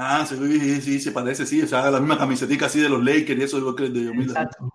Ah, 0.00 0.24
sí, 0.24 0.80
sí, 0.80 1.00
se 1.00 1.10
parece, 1.10 1.44
sí. 1.44 1.60
O 1.60 1.66
sea, 1.66 1.90
la 1.90 1.98
misma 1.98 2.16
camisetica 2.16 2.66
así 2.66 2.78
de 2.78 2.88
los 2.88 3.02
Lakers 3.02 3.40
y 3.40 3.42
eso 3.42 3.72
de, 3.72 3.90
de 3.90 4.04
Yomil. 4.04 4.28
Exacto. 4.28 4.72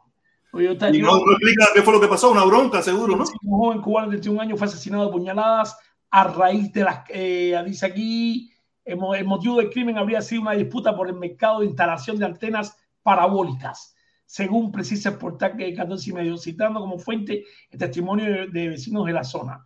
Oye, 0.52 0.78
y 0.92 1.02
no, 1.02 1.16
no, 1.16 1.32
explica 1.32 1.66
qué 1.74 1.82
fue 1.82 1.94
lo 1.94 2.02
que 2.02 2.10
pasó, 2.10 2.30
una 2.30 2.44
bronca, 2.44 2.82
seguro, 2.82 3.16
¿no? 3.16 3.24
Un 3.42 3.58
joven 3.58 3.82
cubano 3.82 4.08
de 4.08 4.18
21 4.18 4.42
años 4.42 4.60
fue 4.60 4.68
asesinado 4.68 5.08
a 5.08 5.12
puñaladas 5.12 5.78
a 6.12 6.26
raíz 6.26 6.74
de 6.74 6.84
las. 6.84 7.06
Eh, 7.08 7.60
dice 7.66 7.86
aquí, 7.86 8.52
el, 8.84 8.98
motivo 8.98 9.58
del 9.58 9.70
crimen 9.70 9.98
habría 9.98 10.22
sido 10.22 10.42
una 10.42 10.52
disputa 10.52 10.96
por 10.96 11.08
el 11.08 11.16
mercado 11.16 11.62
de 11.62 11.68
instalación 11.68 12.20
de 12.20 12.26
antenas 12.26 12.76
parabólicas. 13.02 13.96
según 14.26 14.74
precisa 14.74 15.10
el 15.10 15.18
portal 15.18 15.56
que 15.56 15.74
14 15.74 16.10
y 16.10 16.14
medio, 16.14 16.38
citando 16.38 16.82
como 16.82 17.00
fuente 17.00 17.46
el 17.72 17.80
testimonio 17.80 18.46
de, 18.52 18.68
vecinos 18.68 19.06
de 19.06 19.14
la 19.14 19.24
zona. 19.24 19.64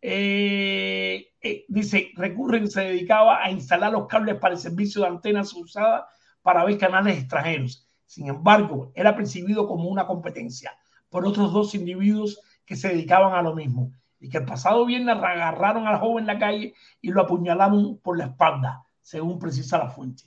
Eh, 0.00 1.32
eh, 1.40 1.64
dice, 1.68 2.10
Recurren 2.14 2.70
se 2.70 2.82
dedicaba 2.82 3.42
a 3.42 3.50
instalar 3.50 3.92
los 3.92 4.06
cables 4.06 4.36
para 4.36 4.54
el 4.54 4.60
servicio 4.60 5.02
de 5.02 5.08
antenas 5.08 5.52
usadas 5.54 6.04
para 6.42 6.64
ver 6.64 6.78
canales 6.78 7.18
extranjeros. 7.18 7.88
Sin 8.06 8.28
embargo, 8.28 8.92
era 8.94 9.14
percibido 9.16 9.66
como 9.66 9.88
una 9.88 10.06
competencia 10.06 10.72
por 11.10 11.26
otros 11.26 11.52
dos 11.52 11.74
individuos 11.74 12.40
que 12.64 12.76
se 12.76 12.88
dedicaban 12.88 13.34
a 13.34 13.42
lo 13.42 13.54
mismo 13.54 13.92
y 14.20 14.28
que 14.28 14.38
el 14.38 14.44
pasado 14.44 14.84
viernes 14.86 15.16
agarraron 15.16 15.86
al 15.86 15.98
joven 15.98 16.22
en 16.24 16.26
la 16.26 16.38
calle 16.38 16.74
y 17.00 17.10
lo 17.10 17.22
apuñalaron 17.22 17.98
por 17.98 18.18
la 18.18 18.26
espalda, 18.26 18.84
según 19.00 19.38
precisa 19.38 19.78
la 19.78 19.88
fuente. 19.88 20.24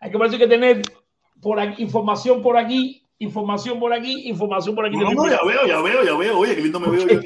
Hay 0.00 0.10
que, 0.10 0.38
que 0.38 0.46
tener 0.46 0.82
información 1.78 2.42
por 2.42 2.56
aquí, 2.56 3.06
información 3.20 3.80
por 3.80 3.92
aquí, 3.92 4.28
información 4.28 4.74
por 4.74 4.86
aquí. 4.86 4.96
No, 4.96 5.10
no, 5.10 5.28
ya 5.28 5.40
veo, 5.44 5.66
ya 5.66 5.80
veo, 5.80 6.04
ya 6.04 6.16
veo. 6.16 6.38
Oye, 6.38 6.54
qué 6.54 6.62
lindo 6.62 6.78
me 6.78 6.88
veo 6.88 7.06
yo. 7.06 7.20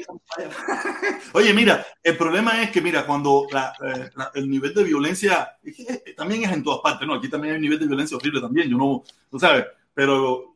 Oye, 1.33 1.53
mira, 1.53 1.85
el 2.01 2.17
problema 2.17 2.61
es 2.61 2.71
que, 2.71 2.81
mira, 2.81 3.05
cuando 3.05 3.47
eh, 3.53 4.09
el 4.35 4.49
nivel 4.49 4.73
de 4.73 4.83
violencia 4.83 5.57
también 6.17 6.43
es 6.43 6.51
en 6.51 6.63
todas 6.63 6.81
partes, 6.81 7.07
¿no? 7.07 7.13
Aquí 7.13 7.29
también 7.29 7.53
hay 7.53 7.57
un 7.57 7.63
nivel 7.63 7.79
de 7.79 7.87
violencia 7.87 8.17
horrible 8.17 8.41
también, 8.41 8.69
yo 8.69 8.77
no, 8.77 9.03
tú 9.29 9.39
sabes, 9.39 9.65
pero. 9.93 10.55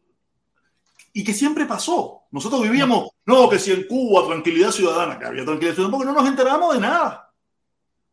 Y 1.14 1.23
que 1.23 1.34
siempre 1.34 1.65
pasó. 1.65 2.26
Nosotros 2.30 2.61
vivíamos, 2.61 3.09
no, 3.26 3.49
que 3.49 3.57
si 3.57 3.72
en 3.72 3.88
Cuba, 3.88 4.27
tranquilidad 4.27 4.72
ciudadana, 4.72 5.18
que 5.18 5.26
había 5.26 5.45
tranquilidad 5.45 5.73
ciudadana, 5.73 5.97
porque 5.97 6.14
no 6.14 6.19
nos 6.19 6.30
enteramos 6.30 6.73
de 6.76 6.81
nada. 6.81 7.34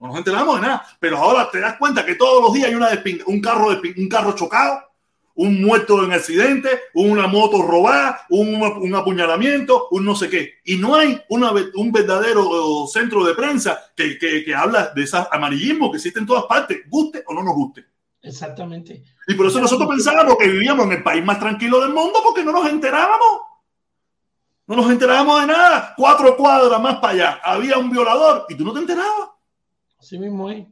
No 0.01 0.09
nos 0.09 0.16
enteramos 0.16 0.55
de 0.56 0.62
nada. 0.62 0.86
Pero 1.01 1.18
ahora 1.18 1.51
te 1.51 1.60
das 1.60 1.76
cuenta 1.76 2.05
que 2.06 2.14
todos 2.14 2.42
los 2.42 2.52
días 2.55 2.68
hay 2.68 2.74
una 2.74 2.88
un, 3.26 3.40
carro 3.42 3.68
un 3.68 4.09
carro 4.09 4.32
chocado 4.34 4.93
un 5.36 5.62
muerto 5.62 6.05
en 6.05 6.12
accidente, 6.12 6.69
una 6.94 7.27
moto 7.27 7.62
robada, 7.62 8.20
un, 8.31 8.62
un, 8.62 8.94
apuñalamiento, 8.94 9.89
un 9.90 10.05
no 10.05 10.15
sé 10.15 10.28
qué. 10.28 10.55
Y 10.65 10.77
no 10.77 10.94
hay 10.94 11.20
una, 11.28 11.52
un 11.74 11.93
verdadero 11.93 12.86
centro 12.86 13.24
de 13.24 13.35
prensa 13.35 13.78
que, 13.97 14.19
que, 14.19 14.44
que 14.44 14.55
habla 14.55 14.93
de 14.94 15.02
ese 15.02 15.19
amarillismo 15.31 15.90
que 15.90 15.97
existe 15.97 16.20
en 16.20 16.27
todas 16.27 16.44
partes, 16.44 16.78
guste 16.89 17.24
o 17.27 17.35
no 17.35 17.43
nos 17.43 17.55
guste. 17.55 17.85
Exactamente. 18.23 19.02
Y 19.27 19.35
por 19.35 19.47
eso 19.47 19.61
nosotros 19.61 19.89
pensábamos 19.89 20.36
que 20.39 20.48
vivíamos 20.48 20.86
en 20.86 20.93
el 20.93 21.02
país 21.02 21.24
más 21.24 21.39
tranquilo 21.39 21.81
del 21.81 21.93
mundo 21.93 22.20
porque 22.23 22.44
no 22.44 22.52
nos 22.52 22.69
enterábamos. 22.70 23.40
No 24.66 24.77
nos 24.77 24.90
enterábamos 24.90 25.43
de 25.43 25.47
nada. 25.48 25.94
Cuatro 25.97 26.36
cuadras 26.36 26.81
más 26.81 26.97
para 26.97 27.12
allá 27.12 27.40
había 27.43 27.77
un 27.77 27.90
violador 27.90 28.47
y 28.48 28.55
tú 28.55 28.65
no 28.65 28.73
te 28.73 28.81
enterabas. 28.81 29.28
Así 29.98 30.19
mismo 30.19 30.51
es. 30.51 30.66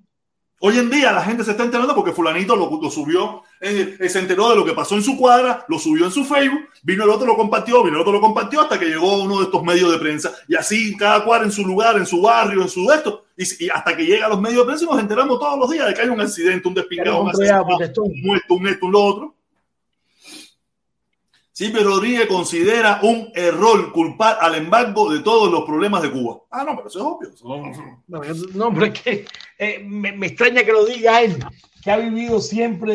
Hoy 0.65 0.79
en 0.79 0.91
día 0.91 1.11
la 1.11 1.25
gente 1.25 1.43
se 1.43 1.51
está 1.51 1.65
enterando 1.65 1.93
porque 1.93 2.13
fulanito 2.13 2.55
lo, 2.55 2.89
subió, 2.89 3.43
eh, 3.61 3.97
se 4.09 4.21
enteró 4.21 4.51
de 4.51 4.55
lo 4.55 4.65
que 4.65 4.75
pasó 4.75 4.95
en 4.95 5.03
su 5.03 5.17
cuadra, 5.17 5.65
lo 5.67 5.77
subió 5.77 6.05
en 6.05 6.13
su 6.13 6.25
Facebook, 6.25 6.69
vino 6.85 7.03
el 7.03 7.11
otro 7.11 7.27
lo 7.27 7.37
compartió, 7.37 7.83
vino 7.83 7.97
el 7.97 8.03
otro 8.03 8.13
lo 8.13 8.21
compartió 8.21 8.61
hasta 8.61 8.79
que 8.79 8.85
llegó 8.85 9.25
uno 9.25 9.39
de 9.39 9.47
estos 9.47 9.61
medios 9.65 9.91
de 9.91 9.99
prensa 9.99 10.33
y 10.47 10.55
así 10.55 10.97
cada 10.97 11.25
cuadra 11.25 11.47
en 11.47 11.51
su 11.51 11.67
lugar, 11.67 11.97
en 11.97 12.07
su 12.07 12.23
barrio, 12.23 12.63
en 12.63 12.69
su 12.69 12.93
esto 12.93 13.25
y, 13.37 13.69
hasta 13.71 13.97
que 13.97 14.07
llega 14.07 14.27
a 14.27 14.29
los 14.29 14.41
medios 14.41 14.61
de 14.61 14.67
prensa 14.67 14.85
y 14.85 14.89
nos 14.89 15.01
enteramos 15.01 15.41
todos 15.41 15.59
los 15.59 15.69
días 15.69 15.89
de 15.89 15.95
que 15.95 16.03
hay 16.03 16.09
un 16.09 16.21
accidente, 16.21 16.69
un 16.69 16.75
despingado, 16.75 17.23
un, 17.23 17.33
un 17.33 18.23
muerto, 18.23 18.55
un 18.55 18.69
esto, 18.69 18.87
un 18.87 18.93
lo 18.93 19.05
otro. 19.05 19.35
Silvio 21.51 21.83
Rodríguez 21.83 22.29
considera 22.29 23.01
un 23.03 23.33
error 23.35 23.91
culpar 23.91 24.39
al 24.41 24.55
embargo 24.55 25.13
de 25.13 25.21
todos 25.21 25.51
los 25.51 25.65
problemas 25.65 26.03
de 26.03 26.13
Cuba. 26.13 26.39
Ah, 26.53 26.63
no, 26.63 26.77
pero 26.77 26.89
eso 26.89 26.99
es 27.01 27.05
obvio. 27.05 27.93
No, 28.55 28.73
pero 28.73 28.87
es 28.87 29.03
que 29.03 29.27
eh, 29.63 29.85
me, 29.85 30.27
extraña 30.27 30.65
que 30.65 30.73
lo 30.73 30.85
diga 30.85 31.21
él, 31.21 31.37
que 31.83 31.91
ha 31.91 31.97
vivido 31.97 32.41
siempre 32.41 32.95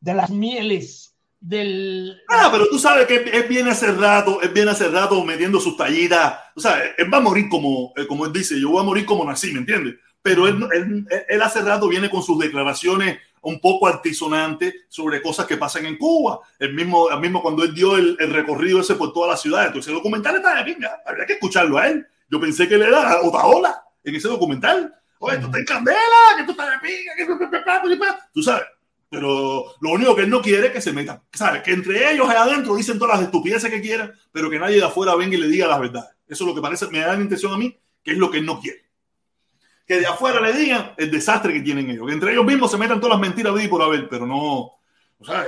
de, 0.00 0.14
las 0.14 0.30
mieles 0.30 1.14
del... 1.40 2.20
Ah, 2.28 2.48
pero 2.50 2.68
tú 2.68 2.78
sabes 2.78 3.06
que 3.06 3.16
él 3.16 3.44
viene 3.48 3.70
hace 3.70 3.92
rato, 3.92 4.40
él 4.42 4.50
viene 4.50 4.70
hace 4.70 4.88
rato 4.88 5.22
metiendo 5.24 5.60
sus 5.60 5.76
tallitas. 5.76 6.38
O 6.56 6.60
sea, 6.60 6.80
él 6.96 7.12
va 7.12 7.18
a 7.18 7.22
morir 7.22 7.48
como, 7.48 7.92
eh, 7.96 8.06
como 8.06 8.26
él 8.26 8.32
dice, 8.32 8.60
yo 8.60 8.70
voy 8.70 8.80
a 8.80 8.86
morir 8.86 9.04
como 9.04 9.24
nací, 9.24 9.52
¿me 9.52 9.60
entiendes? 9.60 9.96
Pero 10.22 10.46
él, 10.48 10.66
él, 10.72 11.06
él 11.28 11.42
hace 11.42 11.60
rato 11.60 11.88
viene 11.88 12.10
con 12.10 12.22
sus 12.22 12.38
declaraciones 12.38 13.18
un 13.42 13.60
poco 13.60 13.86
artisonante 13.86 14.74
sobre 14.88 15.22
cosas 15.22 15.46
que 15.46 15.56
pasan 15.56 15.86
en 15.86 15.96
Cuba. 15.96 16.40
El 16.58 16.74
mismo, 16.74 17.10
el 17.10 17.20
mismo 17.20 17.42
cuando 17.42 17.64
él 17.64 17.74
dio 17.74 17.96
el, 17.96 18.16
recorrido 18.18 18.80
ese 18.80 18.94
por 18.94 19.12
toda 19.12 19.28
la 19.28 19.36
ciudad. 19.36 19.66
Entonces 19.66 19.88
el 19.88 19.96
documental 19.96 20.36
está 20.36 20.54
de 20.54 20.64
pinga. 20.64 21.02
Habría 21.06 21.26
que 21.26 21.34
escucharlo 21.34 21.78
a 21.78 21.88
él. 21.88 22.06
Yo 22.30 22.40
pensé 22.40 22.68
que 22.68 22.74
él 22.74 22.82
era 22.82 23.20
Otaola 23.22 23.82
en 24.04 24.14
ese 24.14 24.28
documental. 24.28 24.94
Oye, 25.20 25.34
esto 25.34 25.46
está 25.46 25.58
en 25.58 25.64
candela, 25.64 25.98
que 26.36 26.40
esto 26.42 26.52
está 26.52 26.70
de 26.70 26.78
pinga, 26.78 27.14
que 27.16 28.18
tú 28.32 28.42
sabes. 28.42 28.66
Pero 29.10 29.74
lo 29.80 29.90
único 29.90 30.14
que 30.14 30.22
él 30.22 30.30
no 30.30 30.42
quiere 30.42 30.66
es 30.66 30.72
que 30.72 30.80
se 30.80 30.92
metan. 30.92 31.22
¿Sabes? 31.32 31.62
Que 31.62 31.72
entre 31.72 32.12
ellos 32.12 32.28
allá 32.28 32.42
adentro 32.42 32.76
dicen 32.76 32.98
todas 32.98 33.16
las 33.16 33.26
estupideces 33.26 33.70
que 33.70 33.80
quieran, 33.80 34.12
pero 34.30 34.50
que 34.50 34.58
nadie 34.58 34.76
de 34.76 34.84
afuera 34.84 35.14
venga 35.14 35.36
y 35.36 35.40
le 35.40 35.48
diga 35.48 35.66
las 35.66 35.80
verdades. 35.80 36.10
Eso 36.26 36.44
es 36.44 36.48
lo 36.48 36.54
que 36.54 36.60
parece, 36.60 36.86
me 36.88 37.00
da 37.00 37.14
la 37.14 37.22
intención 37.22 37.52
a 37.52 37.56
mí, 37.56 37.76
que 38.02 38.12
es 38.12 38.18
lo 38.18 38.30
que 38.30 38.38
él 38.38 38.46
no 38.46 38.60
quiere 38.60 38.88
que 39.88 40.00
de 40.00 40.06
afuera 40.06 40.38
le 40.42 40.52
digan 40.52 40.92
el 40.98 41.10
desastre 41.10 41.54
que 41.54 41.62
tienen 41.62 41.90
ellos. 41.90 42.06
Que 42.06 42.12
entre 42.12 42.32
ellos 42.32 42.44
mismos 42.44 42.70
se 42.70 42.76
metan 42.76 43.00
todas 43.00 43.18
las 43.18 43.26
mentiras 43.26 43.54
de 43.54 43.68
por 43.70 43.82
haber, 43.82 44.06
pero 44.06 44.26
no. 44.26 44.74
Sea, 45.24 45.46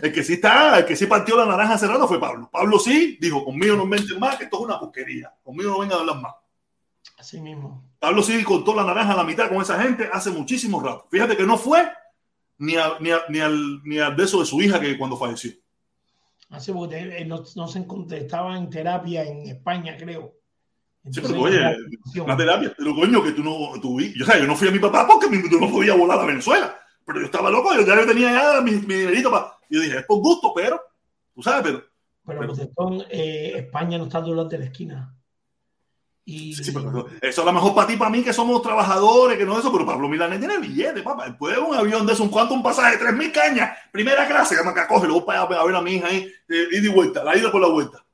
el 0.00 0.12
que 0.12 0.22
sí 0.22 0.34
está, 0.34 0.78
el 0.78 0.86
que 0.86 0.94
sí 0.94 1.06
partió 1.06 1.36
la 1.36 1.44
naranja 1.44 1.76
rato 1.88 2.06
fue 2.06 2.20
Pablo. 2.20 2.48
Pablo 2.50 2.78
sí 2.78 3.18
dijo: 3.20 3.44
conmigo 3.44 3.74
no 3.74 3.84
menten 3.84 4.20
más, 4.20 4.36
que 4.36 4.44
esto 4.44 4.58
es 4.58 4.62
una 4.62 4.78
porquería. 4.78 5.34
Conmigo 5.42 5.72
no 5.72 5.80
vengan 5.80 5.98
a 5.98 6.00
hablar 6.02 6.20
más. 6.20 6.34
Así 7.24 7.40
mismo. 7.40 7.82
Pablo 8.00 8.22
sí 8.22 8.44
cortó 8.44 8.74
la 8.74 8.84
naranja 8.84 9.14
a 9.14 9.16
la 9.16 9.24
mitad 9.24 9.48
con 9.48 9.62
esa 9.62 9.82
gente 9.82 10.10
hace 10.12 10.30
muchísimo 10.30 10.78
rato. 10.78 11.06
Fíjate 11.10 11.38
que 11.38 11.44
no 11.44 11.56
fue 11.56 11.90
ni, 12.58 12.74
ni, 13.00 13.10
ni, 13.30 13.40
al, 13.40 13.82
ni 13.82 13.98
al 13.98 14.14
beso 14.14 14.40
de 14.40 14.44
su 14.44 14.60
hija 14.60 14.78
que 14.78 14.98
cuando 14.98 15.16
falleció. 15.16 15.52
Así, 16.50 16.70
porque 16.70 17.24
no, 17.24 17.42
no 17.56 17.66
se 17.66 17.86
estaba 18.10 18.58
en 18.58 18.68
terapia 18.68 19.24
en 19.24 19.48
España, 19.48 19.96
creo. 19.98 20.34
Sí, 21.10 21.22
pero 21.22 21.40
oye, 21.40 21.60
una 22.22 22.36
terapia, 22.36 22.74
pero 22.76 22.94
coño, 22.94 23.22
que 23.22 23.32
tú 23.32 23.42
no, 23.42 23.80
tú, 23.80 23.98
yo, 23.98 24.22
o 24.22 24.26
sea, 24.26 24.38
yo 24.38 24.46
no 24.46 24.54
fui 24.54 24.68
a 24.68 24.72
mi 24.72 24.78
papá 24.78 25.06
porque 25.06 25.30
mi, 25.30 25.50
yo 25.50 25.58
no 25.58 25.70
podía 25.70 25.94
volar 25.94 26.18
a 26.18 26.26
Venezuela, 26.26 26.78
pero 27.06 27.20
yo 27.20 27.24
estaba 27.24 27.48
loco, 27.48 27.74
yo 27.74 27.86
ya 27.86 28.06
tenía 28.06 28.32
ya 28.32 28.60
mi, 28.60 28.72
mi 28.72 28.96
dinerito 28.96 29.30
para, 29.30 29.56
y 29.70 29.76
yo 29.76 29.80
dije, 29.80 29.98
es 30.00 30.04
por 30.04 30.18
gusto, 30.18 30.52
pero, 30.54 30.78
tú 31.34 31.42
sabes, 31.42 31.62
pero. 31.62 31.84
Pero, 32.26 32.54
pero 32.54 33.04
eh, 33.10 33.54
España 33.56 33.96
no 33.96 34.04
está 34.04 34.20
durante 34.20 34.58
la 34.58 34.66
esquina. 34.66 35.14
Y... 36.26 36.54
Sí, 36.54 36.72
pero 36.72 37.06
eso 37.20 37.42
a 37.42 37.44
lo 37.44 37.52
mejor 37.52 37.74
para 37.74 37.86
ti, 37.86 37.96
para 37.96 38.10
mí, 38.10 38.22
que 38.22 38.32
somos 38.32 38.62
trabajadores, 38.62 39.36
que 39.36 39.44
no 39.44 39.58
eso, 39.58 39.70
pero 39.70 39.84
Pablo 39.84 40.08
Milanés 40.08 40.38
tiene 40.38 40.58
billete, 40.58 41.02
papá. 41.02 41.26
Después 41.26 41.58
un 41.58 41.74
avión 41.74 42.06
de 42.06 42.14
eso, 42.14 42.22
un 42.22 42.30
cuánto, 42.30 42.54
un 42.54 42.62
pasaje 42.62 42.96
de 42.96 43.04
3.000 43.04 43.32
cañas, 43.32 43.78
primera 43.92 44.26
clase, 44.26 44.56
que 44.56 44.62
me 44.62 44.70
acoge, 44.70 45.06
luego 45.06 45.24
para 45.26 45.42
a 45.42 45.64
ver 45.64 45.74
a 45.74 45.82
mi 45.82 45.96
hija 45.96 46.06
ahí, 46.06 46.32
eh, 46.48 46.66
ida 46.72 46.86
y 46.86 46.88
vuelta, 46.88 47.22
la 47.22 47.36
ida 47.36 47.52
por 47.52 47.60
la 47.60 47.68
vuelta. 47.68 48.04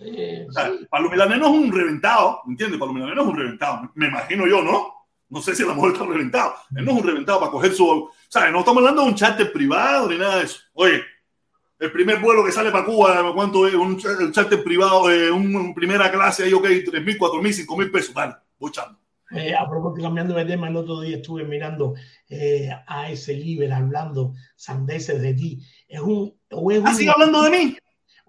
Eh, 0.00 0.46
o 0.48 0.52
sea, 0.52 0.70
Pablo 0.88 1.10
Milanés 1.10 1.38
no 1.38 1.46
es 1.46 1.52
un 1.52 1.72
reventado, 1.72 2.42
¿entiendes? 2.46 2.78
Pablo 2.78 2.94
Milanés 2.94 3.16
no 3.16 3.22
es 3.22 3.28
un 3.28 3.36
reventado, 3.36 3.90
me 3.94 4.06
imagino 4.06 4.46
yo, 4.46 4.62
¿no? 4.62 4.98
No 5.30 5.42
sé 5.42 5.54
si 5.54 5.62
a 5.62 5.66
lo 5.66 5.74
mejor 5.74 5.92
está 5.92 6.06
reventado. 6.06 6.54
Él 6.74 6.84
no 6.84 6.92
es 6.92 6.98
un 6.98 7.06
reventado 7.06 7.40
para 7.40 7.52
coger 7.52 7.74
su. 7.74 7.86
O 7.86 8.12
sea, 8.28 8.50
no 8.50 8.60
estamos 8.60 8.78
hablando 8.78 9.02
de 9.02 9.08
un 9.08 9.14
charter 9.14 9.52
privado 9.52 10.08
ni 10.08 10.16
nada 10.16 10.36
de 10.36 10.44
eso. 10.44 10.60
Oye, 10.72 11.04
el 11.78 11.92
primer 11.92 12.20
vuelo 12.20 12.44
que 12.44 12.52
sale 12.52 12.70
para 12.70 12.84
Cuba, 12.84 13.32
¿cuánto 13.34 13.66
es? 13.66 13.74
Un, 13.74 13.98
charter 13.98 14.62
privado, 14.62 15.10
eh, 15.10 15.30
un, 15.30 15.74
primera 15.74 16.10
clase, 16.10 16.44
ahí, 16.44 16.52
ok, 16.52 16.64
3.000, 16.64 17.18
4.000, 17.18 17.66
5.000 17.66 17.92
pesos. 17.92 18.14
Vale, 18.14 18.34
voy 18.58 18.70
echando. 18.70 18.98
Eh, 19.30 19.54
a 19.54 19.68
propósito, 19.68 20.02
cambiando 20.02 20.34
de 20.34 20.44
tema, 20.44 20.68
el 20.68 20.76
otro 20.76 21.00
día 21.00 21.16
estuve 21.16 21.44
mirando 21.44 21.94
eh, 22.30 22.70
a 22.86 23.10
ese 23.10 23.34
líder 23.34 23.72
hablando 23.72 24.34
sandeces 24.56 25.20
de 25.20 25.34
ti. 25.34 25.60
Es 25.86 26.00
un. 26.00 26.34
O 26.50 26.70
es 26.72 26.82
¿Ah, 26.84 26.94
sigue 26.94 27.10
hablando 27.10 27.42
de 27.42 27.50
mí? 27.50 27.76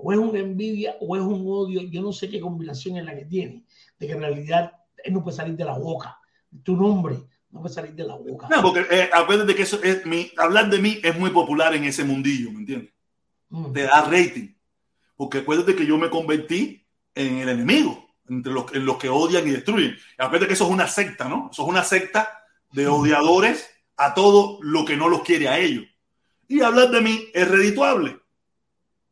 o 0.01 0.13
es 0.13 0.17
una 0.17 0.39
envidia 0.39 0.95
o 1.01 1.15
es 1.15 1.21
un 1.21 1.43
odio, 1.45 1.81
yo 1.81 2.01
no 2.01 2.13
sé 2.13 2.29
qué 2.29 2.39
combinación 2.39 2.97
es 2.97 3.05
la 3.05 3.15
que 3.15 3.25
tiene, 3.25 3.65
de 3.99 4.07
que 4.07 4.13
en 4.13 4.21
realidad 4.21 4.71
él 5.03 5.13
no 5.13 5.23
puede 5.23 5.35
salir 5.35 5.55
de 5.57 5.65
la 5.65 5.77
boca, 5.77 6.17
tu 6.63 6.75
nombre 6.75 7.17
no 7.51 7.61
puede 7.61 7.73
salir 7.73 7.93
de 7.93 8.05
la 8.05 8.15
boca. 8.15 8.47
No, 8.49 8.61
porque 8.61 8.85
eh, 8.89 9.09
acuérdate 9.11 9.55
que 9.55 9.63
eso 9.63 9.81
es 9.83 10.05
mi, 10.05 10.31
hablar 10.37 10.69
de 10.69 10.79
mí 10.79 10.99
es 11.03 11.19
muy 11.19 11.31
popular 11.31 11.75
en 11.75 11.83
ese 11.83 12.05
mundillo, 12.05 12.51
¿me 12.51 12.59
entiendes? 12.59 12.93
Mm. 13.49 13.73
Te 13.73 13.83
da 13.83 14.01
rating, 14.01 14.53
porque 15.15 15.39
acuérdate 15.39 15.75
que 15.75 15.85
yo 15.85 15.97
me 15.97 16.09
convertí 16.09 16.85
en 17.15 17.39
el 17.39 17.49
enemigo, 17.49 18.07
entre 18.27 18.53
los, 18.53 18.73
en 18.73 18.85
los 18.85 18.97
que 18.97 19.09
odian 19.09 19.47
y 19.47 19.51
destruyen. 19.51 19.91
Y 19.91 20.21
acuérdate 20.21 20.47
que 20.47 20.53
eso 20.53 20.65
es 20.65 20.71
una 20.71 20.87
secta, 20.87 21.27
¿no? 21.27 21.49
Eso 21.51 21.63
es 21.63 21.69
una 21.69 21.83
secta 21.83 22.43
de 22.71 22.87
mm. 22.87 22.91
odiadores 22.91 23.69
a 23.97 24.13
todo 24.13 24.59
lo 24.61 24.85
que 24.85 24.95
no 24.95 25.09
los 25.09 25.21
quiere 25.23 25.47
a 25.47 25.59
ellos. 25.59 25.85
Y 26.47 26.61
hablar 26.61 26.89
de 26.89 27.01
mí 27.01 27.27
es 27.33 27.47
redituable. 27.47 28.19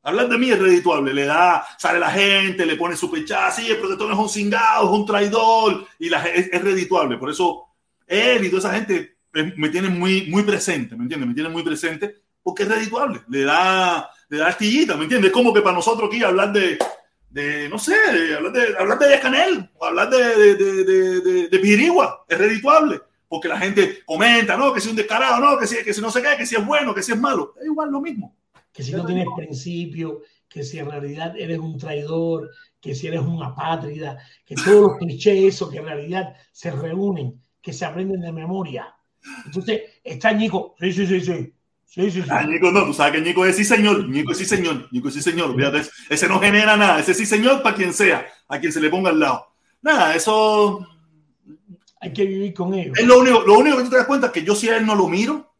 Hablar 0.01 0.29
de 0.29 0.37
mí 0.37 0.49
es 0.49 0.57
redituable, 0.57 1.13
le 1.13 1.25
da, 1.25 1.67
sale 1.77 1.99
la 1.99 2.09
gente, 2.09 2.65
le 2.65 2.77
pone 2.77 2.95
su 2.95 3.11
pechada, 3.11 3.51
sí, 3.51 3.69
el 3.69 3.77
protector 3.77 4.09
es 4.09 4.17
un 4.17 4.29
cingado, 4.29 4.85
es 4.85 4.99
un 4.99 5.05
traidor, 5.05 5.85
y 5.99 6.07
la, 6.07 6.23
es, 6.25 6.47
es, 6.49 6.61
redituable. 6.61 7.17
Por 7.17 7.29
eso 7.29 7.65
él 8.05 8.45
y 8.45 8.49
toda 8.49 8.69
esa 8.69 8.73
gente 8.73 9.17
me 9.33 9.67
tienen 9.67 9.99
muy, 9.99 10.27
muy 10.27 10.43
presente, 10.43 10.95
¿me 10.95 11.03
entiendes? 11.03 11.27
Me 11.27 11.33
tienen 11.33 11.51
muy 11.51 11.61
presente 11.61 12.15
porque 12.41 12.63
es 12.63 12.69
redituable, 12.69 13.21
le 13.27 13.43
da, 13.43 14.09
le 14.29 14.37
da 14.37 14.47
astillita, 14.47 14.95
¿me 14.95 15.03
entiendes? 15.03 15.29
Es 15.29 15.33
como 15.33 15.53
que 15.53 15.61
para 15.61 15.75
nosotros 15.75 16.09
aquí 16.09 16.23
hablar 16.23 16.53
de, 16.53 16.77
de 17.29 17.69
no 17.69 17.79
sé, 17.79 17.95
hablar 18.35 18.51
de, 18.51 18.77
hablar 18.77 18.99
de 18.99 19.19
Canel, 19.19 19.69
hablar 19.81 20.09
de, 20.09 20.55
de, 20.55 20.83
de, 20.83 21.47
de, 21.49 21.59
Pirigua, 21.59 22.25
es 22.27 22.37
redituable, 22.37 23.01
porque 23.27 23.47
la 23.47 23.57
gente 23.57 23.99
comenta, 24.05 24.57
no, 24.57 24.73
que 24.73 24.79
si 24.79 24.87
es 24.87 24.91
un 24.91 24.97
descarado, 24.97 25.39
no, 25.39 25.57
que 25.57 25.67
si, 25.67 25.83
que 25.83 25.93
si 25.93 26.01
no 26.01 26.11
se 26.11 26.21
qué, 26.21 26.37
que 26.37 26.45
si 26.45 26.55
es 26.55 26.65
bueno, 26.65 26.93
que 26.93 27.03
si 27.03 27.13
es 27.13 27.19
malo, 27.19 27.53
es 27.59 27.65
igual 27.65 27.91
lo 27.91 28.01
mismo 28.01 28.37
que 28.77 28.83
si 28.83 28.91
no 28.91 29.07
tienes 29.07 29.25
principio, 29.35 30.21
que 30.47 30.63
si 30.63 30.77
en 30.77 30.91
realidad 30.91 31.35
eres 31.35 31.57
un 31.57 31.79
traidor, 31.79 32.51
que 32.79 32.93
si 32.93 33.07
eres 33.07 33.21
una 33.21 33.47
apátrida, 33.47 34.19
que 34.45 34.53
todos 34.53 34.81
los 34.81 34.97
clichés 34.99 35.55
eso 35.55 35.67
que 35.67 35.79
en 35.79 35.85
realidad 35.85 36.35
se 36.51 36.69
reúnen, 36.69 37.41
que 37.59 37.73
se 37.73 37.85
aprenden 37.85 38.21
de 38.21 38.31
memoria. 38.31 38.95
Entonces, 39.47 39.81
está 40.03 40.31
Nico, 40.31 40.75
sí, 40.79 40.93
sí, 40.93 41.07
sí, 41.07 41.21
sí. 41.21 41.53
Sí, 41.87 42.11
sí, 42.11 42.21
sí. 42.21 42.27
Ah, 42.29 42.43
Nico, 42.43 42.69
no, 42.69 42.85
tú 42.85 42.93
sabes 42.93 43.13
que 43.13 43.21
Nico 43.21 43.45
es 43.45 43.55
sí, 43.55 43.63
señor. 43.63 44.07
Nico 44.07 44.33
es 44.33 44.37
sí, 44.37 44.45
señor. 44.45 44.87
Nico 44.91 45.07
es 45.07 45.13
sí, 45.13 45.21
señor. 45.21 45.55
Fíjate, 45.55 45.81
ese 46.09 46.27
no 46.27 46.39
genera 46.39 46.75
nada. 46.75 46.99
Ese 46.99 47.13
sí, 47.13 47.25
señor, 47.25 47.63
para 47.63 47.75
quien 47.75 47.93
sea, 47.93 48.27
a 48.47 48.59
quien 48.59 48.71
se 48.71 48.81
le 48.81 48.89
ponga 48.89 49.09
al 49.09 49.19
lado. 49.19 49.47
Nada, 49.81 50.13
eso. 50.13 50.85
Hay 52.01 52.13
que 52.13 52.25
vivir 52.25 52.53
con 52.53 52.73
ellos. 52.73 52.97
Es 52.99 53.05
lo 53.05 53.19
único, 53.19 53.41
lo 53.41 53.57
único 53.57 53.77
que 53.77 53.83
tú 53.83 53.89
te 53.89 53.97
das 53.97 54.05
cuenta 54.05 54.27
es 54.27 54.33
que 54.33 54.43
yo, 54.43 54.53
si 54.53 54.69
a 54.69 54.77
él 54.77 54.85
no 54.85 54.95
lo 54.95 55.07
miro, 55.07 55.55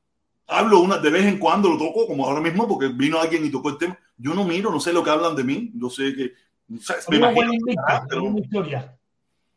hablo 0.47 0.81
una, 0.81 0.97
de 0.97 1.09
vez 1.09 1.25
en 1.25 1.39
cuando, 1.39 1.69
lo 1.69 1.77
toco, 1.77 2.05
como 2.05 2.25
ahora 2.25 2.41
mismo, 2.41 2.67
porque 2.67 2.89
vino 2.89 3.19
alguien 3.19 3.45
y 3.45 3.49
tocó 3.49 3.69
el 3.69 3.77
tema. 3.77 3.97
Yo 4.17 4.33
no 4.33 4.43
miro, 4.43 4.69
no 4.69 4.79
sé 4.81 4.91
lo 4.91 5.03
que 5.03 5.09
hablan 5.09 5.35
de 5.35 5.43
mí. 5.45 5.71
Yo 5.75 5.89
sé 5.89 6.13
que. 6.13 6.33
O 6.75 6.81
sea, 6.81 6.97
me 7.09 7.17
Una 7.17 7.31
imagino, 7.31 7.35
buena 7.35 7.55
invicta, 7.55 8.05
pero 8.09 8.23
una 8.25 8.39
historia. 8.41 8.97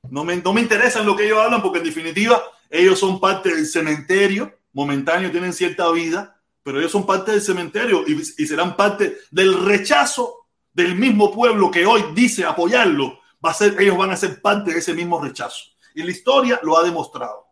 no, 0.08 0.24
me, 0.24 0.36
no 0.36 0.52
me 0.52 0.60
interesan 0.60 1.04
lo 1.04 1.16
que 1.16 1.26
ellos 1.26 1.38
hablan, 1.40 1.60
porque 1.60 1.78
en 1.78 1.84
definitiva, 1.84 2.40
ellos 2.70 2.98
son 2.98 3.18
parte 3.18 3.52
del 3.54 3.66
cementerio. 3.66 4.54
Momentáneo, 4.72 5.32
tienen 5.32 5.52
cierta 5.52 5.90
vida 5.90 6.39
pero 6.62 6.78
ellos 6.78 6.92
son 6.92 7.06
parte 7.06 7.32
del 7.32 7.40
cementerio 7.40 8.04
y, 8.06 8.22
serán 8.24 8.76
parte 8.76 9.18
del 9.30 9.64
rechazo 9.64 10.46
del 10.72 10.94
mismo 10.94 11.32
pueblo 11.32 11.70
que 11.70 11.86
hoy 11.86 12.04
dice 12.14 12.44
apoyarlo. 12.44 13.18
Va 13.44 13.50
a 13.50 13.54
ser, 13.54 13.80
ellos 13.80 13.96
van 13.96 14.10
a 14.10 14.16
ser 14.16 14.40
parte 14.42 14.72
de 14.72 14.78
ese 14.78 14.94
mismo 14.94 15.20
rechazo. 15.20 15.64
Y 15.94 16.02
la 16.02 16.10
historia 16.10 16.60
lo 16.62 16.76
ha 16.76 16.84
demostrado. 16.84 17.46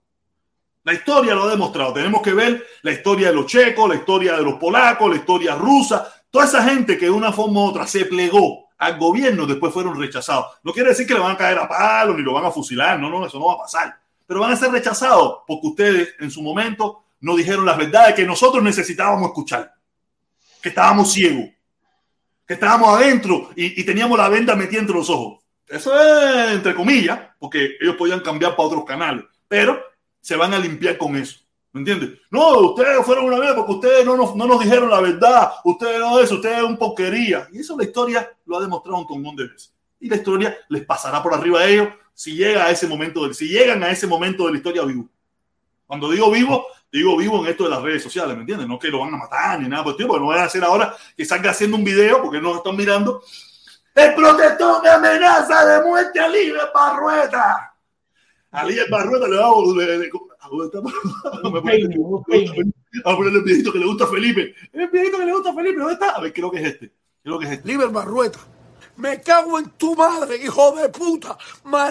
La 0.85 0.93
historia 0.93 1.35
lo 1.35 1.44
ha 1.44 1.51
demostrado. 1.51 1.93
Tenemos 1.93 2.22
que 2.22 2.32
ver 2.32 2.66
la 2.82 2.93
historia 2.93 3.28
de 3.28 3.35
los 3.35 3.47
checos, 3.47 3.89
la 3.89 3.97
historia 3.97 4.36
de 4.36 4.43
los 4.43 4.55
polacos, 4.55 5.10
la 5.10 5.16
historia 5.16 5.55
rusa. 5.55 6.12
Toda 6.30 6.44
esa 6.44 6.62
gente 6.62 6.98
que 6.98 7.06
de 7.06 7.10
una 7.10 7.32
forma 7.32 7.60
u 7.60 7.64
otra 7.64 7.86
se 7.86 8.05
plegó 8.05 8.68
al 8.78 8.98
gobierno 8.98 9.47
después 9.47 9.72
fueron 9.72 9.98
rechazados. 9.98 10.47
No 10.62 10.72
quiere 10.72 10.90
decir 10.90 11.06
que 11.06 11.14
le 11.14 11.20
van 11.20 11.32
a 11.32 11.36
caer 11.36 11.59
a 11.59 11.68
palo 11.68 12.14
ni 12.14 12.22
lo 12.22 12.32
van 12.32 12.44
a 12.44 12.51
fusilar. 12.51 12.98
No, 12.98 13.10
no, 13.10 13.26
eso 13.26 13.39
no 13.39 13.47
va 13.47 13.55
a 13.55 13.59
pasar. 13.59 13.98
Pero 14.26 14.40
van 14.40 14.52
a 14.52 14.56
ser 14.56 14.70
rechazados 14.70 15.40
porque 15.47 15.66
ustedes 15.66 16.14
en 16.20 16.30
su 16.30 16.43
momento 16.43 17.05
no 17.20 17.36
dijeron 17.36 17.66
las 17.66 17.77
verdades 17.77 18.15
que 18.15 18.24
nosotros 18.24 18.62
necesitábamos 18.62 19.28
escuchar, 19.28 19.73
que 20.62 20.69
estábamos 20.69 21.12
ciegos, 21.12 21.51
que 22.47 22.55
estábamos 22.55 22.89
adentro 22.99 23.51
y, 23.55 23.85
teníamos 23.85 24.19
la 24.19 24.28
venda 24.28 24.57
metida 24.57 24.81
entre 24.81 24.97
los 24.97 25.11
ojos. 25.11 25.45
Eso 25.66 25.99
es 26.01 26.53
entre 26.53 26.74
comillas, 26.74 27.20
porque 27.39 27.77
ellos 27.81 27.97
podían 27.97 28.20
cambiar 28.20 28.57
para 28.57 28.69
otros 28.69 28.85
canales, 28.85 29.24
pero 29.47 29.78
se 30.20 30.36
van 30.36 30.55
a 30.55 30.59
limpiar 30.59 30.97
con 30.97 31.16
eso. 31.16 31.40
¿Me 31.73 31.81
entiendes? 31.81 32.19
No, 32.31 32.59
ustedes 32.61 33.05
fueron 33.05 33.27
una 33.27 33.39
vez 33.39 33.53
porque 33.53 33.73
ustedes 33.73 34.07
no 34.07 34.16
nos, 34.16 34.35
no 34.35 34.47
nos 34.47 34.61
dijeron 34.61 34.89
la 34.89 35.01
verdad, 35.01 35.53
ustedes 35.65 36.01
no 36.01 36.19
eso, 36.19 36.36
ustedes 36.36 36.59
es 36.59 36.65
un 36.65 36.78
porquería. 36.78 37.47
Y 37.53 37.61
eso 37.61 37.77
la 37.77 37.85
historia 37.85 38.31
lo 38.47 38.57
ha 38.57 38.61
demostrado 38.62 38.99
un 38.99 39.23
montón 39.23 39.36
de 39.36 39.53
veces. 39.53 39.74
Y 40.01 40.09
la 40.09 40.16
historia 40.16 40.57
les 40.70 40.85
pasará 40.86 41.23
por 41.23 41.35
arriba 41.35 41.61
a 41.61 41.66
ellos 41.66 41.89
si 42.15 42.35
llega 42.35 42.65
a 42.65 42.70
ese 42.70 42.86
momento, 42.86 43.32
si 43.35 43.49
llegan 43.49 43.82
a 43.82 43.90
ese 43.90 44.07
momento 44.07 44.47
de 44.47 44.53
la 44.53 44.57
historia 44.57 44.85
vivo. 44.85 45.09
Cuando 45.86 46.11
digo 46.11 46.31
vivo, 46.31 46.66
digo 46.90 47.16
vivo 47.16 47.44
en 47.44 47.51
esto 47.51 47.65
de 47.65 47.70
las 47.70 47.82
redes 47.82 48.02
sociales, 48.02 48.35
¿me 48.35 48.40
entiendes? 48.40 48.66
No 48.66 48.78
que 48.78 48.89
lo 48.89 49.01
van 49.01 49.15
a 49.15 49.19
matar 49.19 49.60
ni 49.60 49.69
nada 49.69 49.85
por 49.85 49.93
el 49.93 49.97
tiempo, 49.97 50.15
porque 50.15 50.24
no 50.24 50.28
van 50.28 50.40
a 50.40 50.44
hacer 50.44 50.65
ahora 50.65 50.97
que 51.16 51.24
salga 51.24 51.51
haciendo 51.51 51.77
un 51.77 51.85
video 51.85 52.23
porque 52.23 52.40
no 52.40 52.56
están 52.56 52.77
mirando. 52.77 53.23
El 53.94 54.15
protestón 54.15 54.82
de 54.82 54.90
amenaza 54.90 55.66
de 55.66 55.85
muerte 55.85 56.20
a 56.20 56.28
Libre 56.28 56.60
Barrueta. 56.73 57.74
A 58.52 58.65
Libre 58.65 58.86
Barrueta 58.90 59.28
le 59.28 59.36
va 59.36 59.47
a 59.47 59.51
volver. 59.51 60.10
A 60.40 60.48
ponerle 63.16 63.39
el 63.39 63.44
viejito 63.44 63.73
que 63.73 63.78
le 63.78 63.86
gusta 63.86 64.05
a 64.05 64.09
Felipe. 64.09 64.55
El 64.73 64.89
viejito 64.89 65.19
que 65.19 65.27
le 65.27 65.32
gusta 65.32 65.51
a 65.51 65.55
Felipe, 65.55 65.78
¿dónde 65.78 65.94
está? 65.94 66.10
A 66.10 66.20
ver, 66.20 66.32
creo 66.32 66.51
que 66.51 66.59
es 66.59 66.66
este. 66.66 66.93
Creo 67.23 67.39
que 67.39 67.47
es 67.47 67.52
este. 67.52 67.69
Liber 67.69 67.89
Barrueta. 67.89 68.39
Me 68.97 69.20
cago 69.20 69.59
en 69.59 69.70
tu 69.70 69.94
madre, 69.94 70.36
hijo 70.36 70.74
de 70.77 70.89
puta. 70.89 71.36
Mar 71.65 71.90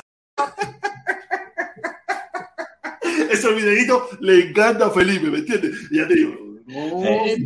ese 3.32 3.54
videito 3.54 4.10
le 4.20 4.50
encanta 4.50 4.88
a 4.88 4.92
Felipe, 4.92 5.28
¿me 5.28 5.40
entiendes? 5.40 5.74
Ya 5.92 6.08
te 6.08 6.16
digo. 6.16 6.48
No. 6.68 7.06
Eh, 7.06 7.38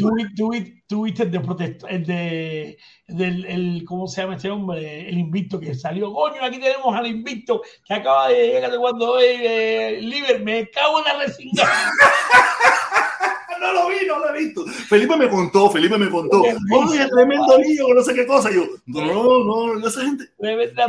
Tuviste 0.87 1.23
el 1.23 1.31
de 1.31 1.39
protesta, 1.39 1.87
el 1.87 2.05
de 2.05 2.77
del, 3.07 3.45
el, 3.45 3.83
¿cómo 3.85 4.07
se 4.07 4.21
llama 4.21 4.35
este 4.35 4.49
hombre? 4.49 5.07
El 5.07 5.17
invicto 5.17 5.59
que 5.59 5.73
salió. 5.73 6.11
Coño, 6.11 6.43
aquí 6.43 6.59
tenemos 6.59 6.93
al 6.93 7.07
invicto 7.07 7.61
que 7.85 7.93
acaba 7.93 8.29
de 8.29 8.47
llegar 8.47 8.75
cuando 8.77 9.17
eh, 9.19 9.99
Liber, 10.01 10.43
me 10.43 10.69
cago 10.69 10.99
en 10.99 11.05
la 11.05 11.25
resinga. 11.25 11.63
no 13.61 13.73
lo 13.73 13.87
vi, 13.87 14.05
no 14.05 14.19
lo 14.19 14.35
he 14.35 14.39
visto. 14.39 14.65
Felipe 14.65 15.15
me 15.15 15.29
contó, 15.29 15.69
Felipe 15.69 15.97
me 15.97 16.09
contó. 16.09 16.41
Oye, 16.41 17.07
tremendo 17.07 17.57
lío, 17.59 17.93
no 17.93 18.01
sé 18.01 18.13
qué 18.13 18.25
cosa. 18.25 18.51
Y 18.51 18.55
yo, 18.55 18.65
no, 18.87 19.05
no, 19.45 19.75
no, 19.75 19.87
esa 19.87 20.01
gente. 20.01 20.25
Tremenda. 20.37 20.85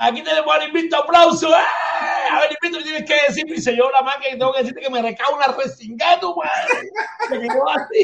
Aquí 0.00 0.22
tenemos 0.22 0.54
al 0.54 0.68
invicto, 0.68 0.96
aplauso. 0.96 1.48
¡Eh! 1.48 2.30
A 2.30 2.40
ver, 2.40 2.50
invicto, 2.52 2.84
tienes 2.84 3.04
que 3.04 3.16
decir, 3.26 3.44
y 3.48 3.60
se 3.60 3.76
yo 3.76 3.90
la 3.90 4.02
máquina 4.02 4.34
y 4.34 4.38
tengo 4.38 4.52
que 4.52 4.60
decirte 4.60 4.80
que 4.80 4.90
me 4.90 5.02
recae 5.02 5.26
una 5.34 5.48
resingada, 5.48 6.20
tu 6.20 6.36
madre. 6.36 6.90
Me 7.30 7.40
quedó 7.40 7.68
así. 7.68 8.02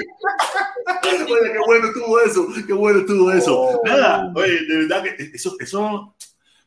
Oye, 1.32 1.52
qué 1.52 1.58
bueno 1.64 1.86
estuvo 1.86 2.20
eso, 2.20 2.48
qué 2.66 2.72
bueno 2.72 2.98
estuvo 2.98 3.30
eso. 3.30 3.60
Oh. 3.60 3.80
Nada, 3.84 4.32
oye, 4.34 4.60
de 4.66 4.76
verdad 4.78 5.02
que 5.02 5.30
eso, 5.34 5.54
eso, 5.60 6.14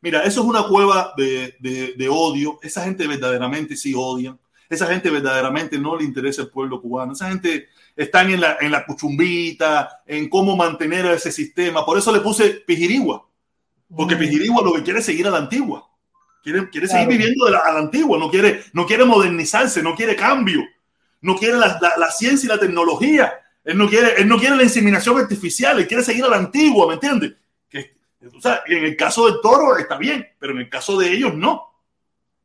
mira, 0.01 0.23
eso 0.23 0.41
es 0.41 0.47
una 0.47 0.63
cueva 0.63 1.13
de, 1.17 1.55
de, 1.59 1.93
de 1.97 2.09
odio. 2.09 2.59
Esa 2.61 2.83
gente 2.83 3.05
verdaderamente 3.05 3.75
sí 3.75 3.93
odian. 3.95 4.39
Esa 4.69 4.87
gente 4.87 5.09
verdaderamente 5.09 5.77
no 5.77 5.95
le 5.95 6.03
interesa 6.03 6.43
el 6.43 6.49
pueblo 6.49 6.81
cubano. 6.81 7.13
Esa 7.13 7.29
gente 7.29 7.67
están 7.95 8.31
en 8.31 8.41
la, 8.41 8.57
en 8.61 8.71
la 8.71 8.85
cuchumbita, 8.85 10.01
en 10.05 10.29
cómo 10.29 10.55
mantener 10.55 11.05
ese 11.07 11.31
sistema. 11.31 11.85
Por 11.85 11.97
eso 11.97 12.11
le 12.11 12.21
puse 12.21 12.49
Pijirigua. 12.65 13.27
Porque 13.95 14.15
Mm. 14.15 14.19
Pijirigua 14.19 14.63
lo 14.63 14.73
que 14.73 14.83
quiere 14.83 14.99
es 14.99 15.05
seguir 15.05 15.27
a 15.27 15.31
la 15.31 15.37
antigua. 15.37 15.87
Quiere, 16.43 16.69
quiere 16.69 16.87
Claro. 16.87 17.03
seguir 17.03 17.17
viviendo 17.17 17.45
de 17.45 17.51
la, 17.51 17.59
a 17.59 17.73
la 17.73 17.79
antigua. 17.79 18.17
No 18.17 18.29
quiere, 18.29 18.63
no 18.73 18.85
quiere 18.85 19.05
modernizarse, 19.05 19.81
no 19.83 19.95
quiere 19.95 20.15
cambio. 20.15 20.61
No 21.21 21.35
quiere 21.35 21.57
la, 21.57 21.77
la, 21.81 21.93
la 21.97 22.11
ciencia 22.11 22.47
y 22.47 22.49
la 22.49 22.59
tecnología. 22.59 23.33
Él 23.63 23.77
no, 23.77 23.89
quiere, 23.89 24.13
él 24.21 24.27
no 24.27 24.37
quiere 24.37 24.55
la 24.55 24.63
inseminación 24.63 25.17
artificial. 25.19 25.79
Él 25.79 25.87
quiere 25.87 26.03
seguir 26.03 26.23
a 26.23 26.29
la 26.29 26.37
antigua, 26.37 26.87
¿me 26.87 26.93
entiendes? 26.93 27.33
Que, 27.69 27.95
o 28.33 28.39
sea, 28.41 28.61
en 28.65 28.85
el 28.85 28.95
caso 28.95 29.25
del 29.25 29.41
toro 29.41 29.77
está 29.77 29.97
bien, 29.97 30.25
pero 30.39 30.53
en 30.53 30.59
el 30.59 30.69
caso 30.69 30.97
de 30.97 31.11
ellos 31.11 31.33
no. 31.33 31.63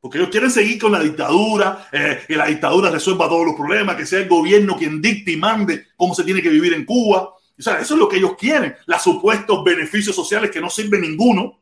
Porque 0.01 0.19
ellos 0.19 0.31
quieren 0.31 0.51
seguir 0.51 0.81
con 0.81 0.90
la 0.90 0.98
dictadura, 0.98 1.86
eh, 1.93 2.24
que 2.27 2.35
la 2.35 2.47
dictadura 2.47 2.90
resuelva 2.90 3.28
todos 3.28 3.47
los 3.47 3.55
problemas, 3.55 3.94
que 3.94 4.05
sea 4.05 4.19
el 4.19 4.28
gobierno 4.28 4.77
quien 4.77 5.01
dicte 5.01 5.31
y 5.31 5.36
mande 5.36 5.86
cómo 5.97 6.12
se 6.12 6.24
tiene 6.24 6.43
que 6.43 6.48
vivir 6.48 6.73
en 6.74 6.85
Cuba. 6.85 7.35
O 7.58 7.62
sea, 7.62 7.80
eso 7.80 7.94
es 7.94 8.00
lo 8.00 8.08
que 8.08 8.16
ellos 8.16 8.36
quieren. 8.36 8.76
Los 8.86 9.02
supuestos 9.02 9.62
beneficios 9.64 10.14
sociales 10.14 10.50
que 10.50 10.60
no 10.60 10.70
sirven 10.70 11.02
ninguno. 11.02 11.60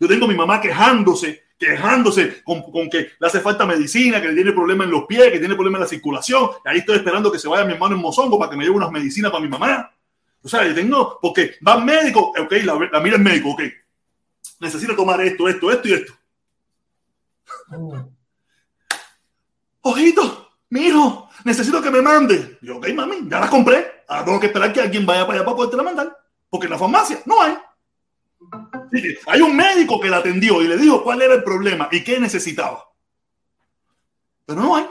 Yo 0.00 0.08
tengo 0.08 0.26
a 0.26 0.28
mi 0.28 0.34
mamá 0.34 0.60
quejándose, 0.60 1.44
quejándose 1.58 2.42
con, 2.42 2.62
con 2.70 2.88
que 2.88 3.10
le 3.18 3.26
hace 3.26 3.40
falta 3.40 3.66
medicina, 3.66 4.20
que 4.20 4.32
tiene 4.32 4.52
problemas 4.52 4.86
en 4.86 4.92
los 4.92 5.06
pies, 5.06 5.32
que 5.32 5.38
tiene 5.38 5.54
problemas 5.54 5.78
en 5.78 5.82
la 5.82 5.88
circulación. 5.88 6.50
Y 6.64 6.68
ahí 6.68 6.78
estoy 6.78 6.96
esperando 6.96 7.30
que 7.30 7.38
se 7.38 7.48
vaya 7.48 7.64
mi 7.64 7.72
hermano 7.72 7.96
en 7.96 8.02
Mozongo 8.02 8.38
para 8.38 8.50
que 8.50 8.56
me 8.56 8.64
lleve 8.64 8.76
unas 8.76 8.90
medicinas 8.90 9.30
para 9.30 9.42
mi 9.42 9.48
mamá. 9.48 9.90
O 10.42 10.48
sea, 10.48 10.66
yo 10.66 10.74
tengo, 10.74 11.18
porque 11.20 11.56
va 11.66 11.74
al 11.74 11.84
médico, 11.84 12.32
ok, 12.38 12.52
la, 12.62 12.88
la 12.92 13.00
mira 13.00 13.16
el 13.16 13.22
médico, 13.22 13.50
ok. 13.50 13.62
Necesita 14.60 14.94
tomar 14.94 15.20
esto, 15.20 15.48
esto, 15.48 15.70
esto 15.70 15.88
y 15.88 15.92
esto. 15.92 16.12
Mm. 17.68 18.16
Ojito, 19.82 20.50
mi 20.70 20.86
hijo, 20.86 21.25
necesito 21.46 21.80
que 21.80 21.92
me 21.92 22.02
mande. 22.02 22.58
Yo, 22.60 22.78
ok, 22.78 22.88
mami, 22.92 23.28
ya 23.28 23.38
la 23.38 23.48
compré. 23.48 24.02
Ahora 24.08 24.24
tengo 24.24 24.40
que 24.40 24.46
esperar 24.46 24.72
que 24.72 24.80
alguien 24.80 25.06
vaya 25.06 25.24
para 25.26 25.38
allá 25.38 25.44
para 25.44 25.56
poderte 25.56 25.76
la 25.76 25.82
mandar. 25.84 26.18
Porque 26.50 26.66
en 26.66 26.72
la 26.72 26.78
farmacia 26.78 27.20
no 27.24 27.40
hay. 27.40 27.56
Hay 29.26 29.40
un 29.40 29.56
médico 29.56 30.00
que 30.00 30.08
la 30.08 30.18
atendió 30.18 30.60
y 30.60 30.68
le 30.68 30.76
dijo 30.76 31.02
cuál 31.02 31.22
era 31.22 31.34
el 31.34 31.44
problema 31.44 31.88
y 31.92 32.02
qué 32.02 32.18
necesitaba. 32.18 32.84
Pero 34.44 34.60
no 34.60 34.76
hay. 34.76 34.86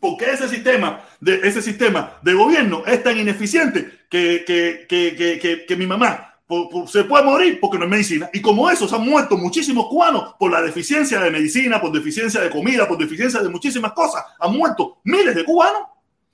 Porque 0.00 0.30
ese 0.30 0.48
sistema 0.48 1.02
de, 1.20 1.40
ese 1.44 1.62
sistema 1.62 2.18
de 2.22 2.34
gobierno 2.34 2.82
es 2.84 3.02
tan 3.02 3.16
ineficiente 3.16 4.06
que, 4.10 4.44
que, 4.44 4.86
que, 4.88 5.64
que 5.66 5.76
mi 5.76 5.86
mamá 5.86 6.33
por- 6.46 6.68
por- 6.68 6.88
se 6.88 7.04
puede 7.04 7.24
morir 7.24 7.58
porque 7.60 7.78
no 7.78 7.84
hay 7.84 7.90
medicina. 7.90 8.28
Y 8.32 8.40
como 8.42 8.68
eso, 8.70 8.86
se 8.86 8.94
han 8.94 9.04
muerto 9.08 9.36
muchísimos 9.36 9.86
cubanos 9.88 10.34
por 10.38 10.50
la 10.52 10.60
deficiencia 10.62 11.20
de 11.20 11.30
medicina, 11.30 11.80
por 11.80 11.90
deficiencia 11.92 12.40
de 12.40 12.50
comida, 12.50 12.86
por 12.86 12.98
deficiencia 12.98 13.40
de 13.42 13.48
muchísimas 13.48 13.92
cosas. 13.92 14.24
Han 14.40 14.52
muerto 14.56 14.98
miles 15.04 15.34
de 15.34 15.44
cubanos 15.44 15.82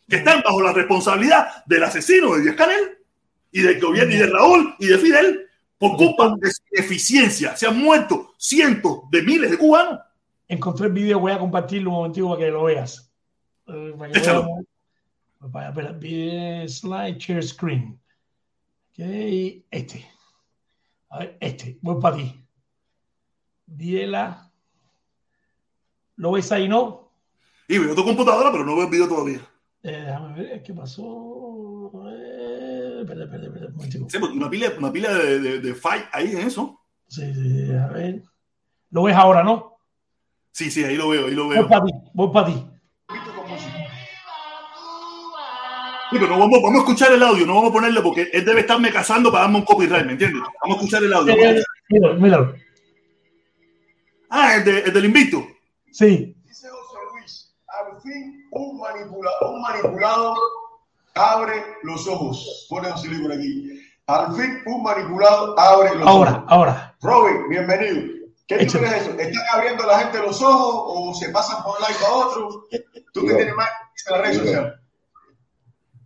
que 0.09 0.17
están 0.17 0.43
bajo 0.43 0.61
la 0.63 0.73
responsabilidad 0.73 1.65
del 1.67 1.85
asesino 1.85 2.35
de 2.35 2.43
Díaz 2.43 2.57
Canel 2.57 2.99
y 3.53 3.61
del 3.63 3.81
gobierno 3.81 4.13
y 4.15 4.19
de 4.19 4.27
Raúl 4.27 4.75
y 4.81 4.87
de 4.87 4.99
Fidel 4.99 5.47
por 5.79 5.97
culpa 5.97 6.35
de 6.41 6.51
su 6.51 6.63
deficiencia. 6.73 7.57
Se 7.57 7.67
han 7.69 7.79
muerto 7.79 8.35
cientos 8.37 9.03
de 9.11 9.23
miles 9.23 9.51
de 9.53 9.59
cubanos. 9.59 10.01
Encontré 10.49 10.87
el 10.89 10.93
video, 10.93 11.21
voy 11.21 11.31
a 11.31 11.39
compartirlo 11.39 11.91
un 11.91 11.97
momentito 11.97 12.29
para 12.29 12.41
que 12.41 12.51
lo 12.51 12.65
veas. 12.65 13.09
Eh, 13.69 13.95
Para 13.97 14.11
que 14.13 14.19
Échalo. 14.19 14.47
vi- 16.01 16.69
slide 16.69 17.19
share 17.19 17.43
screen. 17.43 18.00
Ok, 19.01 19.07
este. 19.71 20.07
A 21.09 21.21
ver, 21.21 21.39
este. 21.41 21.79
Voy 21.81 22.01
para 22.03 22.17
ti. 22.17 22.45
Diela. 23.65 24.53
¿Lo 26.17 26.33
ves 26.33 26.53
ahí, 26.53 26.69
no? 26.69 27.11
Y 27.67 27.79
veo 27.79 27.95
tu 27.95 28.05
computadora, 28.05 28.53
pero 28.53 28.65
no 28.67 28.77
veo 28.77 28.85
el 28.85 28.91
video 28.91 29.09
todavía. 29.09 29.41
Eh, 29.83 30.03
déjame 30.05 30.35
ver 30.43 30.63
qué 30.63 30.75
pasó. 30.75 31.93
Eh, 32.13 33.03
un. 33.03 34.11
Sí, 34.11 34.19
porque 34.19 34.37
una 34.37 34.51
pila, 34.51 34.71
una 34.77 34.93
pila 34.93 35.15
de, 35.15 35.39
de, 35.41 35.61
de 35.61 35.75
fight 35.75 36.05
ahí 36.13 36.33
en 36.33 36.41
eso. 36.41 36.79
Sí, 37.09 37.33
sí, 37.33 37.73
a 37.73 37.87
ver. 37.89 38.23
Lo 38.91 39.05
ves 39.05 39.17
ahora, 39.17 39.43
¿no? 39.43 39.77
Sí, 40.51 40.71
sí, 40.71 40.85
ahí 40.85 40.97
lo 40.97 41.09
veo, 41.09 41.27
ahí 41.27 41.35
lo 41.35 41.47
Voy 41.47 41.57
veo. 41.57 41.69
para 41.69 41.85
ti, 41.87 41.93
voy 42.13 42.33
para 42.33 42.47
ti. 42.49 42.70
Sí, 46.11 46.17
pero 46.19 46.27
no 46.29 46.39
vamos, 46.41 46.61
vamos 46.63 46.77
a 46.77 46.79
escuchar 46.81 47.13
el 47.13 47.23
audio, 47.23 47.47
no 47.47 47.55
vamos 47.55 47.71
a 47.71 47.73
ponerle 47.73 48.01
porque 48.01 48.29
él 48.33 48.45
debe 48.45 48.61
estarme 48.61 48.91
cazando 48.93 49.31
para 49.31 49.45
darme 49.45 49.59
un 49.59 49.65
copyright, 49.65 50.05
¿me 50.07 50.13
entiendes? 50.13 50.43
Vamos 50.63 50.77
a 50.77 50.81
escuchar 50.81 51.03
el 51.05 51.13
audio. 51.15 51.35
Míralo, 51.89 52.15
míralo. 52.21 52.55
Ah, 54.29 54.57
el, 54.57 54.65
de, 54.65 54.79
el 54.81 54.93
del 54.93 55.05
invicto. 55.05 55.45
Sí. 55.93 56.35
Dice 56.47 56.69
José 56.69 56.99
Luis, 57.13 57.55
al 57.67 58.01
fin 58.01 58.47
un 58.53 58.79
manipulado, 58.79 59.53
un 59.53 59.61
manipulado 59.63 60.35
abre 61.15 61.65
los 61.83 62.07
ojos. 62.09 62.67
Pone 62.69 62.89
un 62.93 63.11
libro 63.11 63.35
aquí. 63.35 63.81
Al 64.07 64.35
fin 64.35 64.63
un 64.67 64.83
manipulado 64.83 65.59
abre 65.59 65.95
los 65.97 66.07
Ahora, 66.09 66.31
ojos. 66.33 66.45
ahora. 66.49 66.97
Robin, 67.03 67.49
bienvenido. 67.49 68.19
¿Qué 68.47 68.57
tú 68.59 68.63
Échale. 68.65 68.87
crees 68.89 69.03
eso? 69.03 69.11
¿Están 69.19 69.45
abriendo 69.55 69.87
la 69.87 69.99
gente 70.01 70.19
los 70.19 70.43
ojos 70.43 70.83
o 70.87 71.15
se 71.15 71.29
pasan 71.31 71.63
por 71.63 71.77
un 71.77 71.83
lado 71.83 71.95
para 72.01 72.13
otro? 72.15 72.67
¿Tú 73.13 73.27
qué 73.27 73.35
tienes 73.35 73.55
más 73.55 73.69
en 74.07 74.13
la 74.13 74.23
red 74.23 74.39
social? 74.39 74.80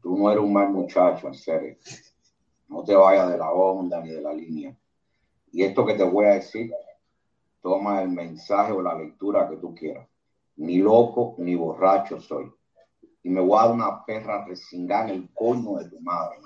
Tú 0.05 0.19
no 0.19 0.31
eres 0.31 0.45
un 0.45 0.53
mal 0.53 0.69
muchacho, 0.69 1.29
en 1.29 1.35
serio. 1.35 1.77
No 2.69 2.85
te 2.85 2.95
vayas 2.95 3.31
de 3.31 3.39
la 3.39 3.51
onda 3.51 4.03
ni 4.03 4.11
de 4.11 4.21
la 4.21 4.35
línea. 4.35 4.77
Y 5.51 5.65
esto 5.65 5.87
que 5.87 5.95
te 5.95 6.05
voy 6.05 6.27
a 6.27 6.35
decir, 6.35 6.71
toma 7.63 8.03
el 8.03 8.11
mensaje 8.11 8.73
o 8.73 8.83
la 8.83 8.95
lectura 8.95 9.49
que 9.49 9.57
tú 9.57 9.75
quieras. 9.75 10.07
Ni 10.57 10.77
loco 10.77 11.37
ni 11.39 11.55
borracho 11.55 12.21
soy. 12.21 12.53
Y 13.23 13.31
me 13.31 13.41
voy 13.41 13.59
a 13.59 13.63
dar 13.63 13.73
una 13.73 14.05
perra 14.05 14.45
resingada 14.45 15.05
en 15.05 15.15
el 15.15 15.29
coño 15.33 15.79
de 15.79 15.89
tu 15.89 15.99
madre. 16.01 16.37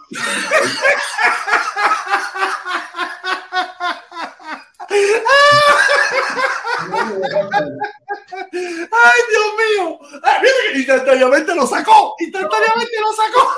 ¡Ay, 8.93 9.21
Dios 9.31 9.49
mío! 9.59 9.99
¡Ay, 10.23 10.43
mira 10.43 10.73
que 10.73 10.78
instantáneamente 10.89 11.55
lo 11.55 11.67
sacó! 11.67 12.15
¡Instantáneamente 12.19 13.01
lo 13.01 13.13
sacó! 13.13 13.49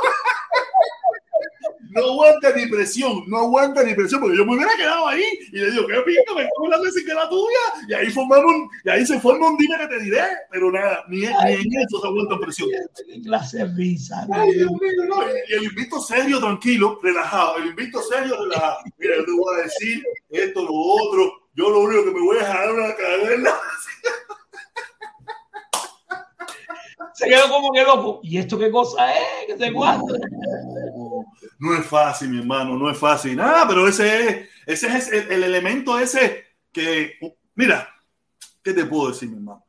No 1.90 2.04
aguanta 2.04 2.52
ni 2.54 2.66
presión, 2.66 3.24
no 3.26 3.38
aguanta 3.38 3.82
ni 3.82 3.94
presión, 3.94 4.20
porque 4.20 4.36
yo 4.36 4.44
me 4.44 4.54
hubiera 4.54 4.76
quedado 4.76 5.08
ahí 5.08 5.24
y 5.52 5.58
le 5.58 5.72
digo, 5.72 5.88
qué 5.88 6.00
pinta, 6.02 6.34
me 6.36 6.48
como 6.54 6.68
la 6.70 6.78
vez 6.78 6.94
que 6.94 7.12
la 7.12 7.28
tuya, 7.28 7.58
y 7.88 7.94
ahí 7.94 8.10
formamos 8.10 8.68
y 8.84 8.90
ahí 8.90 9.04
se 9.04 9.18
forma 9.18 9.48
un 9.48 9.56
dime 9.56 9.76
que 9.76 9.88
te 9.88 9.98
diré, 9.98 10.22
pero 10.52 10.70
nada, 10.70 11.04
ni, 11.08 11.20
ni 11.20 11.26
en 11.26 11.82
eso 11.84 12.00
se 12.00 12.06
aguanta 12.06 12.38
presión. 12.38 12.68
Qué 13.08 13.20
clase 13.22 13.58
de 13.58 13.74
risa. 13.74 14.24
Ay, 14.32 14.52
Dios 14.52 14.70
mío, 14.70 15.04
no, 15.08 15.16
y 15.48 15.52
el 15.52 15.64
invito 15.64 16.00
serio, 16.00 16.38
tranquilo, 16.38 17.00
relajado, 17.02 17.56
el 17.56 17.66
invito 17.66 18.00
serio, 18.02 18.36
relajado. 18.40 18.78
Mira, 18.96 19.16
yo 19.16 19.24
te 19.24 19.32
voy 19.32 19.58
a 19.58 19.62
decir 19.64 20.04
esto, 20.30 20.62
lo 20.62 20.72
otro, 20.72 21.48
yo 21.54 21.70
lo 21.70 21.80
único 21.80 22.04
que 22.04 22.10
me 22.12 22.20
voy 22.20 22.36
a 22.36 22.40
dejar 22.40 22.72
una 22.72 22.94
cadena. 22.94 23.54
Se 27.14 27.28
quedó 27.28 27.48
como 27.48 27.72
que 27.72 27.82
loco. 27.82 28.20
¿Y 28.22 28.38
esto 28.38 28.58
qué 28.58 28.70
cosa 28.70 29.14
es? 29.14 29.46
¿Qué 29.46 29.58
se 29.58 29.72
cuánto? 29.72 30.14
No 31.58 31.74
es 31.74 31.86
fácil, 31.86 32.30
mi 32.30 32.38
hermano, 32.38 32.76
no 32.76 32.90
es 32.90 32.98
fácil. 32.98 33.36
Nada, 33.36 33.66
pero 33.68 33.86
ese 33.86 34.28
es, 34.28 34.48
ese 34.66 34.96
es 34.96 35.12
el, 35.12 35.32
el 35.32 35.44
elemento 35.44 35.98
ese 35.98 36.46
que, 36.72 37.18
mira, 37.54 37.88
¿qué 38.62 38.72
te 38.72 38.84
puedo 38.86 39.10
decir, 39.10 39.28
mi 39.28 39.36
hermano? 39.36 39.64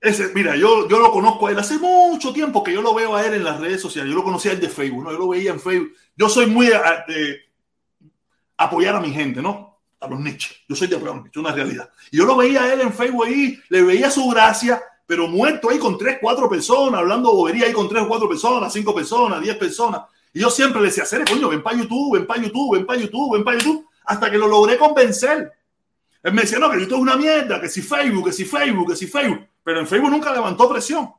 Ese, 0.00 0.32
mira, 0.34 0.56
yo, 0.56 0.88
yo 0.88 0.98
lo 0.98 1.12
conozco 1.12 1.46
a 1.46 1.50
él 1.50 1.58
hace 1.58 1.78
mucho 1.78 2.32
tiempo 2.32 2.62
que 2.62 2.72
yo 2.72 2.80
lo 2.80 2.94
veo 2.94 3.14
a 3.14 3.26
él 3.26 3.34
en 3.34 3.44
las 3.44 3.60
redes 3.60 3.82
sociales. 3.82 4.10
Yo 4.10 4.16
lo 4.16 4.24
conocía 4.24 4.52
a 4.52 4.54
él 4.54 4.60
de 4.60 4.70
Facebook, 4.70 5.04
¿no? 5.04 5.12
Yo 5.12 5.18
lo 5.18 5.28
veía 5.28 5.50
en 5.50 5.60
Facebook. 5.60 5.92
Yo 6.16 6.28
soy 6.28 6.46
muy 6.46 6.66
de, 6.66 6.78
de 7.08 7.40
apoyar 8.56 8.94
a 8.96 9.00
mi 9.00 9.10
gente, 9.10 9.42
¿no? 9.42 9.78
A 10.00 10.06
los 10.06 10.20
nichos. 10.20 10.64
Yo 10.68 10.74
soy 10.74 10.88
de 10.88 10.96
apoyar 10.96 11.22
es 11.30 11.36
una 11.36 11.52
realidad. 11.52 11.90
Y 12.10 12.16
yo 12.16 12.24
lo 12.24 12.36
veía 12.36 12.62
a 12.62 12.72
él 12.72 12.80
en 12.80 12.92
Facebook 12.92 13.26
ahí, 13.26 13.60
le 13.68 13.82
veía 13.82 14.10
su 14.10 14.26
gracia, 14.28 14.82
pero 15.10 15.26
muerto 15.26 15.68
ahí 15.68 15.78
con 15.80 15.98
tres, 15.98 16.18
cuatro 16.20 16.48
personas, 16.48 17.00
hablando 17.00 17.32
bobería 17.32 17.66
ahí 17.66 17.72
con 17.72 17.88
tres 17.88 18.04
o 18.04 18.06
cuatro 18.06 18.28
personas, 18.28 18.72
cinco 18.72 18.94
personas, 18.94 19.42
diez 19.42 19.56
personas. 19.56 20.02
Y 20.32 20.38
yo 20.38 20.48
siempre 20.50 20.80
le 20.80 20.86
decía, 20.86 21.04
Cere, 21.04 21.24
coño, 21.24 21.48
ven 21.48 21.64
para 21.64 21.76
YouTube, 21.76 22.14
ven 22.14 22.28
para 22.28 22.40
YouTube, 22.40 22.76
ven 22.76 22.86
para 22.86 23.00
YouTube, 23.00 23.32
ven 23.32 23.42
para 23.42 23.58
YouTube, 23.58 23.88
hasta 24.04 24.30
que 24.30 24.38
lo 24.38 24.46
logré 24.46 24.78
convencer. 24.78 25.52
Él 26.22 26.32
me 26.32 26.42
decía, 26.42 26.60
no, 26.60 26.70
que 26.70 26.78
YouTube 26.78 26.98
es 26.98 27.02
una 27.02 27.16
mierda, 27.16 27.60
que 27.60 27.68
si 27.68 27.82
Facebook, 27.82 28.26
que 28.26 28.32
si 28.32 28.44
Facebook, 28.44 28.90
que 28.90 28.94
si 28.94 29.08
Facebook. 29.08 29.40
Pero 29.64 29.80
en 29.80 29.88
Facebook 29.88 30.12
nunca 30.12 30.32
levantó 30.32 30.68
presión. 30.68 31.12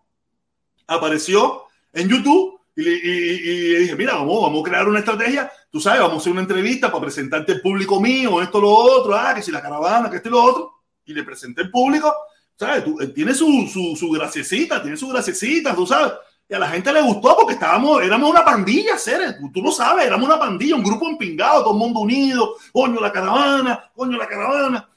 Apareció 0.87 1.63
en 1.91 2.07
YouTube 2.07 2.61
y, 2.77 2.87
y, 2.87 2.93
y 2.93 3.75
dije, 3.75 3.95
mira, 3.97 4.13
vamos, 4.13 4.41
vamos 4.41 4.61
a 4.61 4.69
crear 4.69 4.87
una 4.87 4.99
estrategia, 4.99 5.51
tú 5.69 5.81
sabes, 5.81 5.99
vamos 5.99 6.15
a 6.15 6.19
hacer 6.19 6.31
una 6.31 6.43
entrevista 6.43 6.89
para 6.89 7.01
presentarte 7.01 7.51
el 7.51 7.61
público 7.61 7.99
mío, 7.99 8.41
esto, 8.41 8.61
lo 8.61 8.69
otro, 8.69 9.15
ah, 9.15 9.33
que 9.35 9.41
si 9.41 9.51
la 9.51 9.61
caravana, 9.61 10.09
que 10.09 10.15
esto 10.15 10.29
y 10.29 10.31
lo 10.31 10.41
otro. 10.41 10.75
Y 11.03 11.13
le 11.13 11.23
presenté 11.23 11.63
el 11.63 11.69
público, 11.69 12.15
¿sabes? 12.61 12.83
Tú, 12.83 12.99
él 12.99 13.11
tiene 13.11 13.33
su, 13.33 13.67
su, 13.67 13.95
su 13.95 14.09
graciecita, 14.11 14.81
tiene 14.81 14.95
su 14.95 15.07
graciecita, 15.07 15.75
tú 15.75 15.87
sabes. 15.87 16.13
Y 16.47 16.53
a 16.53 16.59
la 16.59 16.69
gente 16.69 16.93
le 16.93 17.01
gustó 17.01 17.35
porque 17.35 17.53
estábamos, 17.53 18.03
éramos 18.03 18.29
una 18.29 18.45
pandilla, 18.45 18.97
Cere, 18.97 19.33
tú, 19.33 19.51
tú 19.51 19.61
lo 19.63 19.71
sabes, 19.71 20.05
éramos 20.05 20.27
una 20.27 20.37
pandilla, 20.37 20.75
un 20.75 20.83
grupo 20.83 21.09
empingado, 21.09 21.63
todo 21.63 21.73
el 21.73 21.79
mundo 21.79 22.01
unido, 22.01 22.55
coño 22.71 22.99
la 22.99 23.11
caravana, 23.11 23.91
coño 23.95 24.17
la 24.17 24.27
caravana. 24.27 24.89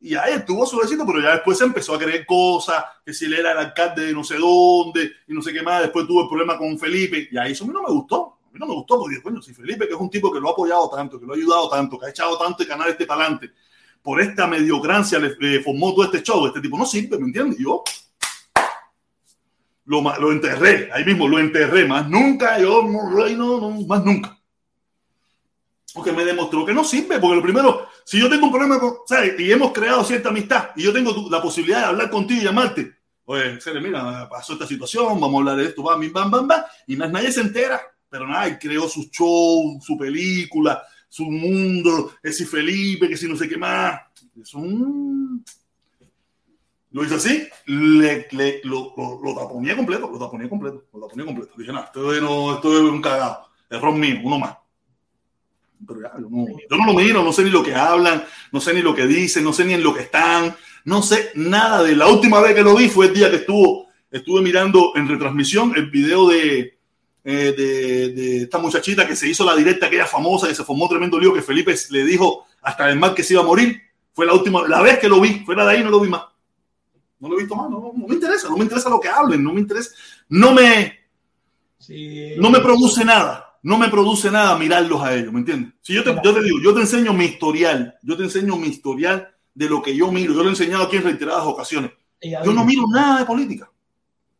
Y 0.00 0.14
ahí 0.14 0.34
él 0.34 0.44
tuvo 0.44 0.64
su 0.64 0.80
éxito, 0.80 1.04
pero 1.04 1.20
ya 1.20 1.32
después 1.32 1.58
se 1.58 1.64
empezó 1.64 1.94
a 1.94 1.98
creer 1.98 2.24
cosas, 2.24 2.84
que 3.04 3.12
si 3.12 3.24
él 3.24 3.34
era 3.34 3.50
el 3.50 3.58
alcalde 3.58 4.06
de 4.06 4.12
no 4.12 4.22
sé 4.22 4.36
dónde 4.36 5.10
y 5.26 5.34
no 5.34 5.42
sé 5.42 5.52
qué 5.52 5.62
más. 5.62 5.82
Después 5.82 6.06
tuvo 6.06 6.22
el 6.22 6.28
problema 6.28 6.56
con 6.56 6.78
Felipe, 6.78 7.28
y 7.32 7.36
ahí 7.36 7.50
eso 7.50 7.64
a 7.64 7.66
mí 7.66 7.72
no 7.72 7.82
me 7.82 7.90
gustó. 7.90 8.38
A 8.46 8.52
mí 8.52 8.60
no 8.60 8.66
me 8.66 8.74
gustó, 8.74 8.96
porque 9.00 9.20
coño, 9.20 9.42
si 9.42 9.52
Felipe, 9.52 9.88
que 9.88 9.94
es 9.94 10.00
un 10.00 10.08
tipo 10.08 10.32
que 10.32 10.38
lo 10.38 10.50
ha 10.50 10.52
apoyado 10.52 10.88
tanto, 10.88 11.18
que 11.18 11.26
lo 11.26 11.32
ha 11.32 11.36
ayudado 11.36 11.68
tanto, 11.68 11.98
que 11.98 12.06
ha 12.06 12.10
echado 12.10 12.38
tanto 12.38 12.62
el 12.62 12.68
canal 12.68 12.90
este 12.90 13.06
para 13.06 13.22
adelante, 13.22 13.50
por 14.08 14.22
esta 14.22 14.46
mediocrancia 14.46 15.18
le, 15.18 15.60
formó 15.62 15.92
todo 15.94 16.06
este 16.06 16.22
show, 16.22 16.46
este 16.46 16.62
tipo 16.62 16.78
no 16.78 16.86
sirve, 16.86 17.18
¿me 17.18 17.26
entiendes? 17.26 17.58
Yo 17.58 17.84
lo, 19.84 20.00
lo 20.18 20.32
enterré, 20.32 20.88
ahí 20.94 21.04
mismo 21.04 21.28
lo 21.28 21.38
enterré, 21.38 21.84
más 21.84 22.08
nunca, 22.08 22.58
yo 22.58 22.80
no, 22.84 23.10
no, 23.12 23.60
no, 23.60 23.70
más 23.82 24.02
nunca. 24.02 24.34
Porque 25.92 26.12
me 26.12 26.24
demostró 26.24 26.64
que 26.64 26.72
no 26.72 26.84
sirve, 26.84 27.18
porque 27.18 27.36
lo 27.36 27.42
primero, 27.42 27.86
si 28.02 28.18
yo 28.18 28.30
tengo 28.30 28.46
un 28.46 28.50
problema 28.50 28.80
¿sabes? 29.06 29.38
Y 29.38 29.52
hemos 29.52 29.72
creado 29.72 30.02
cierta 30.02 30.30
amistad, 30.30 30.70
y 30.74 30.84
yo 30.84 30.92
tengo 30.94 31.14
tu- 31.14 31.28
la 31.28 31.42
posibilidad 31.42 31.80
de 31.80 31.84
hablar 31.88 32.08
contigo 32.08 32.40
y 32.40 32.44
llamarte, 32.44 32.90
oye, 33.26 33.60
Cere, 33.60 33.78
mira, 33.78 34.26
pasó 34.26 34.54
esta 34.54 34.66
situación, 34.66 35.20
vamos 35.20 35.34
a 35.34 35.36
hablar 35.36 35.56
de 35.56 35.64
esto, 35.66 35.82
bam, 35.82 36.10
bam, 36.10 36.30
bam, 36.30 36.48
bam, 36.48 36.62
y 36.86 36.96
más 36.96 37.10
nadie 37.10 37.30
se 37.30 37.42
entera, 37.42 37.78
pero 38.08 38.26
nada, 38.26 38.58
creó 38.58 38.88
su 38.88 39.10
show, 39.10 39.78
su 39.82 39.98
película, 39.98 40.82
su 41.08 41.24
mundo, 41.24 42.12
que 42.22 42.32
si 42.32 42.44
Felipe, 42.44 43.08
que 43.08 43.16
si 43.16 43.28
no 43.28 43.36
sé 43.36 43.48
qué 43.48 43.56
más. 43.56 44.00
Es 44.40 44.54
un... 44.54 45.44
Lo 46.90 47.04
hice 47.04 47.16
así, 47.16 47.48
lo, 47.66 48.94
lo, 48.94 49.34
taponía 49.34 49.76
completo, 49.76 50.10
lo 50.10 50.18
taponía 50.18 50.48
completo, 50.48 50.84
lo 50.92 51.00
taponía 51.00 51.26
completo. 51.26 51.52
Dije, 51.56 51.72
no, 51.72 51.84
esto 51.84 52.14
es, 52.14 52.22
no, 52.22 52.54
esto 52.54 52.72
es 52.72 52.90
un 52.90 53.02
cagado, 53.02 53.46
error 53.68 53.94
mío, 53.94 54.20
uno 54.24 54.38
más. 54.38 54.56
Pero 55.86 56.00
ya, 56.00 56.12
yo 56.18 56.28
no, 56.30 56.46
yo 56.48 56.76
no 56.76 56.86
lo 56.86 56.94
miro, 56.94 57.22
no 57.22 57.32
sé 57.32 57.44
ni 57.44 57.50
lo 57.50 57.62
que 57.62 57.74
hablan, 57.74 58.24
no 58.52 58.60
sé 58.60 58.72
ni 58.72 58.80
lo 58.80 58.94
que 58.94 59.06
dicen, 59.06 59.44
no 59.44 59.52
sé 59.52 59.66
ni 59.66 59.74
en 59.74 59.82
lo 59.82 59.94
que 59.94 60.00
están, 60.00 60.56
no 60.84 61.02
sé 61.02 61.30
nada 61.34 61.82
de 61.82 61.94
la 61.94 62.08
última 62.08 62.40
vez 62.40 62.54
que 62.54 62.62
lo 62.62 62.74
vi 62.74 62.88
fue 62.88 63.06
el 63.06 63.14
día 63.14 63.30
que 63.30 63.36
estuvo, 63.36 63.88
estuve 64.10 64.40
mirando 64.40 64.92
en 64.96 65.08
retransmisión 65.08 65.74
el 65.76 65.90
video 65.90 66.26
de, 66.26 66.77
eh, 67.30 67.52
de, 67.54 68.08
de 68.14 68.42
esta 68.44 68.56
muchachita 68.56 69.06
que 69.06 69.14
se 69.14 69.28
hizo 69.28 69.44
la 69.44 69.54
directa, 69.54 69.84
aquella 69.84 70.06
famosa, 70.06 70.48
que 70.48 70.54
se 70.54 70.64
formó 70.64 70.88
tremendo 70.88 71.20
lío, 71.20 71.34
que 71.34 71.42
Felipe 71.42 71.74
le 71.90 72.04
dijo 72.04 72.46
hasta 72.62 72.88
el 72.88 72.98
mal 72.98 73.14
que 73.14 73.22
se 73.22 73.34
iba 73.34 73.42
a 73.42 73.46
morir. 73.46 73.82
Fue 74.14 74.24
la 74.24 74.32
última, 74.32 74.66
la 74.66 74.80
vez 74.80 74.98
que 74.98 75.10
lo 75.10 75.20
vi, 75.20 75.40
fuera 75.44 75.66
de 75.66 75.72
ahí 75.76 75.84
no 75.84 75.90
lo 75.90 76.00
vi 76.00 76.08
más. 76.08 76.22
No 77.20 77.28
lo 77.28 77.34
he 77.34 77.40
visto 77.40 77.54
más, 77.54 77.68
no, 77.68 77.92
no 77.94 78.06
me 78.08 78.14
interesa, 78.14 78.48
no 78.48 78.56
me 78.56 78.62
interesa 78.62 78.88
lo 78.88 78.98
que 78.98 79.08
hablen, 79.08 79.44
no 79.44 79.52
me 79.52 79.60
interesa, 79.60 79.90
no 80.30 80.52
me, 80.52 80.96
Sí. 81.78 82.34
no 82.38 82.48
me 82.50 82.60
produce 82.60 83.04
nada, 83.04 83.58
no 83.62 83.76
me 83.76 83.88
produce 83.88 84.30
nada 84.30 84.56
mirarlos 84.56 85.02
a 85.02 85.14
ellos, 85.14 85.32
¿me 85.32 85.40
entiendes? 85.40 85.74
Si 85.82 85.92
yo 85.92 86.02
te, 86.02 86.14
yo 86.24 86.32
te 86.34 86.42
digo, 86.42 86.58
yo 86.64 86.72
te 86.74 86.80
enseño 86.80 87.12
mi 87.12 87.26
historial, 87.26 87.94
yo 88.02 88.16
te 88.16 88.22
enseño 88.22 88.56
mi 88.56 88.68
historial 88.68 89.28
de 89.54 89.68
lo 89.68 89.82
que 89.82 89.94
yo 89.94 90.10
miro, 90.10 90.32
yo 90.32 90.40
lo 90.42 90.46
he 90.46 90.52
enseñado 90.52 90.84
aquí 90.84 90.96
en 90.96 91.04
reiteradas 91.04 91.44
ocasiones. 91.44 91.90
Yo 92.22 92.52
no 92.52 92.64
miro 92.64 92.84
nada 92.90 93.18
de 93.20 93.24
política. 93.26 93.70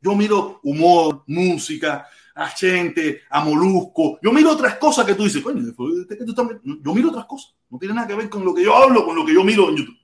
Yo 0.01 0.15
miro 0.15 0.61
humor, 0.63 1.25
música, 1.27 2.07
a 2.39 2.47
gente, 2.49 3.23
a 3.31 3.45
molusco. 3.45 4.19
Yo 4.23 4.33
miro 4.33 4.53
otras 4.53 4.77
cosas 4.77 5.05
que 5.05 5.15
tú 5.15 5.25
dices, 5.25 5.43
coño, 5.43 5.63
después 5.65 6.07
de 6.09 6.17
que 6.17 6.25
tú 6.25 6.31
estás 6.31 6.45
mir- 6.47 6.61
yo 6.85 6.95
miro 6.95 7.09
otras 7.11 7.27
cosas. 7.27 7.55
No 7.69 7.79
tiene 7.79 7.95
nada 7.95 8.07
que 8.07 8.15
ver 8.15 8.29
con 8.31 8.45
lo 8.45 8.55
que 8.55 8.63
yo 8.63 8.75
hablo, 8.77 9.05
con 9.05 9.17
lo 9.17 9.27
que 9.27 9.35
yo 9.35 9.43
miro 9.45 9.69
en 9.69 9.77
YouTube. 9.77 9.97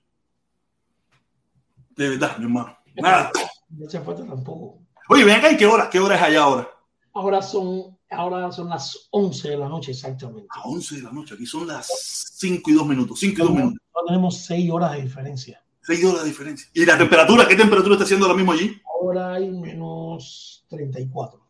De 1.97 2.09
verdad, 2.11 2.37
mi 2.39 2.45
hermano. 2.45 2.77
Nada. 2.97 3.31
No 3.71 3.89
se 3.89 4.01
falta 4.01 4.27
tampoco. 4.27 4.81
Oye, 5.09 5.25
ven 5.25 5.37
acá, 5.37 5.51
¿y 5.53 5.57
qué 5.57 5.67
hora? 5.67 5.89
¿Qué 5.89 6.01
hora 6.01 6.17
es 6.17 6.23
allá 6.23 6.43
ahora? 6.43 6.69
Ahora 7.13 7.41
son, 7.43 7.97
ahora 8.11 8.51
son 8.51 8.69
las 8.69 9.09
11 9.11 9.51
de 9.51 9.57
la 9.57 9.69
noche 9.69 9.93
exactamente. 9.93 10.49
A 10.51 10.63
11 10.69 10.97
de 10.97 11.03
la 11.03 11.13
noche. 11.13 11.35
Aquí 11.35 11.47
son 11.47 11.67
las 11.67 11.87
5 12.35 12.71
y 12.71 12.75
2 12.75 12.87
minutos. 12.87 13.21
5 13.21 13.35
y 13.43 13.45
2 13.45 13.55
minutos. 13.55 13.79
Ahora 13.95 14.07
tenemos 14.09 14.39
6 14.45 14.71
horas 14.71 14.93
de 14.93 15.03
diferencia. 15.03 15.65
6 15.83 16.05
horas 16.05 16.23
de 16.23 16.29
diferencia. 16.31 16.69
¿Y 16.73 16.85
la 16.85 16.99
temperatura? 16.99 17.47
¿Qué 17.47 17.55
temperatura 17.55 17.95
está 17.95 18.05
haciendo 18.05 18.27
ahora 18.27 18.37
mismo 18.37 18.53
allí? 18.53 18.81
Ahora 19.01 19.35
hay 19.35 19.51
menos 19.51 20.65
34. 20.69 21.44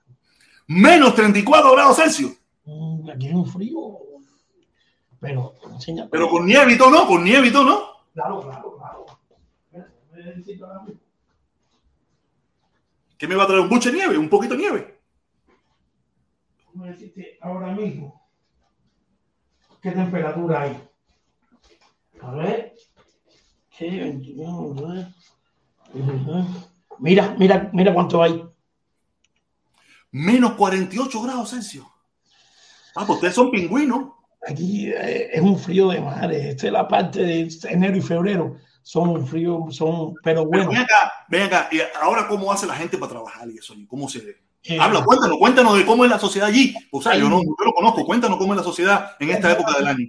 Menos 0.67 1.15
34 1.15 1.73
grados 1.73 1.97
Celsius. 1.97 2.33
Mm, 2.65 3.11
Aquí 3.11 3.29
es 3.29 3.35
un 3.35 3.47
frío. 3.47 3.79
Pero, 5.21 5.55
enseña- 5.73 6.09
Pero 6.11 6.29
con 6.29 6.47
nieve 6.47 6.73
y 6.75 6.79
todo, 6.79 6.91
¿no? 6.91 7.07
Con 7.07 7.25
nieve 7.25 7.49
y 7.49 7.53
todo, 7.53 7.65
¿no? 7.65 7.81
Claro, 8.13 8.41
claro, 8.43 8.77
claro. 8.77 9.07
¿Qué 13.19 13.29
me 13.29 13.35
va 13.37 13.45
a 13.45 13.47
traer 13.47 13.63
un 13.63 13.69
buche 13.69 13.91
de 13.91 13.99
nieve? 13.99 14.19
Un 14.19 14.29
poquito 14.29 14.55
de 14.55 14.61
nieve. 14.61 15.01
Decirte 16.75 17.39
ahora 17.41 17.73
mismo. 17.73 18.21
¿Qué 19.81 19.91
temperatura 19.93 20.63
hay? 20.63 20.89
A 22.21 22.31
ver. 22.33 22.75
¿Qué? 23.77 23.91
21, 23.91 24.75
¿verdad? 24.75 25.11
Ujú. 25.95 26.47
Mira, 26.99 27.35
mira, 27.39 27.71
mira 27.73 27.95
cuánto 27.95 28.23
hay. 28.23 28.45
Menos 30.15 30.53
48 30.53 31.23
grados 31.23 31.51
Celsius. 31.51 31.85
Ah, 32.95 33.05
pues 33.05 33.17
ustedes 33.17 33.35
son 33.35 33.51
pingüinos. 33.51 34.13
Aquí 34.47 34.89
eh, 34.89 35.31
es 35.33 35.41
un 35.43 35.59
frío 35.59 35.89
de 35.89 36.01
madre. 36.01 36.51
Esta 36.51 36.69
es 36.69 36.73
la 36.73 36.87
parte 36.87 37.21
de 37.21 37.49
enero 37.69 37.97
y 37.97 38.01
febrero. 38.01 38.57
Son 38.85 39.09
un 39.09 39.27
frío, 39.27 39.67
son, 39.71 40.15
pero 40.23 40.43
Pero 40.43 40.45
bueno. 40.45 40.69
ven 40.69 40.79
acá, 40.79 41.13
ven 41.29 41.43
acá. 41.43 41.69
Y 41.73 41.81
ahora, 42.01 42.29
¿cómo 42.29 42.53
hace 42.53 42.65
la 42.65 42.77
gente 42.77 42.97
para 42.97 43.11
trabajar 43.11 43.49
y 43.51 43.59
eso? 43.59 43.75
¿Cómo 43.89 44.09
se 44.09 44.37
eh, 44.63 44.79
Habla, 44.79 45.03
cuéntanos, 45.05 45.37
cuéntanos 45.37 45.77
de 45.79 45.85
cómo 45.85 46.05
es 46.05 46.11
la 46.11 46.19
sociedad 46.21 46.47
allí. 46.47 46.77
O 46.93 47.03
sea, 47.03 47.17
yo 47.17 47.29
no, 47.29 47.43
yo 47.43 47.65
lo 47.65 47.73
conozco. 47.73 48.07
Cuéntanos 48.07 48.39
cómo 48.39 48.53
es 48.53 48.59
la 48.59 48.65
sociedad 48.65 49.17
en 49.19 49.31
esta 49.31 49.51
época 49.51 49.73
del 49.77 49.89
año. 49.89 50.07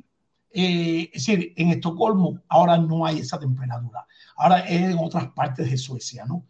eh, 0.53 1.10
es 1.14 1.26
decir, 1.26 1.52
en 1.56 1.72
Estocolmo 1.72 2.44
ahora 2.48 2.77
no 2.77 3.07
hay 3.07 3.22
esa 3.22 3.40
temperatura. 3.40 4.06
Ahora 4.36 4.60
es 4.60 4.82
en 4.82 4.99
otras 4.99 5.30
partes 5.30 5.72
de 5.72 5.77
Suecia, 5.77 6.26
¿no? 6.26 6.45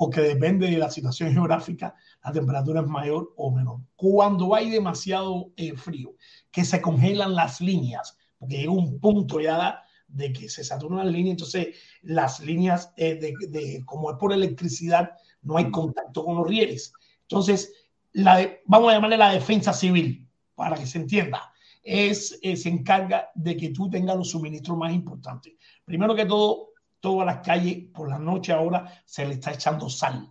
Porque 0.00 0.22
depende 0.22 0.66
de 0.70 0.78
la 0.78 0.88
situación 0.90 1.30
geográfica, 1.30 1.94
la 2.24 2.32
temperatura 2.32 2.80
es 2.80 2.86
mayor 2.86 3.34
o 3.36 3.50
menor. 3.50 3.80
Cuando 3.96 4.54
hay 4.54 4.70
demasiado 4.70 5.52
eh, 5.58 5.76
frío, 5.76 6.14
que 6.50 6.64
se 6.64 6.80
congelan 6.80 7.34
las 7.34 7.60
líneas, 7.60 8.16
porque 8.38 8.56
llega 8.56 8.72
un 8.72 8.98
punto 8.98 9.42
ya 9.42 9.82
de 10.08 10.32
que 10.32 10.48
se 10.48 10.64
saturan 10.64 11.04
las 11.04 11.12
líneas, 11.14 11.32
entonces 11.34 11.76
las 12.00 12.40
líneas, 12.40 12.94
eh, 12.96 13.16
de, 13.16 13.34
de- 13.50 13.82
como 13.84 14.10
es 14.10 14.16
por 14.16 14.32
electricidad, 14.32 15.10
no 15.42 15.58
hay 15.58 15.70
contacto 15.70 16.24
con 16.24 16.36
los 16.38 16.48
rieles. 16.48 16.94
Entonces, 17.28 17.70
la 18.12 18.38
de- 18.38 18.62
vamos 18.64 18.90
a 18.90 18.94
llamarle 18.94 19.18
la 19.18 19.32
defensa 19.32 19.74
civil, 19.74 20.26
para 20.54 20.76
que 20.76 20.86
se 20.86 20.96
entienda 20.96 21.52
es, 21.82 22.38
eh, 22.42 22.56
se 22.56 22.70
encarga 22.70 23.28
de 23.34 23.54
que 23.54 23.68
tú 23.68 23.90
tengas 23.90 24.16
los 24.16 24.30
suministros 24.30 24.78
más 24.78 24.94
importantes. 24.94 25.52
Primero 25.84 26.14
que 26.14 26.24
todo, 26.24 26.69
todas 27.00 27.26
las 27.26 27.38
calles 27.38 27.88
por 27.92 28.08
la 28.08 28.18
noche 28.18 28.52
ahora 28.52 29.02
se 29.04 29.26
le 29.26 29.34
está 29.34 29.52
echando 29.52 29.88
sal. 29.88 30.28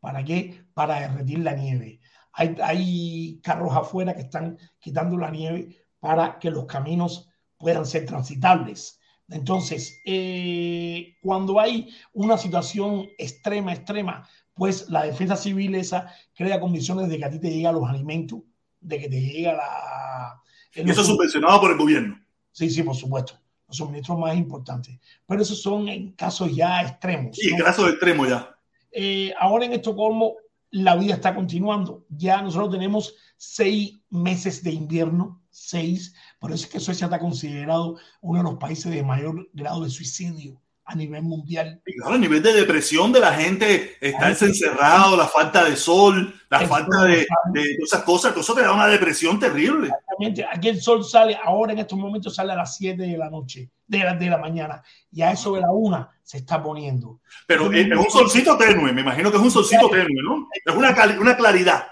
¿Para 0.00 0.24
qué? 0.24 0.64
Para 0.72 1.00
derretir 1.00 1.40
la 1.40 1.54
nieve. 1.54 2.00
Hay, 2.32 2.56
hay 2.62 3.40
carros 3.42 3.74
afuera 3.74 4.14
que 4.14 4.22
están 4.22 4.58
quitando 4.78 5.16
la 5.16 5.30
nieve 5.30 5.76
para 6.00 6.38
que 6.38 6.50
los 6.50 6.66
caminos 6.66 7.28
puedan 7.58 7.86
ser 7.86 8.06
transitables. 8.06 9.00
Entonces, 9.28 10.00
eh, 10.04 11.16
cuando 11.20 11.58
hay 11.58 11.88
una 12.12 12.38
situación 12.38 13.08
extrema, 13.18 13.72
extrema, 13.72 14.28
pues 14.54 14.88
la 14.88 15.02
defensa 15.02 15.36
civil 15.36 15.74
esa 15.74 16.12
crea 16.34 16.60
condiciones 16.60 17.08
de 17.08 17.18
que 17.18 17.24
a 17.24 17.30
ti 17.30 17.40
te 17.40 17.50
lleguen 17.50 17.74
los 17.74 17.88
alimentos, 17.88 18.40
de 18.80 19.00
que 19.00 19.08
te 19.08 19.20
llega 19.20 19.54
la... 19.54 20.42
Y 20.74 20.90
eso 20.90 21.00
es 21.00 21.06
subvencionado 21.06 21.60
por 21.60 21.72
el 21.72 21.78
gobierno. 21.78 22.20
Sí, 22.52 22.70
sí, 22.70 22.82
por 22.82 22.94
supuesto. 22.94 23.34
Los 23.68 23.78
suministros 23.78 24.18
más 24.18 24.36
importantes. 24.36 24.98
Pero 25.26 25.42
esos 25.42 25.60
son 25.60 25.88
en 25.88 26.12
casos 26.12 26.54
ya 26.54 26.82
extremos. 26.82 27.36
Sí, 27.36 27.50
¿no? 27.50 27.58
en 27.58 27.64
caso 27.64 27.84
de 27.84 27.90
extremo 27.90 28.26
ya. 28.26 28.56
Eh, 28.92 29.32
ahora 29.38 29.66
en 29.66 29.72
Estocolmo 29.72 30.36
la 30.70 30.96
vida 30.96 31.14
está 31.14 31.34
continuando. 31.34 32.04
Ya 32.10 32.42
nosotros 32.42 32.70
tenemos 32.70 33.14
seis 33.36 33.98
meses 34.10 34.62
de 34.62 34.72
invierno, 34.72 35.42
seis. 35.50 36.14
Por 36.38 36.52
eso 36.52 36.64
es 36.64 36.70
que 36.70 36.80
Suecia 36.80 37.06
está 37.06 37.18
considerado 37.18 37.96
uno 38.20 38.38
de 38.38 38.44
los 38.44 38.58
países 38.58 38.92
de 38.92 39.02
mayor 39.02 39.48
grado 39.52 39.84
de 39.84 39.90
suicidio 39.90 40.60
a 40.86 40.94
nivel 40.94 41.22
mundial. 41.22 41.82
Y 41.84 41.96
claro, 41.96 42.14
el 42.14 42.20
nivel 42.20 42.42
de 42.42 42.52
depresión 42.52 43.12
de 43.12 43.18
la 43.18 43.32
gente, 43.34 43.96
estarse 44.00 44.46
encerrado, 44.46 45.16
la 45.16 45.26
falta 45.26 45.64
de 45.64 45.76
sol, 45.76 46.32
la 46.48 46.58
El 46.58 46.68
falta 46.68 46.98
sol, 46.98 47.08
de, 47.08 47.26
de 47.52 47.76
esas 47.82 48.04
cosas, 48.04 48.30
todo 48.30 48.42
eso 48.42 48.54
te 48.54 48.62
da 48.62 48.72
una 48.72 48.86
depresión 48.86 49.38
terrible. 49.40 49.88
Exactamente. 49.88 50.46
Aquí 50.48 50.68
el 50.68 50.80
sol 50.80 51.04
sale, 51.04 51.36
ahora 51.42 51.72
en 51.72 51.80
estos 51.80 51.98
momentos 51.98 52.36
sale 52.36 52.52
a 52.52 52.56
las 52.56 52.76
7 52.76 53.02
de 53.02 53.18
la 53.18 53.28
noche, 53.28 53.68
de 53.84 53.98
la, 53.98 54.14
de 54.14 54.30
la 54.30 54.38
mañana, 54.38 54.80
y 55.10 55.22
a 55.22 55.32
eso 55.32 55.54
de 55.54 55.62
la 55.62 55.72
una 55.72 56.08
se 56.22 56.38
está 56.38 56.62
poniendo. 56.62 57.20
Pero 57.48 57.72
es, 57.72 57.86
es 57.86 57.98
un 57.98 58.10
solcito 58.10 58.56
tenue, 58.56 58.92
me 58.92 59.00
imagino 59.00 59.30
que 59.32 59.38
es 59.38 59.42
un 59.42 59.50
solcito 59.50 59.90
tenue, 59.90 60.22
¿no? 60.22 60.48
Es 60.64 60.74
una, 60.74 60.94
una 61.20 61.36
claridad. 61.36 61.88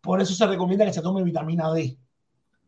Por 0.00 0.22
eso 0.22 0.32
se 0.32 0.46
recomienda 0.46 0.86
que 0.86 0.92
se 0.94 1.02
tome 1.02 1.22
vitamina 1.22 1.70
D, 1.70 1.98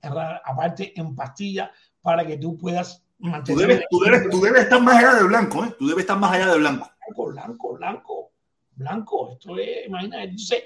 aparte 0.02 0.93
en 1.01 1.15
pastilla, 1.15 1.73
para 2.02 2.27
que 2.27 2.36
tú 2.36 2.59
puedas 2.59 3.02
Tú 3.44 3.56
debes, 3.56 3.82
tú, 3.90 4.01
debes, 4.01 4.30
tú 4.30 4.40
debes 4.40 4.62
estar 4.62 4.80
más 4.82 4.97
allá 4.97 5.14
de 5.14 5.24
blanco, 5.24 5.64
¿eh? 5.64 5.74
Tú 5.78 5.86
debes 5.86 6.02
estar 6.02 6.18
más 6.18 6.32
allá 6.32 6.52
de 6.52 6.59
blanco. 6.59 6.90
blanco, 7.06 7.26
blanco, 7.32 7.74
blanco, 7.74 8.32
blanco. 8.76 9.32
Esto 9.32 9.59
es, 9.59 9.86
imagínate, 9.86 10.22
entonces, 10.22 10.62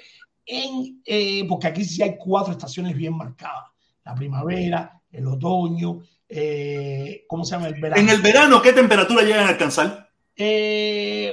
en, 0.47 1.02
eh, 1.05 1.44
porque 1.48 1.66
aquí 1.66 1.85
sí 1.85 2.02
hay 2.02 2.16
cuatro 2.16 2.52
estaciones 2.52 2.97
bien 2.97 3.16
marcadas: 3.16 3.64
la 4.05 4.14
primavera, 4.14 5.01
el 5.10 5.26
otoño, 5.26 6.01
eh, 6.28 7.24
¿cómo 7.28 7.44
se 7.44 7.56
llama? 7.56 7.68
El 7.68 7.81
verano. 7.81 8.01
En 8.01 8.09
el 8.09 8.22
verano, 8.22 8.62
¿qué 8.62 8.72
temperatura 8.72 9.22
llegan 9.22 9.47
a 9.47 9.51
alcanzar? 9.51 10.10
Eh, 10.36 11.32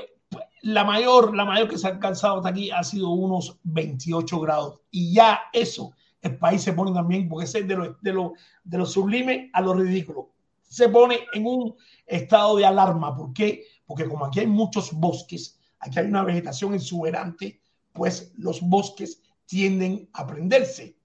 la 0.61 0.83
mayor, 0.83 1.35
la 1.35 1.45
mayor 1.45 1.69
que 1.69 1.77
se 1.77 1.87
ha 1.87 1.91
alcanzado 1.91 2.37
hasta 2.37 2.49
aquí 2.49 2.71
ha 2.71 2.83
sido 2.83 3.09
unos 3.09 3.59
28 3.63 4.39
grados. 4.39 4.81
Y 4.91 5.13
ya 5.13 5.41
eso, 5.53 5.93
el 6.21 6.37
país 6.37 6.61
se 6.61 6.73
pone 6.73 6.93
también, 6.93 7.27
porque 7.27 7.45
es 7.45 7.53
de 7.53 7.75
lo, 7.75 7.97
de 8.01 8.13
lo, 8.13 8.33
de 8.63 8.77
lo 8.77 8.85
sublime 8.85 9.49
a 9.53 9.61
lo 9.61 9.73
ridículo. 9.73 10.29
Se 10.71 10.87
pone 10.87 11.19
en 11.33 11.45
un 11.45 11.75
estado 12.05 12.55
de 12.55 12.65
alarma. 12.65 13.13
¿Por 13.13 13.33
qué? 13.33 13.65
Porque 13.85 14.07
como 14.07 14.25
aquí 14.25 14.39
hay 14.39 14.47
muchos 14.47 14.93
bosques, 14.93 15.59
aquí 15.79 15.99
hay 15.99 16.05
una 16.05 16.23
vegetación 16.23 16.73
exuberante, 16.73 17.61
pues 17.91 18.31
los 18.37 18.61
bosques 18.61 19.21
tienden 19.45 20.09
a 20.13 20.25
prenderse. 20.25 20.95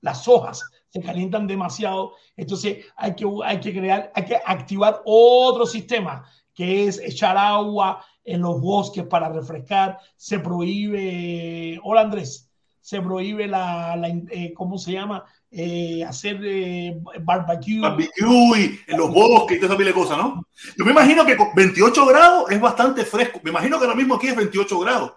Las 0.00 0.26
hojas 0.26 0.62
se 0.88 1.02
calientan 1.02 1.46
demasiado, 1.46 2.14
entonces 2.34 2.86
hay 2.96 3.14
que, 3.14 3.26
hay 3.44 3.60
que 3.60 3.74
crear, 3.74 4.10
hay 4.14 4.24
que 4.24 4.40
activar 4.42 5.02
otro 5.04 5.66
sistema 5.66 6.24
que 6.54 6.86
es 6.86 6.98
echar 6.98 7.36
agua 7.36 8.02
en 8.24 8.40
los 8.40 8.58
bosques 8.58 9.04
para 9.04 9.28
refrescar. 9.28 9.98
Se 10.16 10.38
prohíbe, 10.38 11.78
hola 11.84 12.00
Andrés, 12.00 12.49
se 12.80 13.00
prohíbe 13.00 13.46
la, 13.46 13.94
la 13.96 14.08
eh, 14.08 14.52
¿cómo 14.54 14.78
se 14.78 14.92
llama? 14.92 15.24
Eh, 15.50 16.04
hacer 16.04 16.40
eh, 16.42 17.00
barbecue. 17.20 17.80
Barbecue 17.80 18.60
y 18.60 18.80
en 18.86 18.96
los 18.96 19.12
bosques 19.12 19.56
y 19.56 19.60
toda 19.60 19.72
esa 19.72 19.78
pila 19.78 19.90
de 19.90 19.94
cosas, 19.94 20.18
¿no? 20.18 20.46
Yo 20.76 20.84
me 20.84 20.92
imagino 20.92 21.24
que 21.24 21.36
con 21.36 21.48
28 21.54 22.06
grados 22.06 22.50
es 22.50 22.60
bastante 22.60 23.04
fresco. 23.04 23.40
Me 23.42 23.50
imagino 23.50 23.78
que 23.78 23.84
ahora 23.84 23.96
mismo 23.96 24.14
aquí 24.14 24.28
es 24.28 24.36
28 24.36 24.78
grados 24.80 25.12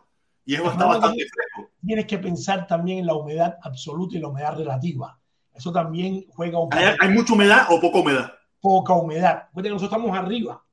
y 0.45 0.55
es 0.55 0.61
bastante, 0.61 0.85
bastante 0.85 1.25
fresco. 1.25 1.71
Tienes 1.85 2.05
que 2.05 2.17
pensar 2.17 2.67
también 2.67 2.99
en 2.99 3.05
la 3.05 3.15
humedad 3.15 3.57
absoluta 3.61 4.17
y 4.17 4.19
la 4.19 4.27
humedad 4.27 4.57
relativa. 4.57 5.17
Eso 5.53 5.71
también 5.71 6.25
juega 6.29 6.59
un 6.59 6.73
¿Hay, 6.73 6.95
hay 6.99 7.09
mucha 7.09 7.33
humedad 7.33 7.67
o 7.69 7.79
poca 7.79 7.99
humedad? 7.99 8.33
Poca 8.59 8.93
humedad. 8.93 9.43
Recuerda 9.47 9.69
que 9.69 9.73
nosotros 9.73 9.97
estamos 9.97 10.17
arriba. 10.17 10.63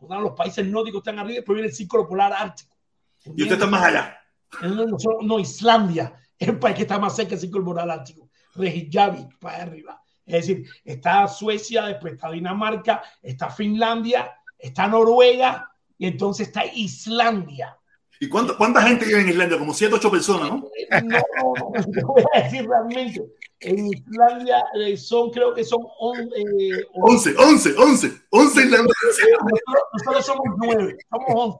Los 0.00 0.32
países 0.32 0.66
nórdicos 0.66 1.00
están 1.00 1.18
arriba, 1.18 1.36
después 1.36 1.54
viene 1.54 1.68
el 1.68 1.74
círculo 1.74 2.06
polar 2.06 2.32
ártico. 2.32 2.76
Y 3.24 3.42
usted 3.42 3.54
está 3.54 3.66
más 3.66 3.82
allá. 3.82 4.18
No, 4.62 4.86
no, 5.22 5.38
Islandia 5.38 6.12
el 6.38 6.58
país 6.58 6.76
que 6.76 6.82
está 6.82 6.98
más 6.98 7.16
cerca 7.16 7.30
del 7.30 7.40
círculo 7.40 7.64
polar 7.64 7.90
ártico. 7.90 8.28
Reykjavik, 8.54 9.38
para 9.38 9.62
arriba. 9.62 10.02
Es 10.24 10.46
decir, 10.46 10.66
está 10.84 11.28
Suecia, 11.28 11.84
después 11.86 12.14
está 12.14 12.30
Dinamarca, 12.30 13.02
está 13.22 13.48
Finlandia, 13.48 14.34
está 14.58 14.88
Noruega 14.88 15.70
y 15.98 16.06
entonces 16.06 16.48
está 16.48 16.64
Islandia. 16.64 17.76
¿Y 18.18 18.28
cuánta, 18.28 18.56
cuánta 18.56 18.82
gente 18.82 19.04
vive 19.04 19.20
en 19.20 19.28
Islandia? 19.28 19.58
Como 19.58 19.74
7, 19.74 19.94
8 19.94 20.10
personas, 20.10 20.48
¿no? 20.48 20.56
No, 20.56 20.64
no, 21.00 21.70
no, 21.74 21.84
te 21.84 22.02
voy 22.02 22.24
a 22.34 22.42
decir 22.42 22.66
realmente. 22.66 23.22
En 23.60 23.86
Islandia 23.86 24.64
eh, 24.74 24.96
son, 24.96 25.30
creo 25.30 25.54
que 25.54 25.64
son 25.64 25.80
on, 25.98 26.18
eh, 26.18 26.84
11, 26.94 27.34
11, 27.38 27.74
11, 27.76 28.12
11 28.30 28.64
islandeses. 28.64 29.28
Nosotros, 29.30 29.82
nosotros 29.92 30.26
somos 30.26 30.44
9, 30.58 30.96
somos 31.10 31.26
11. 31.28 31.58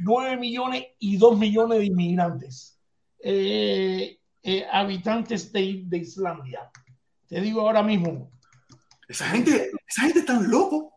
9 0.00 0.36
millones 0.36 0.84
y 0.98 1.16
2 1.16 1.38
millones 1.38 1.78
de 1.78 1.84
inmigrantes. 1.86 2.78
Eh, 3.20 4.17
eh, 4.42 4.66
habitantes 4.70 5.52
de, 5.52 5.82
de, 5.84 5.98
Islandia. 5.98 6.70
Te 7.28 7.40
digo 7.40 7.60
ahora 7.60 7.82
mismo. 7.82 8.30
Esa 9.08 9.28
gente, 9.28 9.70
esa 9.86 10.02
gente 10.02 10.20
está 10.20 10.40
loco. 10.40 10.92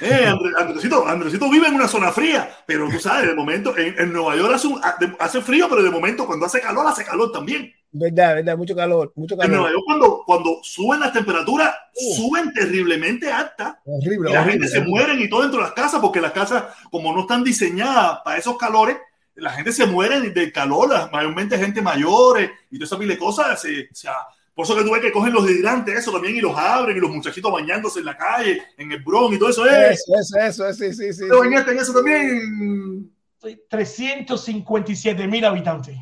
Eh, 0.00 0.26
Andresito, 0.58 1.06
Andresito, 1.06 1.48
vive 1.48 1.68
en 1.68 1.74
una 1.74 1.86
zona 1.86 2.10
fría, 2.10 2.50
pero 2.66 2.88
tú 2.90 2.98
sabes, 2.98 3.28
de 3.28 3.34
momento 3.36 3.76
en, 3.78 3.96
en 3.96 4.12
Nueva 4.12 4.34
York 4.34 4.54
hace, 4.54 4.66
un, 4.66 4.80
hace, 5.20 5.40
frío, 5.40 5.68
pero 5.68 5.80
de 5.80 5.90
momento 5.90 6.26
cuando 6.26 6.44
hace 6.44 6.60
calor, 6.60 6.84
hace 6.88 7.04
calor 7.04 7.30
también. 7.30 7.72
Verdad, 7.92 8.34
verdad, 8.34 8.56
mucho 8.58 8.74
calor, 8.74 9.12
mucho 9.14 9.36
calor. 9.36 9.46
En 9.46 9.56
Nueva 9.56 9.70
York 9.70 9.84
cuando, 9.86 10.22
cuando 10.26 10.58
suben 10.64 10.98
las 10.98 11.12
temperaturas, 11.12 11.72
uh, 11.94 12.14
suben 12.16 12.52
terriblemente 12.52 13.30
altas. 13.30 13.76
Horrible. 13.84 14.30
Y 14.30 14.32
la 14.32 14.40
horrible, 14.40 14.52
gente 14.52 14.68
se 14.68 14.78
horrible. 14.78 14.90
mueren 14.90 15.20
y 15.20 15.28
todo 15.28 15.42
dentro 15.42 15.60
de 15.60 15.66
las 15.66 15.74
casas, 15.74 16.00
porque 16.00 16.20
las 16.20 16.32
casas, 16.32 16.64
como 16.90 17.12
no 17.12 17.20
están 17.20 17.44
diseñadas 17.44 18.18
para 18.24 18.38
esos 18.38 18.58
calores, 18.58 18.96
la 19.36 19.50
gente 19.52 19.72
se 19.72 19.86
muere 19.86 20.20
del 20.30 20.52
calor, 20.52 21.10
mayormente 21.12 21.58
gente 21.58 21.82
mayores 21.82 22.50
y 22.70 22.76
toda 22.78 22.86
esa 22.86 22.98
pile 22.98 23.14
de 23.14 23.18
cosas. 23.20 23.60
se- 23.60 23.82
o 23.90 23.94
sea, 23.94 24.14
por 24.54 24.64
eso 24.64 24.74
que 24.74 24.82
tú 24.84 24.92
ves 24.92 25.02
que 25.02 25.12
cogen 25.12 25.34
los 25.34 25.48
hidrantes, 25.50 25.98
eso 25.98 26.10
también, 26.12 26.34
y 26.36 26.40
los 26.40 26.56
abren, 26.56 26.96
y 26.96 27.00
los 27.00 27.10
muchachitos 27.10 27.52
bañándose 27.52 27.98
en 27.98 28.06
la 28.06 28.16
calle, 28.16 28.62
en 28.78 28.90
el 28.90 29.02
Bronx 29.02 29.36
y 29.36 29.38
todo 29.38 29.50
eso. 29.50 29.66
¡Eh! 29.66 29.92
Eso, 29.92 30.14
eso, 30.18 30.38
eso, 30.38 30.72
sí, 30.72 30.94
sí, 30.94 31.12
sí. 31.12 31.28
¿Te 31.28 31.36
bañaste 31.36 31.72
en 31.72 31.78
eso 31.78 31.92
también? 31.92 33.12
357 33.68 35.26
mil 35.28 35.44
habitantes. 35.44 35.96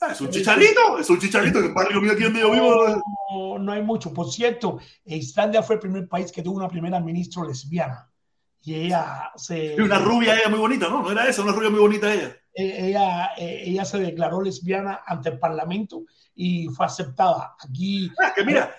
Ah, 0.00 0.12
es 0.12 0.20
un 0.20 0.30
chicharito, 0.30 0.98
es 0.98 1.10
un 1.10 1.18
chicharito, 1.18 1.60
que 1.60 1.68
barrio 1.68 2.00
mío 2.00 2.12
aquí 2.12 2.22
donde 2.22 2.40
yo 2.40 2.52
vivo. 2.52 3.02
No, 3.32 3.58
no 3.58 3.72
hay 3.72 3.82
mucho. 3.82 4.12
Por 4.14 4.30
cierto, 4.30 4.78
Islandia 5.04 5.62
fue 5.62 5.74
el 5.76 5.80
primer 5.80 6.06
país 6.08 6.30
que 6.30 6.42
tuvo 6.42 6.56
una 6.56 6.68
primera 6.68 7.00
ministra 7.00 7.42
lesbiana. 7.44 8.08
Y 8.62 8.74
ella 8.74 9.30
se, 9.34 9.74
Y 9.76 9.80
una 9.80 9.98
rubia 9.98 10.36
ella 10.38 10.48
muy 10.50 10.58
bonita, 10.58 10.88
¿no? 10.88 11.02
No 11.02 11.10
era 11.10 11.26
esa, 11.26 11.42
una 11.42 11.52
rubia 11.52 11.70
muy 11.70 11.80
bonita 11.80 12.12
ella. 12.12 12.36
Eh, 12.58 12.88
ella, 12.88 13.30
eh, 13.36 13.62
ella 13.66 13.84
se 13.84 13.98
declaró 13.98 14.40
lesbiana 14.42 15.00
ante 15.06 15.28
el 15.30 15.38
Parlamento 15.38 16.04
y 16.34 16.66
fue 16.68 16.86
aceptada. 16.86 17.54
Aquí, 17.60 18.10
Ah, 18.22 18.32
que 18.34 18.44
mira, 18.44 18.74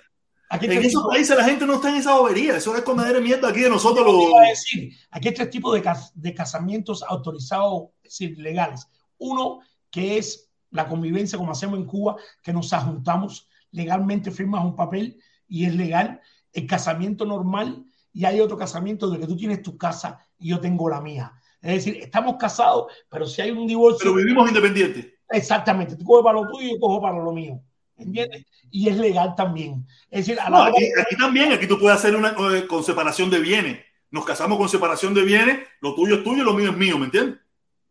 aquí 0.49 0.65
en 0.65 0.71
esos 0.73 0.91
tipos- 1.03 1.07
países 1.13 1.37
la 1.37 1.43
gente 1.45 1.65
no 1.65 1.75
está 1.75 1.89
en 1.89 1.95
esa 1.95 2.17
bobería, 2.17 2.57
eso 2.57 2.75
es 2.75 2.81
comedera 2.83 3.19
de 3.19 3.23
mierda 3.23 3.49
aquí 3.49 3.61
de 3.61 3.69
nosotros 3.69 4.05
los... 4.05 4.33
a 4.41 4.49
decir, 4.49 4.93
aquí 5.11 5.27
hay 5.29 5.33
tres 5.33 5.49
tipos 5.49 5.73
de, 5.73 5.81
cas- 5.81 6.11
de 6.15 6.33
casamientos 6.33 7.03
autorizados, 7.07 7.89
es 8.03 8.11
decir, 8.19 8.37
legales. 8.37 8.87
Uno, 9.17 9.59
que 9.91 10.17
es 10.17 10.49
la 10.71 10.87
convivencia 10.87 11.37
como 11.37 11.51
hacemos 11.51 11.79
en 11.79 11.85
Cuba, 11.85 12.15
que 12.43 12.53
nos 12.53 12.71
ajuntamos 12.73 13.47
legalmente, 13.71 14.31
firmas 14.31 14.63
un 14.63 14.75
papel 14.75 15.19
y 15.47 15.65
es 15.65 15.73
legal. 15.75 16.21
El 16.53 16.65
casamiento 16.67 17.25
normal 17.25 17.85
y 18.13 18.25
hay 18.25 18.39
otro 18.39 18.57
casamiento 18.57 19.09
de 19.09 19.19
que 19.19 19.27
tú 19.27 19.35
tienes 19.37 19.61
tu 19.61 19.77
casa 19.77 20.19
y 20.37 20.49
yo 20.49 20.59
tengo 20.59 20.89
la 20.89 21.01
mía. 21.01 21.33
Es 21.61 21.73
decir, 21.85 21.97
estamos 22.01 22.37
casados, 22.37 22.85
pero 23.09 23.25
si 23.25 23.41
hay 23.41 23.51
un 23.51 23.67
divorcio, 23.67 23.99
Pero 24.01 24.15
vivimos 24.15 24.47
independientes. 24.47 25.07
exactamente, 25.29 25.95
tú 25.95 26.05
coges 26.05 26.23
para 26.23 26.39
lo 26.41 26.47
tuyo 26.47 26.67
y 26.67 26.71
yo 26.73 26.79
cojo 26.79 27.01
para 27.01 27.17
lo 27.17 27.31
mío. 27.31 27.59
¿Entiendes? 27.97 28.45
Y 28.71 28.87
es 28.87 28.95
legal 28.95 29.35
también. 29.35 29.85
Es 30.09 30.25
decir, 30.25 30.39
a 30.39 30.45
la 30.49 30.57
No, 30.57 30.61
hora 30.63 30.71
aquí, 30.71 30.83
de- 30.85 31.01
aquí 31.01 31.15
también, 31.17 31.51
aquí 31.51 31.67
tú 31.67 31.77
puedes 31.77 31.97
hacer 31.97 32.15
una 32.15 32.29
eh, 32.55 32.65
con 32.65 32.81
separación 32.83 33.29
de 33.29 33.39
bienes. 33.39 33.79
Nos 34.09 34.23
casamos 34.25 34.57
con 34.57 34.69
separación 34.69 35.13
de 35.13 35.23
bienes, 35.23 35.59
lo 35.81 35.93
tuyo 35.95 36.15
es 36.15 36.23
tuyo 36.23 36.43
y 36.43 36.45
lo 36.45 36.53
mío 36.53 36.69
es 36.71 36.77
mío, 36.77 36.97
¿me 36.97 37.05
entiendes? 37.05 37.39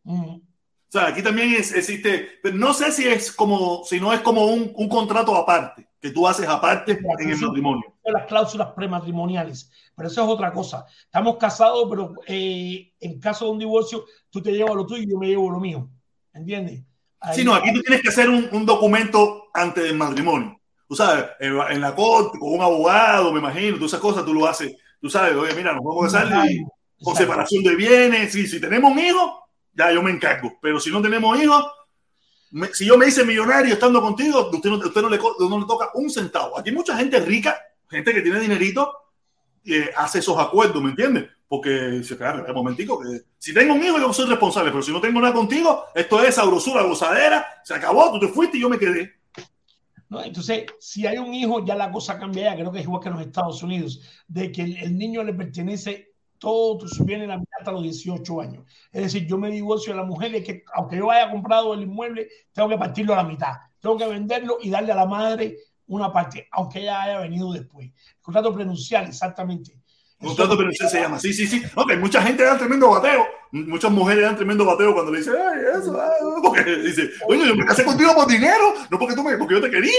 Mm. 0.04 0.24
O 0.36 0.40
sea, 0.90 1.08
aquí 1.08 1.22
también 1.22 1.52
es- 1.52 1.74
existe, 1.74 2.38
pero 2.42 2.56
no 2.56 2.72
sé 2.72 2.90
si 2.90 3.06
es 3.06 3.30
como, 3.30 3.84
si 3.84 4.00
no 4.00 4.14
es 4.14 4.20
como 4.20 4.46
un, 4.46 4.72
un 4.74 4.88
contrato 4.88 5.36
aparte, 5.36 5.86
que 6.00 6.10
tú 6.10 6.26
haces 6.26 6.48
aparte 6.48 6.92
en 6.92 7.30
el 7.30 7.36
matrimonio. 7.38 7.94
las 8.04 8.24
cláusulas 8.26 8.68
prematrimoniales, 8.68 9.70
pero 9.98 10.08
eso 10.08 10.22
es 10.22 10.28
otra 10.30 10.52
cosa. 10.52 10.86
Estamos 11.04 11.36
casados, 11.36 11.86
pero 11.90 12.14
eh, 12.28 12.92
en 13.00 13.18
caso 13.20 13.46
de 13.46 13.50
un 13.50 13.58
divorcio, 13.58 14.04
tú 14.30 14.40
te 14.40 14.52
llevas 14.52 14.76
lo 14.76 14.86
tuyo 14.86 15.02
y 15.02 15.10
yo 15.10 15.18
me 15.18 15.26
llevo 15.26 15.50
lo 15.50 15.58
mío. 15.60 15.90
¿Entiendes? 16.32 16.84
Ahí- 17.20 17.34
Sí, 17.36 17.44
no, 17.44 17.52
aquí 17.54 17.74
tú 17.74 17.80
tienes 17.82 18.00
que 18.00 18.08
hacer 18.10 18.30
un, 18.30 18.48
un 18.52 18.64
documento 18.64 19.48
antes 19.52 19.82
del 19.82 19.96
matrimonio. 19.96 20.58
Tú 20.88 20.94
sabes, 20.94 21.26
en, 21.40 21.58
en 21.70 21.80
la 21.80 21.94
corte, 21.94 22.38
con 22.38 22.52
un 22.54 22.62
abogado, 22.62 23.32
me 23.32 23.40
imagino, 23.40 23.74
todas 23.76 23.90
esas 23.90 24.00
cosas 24.00 24.24
tú 24.24 24.32
lo 24.32 24.46
haces. 24.46 24.76
Tú 25.00 25.10
sabes, 25.10 25.34
oye, 25.34 25.52
mira, 25.54 25.72
nos 25.74 25.82
vamos 25.84 26.14
a 26.14 26.22
casar 26.22 26.46
y 26.50 26.62
con 27.04 27.14
separación 27.16 27.64
de 27.64 27.74
bienes. 27.76 28.32
Sí, 28.32 28.46
si 28.46 28.60
tenemos 28.60 28.92
un 28.92 28.98
hijo, 29.00 29.42
ya 29.74 29.92
yo 29.92 30.00
me 30.02 30.12
encargo. 30.12 30.52
Pero 30.62 30.78
si 30.80 30.90
no 30.90 31.02
tenemos 31.02 31.38
hijos, 31.42 31.66
me- 32.52 32.68
si 32.72 32.86
yo 32.86 32.96
me 32.96 33.06
hice 33.08 33.24
millonario 33.24 33.74
estando 33.74 34.00
contigo, 34.00 34.48
usted 34.52 34.70
no, 34.70 34.76
usted 34.76 35.02
no 35.02 35.08
le, 35.10 35.18
no 35.18 35.58
le 35.58 35.66
toca 35.66 35.90
un 35.94 36.08
centavo. 36.08 36.58
Aquí 36.58 36.70
hay 36.70 36.76
mucha 36.76 36.96
gente 36.96 37.20
rica, 37.20 37.58
gente 37.90 38.14
que 38.14 38.22
tiene 38.22 38.40
dinerito, 38.40 38.92
eh, 39.68 39.90
hace 39.96 40.20
esos 40.20 40.38
acuerdos, 40.38 40.82
¿me 40.82 40.90
entiendes? 40.90 41.26
Porque 41.46 42.02
claro, 42.16 42.44
un 42.46 42.54
momentico, 42.54 43.00
si 43.38 43.54
tengo 43.54 43.74
un 43.74 43.82
hijo 43.82 43.98
yo 43.98 44.12
soy 44.12 44.28
responsable, 44.28 44.70
pero 44.70 44.82
si 44.82 44.92
no 44.92 45.00
tengo 45.00 45.20
nada 45.20 45.32
contigo, 45.32 45.84
esto 45.94 46.22
es 46.22 46.34
sabrosura, 46.34 46.82
gozadera, 46.82 47.46
se 47.64 47.74
acabó, 47.74 48.12
tú 48.12 48.20
te 48.20 48.28
fuiste 48.28 48.58
y 48.58 48.60
yo 48.60 48.68
me 48.68 48.78
quedé. 48.78 49.14
¿no? 50.10 50.22
Entonces, 50.22 50.66
si 50.78 51.06
hay 51.06 51.18
un 51.18 51.32
hijo, 51.32 51.64
ya 51.64 51.74
la 51.74 51.90
cosa 51.90 52.18
cambia, 52.18 52.50
ya 52.50 52.56
creo 52.56 52.72
que 52.72 52.78
es 52.78 52.84
igual 52.84 53.00
que 53.02 53.08
en 53.08 53.14
los 53.14 53.22
Estados 53.22 53.62
Unidos, 53.62 54.00
de 54.26 54.52
que 54.52 54.62
el, 54.62 54.76
el 54.76 54.98
niño 54.98 55.22
le 55.24 55.32
pertenece 55.32 56.08
todo 56.38 56.86
su 56.86 57.04
bien 57.04 57.22
en 57.22 57.28
la 57.28 57.38
mitad 57.38 57.58
hasta 57.58 57.72
los 57.72 57.82
18 57.82 58.40
años. 58.40 58.64
Es 58.92 59.02
decir, 59.02 59.26
yo 59.26 59.38
me 59.38 59.50
divorcio 59.50 59.92
de 59.92 60.00
la 60.00 60.06
mujer 60.06 60.34
es 60.34 60.44
que 60.44 60.64
aunque 60.74 60.96
yo 60.96 61.10
haya 61.10 61.30
comprado 61.30 61.74
el 61.74 61.82
inmueble, 61.82 62.28
tengo 62.52 62.68
que 62.68 62.78
partirlo 62.78 63.14
a 63.14 63.18
la 63.18 63.24
mitad. 63.24 63.54
Tengo 63.80 63.96
que 63.96 64.06
venderlo 64.06 64.58
y 64.62 64.70
darle 64.70 64.92
a 64.92 64.96
la 64.96 65.06
madre 65.06 65.56
una 65.86 66.12
parte, 66.12 66.46
aunque 66.52 66.80
ella 66.80 67.02
haya 67.02 67.20
venido 67.20 67.52
después. 67.52 67.90
Contrato 68.28 68.54
prenupcial, 68.54 69.06
exactamente. 69.06 69.72
Contrato 70.20 70.54
pero 70.58 70.70
se 70.70 71.00
llama, 71.00 71.18
sí, 71.18 71.32
sí, 71.32 71.46
sí. 71.46 71.62
Ok, 71.74 71.96
mucha 71.98 72.20
gente 72.20 72.42
da 72.42 72.58
tremendo 72.58 72.90
bateo, 72.90 73.24
muchas 73.52 73.90
mujeres 73.90 74.24
dan 74.24 74.36
tremendo 74.36 74.66
bateo 74.66 74.92
cuando 74.92 75.10
le 75.10 75.20
dicen, 75.20 75.32
ay, 75.32 75.60
eso, 75.80 75.98
ah", 75.98 76.10
porque 76.42 76.76
dice, 76.76 77.08
oye, 77.26 77.48
yo 77.48 77.56
me 77.56 77.64
casé 77.64 77.86
contigo 77.86 78.14
por 78.14 78.26
dinero, 78.26 78.74
no 78.90 78.98
porque 78.98 79.14
tú 79.14 79.22
me, 79.22 79.38
porque 79.38 79.54
yo 79.54 79.62
te 79.62 79.70
quería. 79.70 79.92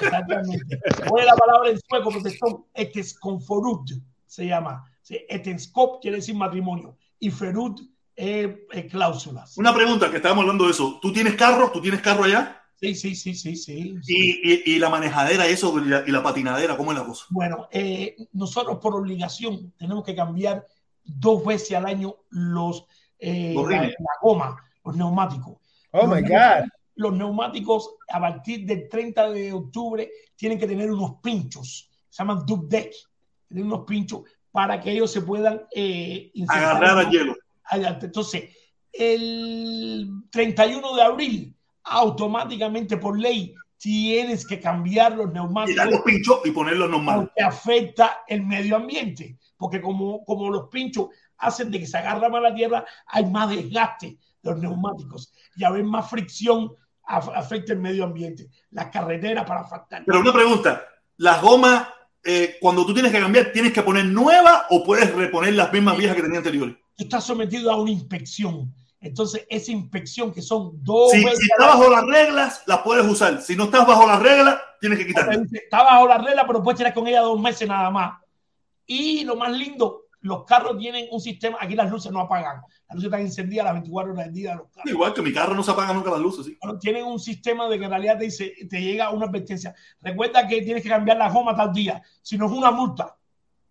Exactamente. 0.00 0.78
Oye 1.10 1.24
la 1.24 1.34
palabra 1.34 1.70
en 1.70 1.80
sueco, 1.80 2.10
protestón, 2.12 2.66
etesconforud 2.72 3.98
se 4.28 4.46
llama. 4.46 4.84
Etenskop 5.08 6.00
quiere 6.00 6.18
decir 6.18 6.36
matrimonio 6.36 6.96
y 7.18 7.32
ferud 7.32 7.80
es 8.14 8.48
eh, 8.70 8.86
cláusulas. 8.88 9.58
Una 9.58 9.74
pregunta, 9.74 10.08
que 10.08 10.18
estábamos 10.18 10.42
hablando 10.42 10.66
de 10.66 10.70
eso. 10.70 11.00
¿Tú 11.02 11.12
tienes 11.12 11.34
carro? 11.34 11.72
¿Tú 11.72 11.80
tienes 11.80 12.00
carro 12.00 12.22
allá? 12.22 12.62
Sí, 12.80 12.94
sí, 12.94 13.14
sí, 13.14 13.34
sí, 13.34 13.56
sí. 13.56 13.96
sí. 14.02 14.40
Y, 14.42 14.72
y, 14.72 14.76
y 14.76 14.78
la 14.78 14.90
manejadera, 14.90 15.46
eso, 15.46 15.78
y 15.78 15.88
la, 15.88 16.04
y 16.06 16.10
la 16.10 16.22
patinadera, 16.22 16.76
¿cómo 16.76 16.92
es 16.92 16.98
la 16.98 17.04
cosa? 17.06 17.24
Bueno, 17.30 17.68
eh, 17.70 18.14
nosotros 18.32 18.78
por 18.78 18.94
obligación 18.94 19.72
tenemos 19.78 20.04
que 20.04 20.14
cambiar 20.14 20.66
dos 21.02 21.44
veces 21.44 21.76
al 21.76 21.86
año 21.86 22.16
los, 22.30 22.84
eh, 23.18 23.52
Los 23.54 23.70
la, 23.70 23.90
goma, 24.20 24.56
los 24.84 24.96
neumáticos. 24.96 25.56
Oh 25.92 26.06
my 26.06 26.20
God. 26.20 26.68
Los 26.96 27.12
neumáticos 27.14 27.94
a 28.10 28.20
partir 28.20 28.66
del 28.66 28.88
30 28.88 29.30
de 29.30 29.52
octubre 29.52 30.10
tienen 30.34 30.58
que 30.58 30.66
tener 30.66 30.90
unos 30.90 31.16
pinchos, 31.22 31.90
se 32.10 32.22
llaman 32.22 32.44
dub 32.46 32.68
deck, 32.68 32.92
tienen 33.48 33.66
unos 33.66 33.86
pinchos 33.86 34.22
para 34.50 34.80
que 34.80 34.92
ellos 34.92 35.10
se 35.10 35.20
puedan 35.22 35.62
eh, 35.74 36.30
insertar 36.34 36.76
Agarrar 36.76 36.98
en- 37.00 37.06
al 37.06 37.10
hielo. 37.12 37.36
Entonces, 38.02 38.44
el 38.92 40.08
31 40.30 40.94
de 40.96 41.02
abril, 41.02 41.55
automáticamente 41.86 42.96
por 42.96 43.18
ley, 43.18 43.54
tienes 43.78 44.46
que 44.46 44.60
cambiar 44.60 45.16
los 45.16 45.28
Y 45.30 45.34
neumáticos 45.34 45.76
dar 45.76 45.90
los 45.92 46.00
pinchos 46.02 46.40
y 46.44 46.50
ponerlos 46.50 46.90
normales. 46.90 47.28
porque 47.28 47.42
afecta 47.42 48.18
el 48.26 48.42
medio 48.44 48.76
ambiente. 48.76 49.36
Porque 49.56 49.80
como, 49.80 50.24
como 50.24 50.50
los 50.50 50.68
pinchos 50.68 51.08
hacen 51.38 51.70
de 51.70 51.80
que 51.80 51.86
se 51.86 51.96
agarra 51.98 52.28
más 52.28 52.42
la 52.42 52.54
tierra, 52.54 52.84
hay 53.06 53.24
más 53.26 53.50
desgaste 53.50 54.18
de 54.42 54.50
los 54.50 54.58
neumáticos 54.60 55.32
y 55.56 55.64
a 55.64 55.70
veces 55.70 55.86
más 55.88 56.08
fricción 56.10 56.70
af- 57.06 57.32
afecta 57.34 57.72
el 57.72 57.78
medio 57.80 58.04
ambiente. 58.04 58.48
Las 58.70 58.86
carreteras 58.90 59.44
para 59.46 59.60
afectar. 59.60 60.02
Pero 60.06 60.20
una 60.20 60.32
pregunta, 60.32 60.82
¿las 61.18 61.40
gomas, 61.42 61.88
eh, 62.24 62.56
cuando 62.60 62.84
tú 62.84 62.92
tienes 62.94 63.12
que 63.12 63.20
cambiar, 63.20 63.52
tienes 63.52 63.72
que 63.72 63.82
poner 63.82 64.04
nuevas 64.06 64.64
o 64.70 64.82
puedes 64.84 65.12
reponer 65.14 65.54
las 65.54 65.72
mismas 65.72 65.96
viejas 65.96 66.16
que 66.16 66.22
tenía 66.22 66.38
anteriores? 66.38 66.76
Estás 66.98 67.24
sometido 67.24 67.70
a 67.70 67.76
una 67.80 67.90
inspección. 67.90 68.72
Entonces, 69.00 69.46
esa 69.48 69.72
inspección 69.72 70.32
que 70.32 70.42
son 70.42 70.82
dos 70.82 71.10
Si, 71.10 71.22
veces 71.22 71.38
si 71.38 71.48
estás 71.50 71.66
bajo 71.66 71.90
las 71.90 72.04
reglas, 72.04 72.62
las 72.66 72.78
puedes 72.80 73.06
usar. 73.06 73.42
Si 73.42 73.54
no 73.54 73.64
estás 73.64 73.86
bajo 73.86 74.06
las 74.06 74.20
reglas, 74.20 74.58
tienes 74.80 74.98
que 74.98 75.04
dice, 75.04 75.48
está 75.52 75.82
bajo 75.82 76.08
la 76.08 76.18
regla, 76.18 76.46
pero 76.46 76.62
puedes 76.62 76.78
tener 76.78 76.94
con 76.94 77.06
ella 77.06 77.20
dos 77.20 77.40
meses 77.40 77.68
nada 77.68 77.90
más. 77.90 78.18
Y 78.86 79.24
lo 79.24 79.36
más 79.36 79.52
lindo, 79.52 80.06
los 80.20 80.44
carros 80.44 80.78
tienen 80.78 81.06
un 81.10 81.20
sistema, 81.20 81.58
aquí 81.60 81.74
las 81.74 81.90
luces 81.90 82.10
no 82.10 82.20
apagan, 82.20 82.60
las 82.88 82.94
luces 82.94 83.06
están 83.06 83.20
encendidas 83.20 83.64
las 83.64 83.74
24 83.74 84.12
horas 84.12 84.24
del 84.26 84.34
día 84.34 84.54
los 84.54 84.68
carros. 84.68 84.90
Igual 84.90 85.14
que 85.14 85.22
mi 85.22 85.32
carro 85.32 85.54
no 85.54 85.62
se 85.62 85.70
apaga 85.70 85.92
nunca 85.92 86.10
las 86.10 86.20
luces. 86.20 86.46
¿sí? 86.46 86.58
Bueno, 86.60 86.78
tienen 86.78 87.04
un 87.04 87.20
sistema 87.20 87.68
de 87.68 87.78
que 87.78 87.84
en 87.84 87.90
realidad 87.90 88.18
te 88.18 88.24
dice, 88.24 88.54
te 88.68 88.80
llega 88.80 89.10
una 89.10 89.26
advertencia. 89.26 89.74
Recuerda 90.00 90.46
que 90.46 90.62
tienes 90.62 90.82
que 90.82 90.88
cambiar 90.88 91.16
la 91.16 91.30
goma 91.30 91.54
tal 91.54 91.72
día, 91.72 92.02
si 92.22 92.36
no 92.36 92.46
es 92.46 92.52
una 92.52 92.70
multa. 92.70 93.16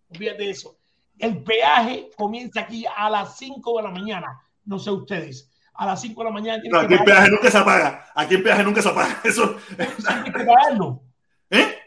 Olvídate 0.08 0.44
de 0.44 0.50
eso. 0.50 0.78
El 1.18 1.42
peaje 1.42 2.10
comienza 2.16 2.60
aquí 2.60 2.84
a 2.94 3.08
las 3.10 3.36
5 3.38 3.76
de 3.78 3.82
la 3.82 3.90
mañana. 3.90 4.40
No 4.66 4.78
sé 4.78 4.90
ustedes. 4.90 5.50
A 5.74 5.86
las 5.86 6.00
5 6.00 6.20
de 6.20 6.24
la 6.24 6.32
mañana 6.32 6.62
No, 6.70 6.78
aquí 6.80 6.88
que 6.88 6.94
el 6.94 7.04
peaje 7.04 7.30
nunca 7.30 7.50
se 7.50 7.58
apaga. 7.58 8.06
Aquí 8.14 8.34
el 8.34 8.42
peaje 8.42 8.64
nunca 8.64 8.82
se 8.82 8.88
apaga. 8.88 9.20
Eso, 9.24 9.56
siempre 9.68 10.14
hay 10.14 10.24
que 10.24 10.44
pagarlo. 10.44 11.02
¿eh? 11.50 11.78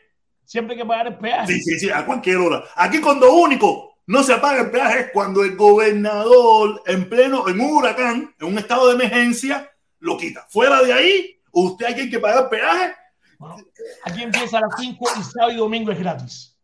Siempre 0.46 0.74
hay 0.74 0.82
que 0.82 0.88
pagar 0.88 1.08
el 1.08 1.18
peaje. 1.18 1.54
Sí, 1.54 1.62
sí, 1.62 1.80
sí, 1.80 1.90
a 1.90 2.06
cualquier 2.06 2.38
hora. 2.38 2.64
Aquí 2.76 3.00
cuando 3.02 3.34
único 3.34 3.98
no 4.08 4.24
se 4.24 4.34
apaga 4.34 4.62
el 4.62 4.72
peaje 4.72 5.00
es 5.02 5.12
cuando 5.12 5.44
el 5.44 5.56
gobernador 5.56 6.82
en 6.88 7.08
pleno, 7.08 7.48
en 7.48 7.60
un 7.60 7.74
huracán, 7.74 8.34
en 8.40 8.48
un 8.48 8.58
estado 8.58 8.88
de 8.88 8.96
emergencia, 8.96 9.70
lo 10.00 10.18
quita. 10.18 10.48
Fuera 10.50 10.82
de 10.82 10.94
ahí, 10.94 11.40
usted 11.52 11.86
hay 11.86 12.10
que 12.10 12.20
pagar 12.20 12.50
peaje. 12.50 12.96
Bueno, 13.38 13.58
aquí 14.04 14.24
empieza 14.24 14.58
a 14.58 14.62
las 14.62 14.72
5 14.80 15.06
y 15.20 15.24
sábado 15.24 15.52
y 15.52 15.58
domingo 15.58 15.92
es 15.92 16.00
gratis. 16.00 16.58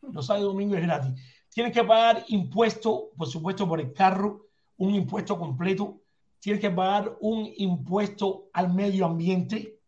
Los 0.00 0.26
sábados 0.26 0.46
y 0.46 0.52
domingo 0.52 0.76
es 0.76 0.82
gratis. 0.82 1.10
Tienes 1.50 1.72
que 1.72 1.84
pagar 1.84 2.24
impuesto, 2.28 3.10
por 3.16 3.28
supuesto, 3.28 3.68
por 3.68 3.80
el 3.80 3.92
carro, 3.92 4.46
un 4.86 4.94
impuesto 4.94 5.38
completo. 5.38 6.00
Tienes 6.38 6.60
que 6.60 6.70
pagar 6.70 7.16
un 7.20 7.48
impuesto 7.56 8.48
al 8.52 8.72
medio 8.72 9.06
ambiente, 9.06 9.78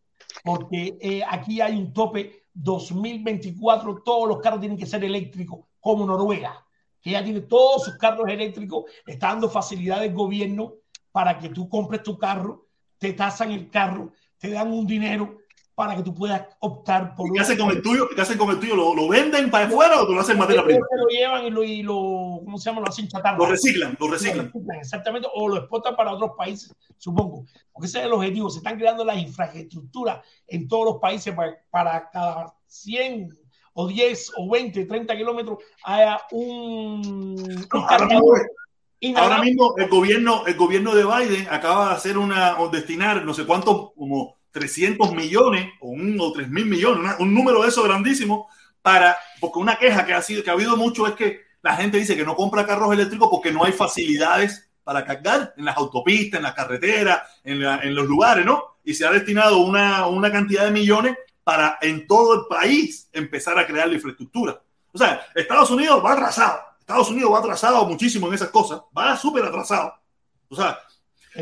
porque 0.42 0.96
eh, 1.00 1.22
aquí 1.28 1.60
hay 1.60 1.76
un 1.76 1.92
tope 1.92 2.44
2024. 2.54 4.02
Todos 4.04 4.28
los 4.28 4.38
carros 4.40 4.60
tienen 4.60 4.78
que 4.78 4.86
ser 4.86 5.04
eléctricos, 5.04 5.60
como 5.80 6.06
Noruega, 6.06 6.64
que 7.00 7.10
ya 7.10 7.24
tiene 7.24 7.40
todos 7.40 7.84
sus 7.84 7.96
carros 7.96 8.28
eléctricos. 8.28 8.84
Está 9.06 9.28
dando 9.28 9.48
facilidades 9.48 10.12
gobierno 10.14 10.74
para 11.10 11.38
que 11.38 11.48
tú 11.48 11.68
compres 11.68 12.02
tu 12.02 12.16
carro 12.18 12.64
te 13.04 13.12
tasan 13.12 13.52
el 13.52 13.68
carro, 13.68 14.12
te 14.38 14.50
dan 14.50 14.72
un 14.72 14.86
dinero 14.86 15.36
para 15.74 15.96
que 15.96 16.02
tú 16.02 16.14
puedas 16.14 16.46
optar 16.60 17.14
por 17.14 17.28
¿Y 17.28 17.32
¿Qué 17.32 17.40
hacen 17.40 17.58
con 17.58 17.70
el 17.70 17.82
tuyo? 17.82 18.08
¿Qué 18.14 18.20
hacen 18.20 18.38
con 18.38 18.50
el 18.50 18.60
tuyo? 18.60 18.76
¿Lo, 18.76 18.94
lo 18.94 19.08
venden 19.08 19.50
para 19.50 19.66
afuera 19.66 20.00
o 20.00 20.08
lo 20.08 20.20
hacen 20.20 20.38
materia 20.38 20.64
prima? 20.64 20.86
lo 20.96 21.06
llevan 21.08 21.44
y 21.44 21.50
lo, 21.50 21.64
y 21.64 21.82
lo, 21.82 22.40
¿cómo 22.44 22.58
se 22.58 22.70
llama? 22.70 22.80
Lo 22.82 22.88
hacen 22.88 23.08
chatarra. 23.08 23.36
Lo 23.38 23.46
reciclan, 23.46 23.96
lo 23.98 24.06
Lo 24.06 24.12
reciclan. 24.12 24.46
reciclan, 24.46 24.78
exactamente, 24.78 25.28
o 25.34 25.48
lo 25.48 25.56
exportan 25.56 25.96
para 25.96 26.12
otros 26.12 26.32
países, 26.36 26.72
supongo. 26.96 27.44
Porque 27.72 27.88
ese 27.88 27.98
es 27.98 28.04
el 28.04 28.12
objetivo. 28.12 28.50
Se 28.50 28.58
están 28.58 28.78
creando 28.78 29.04
las 29.04 29.18
infraestructuras 29.18 30.20
en 30.46 30.68
todos 30.68 30.84
los 30.84 30.96
países 31.00 31.34
para, 31.34 31.56
para 31.70 32.08
cada 32.10 32.54
100 32.66 33.36
o 33.74 33.88
10 33.88 34.32
o 34.36 34.50
20, 34.50 34.84
30 34.84 35.16
kilómetros 35.16 35.58
haya 35.82 36.20
un, 36.30 37.00
un 37.02 37.66
No, 37.72 37.80
ahora 37.80 37.98
cargador 37.98 39.44
mismo 39.44 39.74
el 39.76 39.88
gobierno, 39.88 40.46
el 40.46 40.54
gobierno 40.54 40.94
de 40.94 41.04
Biden 41.04 41.46
acaba 41.50 41.88
de 41.88 41.94
hacer 41.94 42.16
una, 42.16 42.60
o 42.60 42.68
destinar 42.68 43.24
no 43.24 43.34
sé 43.34 43.44
cuántos, 43.44 43.92
como 43.94 44.36
300 44.54 45.12
millones 45.14 45.68
o, 45.80 45.88
un, 45.88 46.16
o 46.20 46.32
3 46.32 46.48
mil 46.48 46.66
millones, 46.66 47.16
un 47.18 47.34
número 47.34 47.62
de 47.62 47.68
eso 47.68 47.82
grandísimo, 47.82 48.48
para, 48.80 49.16
porque 49.40 49.58
una 49.58 49.76
queja 49.76 50.06
que 50.06 50.14
ha, 50.14 50.22
sido, 50.22 50.44
que 50.44 50.50
ha 50.50 50.52
habido 50.52 50.76
mucho 50.76 51.06
es 51.06 51.14
que 51.14 51.40
la 51.60 51.74
gente 51.76 51.98
dice 51.98 52.16
que 52.16 52.24
no 52.24 52.36
compra 52.36 52.64
carros 52.64 52.92
eléctricos 52.92 53.28
porque 53.30 53.50
no 53.50 53.64
hay 53.64 53.72
facilidades 53.72 54.70
para 54.84 55.04
cargar 55.04 55.54
en 55.56 55.64
las 55.64 55.76
autopistas, 55.76 56.38
en 56.38 56.44
las 56.44 56.54
carreteras, 56.54 57.22
en, 57.42 57.62
en 57.62 57.94
los 57.94 58.06
lugares, 58.06 58.46
¿no? 58.46 58.76
Y 58.84 58.94
se 58.94 59.04
ha 59.04 59.10
destinado 59.10 59.58
una, 59.58 60.06
una 60.06 60.30
cantidad 60.30 60.64
de 60.64 60.70
millones 60.70 61.16
para 61.42 61.78
en 61.80 62.06
todo 62.06 62.34
el 62.34 62.40
país 62.48 63.08
empezar 63.12 63.58
a 63.58 63.66
crear 63.66 63.88
la 63.88 63.94
infraestructura. 63.94 64.60
O 64.92 64.98
sea, 64.98 65.26
Estados 65.34 65.70
Unidos 65.70 66.04
va 66.04 66.12
atrasado. 66.12 66.60
Estados 66.78 67.10
Unidos 67.10 67.32
va 67.32 67.38
atrasado 67.38 67.84
muchísimo 67.86 68.28
en 68.28 68.34
esas 68.34 68.50
cosas. 68.50 68.82
Va 68.96 69.16
súper 69.16 69.44
atrasado. 69.44 69.94
O 70.48 70.54
sea, 70.54 70.78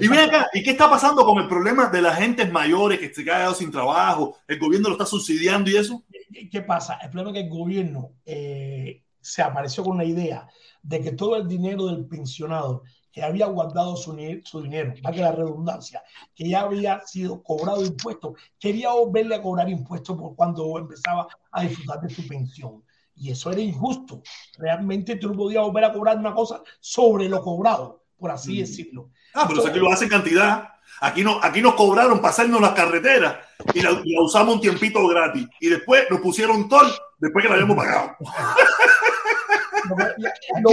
y 0.01 0.09
ven 0.09 0.19
acá, 0.21 0.49
¿y 0.53 0.63
qué 0.63 0.71
está 0.71 0.89
pasando 0.89 1.25
con 1.25 1.39
el 1.43 1.49
problema 1.49 1.89
de 1.89 2.03
las 2.03 2.19
gentes 2.19 2.51
mayores 2.51 2.99
que 2.99 3.13
se 3.13 3.25
quedan 3.25 3.55
sin 3.55 3.71
trabajo? 3.71 4.37
El 4.49 4.59
gobierno 4.59 4.89
lo 4.89 4.95
está 4.95 5.07
subsidiando 5.07 5.71
y 5.71 5.77
eso. 5.77 6.03
¿Qué- 6.33 6.49
¿Qué 6.49 6.63
pasa? 6.63 6.99
El 7.03 7.11
problema 7.11 7.31
es 7.31 7.43
que 7.43 7.49
el 7.49 7.59
gobierno 7.59 8.13
eh, 8.25 9.03
se 9.21 9.43
apareció 9.43 9.85
con 9.85 9.99
la 9.99 10.05
idea 10.05 10.47
de 10.83 11.01
que 11.01 11.13
todo 11.13 11.37
el 11.37 11.47
dinero 11.47 11.87
del 11.87 12.07
pensionado 12.07 12.83
que 13.13 13.23
había 13.23 13.47
guardado 13.47 13.95
su, 13.97 14.17
su 14.45 14.63
dinero, 14.63 14.95
para 15.03 15.15
que 15.15 15.21
la 15.21 15.33
redundancia, 15.33 16.03
que 16.35 16.49
ya 16.49 16.63
había 16.63 17.01
sido 17.07 17.43
cobrado 17.43 17.85
impuestos, 17.85 18.33
quería 18.59 18.91
volverle 18.93 19.35
a 19.35 19.43
cobrar 19.43 19.69
impuestos 19.69 20.17
por 20.17 20.35
cuando 20.35 20.79
empezaba 20.79 21.29
a 21.51 21.63
disfrutar 21.63 22.01
de 22.01 22.09
su 22.09 22.27
pensión. 22.27 22.83
Y 23.15 23.31
eso 23.31 23.51
era 23.53 23.61
injusto. 23.61 24.23
Realmente 24.57 25.17
tú 25.17 25.29
no 25.29 25.37
podías 25.37 25.63
volver 25.63 25.85
a 25.85 25.93
cobrar 25.93 26.17
una 26.19 26.33
cosa 26.35 26.63
sobre 26.81 27.29
lo 27.29 27.43
cobrado, 27.43 28.03
por 28.17 28.31
así 28.31 28.55
Mm. 28.55 28.59
decirlo. 28.61 29.11
Ah, 29.35 29.47
pero 29.49 29.67
aquí 29.67 29.79
lo 29.79 29.93
hacen 29.93 30.09
cantidad. 30.09 30.69
Aquí, 31.01 31.25
no, 31.25 31.41
aquí 31.43 31.61
nos 31.61 31.75
cobraron 31.75 32.21
pasarnos 32.21 32.61
las 32.61 32.73
carreteras 32.73 33.37
y 33.75 33.81
la, 33.81 33.91
y 34.05 34.15
la 34.15 34.23
usamos 34.23 34.55
un 34.55 34.61
tiempito 34.61 35.07
gratis. 35.09 35.49
Y 35.61 35.69
después 35.69 36.05
nos 36.11 36.21
pusieron 36.21 36.69
toll 36.69 36.87
después 37.19 37.43
que 37.43 37.49
la 37.49 37.55
habíamos 37.57 37.77
pagado. 37.77 38.17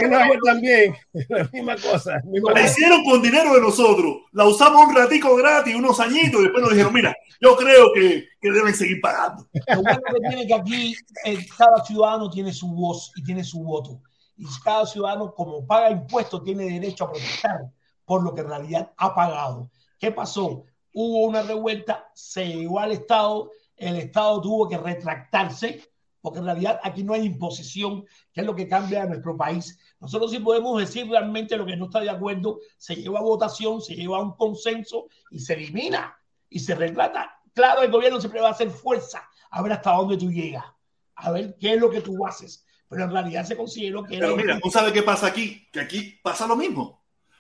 En 0.02 0.14
Agua 0.14 0.36
también, 0.46 0.96
la 1.30 1.50
misma 1.52 1.76
cosa. 1.78 2.22
misma 2.26 2.54
La 2.54 2.62
hicieron 2.62 3.04
con 3.04 3.22
dinero 3.22 3.56
de 3.56 3.62
nosotros. 3.62 4.18
La 4.32 4.46
usamos 4.46 4.88
un 4.88 4.96
ratico 4.96 5.36
gratis, 5.36 5.76
unos 5.76 6.00
añitos, 6.00 6.42
y 6.42 6.44
después 6.44 6.62
nos 6.62 6.72
dijeron, 6.72 6.94
mira, 6.94 7.16
yo 7.42 7.56
creo 7.56 7.92
que, 7.94 8.28
que 8.40 8.52
deben 8.52 8.76
seguir 8.76 9.02
pagando. 9.02 9.48
Lo 9.68 9.82
bueno 9.82 10.00
que 10.14 10.30
tiene 10.30 10.48
que 10.48 10.54
aquí 10.54 10.96
eh, 11.26 11.46
cada 11.58 11.84
ciudadano 11.84 12.30
tiene 12.30 12.54
su 12.54 12.68
voz 12.68 13.12
y 13.16 13.24
tiene 13.24 13.44
su 13.44 13.64
voto. 13.64 14.02
Y 14.38 14.46
cada 14.64 14.86
ciudadano, 14.86 15.34
como 15.34 15.66
paga 15.66 15.90
impuestos, 15.90 16.44
tiene 16.44 16.66
derecho 16.66 17.06
a 17.06 17.12
protestar 17.12 17.62
por 18.10 18.24
lo 18.24 18.34
que 18.34 18.42
en 18.42 18.48
realidad 18.48 18.92
ha 18.98 19.14
pagado. 19.14 19.70
¿Qué 20.00 20.12
pasó? 20.12 20.66
Hubo 20.96 21.28
una 21.28 21.44
revuelta, 21.44 22.10
se 22.16 22.44
llegó 22.44 22.80
al 22.80 22.92
Estado, 22.92 23.52
el 23.76 23.98
Estado 23.98 24.42
tuvo 24.42 24.68
que 24.68 24.80
retractarse, 24.80 25.88
porque 26.20 26.40
en 26.40 26.46
realidad 26.46 26.80
aquí 26.82 27.04
no 27.04 27.14
hay 27.14 27.24
imposición, 27.24 28.04
que 28.34 28.42
es 28.42 28.48
lo 28.48 28.56
que 28.56 28.68
cambia 28.68 29.04
en 29.04 29.10
nuestro 29.10 29.38
país. 29.38 29.78
Nosotros 30.00 30.32
sí 30.32 30.40
podemos 30.40 30.80
decir 30.80 31.08
realmente 31.08 31.56
lo 31.56 31.68
que 31.68 31.78
no 31.78 31.86
está 31.86 32.00
de 32.00 32.10
acuerdo, 32.10 32.58
se 32.80 32.96
lleva 32.96 33.20
a 33.20 33.22
votación, 33.22 33.80
se 33.80 33.94
lleva 33.94 34.18
a 34.18 34.22
un 34.24 34.36
consenso 34.36 35.06
y 35.30 35.38
se 35.38 35.54
elimina 35.54 36.18
y 36.50 36.58
se 36.58 36.74
retrata. 36.74 37.40
Claro, 37.54 37.84
el 37.84 37.92
gobierno 37.92 38.20
siempre 38.20 38.42
va 38.42 38.48
a 38.48 38.54
hacer 38.54 38.72
fuerza 38.72 39.22
a 39.52 39.62
ver 39.62 39.74
hasta 39.74 39.92
dónde 39.92 40.18
tú 40.18 40.32
llegas, 40.32 40.66
a 41.14 41.30
ver 41.30 41.56
qué 41.60 41.76
es 41.76 41.80
lo 41.80 41.92
que 41.92 42.02
tú 42.02 42.26
haces. 42.26 42.66
Pero 42.88 43.04
en 43.04 43.12
realidad 43.12 43.46
se 43.46 43.56
consideró 43.56 44.04
que 44.04 44.18
era. 44.18 44.26
Pero 44.26 44.36
mira, 44.36 44.60
¿tú 44.60 44.72
sabes 44.72 44.94
qué 44.94 45.04
pasa 45.04 45.28
aquí? 45.28 45.68
Que 45.72 45.82
aquí 45.82 46.20
pasa 46.24 46.48
lo 46.48 46.56
mismo. 46.56 46.99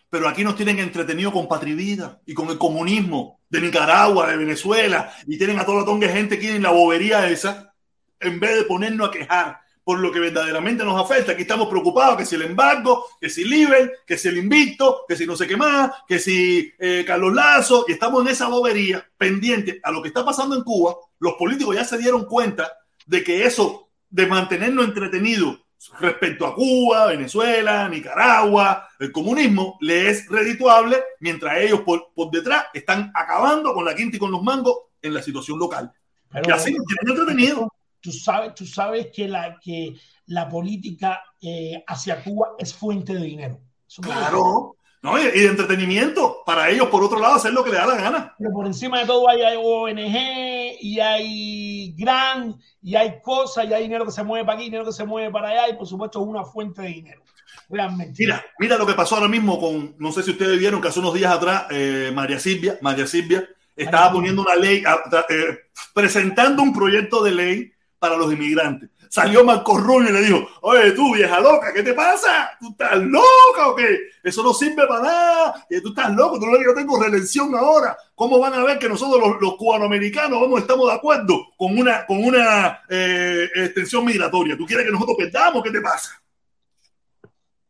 Pero 0.09 0.27
aquí 0.27 0.43
nos 0.43 0.55
tienen 0.55 0.79
entretenido 0.79 1.31
con 1.31 1.47
Patrivida 1.47 2.19
y 2.25 2.33
con 2.33 2.49
el 2.49 2.57
comunismo 2.57 3.39
de 3.49 3.61
Nicaragua, 3.61 4.27
de 4.27 4.37
Venezuela, 4.37 5.13
y 5.27 5.37
tienen 5.37 5.59
a 5.59 5.65
toda 5.65 5.79
la 5.79 5.85
tonga 5.85 6.07
de 6.07 6.13
gente 6.13 6.35
aquí 6.35 6.47
en 6.47 6.63
la 6.63 6.71
bobería 6.71 7.29
esa, 7.29 7.73
en 8.19 8.39
vez 8.39 8.55
de 8.55 8.63
ponernos 8.63 9.09
a 9.09 9.11
quejar 9.11 9.59
por 9.89 9.97
lo 9.99 10.11
que 10.11 10.19
verdaderamente 10.19 10.83
nos 10.83 11.03
afecta. 11.03 11.31
Aquí 11.31 11.41
estamos 11.41 11.67
preocupados 11.67 12.15
que 12.15 12.25
si 12.25 12.35
el 12.35 12.43
embargo, 12.43 13.05
que 13.19 13.27
si 13.27 13.43
Liber, 13.43 13.91
que 14.05 14.19
si 14.19 14.27
el 14.27 14.37
invicto, 14.37 15.03
que 15.07 15.15
si 15.15 15.25
no 15.25 15.35
sé 15.35 15.47
qué 15.47 15.57
más, 15.57 15.91
que 16.07 16.19
si 16.19 16.71
eh, 16.77 17.03
Carlos 17.07 17.33
Lazo, 17.33 17.85
y 17.87 17.93
estamos 17.93 18.21
en 18.21 18.27
esa 18.27 18.49
bobería 18.49 19.03
pendiente 19.17 19.79
a 19.81 19.89
lo 19.89 20.03
que 20.03 20.09
está 20.09 20.23
pasando 20.23 20.55
en 20.55 20.61
Cuba. 20.61 20.95
Los 21.17 21.33
políticos 21.33 21.75
ya 21.75 21.83
se 21.85 21.97
dieron 21.97 22.25
cuenta 22.25 22.71
de 23.07 23.23
que 23.23 23.45
eso 23.45 23.89
de 24.11 24.27
mantenernos 24.27 24.85
entretenidos 24.85 25.57
respecto 25.99 26.45
a 26.45 26.53
Cuba, 26.55 27.07
Venezuela, 27.07 27.87
Nicaragua, 27.87 28.87
el 28.99 29.11
comunismo, 29.11 29.77
le 29.81 30.09
es 30.09 30.27
redituable, 30.27 30.97
mientras 31.19 31.57
ellos 31.59 31.81
por, 31.81 32.11
por 32.13 32.29
detrás 32.31 32.65
están 32.73 33.11
acabando 33.15 33.73
con 33.73 33.85
la 33.85 33.95
quinta 33.95 34.17
y 34.17 34.19
con 34.19 34.31
los 34.31 34.43
mangos 34.43 34.75
en 35.01 35.13
la 35.13 35.21
situación 35.21 35.57
local. 35.57 35.91
Pero- 36.31 36.49
y 36.49 36.51
así 36.51 36.73
nos 36.73 36.85
tienen 36.85 37.17
entretenidos. 37.17 37.67
tú 38.01 38.11
sabes, 38.11 38.53
tú 38.55 38.65
sabes 38.65 39.07
que 39.13 39.27
la, 39.27 39.57
que 39.59 39.95
la 40.27 40.47
política 40.47 41.21
eh, 41.41 41.83
hacia 41.87 42.23
Cuba 42.23 42.49
es 42.57 42.73
fuente 42.73 43.13
de 43.13 43.23
dinero. 43.23 43.59
Eso 43.87 44.01
no 44.01 44.07
Claro. 44.09 44.75
¿No? 45.01 45.17
Y, 45.17 45.23
de 45.23 45.47
entretenimiento, 45.47 46.43
para 46.45 46.69
ellos, 46.69 46.87
por 46.89 47.03
otro 47.03 47.19
lado, 47.19 47.35
hacer 47.35 47.53
lo 47.53 47.63
que 47.63 47.71
les 47.71 47.79
da 47.79 47.87
la 47.87 47.95
gana. 47.95 48.35
Pero 48.37 48.51
por 48.51 48.65
encima 48.65 48.99
de 48.99 49.05
todo 49.05 49.29
hay, 49.29 49.41
hay 49.41 49.57
ONG 49.57 50.77
y 50.81 50.99
hay 50.99 51.95
GRAN 51.97 52.55
y 52.81 52.95
hay 52.95 53.21
cosas 53.21 53.65
y 53.65 53.73
hay 53.73 53.83
dinero 53.83 54.05
que 54.05 54.11
se 54.11 54.23
mueve 54.23 54.45
para 54.45 54.57
aquí, 54.57 54.65
dinero 54.65 54.85
que 54.85 54.91
se 54.91 55.05
mueve 55.05 55.31
para 55.31 55.49
allá 55.49 55.69
y 55.69 55.77
por 55.77 55.87
supuesto 55.87 56.21
es 56.21 56.27
una 56.27 56.43
fuente 56.43 56.81
de 56.81 56.89
dinero. 56.89 57.21
Realmente. 57.69 58.15
Mira, 58.19 58.43
mira 58.57 58.77
lo 58.77 58.85
que 58.85 58.93
pasó 58.93 59.15
ahora 59.15 59.27
mismo 59.27 59.59
con, 59.59 59.95
no 59.99 60.11
sé 60.11 60.23
si 60.23 60.31
ustedes 60.31 60.57
vieron 60.57 60.81
que 60.81 60.87
hace 60.87 60.99
unos 60.99 61.13
días 61.13 61.31
atrás, 61.31 61.65
eh, 61.69 62.11
María 62.13 62.39
Silvia, 62.39 62.77
María 62.81 63.05
Silvia 63.05 63.47
estaba 63.75 64.05
María 64.05 64.13
poniendo 64.13 64.41
una 64.41 64.55
ley, 64.55 64.83
eh, 65.29 65.59
presentando 65.93 66.63
un 66.63 66.73
proyecto 66.73 67.23
de 67.23 67.31
ley 67.31 67.71
para 67.99 68.17
los 68.17 68.31
inmigrantes. 68.33 68.89
Salió 69.09 69.43
Marco 69.43 69.75
Rubio 69.75 70.09
y 70.09 70.13
le 70.13 70.21
dijo, 70.21 70.47
oye, 70.61 70.91
tú, 70.91 71.15
vieja 71.15 71.39
loca, 71.39 71.73
¿qué 71.73 71.81
te 71.81 71.95
pasa? 71.95 72.51
¿Tú 72.59 72.69
estás 72.69 72.95
loca 72.99 73.67
o 73.67 73.75
qué? 73.75 73.97
Eso 74.23 74.43
no 74.43 74.53
sirve 74.53 74.85
para 74.85 75.01
nada. 75.01 75.65
Eh, 75.67 75.81
Tú 75.81 75.89
estás 75.89 76.11
loco, 76.11 76.39
tú 76.39 76.45
no 76.45 76.61
yo 76.61 76.75
tengo 76.75 77.01
reelección 77.01 77.55
ahora. 77.55 77.97
¿Cómo 78.13 78.37
van 78.37 78.53
a 78.53 78.63
ver 78.63 78.77
que 78.77 78.87
nosotros 78.87 79.19
los, 79.19 79.41
los 79.41 79.55
cubanoamericanos 79.55 80.39
vamos, 80.39 80.61
estamos 80.61 80.87
de 80.87 80.93
acuerdo 80.93 81.47
con 81.57 81.77
una, 81.77 82.05
con 82.05 82.23
una 82.23 82.81
eh, 82.87 83.49
extensión 83.55 84.05
migratoria? 84.05 84.55
¿Tú 84.55 84.65
quieres 84.67 84.85
que 84.85 84.91
nosotros 84.91 85.17
perdamos? 85.17 85.63
¿Qué 85.63 85.71
te 85.71 85.81
pasa? 85.81 86.21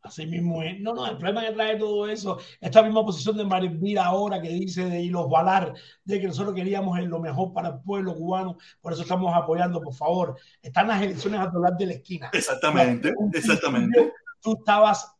Así 0.09 0.25
mismo 0.25 0.63
es. 0.63 0.79
No, 0.79 0.95
no, 0.95 1.05
el 1.05 1.17
problema 1.17 1.45
que 1.45 1.51
trae 1.51 1.77
todo 1.77 2.07
eso, 2.07 2.39
esta 2.59 2.81
misma 2.81 3.05
posición 3.05 3.37
de 3.37 3.45
Marivira 3.45 4.05
ahora 4.05 4.41
que 4.41 4.49
dice 4.49 4.85
de 4.85 5.01
y 5.01 5.09
los 5.09 5.29
Valar, 5.29 5.71
de 6.03 6.19
que 6.19 6.25
nosotros 6.25 6.55
queríamos 6.55 6.99
lo 7.01 7.19
mejor 7.19 7.53
para 7.53 7.69
el 7.69 7.79
pueblo 7.81 8.15
cubano, 8.15 8.57
por 8.81 8.91
eso 8.91 9.03
estamos 9.03 9.31
apoyando, 9.35 9.79
por 9.79 9.93
favor. 9.93 10.35
Están 10.63 10.87
las 10.87 10.99
elecciones 11.03 11.39
a 11.39 11.45
doblar 11.45 11.77
de 11.77 11.85
la 11.85 11.93
esquina. 11.93 12.31
Exactamente, 12.33 13.13
exactamente. 13.33 14.13
Tú 14.41 14.53
estabas 14.57 15.15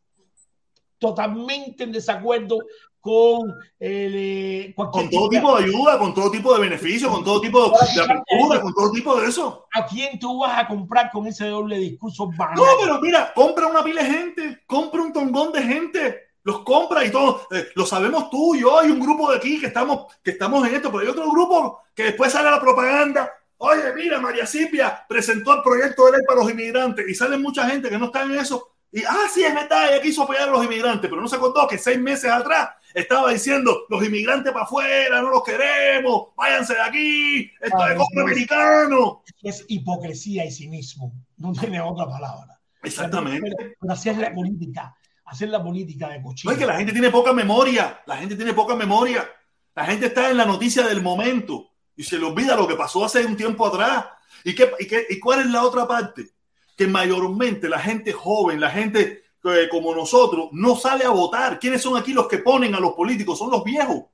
totalmente 0.98 1.84
en 1.84 1.92
desacuerdo 1.92 2.58
con 3.00 3.54
el, 3.78 4.12
eh, 4.14 4.72
cualquier 4.76 5.04
Con 5.04 5.10
todo 5.10 5.28
tipo 5.28 5.56
de 5.56 5.64
ayuda, 5.64 5.98
con 5.98 6.14
todo 6.14 6.30
tipo 6.30 6.54
de 6.54 6.60
beneficios, 6.60 7.10
con 7.10 7.24
todo 7.24 7.40
tipo 7.40 7.64
de, 7.64 7.70
de 7.94 8.02
apertura, 8.02 8.60
con 8.60 8.74
todo 8.74 8.92
tipo 8.92 9.20
de 9.20 9.28
eso. 9.28 9.66
¿A 9.72 9.86
quién 9.86 10.18
tú 10.18 10.40
vas 10.40 10.58
a 10.58 10.68
comprar 10.68 11.10
con 11.10 11.26
ese 11.26 11.46
doble 11.46 11.78
discurso 11.78 12.30
banal? 12.36 12.56
No, 12.56 12.64
pero 12.80 13.00
mira, 13.00 13.32
compra 13.34 13.66
una 13.66 13.82
pila 13.82 14.02
de 14.02 14.10
gente, 14.10 14.62
compra 14.66 15.00
un 15.00 15.12
tongón 15.12 15.52
de 15.52 15.62
gente, 15.62 16.18
los 16.42 16.60
compra 16.60 17.04
y 17.04 17.10
todo. 17.10 17.46
Eh, 17.50 17.68
lo 17.74 17.86
sabemos 17.86 18.28
tú, 18.28 18.54
yo, 18.54 18.78
hay 18.78 18.90
un 18.90 19.00
grupo 19.00 19.30
de 19.30 19.38
aquí 19.38 19.58
que 19.58 19.66
estamos, 19.66 20.14
que 20.22 20.32
estamos 20.32 20.66
en 20.68 20.74
esto, 20.74 20.90
pero 20.90 21.02
hay 21.02 21.08
otro 21.08 21.30
grupo 21.30 21.80
que 21.94 22.04
después 22.04 22.32
sale 22.32 22.50
la 22.50 22.60
propaganda. 22.60 23.32
Oye, 23.56 23.92
mira, 23.94 24.20
María 24.20 24.46
Silvia 24.46 25.04
presentó 25.08 25.54
el 25.54 25.62
proyecto 25.62 26.06
de 26.06 26.12
ley 26.12 26.20
para 26.26 26.40
los 26.40 26.50
inmigrantes 26.50 27.06
y 27.08 27.14
sale 27.14 27.36
mucha 27.38 27.68
gente 27.68 27.88
que 27.88 27.98
no 27.98 28.06
está 28.06 28.22
en 28.22 28.32
eso. 28.32 28.72
Y, 28.92 29.04
ah, 29.04 29.28
sí, 29.32 29.44
es 29.44 29.54
verdad, 29.54 29.92
ella 29.92 30.02
quiso 30.02 30.22
apoyar 30.22 30.48
a 30.48 30.52
los 30.52 30.64
inmigrantes, 30.64 31.08
pero 31.08 31.22
no 31.22 31.28
se 31.28 31.36
acordó 31.36 31.68
que 31.68 31.78
seis 31.78 31.98
meses 31.98 32.30
atrás 32.30 32.70
estaba 32.94 33.32
diciendo, 33.32 33.86
los 33.88 34.04
inmigrantes 34.04 34.52
para 34.52 34.64
afuera, 34.64 35.20
no 35.20 35.30
los 35.30 35.44
queremos, 35.44 36.28
váyanse 36.36 36.74
de 36.74 36.80
aquí, 36.80 37.50
esto 37.60 37.88
es 37.88 37.96
compra 37.96 38.22
americano. 38.22 39.22
Es 39.42 39.64
hipocresía 39.68 40.44
y 40.44 40.50
cinismo. 40.50 41.12
No 41.36 41.52
tiene 41.52 41.80
otra 41.80 42.06
palabra. 42.06 42.60
Exactamente. 42.82 43.50
Pero, 43.56 43.72
pero 43.80 43.92
así 43.92 44.08
es 44.08 44.18
la 44.18 44.34
política. 44.34 44.96
Es 45.32 45.40
la 45.42 45.62
política 45.62 46.08
de 46.08 46.18
No 46.18 46.24
cochino. 46.24 46.52
es 46.52 46.58
que 46.58 46.66
la 46.66 46.76
gente 46.76 46.92
tiene 46.92 47.10
poca 47.10 47.32
memoria, 47.32 48.02
la 48.06 48.16
gente 48.16 48.34
tiene 48.34 48.52
poca 48.52 48.74
memoria. 48.74 49.28
La 49.76 49.86
gente 49.86 50.06
está 50.06 50.30
en 50.30 50.36
la 50.36 50.44
noticia 50.44 50.86
del 50.86 51.02
momento 51.02 51.70
y 51.96 52.02
se 52.02 52.18
le 52.18 52.24
olvida 52.24 52.56
lo 52.56 52.66
que 52.66 52.74
pasó 52.74 53.04
hace 53.04 53.24
un 53.24 53.36
tiempo 53.36 53.64
atrás. 53.66 54.06
¿Y, 54.42 54.54
qué, 54.54 54.70
y, 54.80 54.86
qué, 54.86 55.06
y 55.08 55.20
cuál 55.20 55.40
es 55.40 55.46
la 55.46 55.62
otra 55.62 55.86
parte? 55.86 56.30
Que 56.76 56.88
mayormente 56.88 57.68
la 57.68 57.78
gente 57.78 58.12
joven, 58.12 58.60
la 58.60 58.70
gente 58.70 59.22
como 59.70 59.94
nosotros, 59.94 60.48
no 60.52 60.76
sale 60.76 61.04
a 61.04 61.10
votar. 61.10 61.58
¿Quiénes 61.58 61.82
son 61.82 61.96
aquí 61.96 62.12
los 62.12 62.28
que 62.28 62.38
ponen 62.38 62.74
a 62.74 62.80
los 62.80 62.92
políticos? 62.92 63.38
Son 63.38 63.50
los 63.50 63.64
viejos. 63.64 64.04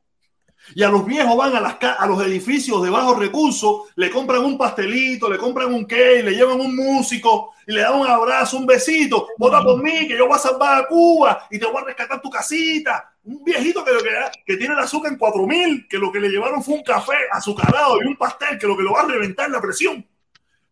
Y 0.75 0.83
a 0.83 0.89
los 0.89 1.07
viejos 1.07 1.37
van 1.37 1.55
a, 1.55 1.61
las, 1.61 1.77
a 1.81 2.07
los 2.07 2.25
edificios 2.25 2.83
de 2.83 2.91
bajos 2.91 3.19
recursos, 3.19 3.83
le 3.95 4.11
compran 4.11 4.45
un 4.45 4.59
pastelito, 4.59 5.31
le 5.31 5.39
compran 5.39 5.73
un 5.73 5.85
cake, 5.85 6.25
le 6.25 6.33
llevan 6.33 6.61
un 6.61 6.75
músico 6.75 7.53
y 7.67 7.73
le 7.73 7.83
dan 7.83 8.01
un 8.01 8.07
abrazo, 8.07 8.57
un 8.57 8.67
besito. 8.67 9.29
Vota 9.39 9.63
por 9.63 9.83
mí, 9.83 10.09
que 10.09 10.17
yo 10.17 10.27
voy 10.27 10.37
a 10.37 10.41
salvar 10.41 10.83
a 10.83 10.87
Cuba 10.89 11.47
y 11.51 11.59
te 11.59 11.67
voy 11.67 11.83
a 11.83 11.85
rescatar 11.85 12.21
tu 12.21 12.31
casita. 12.31 13.13
Un 13.25 13.45
viejito 13.45 13.85
que, 13.85 13.93
que, 13.93 14.11
que 14.45 14.57
tiene 14.57 14.75
el 14.75 14.81
azúcar 14.81 15.13
en 15.13 15.19
4000, 15.19 15.87
que 15.89 15.99
lo 15.99 16.11
que 16.11 16.21
le 16.21 16.29
llevaron 16.29 16.63
fue 16.63 16.75
un 16.75 16.83
café 16.83 17.15
azucarado 17.31 18.03
y 18.03 18.07
un 18.07 18.17
pastel, 18.17 18.59
que 18.59 18.67
lo 18.67 18.77
que 18.77 18.83
lo 18.83 18.93
va 18.93 19.03
a 19.03 19.07
reventar 19.07 19.49
la 19.51 19.61
presión. 19.61 20.05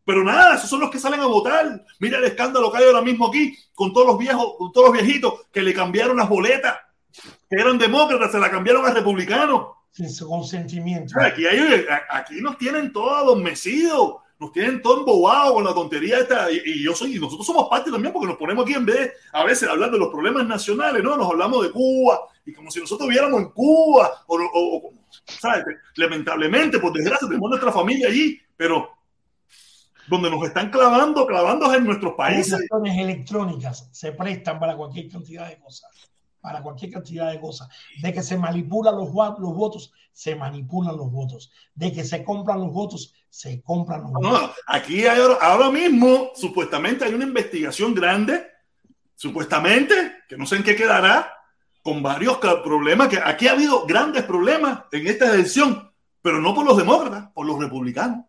Pero 0.05 0.22
nada, 0.22 0.56
esos 0.56 0.68
son 0.68 0.81
los 0.81 0.90
que 0.90 0.98
salen 0.98 1.20
a 1.20 1.26
votar. 1.26 1.85
Mira 1.98 2.18
el 2.18 2.24
escándalo 2.24 2.70
que 2.70 2.78
hay 2.78 2.85
ahora 2.85 3.02
mismo 3.02 3.28
aquí 3.28 3.56
con 3.74 3.93
todos 3.93 4.06
los 4.06 4.18
viejos, 4.18 4.55
con 4.59 4.72
todos 4.72 4.89
los 4.89 5.02
viejitos 5.02 5.47
que 5.51 5.62
le 5.62 5.72
cambiaron 5.72 6.16
las 6.16 6.28
boletas, 6.28 6.76
que 7.48 7.56
eran 7.56 7.78
demócratas, 7.78 8.32
se 8.32 8.39
la 8.39 8.51
cambiaron 8.51 8.85
a 8.86 8.90
republicanos. 8.90 9.68
Sin 9.90 10.10
su 10.10 10.28
consentimiento. 10.28 11.14
Aquí, 11.20 11.47
hay, 11.47 11.86
aquí 12.10 12.40
nos 12.40 12.59
tienen 12.59 12.93
todos 12.93 13.16
adormecidos, 13.16 14.16
nos 14.39 14.52
tienen 14.52 14.82
todo 14.82 14.98
embobado 15.01 15.55
con 15.55 15.64
la 15.64 15.72
tontería 15.72 16.18
esta. 16.18 16.51
Y, 16.51 16.60
y, 16.64 16.85
yo 16.85 16.94
soy, 16.94 17.16
y 17.16 17.20
nosotros 17.20 17.47
somos 17.47 17.68
parte 17.70 17.90
también 17.90 18.12
porque 18.12 18.26
nos 18.26 18.36
ponemos 18.36 18.64
aquí 18.64 18.74
en 18.74 18.85
vez 18.85 18.97
de 18.97 19.12
a 19.32 19.44
veces 19.44 19.68
hablar 19.68 19.90
de 19.90 19.98
los 19.98 20.09
problemas 20.09 20.47
nacionales, 20.47 21.02
¿no? 21.02 21.16
Nos 21.16 21.31
hablamos 21.31 21.62
de 21.62 21.70
Cuba 21.70 22.20
y 22.44 22.52
como 22.52 22.70
si 22.70 22.81
nosotros 22.81 23.09
viéramos 23.09 23.40
en 23.40 23.51
Cuba 23.51 24.24
o, 24.26 24.36
o, 24.36 24.76
o 24.76 24.93
¿sabes? 25.24 25.64
Lamentablemente, 25.97 26.78
por 26.78 26.93
desgracia, 26.93 27.28
tenemos 27.28 27.48
nuestra 27.48 27.72
familia 27.72 28.09
allí, 28.09 28.39
pero 28.56 28.90
donde 30.06 30.31
nos 30.31 30.44
están 30.47 30.70
clavando, 30.70 31.26
clavando 31.26 31.72
en 31.74 31.85
nuestros 31.85 32.14
países. 32.14 32.66
Las 32.70 32.97
electrónicas 32.97 33.89
se 33.93 34.12
prestan 34.12 34.59
para 34.59 34.76
cualquier 34.76 35.09
cantidad 35.09 35.48
de 35.48 35.59
cosas. 35.59 35.90
Para 36.40 36.62
cualquier 36.62 36.93
cantidad 36.93 37.31
de 37.31 37.40
cosas. 37.40 37.68
De 38.02 38.12
que 38.12 38.22
se 38.22 38.36
manipulan 38.36 38.97
los, 38.97 39.09
los 39.09 39.55
votos, 39.55 39.93
se 40.12 40.36
manipulan 40.36 40.97
los 40.97 41.10
votos. 41.10 41.51
De 41.74 41.93
que 41.93 42.05
se 42.05 42.22
compran 42.22 42.60
los 42.60 42.72
votos, 42.72 43.14
se 43.31 43.62
compran 43.62 44.02
los 44.02 44.12
no, 44.12 44.18
votos. 44.18 44.51
Aquí 44.66 45.06
hay, 45.06 45.20
ahora 45.40 45.70
mismo, 45.70 46.32
supuestamente, 46.35 47.05
hay 47.05 47.14
una 47.14 47.24
investigación 47.24 47.94
grande, 47.94 48.47
supuestamente, 49.14 49.94
que 50.28 50.36
no 50.36 50.44
sé 50.44 50.56
en 50.56 50.64
qué 50.64 50.76
quedará, 50.76 51.32
con 51.82 52.02
varios 52.02 52.39
problemas, 52.39 53.09
que 53.09 53.18
aquí 53.22 53.47
ha 53.47 53.52
habido 53.52 53.85
grandes 53.86 54.22
problemas 54.24 54.85
en 54.90 55.06
esta 55.06 55.35
elección, 55.35 55.93
pero 56.22 56.40
no 56.40 56.55
por 56.55 56.64
los 56.64 56.78
demócratas, 56.78 57.31
por 57.35 57.44
los 57.44 57.59
republicanos. 57.59 58.24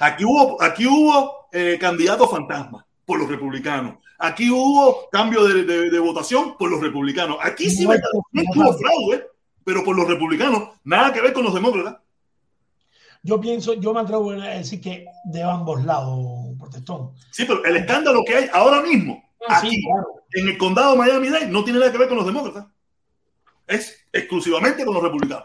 Aquí 0.00 0.24
hubo, 0.24 0.60
aquí 0.62 0.86
hubo 0.86 1.48
eh, 1.52 1.78
candidatos 1.80 2.30
fantasmas 2.30 2.84
por 3.04 3.18
los 3.18 3.28
republicanos. 3.28 3.96
Aquí 4.18 4.50
hubo 4.50 5.08
cambio 5.10 5.44
de, 5.44 5.64
de, 5.64 5.90
de 5.90 5.98
votación 5.98 6.56
por 6.56 6.70
los 6.70 6.80
republicanos. 6.80 7.36
Aquí 7.42 7.68
sí 7.70 7.84
no 7.84 7.92
hubo 8.54 8.72
fraude, 8.78 9.26
pero 9.64 9.84
por 9.84 9.96
los 9.96 10.08
republicanos. 10.08 10.70
Nada 10.84 11.12
que 11.12 11.20
ver 11.20 11.32
con 11.32 11.44
los 11.44 11.54
demócratas. 11.54 11.96
Yo 13.22 13.40
pienso, 13.40 13.74
yo 13.74 13.94
me 13.94 14.00
atrevo 14.00 14.32
a 14.32 14.36
decir 14.48 14.80
que 14.80 15.06
de 15.24 15.42
ambos 15.42 15.82
lados, 15.84 16.18
protestón. 16.58 17.12
Sí, 17.30 17.44
pero 17.46 17.64
el 17.64 17.76
escándalo 17.76 18.22
que 18.24 18.36
hay 18.36 18.50
ahora 18.52 18.82
mismo, 18.82 19.22
Ah, 19.46 19.58
aquí, 19.58 19.70
sí, 19.70 19.82
claro. 19.82 20.06
en 20.32 20.48
el 20.48 20.56
condado 20.58 20.92
de 20.92 20.98
Miami-Dade, 20.98 21.46
no 21.48 21.64
tiene 21.64 21.78
nada 21.78 21.92
que 21.92 21.98
ver 21.98 22.08
con 22.08 22.16
los 22.16 22.24
demócratas. 22.26 22.66
Es 23.66 24.06
exclusivamente 24.12 24.84
con 24.84 24.94
los 24.94 25.02
republicanos. 25.02 25.44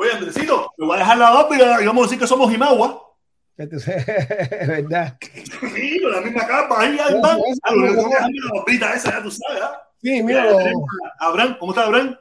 Oye, 0.00 0.12
Andresito, 0.12 0.72
te 0.78 0.82
voy 0.82 0.96
a 0.96 1.00
dejar 1.00 1.18
la 1.18 1.30
lápida 1.30 1.82
y 1.82 1.84
vamos 1.84 2.00
a 2.00 2.06
decir 2.06 2.18
que 2.18 2.26
somos 2.26 2.50
Jimagua. 2.50 3.06
¿Verdad? 3.58 5.18
Sí, 5.20 6.00
con 6.00 6.10
la 6.10 6.20
misma 6.22 6.46
capa, 6.46 6.80
ahí 6.80 6.98
ahí 6.98 7.20
van. 7.20 7.38
Ah, 7.64 7.74
lo 7.74 7.86
que 7.86 8.00
la 8.00 8.50
barbita 8.54 8.94
esa, 8.94 9.10
ya 9.10 9.22
tú 9.22 9.30
sabes, 9.30 9.62
¿ah? 9.62 9.82
Sí, 10.02 10.22
Mira, 10.22 10.44
a 11.18 11.26
Abraham, 11.26 11.58
¿cómo 11.60 11.72
está 11.72 11.84
Abraham? 11.84 12.16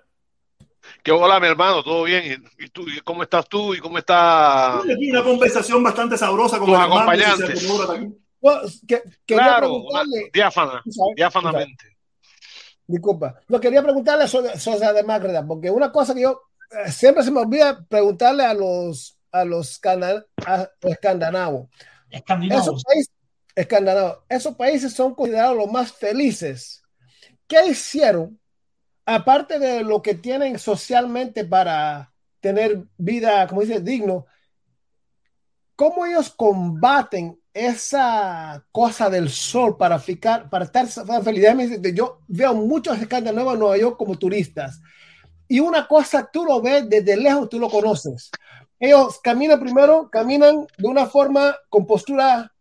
¿Qué 1.02 1.14
hola, 1.14 1.40
mi 1.40 1.48
hermano? 1.48 1.82
¿Todo 1.82 2.04
bien? 2.04 2.44
¿Y, 2.58 2.68
tú, 2.68 2.86
y 2.90 3.00
cómo 3.00 3.24
estás 3.24 3.48
tú? 3.48 3.74
¿Y 3.74 3.80
cómo 3.80 3.98
está 3.98 4.80
Aquí 4.80 5.12
una 5.12 5.24
conversación 5.24 5.82
bastante 5.82 6.18
sabrosa 6.18 6.60
con 6.60 6.68
Tus 6.68 6.78
acompañantes. 6.78 7.66
Bueno, 8.42 8.62
que- 8.86 9.04
Claro, 9.26 9.84
diáfana, 10.34 10.84
diáfanamente? 11.16 11.96
disculpa, 12.86 13.36
lo 13.48 13.58
quería 13.62 13.82
preguntarle 13.82 14.28
sobre 14.28 14.60
socialdemócratas, 14.60 15.46
porque 15.48 15.72
una 15.72 15.94
cosa 15.94 16.14
que 16.14 16.24
yo 16.24 16.49
siempre 16.92 17.24
se 17.24 17.32
me 17.32 17.40
olvida 17.42 17.84
preguntarle 17.88 18.44
a 18.44 18.54
los 18.54 19.18
a 19.32 19.46
los 19.46 19.78
cana- 19.78 20.26
a- 20.46 20.70
escandinavos. 20.82 21.68
Escandinavos. 22.10 22.64
Esos 22.68 22.84
países, 22.84 23.14
escandinavos, 23.56 24.18
esos 24.28 24.56
países 24.56 24.94
son 24.94 25.14
considerados 25.14 25.56
los 25.58 25.72
más 25.72 25.92
felices. 25.92 26.82
¿Qué 27.48 27.68
hicieron? 27.68 28.40
Aparte 29.06 29.60
de 29.60 29.84
lo 29.84 30.02
que 30.02 30.16
tienen 30.16 30.58
socialmente 30.58 31.46
para 31.46 32.12
tener 32.40 32.86
vida, 32.98 33.48
como 33.48 33.62
dice, 33.62 33.80
digno, 33.82 34.26
¿cómo 35.76 36.06
ellos 36.06 36.30
combaten 36.32 37.40
esa 37.54 38.66
cosa 38.72 39.10
del 39.10 39.30
sol 39.30 39.78
para, 39.78 40.00
ficar, 40.00 40.50
para 40.50 40.66
estar 40.66 40.88
feliz? 41.24 41.46
Yo 41.94 42.22
veo 42.28 42.54
muchos 42.54 43.00
escandinavos 43.00 43.54
en 43.54 43.60
Nueva 43.60 43.78
York 43.78 43.98
como 43.98 44.18
turistas. 44.18 44.82
Y 45.50 45.60
una 45.62 45.88
cosa, 45.88 46.30
tú 46.32 46.46
lo 46.46 46.62
ves 46.62 46.90
desde 46.90 47.18
lejos, 47.18 47.50
tú 47.50 47.60
lo 47.60 47.70
conoces. 47.72 48.32
Ellos 48.80 49.20
caminan 49.22 49.60
primero, 49.60 50.10
caminan 50.12 50.68
de 50.78 50.88
una 50.88 51.08
forma 51.08 51.58
con 51.70 51.88
postura. 51.88 52.54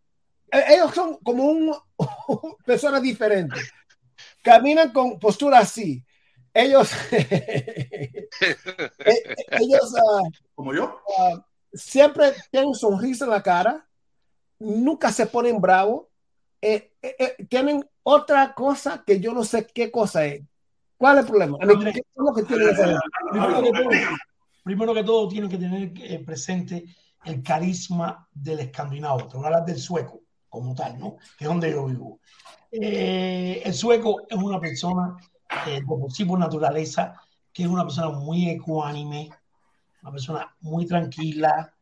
eh, 0.53 0.65
Ellos 0.71 0.95
son 0.95 1.17
como 1.25 1.45
un 1.45 1.77
personas 2.67 3.03
diferentes. 3.03 3.71
Caminan 4.43 4.93
con 4.93 5.19
postura 5.21 5.61
así. 5.61 6.05
Ellos, 6.55 6.91
eh, 7.13 8.29
ellos 9.51 9.95
ah, 9.97 10.23
Como 10.55 10.75
yo. 10.75 10.99
ah, 11.19 11.45
siempre 11.73 12.33
tienen 12.51 12.75
sonrisa 12.75 13.25
en 13.27 13.31
la 13.33 13.43
cara, 13.43 13.89
nunca 14.59 15.13
se 15.13 15.27
ponen 15.27 15.61
bravos. 15.61 16.07
eh, 16.63 16.93
eh, 17.03 17.17
eh, 17.19 17.37
tienen 17.49 17.89
otra 18.03 18.55
cosa 18.55 19.05
que 19.07 19.21
yo 19.21 19.33
no 19.35 19.45
sé 19.45 19.67
qué 19.67 19.91
cosa 19.93 20.25
es. 20.27 20.43
¿Cuál 20.99 21.19
es 21.19 21.25
el 21.25 21.31
problema? 21.31 21.59
A 21.61 21.67
mí, 21.67 21.85
¿qué 21.93 22.01
es 22.01 22.05
lo 22.17 22.35
que 22.35 22.43
tienen 22.43 22.69
esa 22.69 22.87
gente? 22.87 23.01
Primero 23.31 23.63
que 23.63 23.73
todo, 23.73 23.89
primero 24.65 24.95
que 24.95 25.05
todo 25.05 25.29
tienen 25.29 25.51
que 25.51 25.59
tener 25.59 25.93
eh, 25.97 26.25
presente 26.25 26.85
el 27.25 27.43
carisma 27.43 28.29
del 28.33 28.61
escandinavo. 28.61 29.29
Te 29.29 29.37
voy 29.37 29.45
a 29.45 29.49
hablar 29.49 29.65
del 29.65 29.79
sueco 29.79 30.23
como 30.49 30.75
tal, 30.75 30.99
¿no? 30.99 31.17
Que 31.39 31.45
es 31.45 31.49
donde 31.49 31.71
yo 31.71 31.87
vivo. 31.87 32.21
Eh, 32.71 33.63
el 33.65 33.73
sueco 33.73 34.23
es 34.29 34.37
una 34.37 34.61
persona 34.61 35.17
eh, 35.67 35.81
por 35.87 36.11
sí 36.13 36.25
por 36.25 36.39
naturaleza, 36.39 37.15
que 37.53 37.63
es 37.63 37.69
una 37.69 37.85
persona 37.85 38.11
muy 38.11 38.51
ecuánime, 38.51 39.31
una 40.03 40.13
persona 40.13 40.57
muy 40.61 40.87
tranquila, 40.87 41.73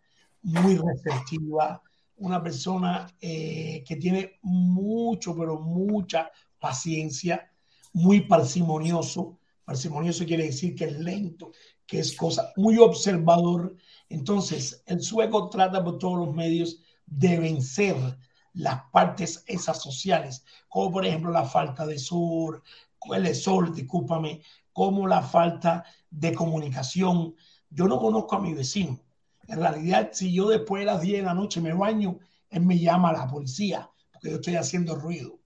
muy 0.43 0.77
receptiva, 0.77 1.83
una 2.19 2.43
persona 2.43 3.07
eh, 3.21 3.83
que 3.87 3.97
tiene 3.97 4.39
mucho, 4.43 5.37
pero 5.37 5.59
mucha 5.59 6.31
paciencia, 6.59 7.51
muy 7.97 8.21
parsimonioso. 8.21 9.39
Parsimonioso 9.65 10.27
quiere 10.27 10.45
decir 10.45 10.75
que 10.75 10.85
es 10.85 10.99
lento, 11.01 11.53
que 11.87 11.99
es 11.99 12.15
cosa, 12.15 12.53
muy 12.57 12.77
observador. 12.77 13.75
Entonces, 14.11 14.83
el 14.85 15.01
sueco 15.01 15.49
trata 15.49 15.83
por 15.83 15.99
todos 15.99 16.27
los 16.27 16.35
medios 16.35 16.83
de 17.07 17.41
vencer 17.41 17.97
las 18.53 18.83
partes 18.93 19.43
esas 19.47 19.83
sociales, 19.83 20.45
como 20.69 20.93
por 20.93 21.07
ejemplo 21.07 21.31
la 21.31 21.45
falta 21.45 21.87
de 21.87 21.99
sur, 21.99 22.63
el 23.15 23.35
sol, 23.35 23.75
discúlpame, 23.75 24.43
como 24.75 25.07
la 25.07 25.23
falta 25.23 25.85
de 26.11 26.35
comunicación. 26.35 27.35
Yo 27.71 27.89
no 27.89 27.99
conozco 27.99 28.37
a 28.37 28.41
mi 28.41 28.53
vecino. 28.53 29.01
En 29.49 29.59
realidad, 29.59 30.11
si 30.13 30.35
yo 30.35 30.49
después 30.49 30.81
de 30.81 30.87
las 30.87 31.01
10 31.01 31.21
de 31.21 31.25
la 31.25 31.35
noche 31.35 31.63
me 31.63 31.73
baño, 31.73 32.19
él 32.51 32.61
me 32.61 32.79
llama 32.79 33.09
a 33.09 33.25
la 33.25 33.27
policía 33.27 33.91
porque 34.13 34.31
yo 34.31 34.37
estoy 34.37 34.57
haciendo 34.57 34.97
ruido. 34.97 35.39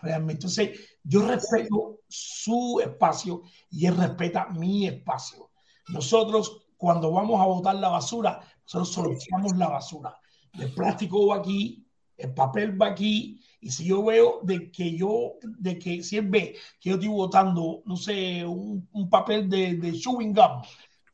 Realmente. 0.00 0.46
Entonces, 0.46 0.91
yo 1.04 1.26
respeto 1.26 2.00
su 2.08 2.80
espacio 2.84 3.42
y 3.70 3.86
él 3.86 3.96
respeta 3.96 4.48
mi 4.50 4.86
espacio. 4.86 5.50
Nosotros, 5.88 6.66
cuando 6.76 7.10
vamos 7.10 7.40
a 7.40 7.46
botar 7.46 7.74
la 7.76 7.88
basura, 7.88 8.40
nosotros 8.64 8.92
solucionamos 8.92 9.56
la 9.56 9.68
basura. 9.68 10.16
El 10.58 10.72
plástico 10.72 11.28
va 11.28 11.36
aquí, 11.36 11.84
el 12.16 12.34
papel 12.34 12.80
va 12.80 12.88
aquí, 12.88 13.40
y 13.60 13.70
si 13.70 13.84
yo 13.84 14.04
veo 14.04 14.40
de 14.42 14.70
que 14.70 14.96
yo, 14.96 15.34
de 15.42 15.78
que 15.78 16.02
si 16.02 16.18
él 16.18 16.28
ve 16.28 16.56
que 16.80 16.90
yo 16.90 16.94
estoy 16.96 17.08
botando, 17.08 17.82
no 17.84 17.96
sé, 17.96 18.44
un, 18.44 18.88
un 18.92 19.08
papel 19.08 19.48
de, 19.48 19.76
de, 19.76 19.92
chewing 19.92 20.32
gum 20.34 20.62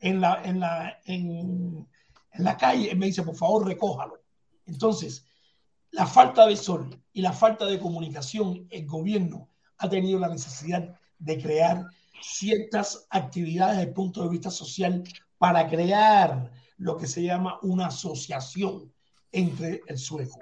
en 0.01 0.21
la, 0.21 0.41
en, 0.43 0.59
la, 0.59 0.99
en, 1.05 1.87
la 2.33 2.57
calle, 2.57 2.91
él 2.91 2.97
me 2.97 3.07
dice, 3.07 3.23
por 3.23 3.35
favor, 3.35 3.65
recójalo. 3.65 4.21
Entonces, 4.65 5.25
la 5.91 6.05
falta 6.05 6.45
de 6.45 6.55
sol 6.55 6.89
y 7.13 7.21
la 7.21 7.33
falta 7.33 7.65
de 7.65 7.79
comunicación, 7.79 8.67
el 8.69 8.85
gobierno 8.85 9.49
ha 9.79 9.89
tenido 9.89 10.19
la 10.19 10.29
necesidad 10.29 10.95
de 11.17 11.41
crear 11.41 11.85
ciertas 12.21 13.07
actividades 13.09 13.77
desde 13.77 13.89
el 13.89 13.93
punto 13.93 14.23
de 14.23 14.29
vista 14.29 14.51
social 14.51 15.03
para 15.37 15.67
crear 15.67 16.51
lo 16.77 16.97
que 16.97 17.07
se 17.07 17.23
llama 17.23 17.59
una 17.61 17.87
asociación 17.87 18.91
entre 19.31 19.81
el 19.87 19.97
sueco. 19.97 20.39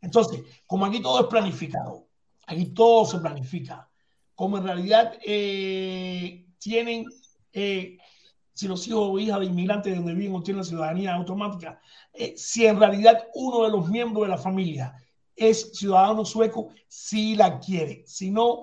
Entonces, 0.00 0.42
como 0.66 0.86
aquí 0.86 1.00
todo 1.00 1.20
es 1.20 1.26
planificado, 1.26 2.08
aquí 2.46 2.66
todo 2.66 3.04
se 3.06 3.18
planifica, 3.18 3.88
como 4.34 4.58
en 4.58 4.64
realidad 4.64 5.18
eh, 5.24 6.46
tienen, 6.58 7.04
eh, 7.52 7.98
si 8.52 8.66
los 8.66 8.86
hijos 8.88 9.08
o 9.10 9.18
hijas 9.18 9.40
de 9.40 9.46
inmigrantes 9.46 9.94
donde 9.94 10.14
viven 10.14 10.34
o 10.34 10.42
tienen 10.42 10.64
ciudadanía 10.64 11.14
automática, 11.14 11.80
eh, 12.12 12.34
si 12.36 12.66
en 12.66 12.78
realidad 12.78 13.24
uno 13.34 13.64
de 13.64 13.70
los 13.70 13.88
miembros 13.88 14.24
de 14.24 14.30
la 14.30 14.38
familia 14.38 14.94
es 15.36 15.72
ciudadano 15.72 16.24
sueco, 16.24 16.70
si 16.88 17.34
la 17.34 17.58
quiere, 17.60 18.04
si 18.06 18.30
no, 18.30 18.62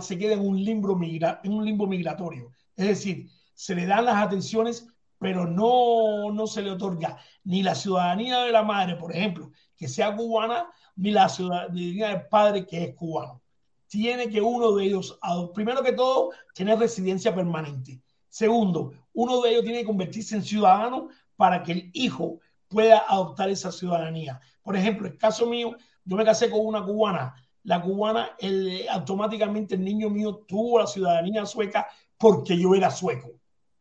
se 0.00 0.18
queda 0.18 0.34
en 0.34 0.40
un 0.40 0.64
limbo, 0.64 0.96
migratorio. 0.96 2.52
Es 2.76 2.88
decir, 2.88 3.30
se 3.54 3.74
le 3.74 3.86
dan 3.86 4.04
las 4.04 4.16
atenciones, 4.16 4.86
pero 5.18 5.46
no, 5.46 6.30
no 6.32 6.46
se 6.46 6.62
le 6.62 6.70
otorga 6.70 7.18
ni 7.44 7.62
la 7.62 7.74
ciudadanía 7.74 8.40
de 8.40 8.52
la 8.52 8.62
madre, 8.62 8.96
por 8.96 9.14
ejemplo, 9.14 9.50
que 9.76 9.88
sea 9.88 10.14
cubana, 10.14 10.70
ni 10.96 11.10
la 11.10 11.28
ciudadanía 11.28 12.08
del 12.08 12.26
padre 12.28 12.66
que 12.66 12.84
es 12.84 12.94
cubano. 12.94 13.42
Tiene 13.86 14.28
que 14.28 14.40
uno 14.40 14.72
de 14.72 14.84
ellos, 14.84 15.18
primero 15.54 15.82
que 15.82 15.92
todo, 15.92 16.30
tener 16.54 16.78
residencia 16.78 17.34
permanente. 17.34 18.02
Segundo, 18.28 18.92
uno 19.14 19.40
de 19.40 19.50
ellos 19.50 19.64
tiene 19.64 19.80
que 19.80 19.86
convertirse 19.86 20.36
en 20.36 20.42
ciudadano 20.42 21.08
para 21.36 21.62
que 21.62 21.72
el 21.72 21.90
hijo 21.94 22.40
pueda 22.68 22.98
adoptar 23.08 23.48
esa 23.48 23.72
ciudadanía. 23.72 24.40
Por 24.62 24.76
ejemplo, 24.76 25.06
el 25.06 25.16
caso 25.16 25.46
mío, 25.46 25.76
yo 26.04 26.16
me 26.16 26.24
casé 26.24 26.50
con 26.50 26.60
una 26.64 26.84
cubana. 26.84 27.34
La 27.68 27.82
cubana, 27.82 28.30
el, 28.38 28.88
automáticamente 28.88 29.74
el 29.74 29.84
niño 29.84 30.08
mío 30.08 30.36
tuvo 30.48 30.78
la 30.78 30.86
ciudadanía 30.86 31.44
sueca 31.44 31.86
porque 32.16 32.58
yo 32.58 32.74
era 32.74 32.90
sueco. 32.90 33.30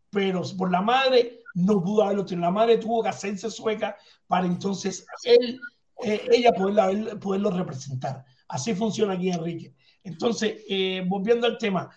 Pero 0.09 0.41
por 0.57 0.69
la 0.69 0.81
madre 0.81 1.39
no 1.55 1.81
pudo 1.81 2.03
haberlo 2.03 2.25
tenido. 2.25 2.47
La 2.47 2.51
madre 2.51 2.77
tuvo 2.79 3.01
que 3.01 3.07
hacerse 3.07 3.49
sueca 3.49 3.95
para 4.27 4.45
entonces 4.45 5.05
él 5.23 5.57
eh, 6.03 6.21
ella 6.29 6.51
poderla, 6.51 7.17
poderlo 7.17 7.49
representar. 7.49 8.25
Así 8.49 8.75
funciona 8.75 9.13
aquí, 9.13 9.29
Enrique. 9.29 9.73
Entonces, 10.03 10.63
eh, 10.67 11.05
volviendo 11.07 11.47
al 11.47 11.57
tema, 11.57 11.89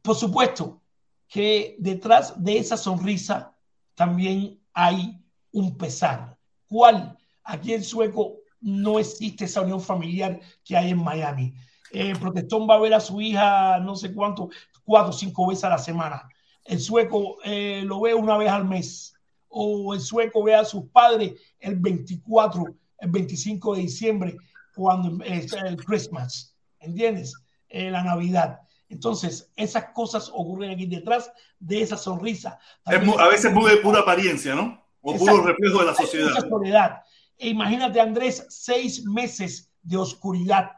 por 0.00 0.16
supuesto 0.16 0.80
que 1.28 1.76
detrás 1.78 2.42
de 2.42 2.56
esa 2.56 2.78
sonrisa 2.78 3.54
también 3.94 4.58
hay 4.72 5.22
un 5.52 5.76
pesar. 5.76 6.38
¿Cuál? 6.66 7.18
Aquí 7.44 7.74
en 7.74 7.84
Sueco 7.84 8.38
no 8.60 8.98
existe 8.98 9.44
esa 9.44 9.62
unión 9.62 9.80
familiar 9.80 10.40
que 10.64 10.76
hay 10.76 10.90
en 10.90 11.02
Miami. 11.02 11.54
El 11.90 12.16
eh, 12.16 12.16
protestón 12.18 12.68
va 12.68 12.74
a 12.74 12.80
ver 12.80 12.94
a 12.94 13.00
su 13.00 13.20
hija 13.20 13.78
no 13.80 13.96
sé 13.96 14.12
cuánto, 14.12 14.50
cuatro 14.84 15.10
o 15.10 15.12
cinco 15.12 15.46
veces 15.46 15.64
a 15.64 15.70
la 15.70 15.78
semana. 15.78 16.28
El 16.64 16.80
sueco 16.80 17.38
lo 17.44 18.00
ve 18.02 18.12
una 18.12 18.36
vez 18.36 18.50
al 18.50 18.66
mes. 18.66 19.14
O 19.48 19.94
el 19.94 20.00
sueco 20.00 20.42
ve 20.42 20.54
a 20.54 20.66
sus 20.66 20.84
padres 20.90 21.32
el 21.60 21.76
24 21.76 22.64
el 22.98 23.10
25 23.10 23.74
de 23.74 23.82
diciembre, 23.82 24.36
cuando 24.74 25.24
es 25.24 25.52
el 25.52 25.76
Christmas, 25.76 26.54
¿entiendes? 26.80 27.34
Eh, 27.68 27.90
la 27.90 28.02
Navidad. 28.02 28.60
Entonces, 28.88 29.50
esas 29.56 29.86
cosas 29.92 30.30
ocurren 30.32 30.70
aquí 30.70 30.86
detrás 30.86 31.30
de 31.58 31.82
esa 31.82 31.96
sonrisa. 31.96 32.58
a 32.84 33.28
veces 33.28 33.52
muy 33.52 33.70
de 33.70 33.76
pura 33.78 34.00
apariencia, 34.00 34.54
¿no? 34.54 34.84
O 35.00 35.16
puro 35.16 35.42
reflejo 35.42 35.80
de 35.80 35.86
la 35.86 35.94
sociedad. 35.94 36.48
soledad. 36.48 37.02
E 37.38 37.48
imagínate, 37.48 38.00
Andrés, 38.00 38.46
seis 38.48 39.04
meses 39.04 39.70
de 39.82 39.96
oscuridad, 39.96 40.72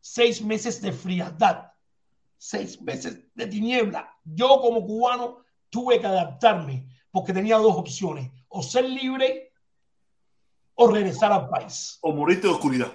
seis 0.00 0.42
meses 0.42 0.80
de 0.80 0.92
frialdad, 0.92 1.72
seis 2.36 2.80
meses 2.80 3.18
de 3.34 3.46
tiniebla. 3.46 4.08
Yo 4.24 4.60
como 4.60 4.86
cubano 4.86 5.44
tuve 5.70 5.98
que 5.98 6.06
adaptarme 6.06 6.86
porque 7.10 7.32
tenía 7.32 7.56
dos 7.56 7.76
opciones, 7.76 8.30
o 8.48 8.62
ser 8.62 8.84
libre 8.84 9.52
o 10.74 10.88
regresar 10.88 11.32
al 11.32 11.48
país. 11.48 11.98
O 12.02 12.12
morirte 12.12 12.48
de 12.48 12.52
oscuridad. 12.52 12.92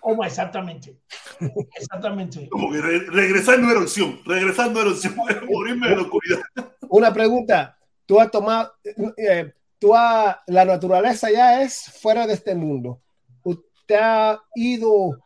Como 0.00 0.24
exactamente. 0.24 1.00
Exactamente. 1.74 2.48
Como 2.48 2.70
que 2.70 2.80
regresar 2.80 3.58
no 3.58 3.70
era 3.70 3.80
opción. 3.80 4.20
Regresar 4.24 4.70
no 4.70 4.80
era 4.80 4.90
opción. 4.90 5.16
Morirme 5.50 5.88
de 5.88 5.96
oscuridad. 5.96 6.40
Una 6.88 7.12
pregunta. 7.12 7.76
Tú 8.06 8.20
has 8.20 8.30
tomado. 8.30 8.72
Eh, 9.16 9.52
tú 9.82 9.92
la 9.92 10.64
naturaleza 10.64 11.28
ya 11.30 11.60
es 11.60 11.90
fuera 12.00 12.24
de 12.26 12.34
este 12.34 12.54
mundo. 12.54 13.02
Usted 13.42 13.96
ha 14.00 14.40
ido 14.54 15.18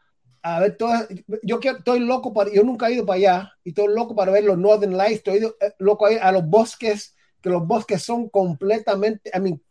a 0.43 0.61
ver 0.61 0.79
todo. 0.79 0.93
Yo 1.43 1.61
estoy 1.63 2.01
loco 2.01 2.33
para. 2.33 2.51
Yo 2.51 2.65
nunca 2.65 2.89
he 2.89 2.95
ido 2.95 3.05
para 3.05 3.17
allá 3.19 3.53
y 3.63 3.69
estoy 3.69 3.95
loco 3.95 4.17
para 4.17 4.33
ver 4.33 4.45
los 4.45 4.57
Northern 4.57 4.97
Lights. 4.97 5.19
Estoy 5.19 5.39
ido, 5.39 5.57
eh, 5.61 5.75
loco 5.79 6.07
a 6.07 6.13
ir 6.13 6.21
a 6.21 6.33
los 6.33 6.47
bosques 6.47 7.15
que 7.43 7.51
los 7.51 7.67
bosques 7.67 8.03
son 8.03 8.29
completamente, 8.31 9.31
I 9.33 9.41
mean, 9.41 9.63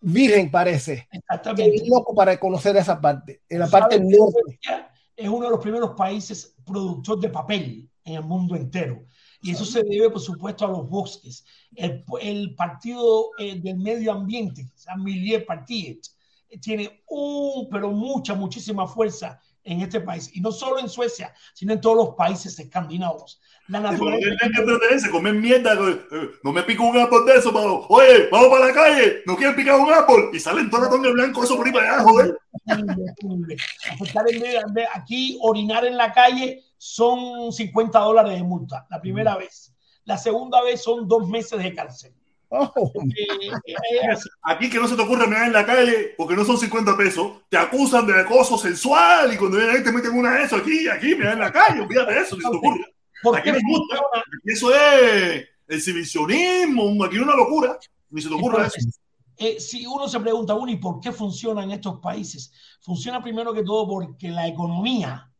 virgen 0.00 0.50
parece. 0.50 1.08
Exactamente. 1.10 1.76
Es 1.76 1.88
loco 1.88 2.14
para 2.14 2.38
conocer 2.38 2.76
esa 2.76 3.00
parte, 3.00 3.40
en 3.48 3.58
la 3.60 3.66
parte 3.66 3.98
norte. 3.98 4.60
Es 5.16 5.28
uno 5.28 5.46
de 5.46 5.50
los 5.50 5.60
primeros 5.60 5.92
países 5.96 6.54
productores 6.64 7.22
de 7.22 7.28
papel 7.30 7.90
en 8.04 8.14
el 8.14 8.22
mundo 8.22 8.54
entero. 8.54 9.04
Y 9.46 9.52
eso 9.52 9.64
se 9.64 9.84
debe, 9.84 10.10
por 10.10 10.20
supuesto, 10.20 10.64
a 10.64 10.68
los 10.68 10.88
bosques. 10.88 11.44
El, 11.74 12.04
el 12.20 12.54
partido 12.56 13.30
eh, 13.38 13.60
del 13.60 13.78
medio 13.78 14.12
ambiente, 14.12 14.66
San 14.74 15.04
Milieu 15.04 15.44
Partiet, 15.46 16.00
tiene 16.60 17.02
un, 17.08 17.68
pero 17.70 17.90
mucha, 17.90 18.34
muchísima 18.34 18.86
fuerza 18.86 19.40
en 19.62 19.80
este 19.80 20.00
país. 20.00 20.30
Y 20.34 20.40
no 20.40 20.52
solo 20.52 20.78
en 20.78 20.88
Suecia, 20.88 21.32
sino 21.52 21.72
en 21.72 21.80
todos 21.80 21.96
los 21.96 22.14
países 22.14 22.58
escandinavos. 22.58 23.40
La 23.68 23.80
naturaleza. 23.80 25.06
que 25.06 25.10
comer 25.10 25.34
mierda. 25.34 25.74
Eh, 25.74 26.30
no 26.42 26.52
me 26.52 26.62
pico 26.62 26.84
un 26.84 26.96
árbol 26.96 27.26
de 27.26 27.34
eso, 27.34 27.52
pero, 27.52 27.86
oye, 27.88 28.28
vamos 28.30 28.48
para 28.48 28.66
la 28.66 28.72
calle, 28.72 29.22
no 29.26 29.36
quieren 29.36 29.56
picar 29.56 29.78
un 29.78 29.92
árbol. 29.92 30.30
Y 30.32 30.40
salen 30.40 30.70
todos 30.70 31.00
los 31.00 31.12
blancos, 31.12 31.44
eso 31.44 31.56
por 31.56 31.66
ahí 31.66 31.72
para 31.72 31.94
allá, 31.94 32.02
joder. 32.04 32.38
Aquí, 34.94 35.38
orinar 35.42 35.84
en 35.84 35.96
la 35.96 36.12
calle 36.12 36.62
son 36.86 37.52
50 37.52 37.98
dólares 37.98 38.34
de 38.34 38.44
multa, 38.44 38.86
la 38.88 39.00
primera 39.00 39.34
mm. 39.34 39.38
vez. 39.38 39.74
La 40.04 40.16
segunda 40.16 40.62
vez 40.62 40.82
son 40.82 41.08
dos 41.08 41.28
meses 41.28 41.60
de 41.60 41.74
cárcel. 41.74 42.14
Oh. 42.48 42.70
Eh, 43.16 43.48
eh, 43.66 44.16
aquí 44.42 44.70
que 44.70 44.78
no 44.78 44.86
se 44.86 44.94
te 44.94 45.02
ocurre 45.02 45.26
mirar 45.26 45.48
en 45.48 45.52
la 45.52 45.66
calle 45.66 46.14
porque 46.16 46.36
no 46.36 46.44
son 46.44 46.56
50 46.56 46.96
pesos, 46.96 47.42
te 47.48 47.56
acusan 47.56 48.06
de 48.06 48.20
acoso 48.20 48.56
sensual 48.56 49.32
y 49.34 49.36
cuando 49.36 49.56
vienen 49.56 49.76
ahí 49.76 49.82
te 49.82 49.90
meten 49.90 50.16
una 50.16 50.34
de 50.34 50.44
eso 50.44 50.56
aquí, 50.56 50.88
aquí, 50.88 51.16
mira 51.16 51.32
en 51.32 51.40
la 51.40 51.52
calle, 51.52 51.80
olvídate 51.80 52.14
de 52.14 52.20
eso, 52.20 52.36
si 52.36 52.42
se 52.42 52.50
te 52.50 52.56
ocurre. 52.56 52.84
Aquí 53.36 53.50
me 53.50 53.58
gusta, 53.58 54.00
eso 54.44 54.72
es 54.72 55.44
exhibicionismo, 55.66 57.04
aquí 57.04 57.16
es 57.16 57.22
una 57.22 57.34
locura, 57.34 57.76
ni 58.10 58.22
se 58.22 58.28
te 58.28 58.34
ocurre 58.34 58.66
eso. 58.66 58.88
Eh, 59.38 59.58
si 59.58 59.84
uno 59.84 60.08
se 60.08 60.20
pregunta, 60.20 60.54
uno, 60.54 60.70
¿y 60.70 60.76
por 60.76 61.00
qué 61.00 61.10
funciona 61.10 61.64
en 61.64 61.72
estos 61.72 61.98
países? 61.98 62.52
Funciona 62.80 63.20
primero 63.20 63.52
que 63.52 63.64
todo 63.64 63.88
porque 63.88 64.30
la 64.30 64.46
economía 64.46 65.30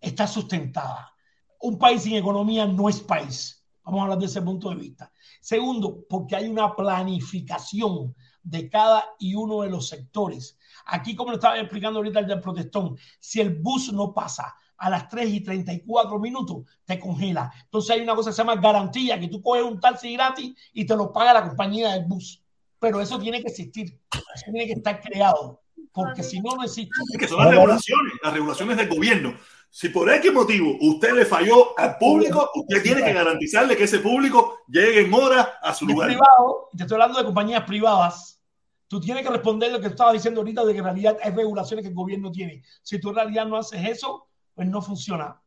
está 0.00 0.26
sustentada. 0.26 1.14
Un 1.60 1.78
país 1.78 2.02
sin 2.02 2.16
economía 2.16 2.66
no 2.66 2.88
es 2.88 3.00
país. 3.00 3.64
Vamos 3.84 4.00
a 4.00 4.02
hablar 4.04 4.18
de 4.18 4.26
ese 4.26 4.42
punto 4.42 4.68
de 4.70 4.76
vista. 4.76 5.10
Segundo, 5.40 6.04
porque 6.08 6.36
hay 6.36 6.46
una 6.46 6.74
planificación 6.76 8.14
de 8.42 8.68
cada 8.68 9.04
y 9.18 9.34
uno 9.34 9.62
de 9.62 9.70
los 9.70 9.88
sectores. 9.88 10.58
Aquí, 10.86 11.14
como 11.14 11.30
lo 11.30 11.36
estaba 11.36 11.58
explicando 11.58 11.98
ahorita 11.98 12.20
el 12.20 12.26
del 12.26 12.40
protestón, 12.40 12.96
si 13.18 13.40
el 13.40 13.54
bus 13.54 13.92
no 13.92 14.12
pasa 14.12 14.54
a 14.78 14.90
las 14.90 15.08
3 15.08 15.28
y 15.30 15.40
34 15.40 16.18
minutos, 16.18 16.64
te 16.84 16.98
congela. 16.98 17.52
Entonces 17.64 17.90
hay 17.90 18.00
una 18.00 18.14
cosa 18.14 18.30
que 18.30 18.34
se 18.34 18.42
llama 18.42 18.56
garantía, 18.56 19.18
que 19.18 19.28
tú 19.28 19.42
coges 19.42 19.64
un 19.64 19.80
taxi 19.80 20.14
gratis 20.14 20.54
y 20.72 20.86
te 20.86 20.96
lo 20.96 21.12
paga 21.12 21.34
la 21.34 21.48
compañía 21.48 21.92
del 21.92 22.04
bus. 22.04 22.42
Pero 22.78 23.00
eso 23.00 23.18
tiene 23.18 23.42
que 23.42 23.48
existir, 23.48 24.00
eso 24.12 24.44
tiene 24.52 24.66
que 24.66 24.74
estar 24.74 25.00
creado, 25.00 25.62
porque 25.92 26.22
si 26.22 26.40
no, 26.40 26.54
no 26.54 26.62
existe. 26.62 26.92
que 27.18 27.26
son 27.26 27.38
las 27.38 27.50
regulaciones, 27.50 28.12
las 28.22 28.32
regulaciones 28.32 28.76
del 28.76 28.88
gobierno. 28.88 29.34
Si 29.70 29.90
por 29.90 30.10
X 30.10 30.32
motivo 30.32 30.76
usted 30.80 31.12
le 31.12 31.24
falló 31.24 31.78
al 31.78 31.98
público, 31.98 32.50
usted 32.54 32.82
tiene 32.82 33.04
que 33.04 33.12
garantizarle 33.12 33.76
que 33.76 33.84
ese 33.84 33.98
público 33.98 34.60
llegue 34.66 35.02
en 35.02 35.12
hora 35.12 35.58
a 35.62 35.74
su 35.74 35.86
lugar. 35.86 36.08
Privado, 36.08 36.68
te 36.76 36.82
estoy 36.82 36.94
hablando 36.94 37.18
de 37.18 37.24
compañías 37.24 37.64
privadas. 37.64 38.42
Tú 38.88 38.98
tienes 38.98 39.22
que 39.22 39.30
responder 39.30 39.70
lo 39.70 39.80
que 39.80 39.88
estaba 39.88 40.12
diciendo 40.12 40.40
ahorita 40.40 40.64
de 40.64 40.72
que 40.72 40.78
en 40.78 40.84
realidad 40.84 41.18
hay 41.22 41.32
regulaciones 41.32 41.82
que 41.82 41.90
el 41.90 41.94
gobierno 41.94 42.32
tiene. 42.32 42.62
Si 42.82 42.98
tú 42.98 43.10
en 43.10 43.16
realidad 43.16 43.46
no 43.46 43.58
haces 43.58 43.86
eso, 43.86 44.28
pues 44.54 44.66
no 44.66 44.80
funciona. 44.80 45.40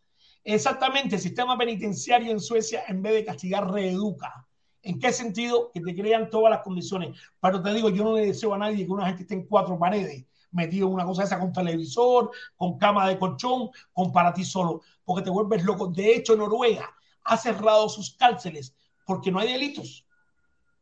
Exactamente, 0.44 1.16
el 1.16 1.22
sistema 1.22 1.58
penitenciario 1.58 2.32
en 2.32 2.40
Suecia, 2.40 2.84
en 2.88 3.02
vez 3.02 3.14
de 3.14 3.26
castigar, 3.26 3.72
reeduca. 3.72 4.48
¿En 4.84 5.00
qué 5.00 5.12
sentido? 5.12 5.72
Que 5.74 5.82
te 5.82 5.96
crean 5.96 6.30
todas 6.30 6.52
las 6.52 6.62
condiciones. 6.62 7.20
Pero 7.40 7.62
te 7.62 7.74
digo, 7.74 7.90
yo 7.90 8.04
no 8.04 8.16
le 8.16 8.28
deseo 8.28 8.54
a 8.54 8.58
nadie 8.60 8.86
que 8.86 8.92
una 8.92 9.08
gente 9.08 9.24
esté 9.24 9.34
en 9.34 9.46
cuatro 9.46 9.78
paredes 9.78 10.26
metido 10.52 10.88
en 10.88 10.94
una 10.94 11.06
cosa 11.06 11.24
esa 11.24 11.40
con 11.40 11.54
televisor, 11.54 12.32
con 12.56 12.78
cama 12.78 13.08
de 13.08 13.18
colchón, 13.18 13.70
con 13.94 14.12
para 14.12 14.34
ti 14.34 14.44
solo, 14.44 14.82
porque 15.04 15.24
te 15.24 15.30
vuelves 15.30 15.64
loco. 15.64 15.88
De 15.88 16.16
hecho, 16.16 16.36
Noruega 16.36 16.94
ha 17.24 17.38
cerrado 17.38 17.90
sus 17.90 18.16
cárceles 18.16 18.76
porque 19.06 19.32
no 19.32 19.40
hay 19.40 19.52
delitos. 19.52 20.06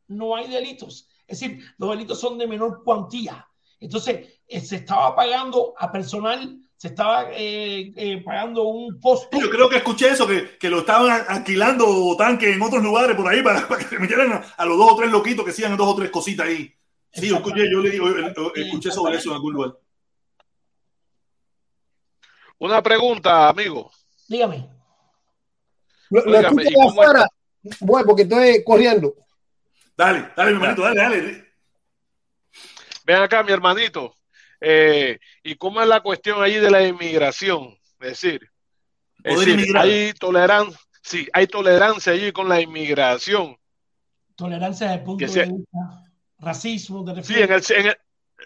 No 0.08 0.36
hay 0.36 0.50
delitos. 0.50 1.08
Es 1.28 1.40
decir, 1.40 1.64
los 1.78 1.92
delitos 1.92 2.20
son 2.20 2.38
de 2.38 2.48
menor 2.48 2.84
cuantía. 2.84 3.48
Entonces, 3.80 4.42
eh, 4.48 4.62
se 4.62 4.78
estaba 4.78 5.16
pagando 5.16 5.74
a 5.78 5.92
personal 5.92 6.60
se 6.80 6.88
estaba 6.88 7.26
eh, 7.34 7.92
eh, 7.94 8.22
pagando 8.24 8.64
un 8.64 9.02
posto. 9.02 9.38
Yo 9.38 9.50
creo 9.50 9.68
que 9.68 9.76
escuché 9.76 10.12
eso, 10.12 10.26
que, 10.26 10.70
lo 10.70 10.80
estaban 10.80 11.26
alquilando 11.28 12.16
tanques 12.18 12.56
en 12.56 12.62
otros 12.62 12.82
lugares 12.82 13.18
por 13.18 13.28
ahí 13.28 13.44
para, 13.44 13.68
que 13.68 13.84
se 13.84 14.00
metieran 14.00 14.32
a, 14.32 14.38
a, 14.56 14.66
los 14.66 14.78
dos 14.78 14.94
o 14.94 14.96
tres 14.96 15.12
loquitos 15.12 15.44
que 15.44 15.52
hacían 15.52 15.76
dos 15.76 15.90
o 15.90 15.96
tres 15.96 16.10
cositas 16.10 16.48
ahí. 16.48 16.74
Sí, 17.12 17.30
yo 17.30 17.38
escuché, 17.38 17.70
yo 17.72 17.80
le 17.80 17.90
digo, 17.90 18.08
escuché 18.56 18.92
sobre 18.92 19.18
eso 19.18 19.30
en 19.30 19.36
algún 19.36 19.54
lugar. 19.54 19.74
Una 22.60 22.82
pregunta, 22.82 23.50
amigo. 23.50 23.92
Dígame. 24.28 24.70
Lo, 26.10 26.26
lo 26.26 26.40
escucho 26.40 26.70
¿y 26.70 26.74
cómo 26.74 26.90
afuera. 27.02 27.28
Bueno, 27.80 28.06
porque 28.08 28.24
estoy 28.24 28.64
corriendo. 28.64 29.14
Dale, 29.96 30.32
dale, 30.36 30.52
mi 30.52 30.58
hermanito, 30.58 30.82
dale, 30.84 31.02
dale. 31.02 31.46
Ven 33.06 33.18
acá, 33.18 33.44
mi 33.44 33.52
hermanito. 33.52 34.16
Eh, 34.62 35.18
¿Y 35.44 35.56
cómo 35.56 35.82
es 35.82 35.88
la 35.88 36.02
cuestión 36.02 36.42
allí 36.44 36.56
de 36.56 36.70
la 36.72 36.84
inmigración? 36.86 37.78
Es 38.00 38.22
decir, 38.22 38.50
es 39.24 39.40
decir 39.40 39.78
hay 39.78 40.14
tolerancia, 40.14 40.80
sí, 41.02 41.28
hay 41.34 41.48
tolerancia 41.48 42.14
allí 42.14 42.32
con 42.32 42.48
la 42.50 42.62
inmigración. 42.62 43.58
Tolerancia 44.36 44.88
desde 44.88 45.00
el 45.00 45.06
punto 45.06 45.20
Que 45.20 45.26
de 45.28 45.32
sea- 45.32 45.46
vista. 45.46 45.78
Racismo, 46.40 47.04
te 47.06 47.24
Sí, 47.24 47.36
en 47.36 47.52
el, 47.52 47.64
en 47.78 47.86
el- 47.88 47.98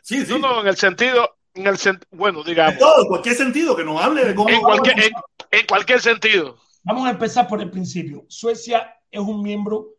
Sí, 0.02 0.26
sí. 0.26 0.32
no, 0.32 0.40
no, 0.40 0.62
en 0.62 0.68
el 0.68 0.76
sentido, 0.76 1.38
en 1.54 1.68
el 1.68 1.76
sen- 1.76 2.04
bueno, 2.12 2.40
En 2.40 2.46
digamos, 2.46 2.80
todo, 2.80 3.02
en 3.04 3.08
cualquier 3.08 3.36
sentido, 3.36 3.76
que 3.76 3.84
nos 3.84 4.02
hable 4.02 4.26
de 4.26 4.36
cómo. 4.36 4.50
en 4.50 4.62
cualquier, 4.62 5.00
en, 5.00 5.12
en 5.52 5.66
cualquier 5.68 6.02
sentido. 6.02 6.58
Vamos 6.84 7.08
a 7.08 7.12
empezar 7.12 7.48
por 7.48 7.62
el 7.62 7.70
principio. 7.70 8.26
Suecia 8.28 8.96
es 9.10 9.20
un 9.22 9.42
miembro 9.42 9.90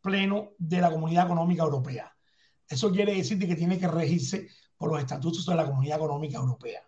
pleno 0.00 0.52
de 0.58 0.80
la 0.80 0.90
Comunidad 0.90 1.26
Económica 1.26 1.62
Europea. 1.62 2.12
Eso 2.68 2.90
quiere 2.90 3.14
decir 3.14 3.36
de 3.38 3.46
que 3.46 3.54
tiene 3.54 3.78
que 3.78 3.86
regirse 3.86 4.48
por 4.76 4.90
los 4.90 4.98
estatutos 4.98 5.44
de 5.46 5.54
la 5.54 5.66
Comunidad 5.66 5.98
Económica 5.98 6.38
Europea. 6.38 6.82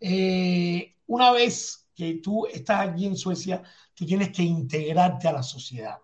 Eh, 0.00 0.96
una 1.06 1.30
vez 1.32 1.88
que 1.94 2.14
tú 2.22 2.46
estás 2.46 2.88
aquí 2.88 3.06
en 3.06 3.16
Suecia, 3.16 3.62
tú 3.94 4.04
tienes 4.04 4.30
que 4.30 4.42
integrarte 4.42 5.28
a 5.28 5.32
la 5.32 5.42
sociedad. 5.42 5.98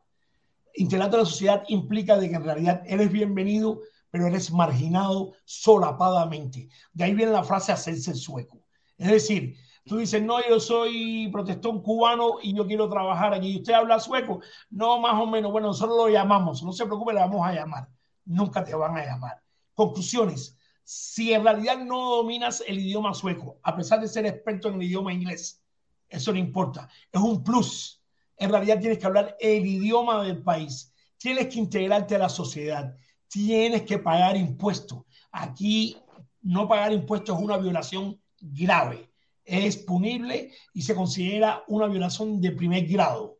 Integrarte 0.74 1.16
a 1.16 1.20
la 1.20 1.24
sociedad 1.27 1.62
implica 1.69 2.16
de 2.16 2.28
que 2.28 2.37
en 2.37 2.45
realidad 2.45 2.83
eres 2.87 3.11
bienvenido, 3.11 3.81
pero 4.17 4.29
eres 4.29 4.51
marginado 4.51 5.35
solapadamente. 5.45 6.71
De 6.95 7.05
ahí 7.05 7.13
viene 7.13 7.33
la 7.33 7.45
frase 7.45 7.71
hacerse 7.71 8.15
sueco. 8.15 8.67
Es 8.97 9.11
decir, 9.11 9.59
Tú 9.85 9.99
dices, 9.99 10.21
no, 10.21 10.39
yo 10.49 10.59
soy 10.59 11.29
protestón 11.31 11.81
cubano 11.81 12.39
y 12.43 12.53
yo 12.53 12.67
quiero 12.67 12.89
trabajar 12.89 13.33
aquí. 13.35 13.53
¿Y 13.53 13.57
usted 13.59 13.75
habla 13.75 14.01
sueco? 14.01 14.41
No, 14.69 14.99
más 14.99 15.15
o 15.15 15.27
menos. 15.27 15.53
Bueno, 15.53 15.69
nosotros 15.69 15.97
lo 15.97 16.09
llamamos. 16.09 16.61
No 16.65 16.73
se 16.73 16.87
preocupe, 16.87 17.13
le 17.13 17.21
vamos 17.21 17.47
a 17.47 17.53
llamar. 17.53 17.89
Nunca 18.25 18.65
te 18.65 18.75
van 18.75 18.97
a 18.97 19.05
llamar. 19.05 19.41
Conclusiones. 19.75 20.59
Si 20.83 21.33
en 21.33 21.45
realidad 21.45 21.79
no 21.79 22.17
dominas 22.17 22.65
el 22.67 22.81
idioma 22.81 23.15
sueco, 23.15 23.61
a 23.63 23.77
pesar 23.77 24.01
de 24.01 24.09
ser 24.09 24.27
experto 24.27 24.69
en 24.69 24.75
el 24.75 24.83
idioma 24.83 25.13
inglés, 25.13 25.63
eso 26.09 26.33
no 26.33 26.39
importa. 26.39 26.89
Es 27.13 27.21
un 27.21 27.45
plus. 27.45 28.03
En 28.39 28.51
realidad 28.51 28.81
tienes 28.81 28.99
que 28.99 29.07
hablar 29.07 29.37
el 29.39 29.65
idioma 29.65 30.25
del 30.25 30.43
país. 30.43 30.93
Tienes 31.17 31.47
que 31.47 31.61
integrarte 31.61 32.17
a 32.17 32.19
la 32.19 32.29
sociedad. 32.29 32.97
Tienes 33.28 33.82
que 33.82 33.98
pagar 33.98 34.36
impuestos. 34.36 34.98
Aquí 35.32 35.97
no 36.43 36.69
pagar 36.69 36.93
impuestos 36.93 37.36
es 37.36 37.43
una 37.44 37.57
violación 37.59 38.20
grave 38.40 39.09
es 39.48 39.77
punible 39.77 40.51
y 40.74 40.82
se 40.82 40.93
considera 40.94 41.62
una 41.69 41.86
violación 41.86 42.40
de 42.40 42.51
primer 42.51 42.85
grado, 42.86 43.39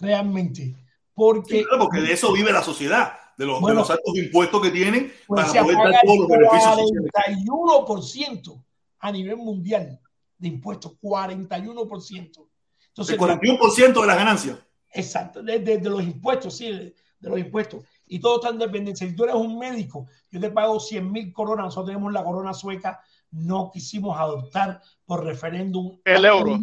realmente. 0.00 0.74
Porque, 1.14 1.58
Sí, 1.58 1.64
claro, 1.64 1.84
porque 1.84 2.00
de 2.00 2.12
eso 2.12 2.32
vive 2.32 2.52
la 2.52 2.60
sociedad, 2.62 3.12
de 3.38 3.46
los, 3.46 3.60
Bueno, 3.60 3.76
de 3.76 3.80
los 3.82 3.90
altos 3.90 4.16
impuestos 4.16 4.60
que 4.60 4.70
tienen 4.72 5.12
pues, 5.28 5.46
para 5.46 5.62
poder 5.62 5.76
dar 5.78 6.00
todos 6.04 6.18
los 6.18 6.28
beneficios 6.28 6.78
el 6.78 6.86
sociales. 6.88 7.44
41% 7.46 8.64
a 8.98 9.12
nivel 9.12 9.36
mundial 9.36 10.00
de 10.38 10.48
impuestos, 10.48 10.92
41%. 11.00 12.48
Entonces, 12.88 13.14
El 13.14 13.18
41% 13.20 14.00
de 14.00 14.06
las 14.08 14.16
ganancias. 14.16 14.58
Exacto, 14.92 15.40
de, 15.42 15.58
de- 15.60 15.78
de 15.78 15.90
los 15.90 16.02
impuestos, 16.02 16.56
sí, 16.56 16.66
de 16.70 16.94
los 17.30 17.38
impuestos. 17.38 17.84
Y 18.06 18.20
todo 18.20 18.36
está 18.36 18.50
en 18.50 18.58
dependencia. 18.58 19.08
Si 19.08 19.16
tú 19.16 19.24
eres 19.24 19.36
un 19.36 19.58
médico, 19.58 20.06
yo 20.30 20.40
te 20.40 20.50
pago 20.50 20.78
100 20.78 21.10
mil 21.10 21.32
coronas, 21.32 21.66
nosotros 21.66 21.86
tenemos 21.86 22.12
la 22.12 22.24
corona 22.24 22.52
sueca, 22.52 23.00
no 23.30 23.70
quisimos 23.72 24.18
adoptar 24.18 24.80
por 25.04 25.24
referéndum 25.24 25.98
El 26.04 26.24
euro. 26.24 26.58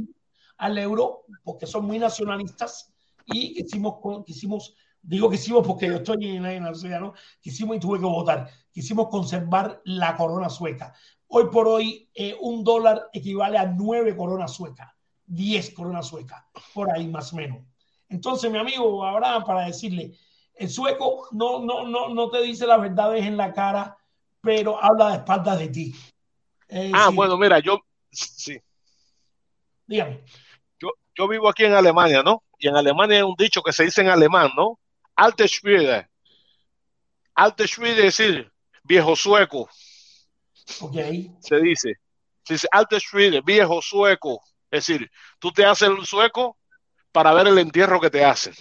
al 0.57 0.77
euro, 0.77 1.25
porque 1.43 1.65
son 1.65 1.85
muy 1.85 1.99
nacionalistas 1.99 2.93
y 3.25 3.55
quisimos, 3.55 3.95
quisimos 4.25 4.75
digo 5.01 5.29
quisimos 5.29 5.65
porque 5.65 5.87
yo 5.87 5.95
estoy 5.95 6.27
en 6.27 6.43
la, 6.43 6.53
en 6.53 6.63
la 6.63 6.73
sociedad, 6.73 6.99
¿no? 6.99 7.13
Quisimos 7.39 7.77
y 7.77 7.79
tuve 7.79 7.99
que 7.99 8.05
votar, 8.05 8.49
quisimos 8.71 9.09
conservar 9.09 9.81
la 9.85 10.15
corona 10.15 10.49
sueca. 10.49 10.93
Hoy 11.27 11.45
por 11.51 11.67
hoy, 11.67 12.09
eh, 12.13 12.35
un 12.41 12.63
dólar 12.63 13.09
equivale 13.13 13.57
a 13.57 13.65
nueve 13.65 14.15
coronas 14.15 14.53
suecas, 14.53 14.89
diez 15.25 15.71
coronas 15.71 16.07
suecas, 16.07 16.43
por 16.73 16.91
ahí 16.91 17.07
más 17.07 17.33
o 17.33 17.37
menos. 17.37 17.59
Entonces, 18.09 18.51
mi 18.51 18.57
amigo 18.57 19.05
Abraham, 19.05 19.43
para 19.45 19.65
decirle, 19.65 20.11
el 20.61 20.69
sueco 20.69 21.27
no, 21.31 21.59
no, 21.59 21.87
no, 21.87 22.09
no 22.09 22.29
te 22.29 22.41
dice 22.43 22.67
las 22.67 22.79
verdades 22.79 23.25
en 23.25 23.35
la 23.35 23.51
cara, 23.51 23.97
pero 24.41 24.81
habla 24.81 25.09
de 25.09 25.15
espaldas 25.17 25.57
de 25.57 25.67
ti. 25.69 25.95
Ah, 26.93 27.09
bueno, 27.11 27.35
mira, 27.37 27.59
yo, 27.59 27.79
sí, 28.11 28.61
dígame. 29.87 30.23
yo, 30.79 30.89
yo 31.15 31.27
vivo 31.27 31.49
aquí 31.49 31.65
en 31.65 31.73
Alemania, 31.73 32.21
¿no? 32.21 32.43
Y 32.59 32.67
en 32.67 32.75
Alemania 32.75 33.17
hay 33.17 33.23
un 33.23 33.35
dicho 33.35 33.63
que 33.63 33.73
se 33.73 33.85
dice 33.85 34.01
en 34.01 34.09
alemán, 34.09 34.51
¿no? 34.55 34.79
Alte 35.15 35.47
Schwede. 35.47 36.07
Alte 37.33 37.67
Schwede 37.67 38.07
es 38.07 38.17
decir, 38.17 38.51
viejo 38.83 39.15
sueco, 39.15 39.67
Ok, 40.79 40.95
se 41.39 41.59
dice. 41.59 41.95
Se 42.43 42.53
dice 42.53 42.67
Alte 42.71 42.99
Schwede, 42.99 43.41
viejo 43.41 43.81
sueco. 43.81 44.41
Es 44.69 44.85
decir, 44.85 45.09
tú 45.39 45.51
te 45.51 45.65
haces 45.65 45.89
el 45.89 46.05
sueco 46.05 46.57
para 47.11 47.33
ver 47.33 47.47
el 47.47 47.57
entierro 47.57 47.99
que 47.99 48.11
te 48.11 48.23
hacen. 48.23 48.53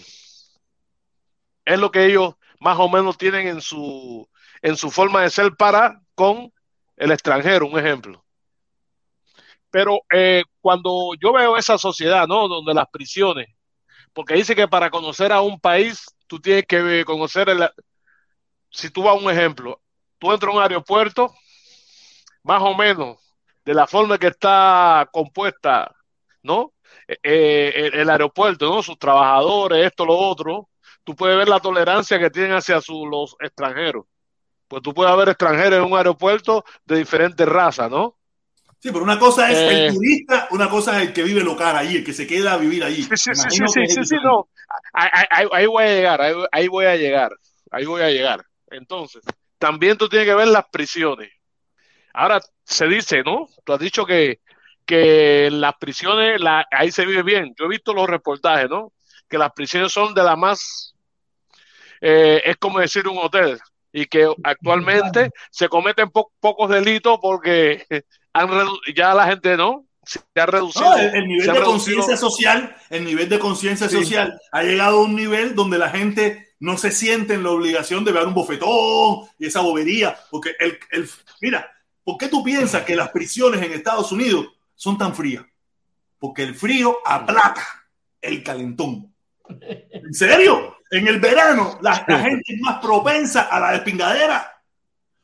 Es 1.71 1.79
lo 1.79 1.91
que 1.93 2.07
ellos 2.07 2.35
más 2.59 2.79
o 2.79 2.89
menos 2.89 3.17
tienen 3.17 3.47
en 3.47 3.61
su, 3.61 4.29
en 4.61 4.77
su 4.77 4.91
forma 4.91 5.23
de 5.23 5.31
ser 5.31 5.57
para 5.57 6.01
con 6.17 6.53
el 6.97 7.13
extranjero, 7.13 7.67
un 7.67 7.79
ejemplo. 7.79 8.25
Pero 9.71 10.01
eh, 10.13 10.43
cuando 10.61 11.13
yo 11.21 11.33
veo 11.33 11.57
esa 11.57 11.79
sociedad, 11.79 12.27
¿no? 12.27 12.49
Donde 12.49 12.75
las 12.75 12.89
prisiones, 12.91 13.49
porque 14.13 14.35
dice 14.35 14.57
que 14.57 14.67
para 14.67 14.91
conocer 14.91 15.33
a 15.33 15.43
un 15.43 15.61
país, 15.61 16.05
tú 16.27 16.41
tienes 16.41 16.67
que 16.67 17.05
conocer 17.05 17.49
el, 17.49 17.71
si 18.71 18.91
tú 18.91 19.05
vas 19.05 19.15
a 19.17 19.19
un 19.19 19.31
ejemplo, 19.31 19.81
tú 20.19 20.33
entras 20.33 20.53
a 20.53 20.57
un 20.57 20.63
aeropuerto, 20.63 21.33
más 22.43 22.63
o 22.63 22.75
menos, 22.75 23.19
de 23.65 23.75
la 23.75 23.87
forma 23.87 24.19
que 24.19 24.29
está 24.29 25.09
compuesta, 25.13 25.95
¿no? 26.43 26.73
Eh, 27.07 27.73
el, 27.77 27.95
el 27.95 28.11
aeropuerto, 28.11 28.69
¿no? 28.69 28.83
Sus 28.83 28.99
trabajadores, 28.99 29.87
esto, 29.87 30.05
lo 30.05 30.17
otro, 30.19 30.70
tú 31.11 31.17
puedes 31.17 31.37
ver 31.37 31.49
la 31.49 31.59
tolerancia 31.59 32.21
que 32.21 32.31
tienen 32.31 32.53
hacia 32.53 32.81
su, 32.81 33.05
los 33.07 33.35
extranjeros. 33.41 34.07
Pues 34.69 34.81
tú 34.81 34.95
puedes 34.95 35.13
haber 35.13 35.29
extranjeros 35.31 35.85
en 35.85 35.93
un 35.93 35.99
aeropuerto 35.99 36.65
de 36.85 36.99
diferentes 36.99 37.47
razas, 37.49 37.91
¿no? 37.91 38.17
Sí, 38.79 38.91
pero 38.93 39.03
una 39.03 39.19
cosa 39.19 39.51
es 39.51 39.59
Eh. 39.59 39.87
el 39.87 39.95
turista, 39.95 40.47
una 40.53 40.71
cosa 40.71 40.97
es 41.03 41.09
el 41.09 41.13
que 41.13 41.25
vive 41.25 41.43
local 41.43 41.77
allí, 41.77 41.97
el 41.97 42.05
que 42.05 42.13
se 42.13 42.27
queda 42.29 42.53
a 42.53 42.57
vivir 42.59 42.85
allí. 42.85 43.03
Sí, 43.03 43.17
sí, 43.17 43.33
sí, 43.35 43.87
sí, 43.89 44.05
sí, 44.05 44.17
no. 44.23 44.49
Ahí, 44.93 45.09
ahí- 45.31 45.49
ahí 45.53 45.67
voy 45.67 45.83
a 45.85 45.87
llegar, 45.89 46.21
ahí, 46.23 46.35
ahí 46.53 46.69
voy 46.69 46.85
a 46.87 46.97
llegar, 46.97 47.33
ahí 47.73 47.85
voy 47.85 48.03
a 48.03 48.11
llegar. 48.11 48.45
Entonces, 48.71 49.23
también 49.59 49.99
tú 49.99 50.09
tienes 50.09 50.29
que 50.29 50.35
ver 50.35 50.47
las 50.49 50.65
prisiones. 50.71 51.31
Ahora 52.15 52.41
se 52.65 52.87
dice, 52.87 53.23
¿no? 53.25 53.49
Tú 53.65 53.73
has 53.73 53.81
dicho 53.81 54.07
que, 54.07 54.39
que 54.87 55.49
las 55.51 55.75
prisiones 55.81 56.41
la- 56.41 56.65
ahí 56.71 56.93
se 56.93 57.05
vive 57.05 57.25
bien. 57.25 57.53
Yo 57.59 57.65
he 57.65 57.69
visto 57.69 57.93
los 57.93 58.09
reportajes, 58.09 58.71
¿no? 58.71 58.93
Que 59.29 59.37
las 59.39 59.53
prisiones 59.53 59.93
son 59.93 60.15
de 60.15 60.23
la 60.25 60.37
más, 60.37 60.90
eh, 62.01 62.43
es 62.45 62.57
como 62.57 62.79
decir 62.81 63.07
un 63.09 63.19
hotel, 63.19 63.59
y 63.93 64.07
que 64.07 64.29
actualmente 64.45 65.31
se 65.51 65.69
cometen 65.69 66.11
po- 66.11 66.33
pocos 66.41 66.71
delitos 66.71 67.19
porque 67.21 67.85
han 68.33 68.49
ya 68.95 69.15
la 69.15 69.27
gente, 69.27 69.57
¿no? 69.57 69.87
Se 70.05 70.21
ha 70.37 70.47
reducido. 70.47 70.85
No, 70.91 70.97
el, 70.97 71.15
el 71.15 71.27
nivel 71.29 71.53
de 71.53 71.61
conciencia 71.63 72.17
social, 72.17 72.77
el 72.89 73.05
nivel 73.05 73.29
de 73.29 73.39
conciencia 73.39 73.89
Sí. 73.89 73.97
social 73.97 74.41
ha 74.51 74.63
llegado 74.63 74.99
a 74.99 75.03
un 75.03 75.15
nivel 75.15 75.55
donde 75.55 75.79
la 75.79 75.91
gente 75.91 76.49
no 76.59 76.77
se 76.79 76.91
siente 76.91 77.35
en 77.35 77.43
la 77.43 77.51
obligación 77.51 78.05
de 78.05 78.13
ver 78.13 78.27
un 78.27 78.35
bofetón 78.35 79.29
y 79.39 79.47
esa 79.47 79.61
bobería. 79.61 80.17
Porque 80.31 80.55
el, 80.59 80.79
el- 80.91 81.09
mira, 81.41 81.71
¿por 82.03 82.17
qué 82.19 82.29
tú 82.29 82.43
piensas 82.43 82.83
que 82.85 82.97
las 82.97 83.11
prisiones 83.11 83.63
en 83.63 83.73
Estados 83.73 84.11
Unidos 84.11 84.47
son 84.75 84.97
tan 84.99 85.15
frías? 85.15 85.45
Porque 86.19 86.43
el 86.43 86.55
frío 86.55 86.99
aplaca 87.05 87.67
el 88.21 88.43
calentón. 88.43 89.15
¿En 89.61 90.15
serio? 90.15 90.77
En 90.91 91.07
el 91.07 91.21
verano 91.21 91.79
la, 91.83 92.05
la 92.07 92.19
gente 92.21 92.55
es 92.55 92.61
más 92.61 92.81
propensa 92.81 93.43
a 93.43 93.61
la 93.61 93.73
despingadera. 93.73 94.47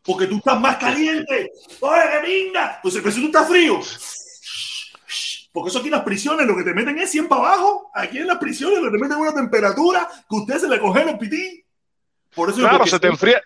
Porque 0.02 0.26
tú 0.26 0.36
estás 0.36 0.60
más 0.60 0.76
caliente. 0.76 1.50
¡Oye, 1.80 2.02
qué 2.12 2.26
pinga! 2.26 2.78
Pues 2.82 2.94
pero 2.96 3.10
si 3.10 3.20
tú 3.20 3.26
estás 3.26 3.48
frío. 3.48 3.80
Porque 5.52 5.70
eso 5.70 5.78
aquí 5.78 5.88
en 5.88 5.92
las 5.94 6.02
prisiones 6.04 6.46
lo 6.46 6.56
que 6.56 6.62
te 6.62 6.74
meten 6.74 6.98
es 6.98 7.10
100 7.10 7.28
para 7.28 7.40
abajo. 7.40 7.90
Aquí 7.94 8.18
en 8.18 8.26
las 8.26 8.38
prisiones 8.38 8.78
lo 8.78 8.84
que 8.84 8.96
te 8.96 9.02
meten 9.02 9.12
es 9.18 9.22
una 9.22 9.34
temperatura 9.34 10.08
que 10.28 10.36
usted 10.36 10.58
se 10.58 10.68
le 10.68 10.78
congela 10.78 11.12
el 11.12 11.18
pitín. 11.18 11.64
Por 12.34 12.50
eso 12.50 12.58
Claro, 12.60 12.86
se 12.86 13.00
te 13.00 13.06
enfría. 13.08 13.40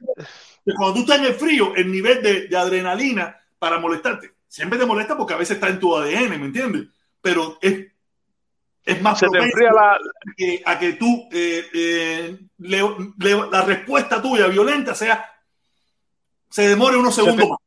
cuando 0.76 0.94
tú 0.94 1.00
estás 1.00 1.18
en 1.20 1.26
el 1.26 1.34
frío, 1.34 1.74
el 1.76 1.90
nivel 1.90 2.20
de, 2.22 2.48
de 2.48 2.56
adrenalina 2.56 3.38
para 3.58 3.78
molestarte 3.78 4.32
siempre 4.50 4.78
te 4.78 4.84
molesta 4.84 5.16
porque 5.16 5.32
a 5.32 5.36
veces 5.36 5.54
está 5.54 5.68
en 5.68 5.78
tu 5.78 5.96
ADN, 5.96 6.28
¿me 6.40 6.46
entiendes? 6.46 6.88
Pero 7.22 7.56
es, 7.62 7.86
es 8.92 9.02
más 9.02 9.18
Se 9.18 9.28
te 9.28 9.38
enfría 9.38 9.72
la, 9.72 9.98
que- 10.36 10.62
a 10.64 10.78
que 10.78 10.92
tú, 10.94 11.28
eh, 11.32 11.66
eh, 11.72 12.38
le- 12.58 12.96
le- 13.18 13.50
la 13.50 13.62
respuesta 13.62 14.20
tuya 14.22 14.46
violenta 14.46 14.94
sea, 14.94 15.24
se 16.48 16.68
demore 16.68 16.96
unos 16.96 17.14
Se 17.14 17.20
te- 17.22 17.26
segundos 17.26 17.50
más. 17.50 17.58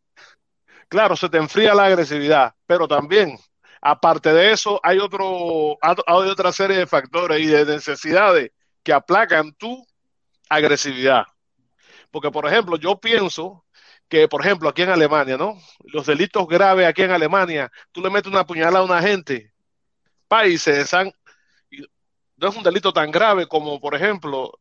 claro, 0.89 1.15
se 1.15 1.29
te 1.29 1.37
enfría 1.37 1.73
la 1.73 1.85
agresividad, 1.85 2.53
pero 2.65 2.87
también, 2.87 3.37
aparte 3.81 4.33
de 4.33 4.51
eso, 4.51 4.79
hay 4.83 4.99
otro, 4.99 5.77
hay 5.81 6.29
otra 6.29 6.51
serie 6.51 6.77
de 6.77 6.87
factores 6.87 7.39
y 7.41 7.45
de 7.47 7.65
necesidades 7.65 8.51
que 8.83 8.93
aplacan 8.93 9.53
tu 9.53 9.85
agresividad. 10.49 11.23
Porque, 12.11 12.29
por 12.29 12.45
ejemplo, 12.45 12.75
yo 12.77 12.99
pienso 12.99 13.65
que, 14.09 14.27
por 14.27 14.41
ejemplo, 14.45 14.69
aquí 14.69 14.81
en 14.83 14.89
Alemania, 14.89 15.37
¿no? 15.37 15.57
Los 15.85 16.05
delitos 16.05 16.45
graves 16.47 16.85
aquí 16.85 17.01
en 17.03 17.11
Alemania, 17.11 17.71
tú 17.91 18.01
le 18.01 18.09
metes 18.09 18.31
una 18.31 18.45
puñalada 18.45 18.79
a 18.79 18.83
una 18.83 19.01
gente, 19.01 19.52
pa, 20.34 20.47
y 20.47 20.57
se 20.57 20.73
desan- 20.84 21.14
y 21.69 21.77
no 22.38 22.49
es 22.49 22.55
un 22.55 22.64
delito 22.64 22.91
tan 22.91 23.11
grave 23.11 23.47
como, 23.47 23.80
por 23.80 23.93
ejemplo, 23.95 24.51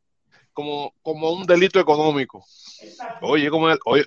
como, 0.53 0.93
como 1.03 1.31
un 1.33 1.45
delito 1.47 1.81
económico. 1.81 2.45
Oye, 3.23 3.49
como 3.51 3.71
el, 3.71 3.79
oye, 3.87 4.05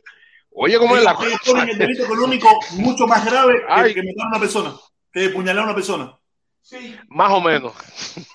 oye, 0.52 0.78
como 0.78 0.96
es 0.98 1.04
la 1.04 1.16
cosa. 1.16 1.64
el 1.64 1.78
delito 1.78 2.04
económico 2.04 2.48
mucho 2.72 3.08
más 3.08 3.26
grave 3.26 3.54
que, 3.60 3.66
Ay. 3.68 3.94
que 3.94 4.04
matar 4.04 4.26
a 4.26 4.30
una 4.30 4.40
persona, 4.40 4.74
que 5.12 5.30
puñalar 5.30 5.62
a 5.64 5.66
una 5.68 5.76
persona. 5.76 6.20
Más 7.10 7.32
o 7.32 7.42
menos. 7.42 7.74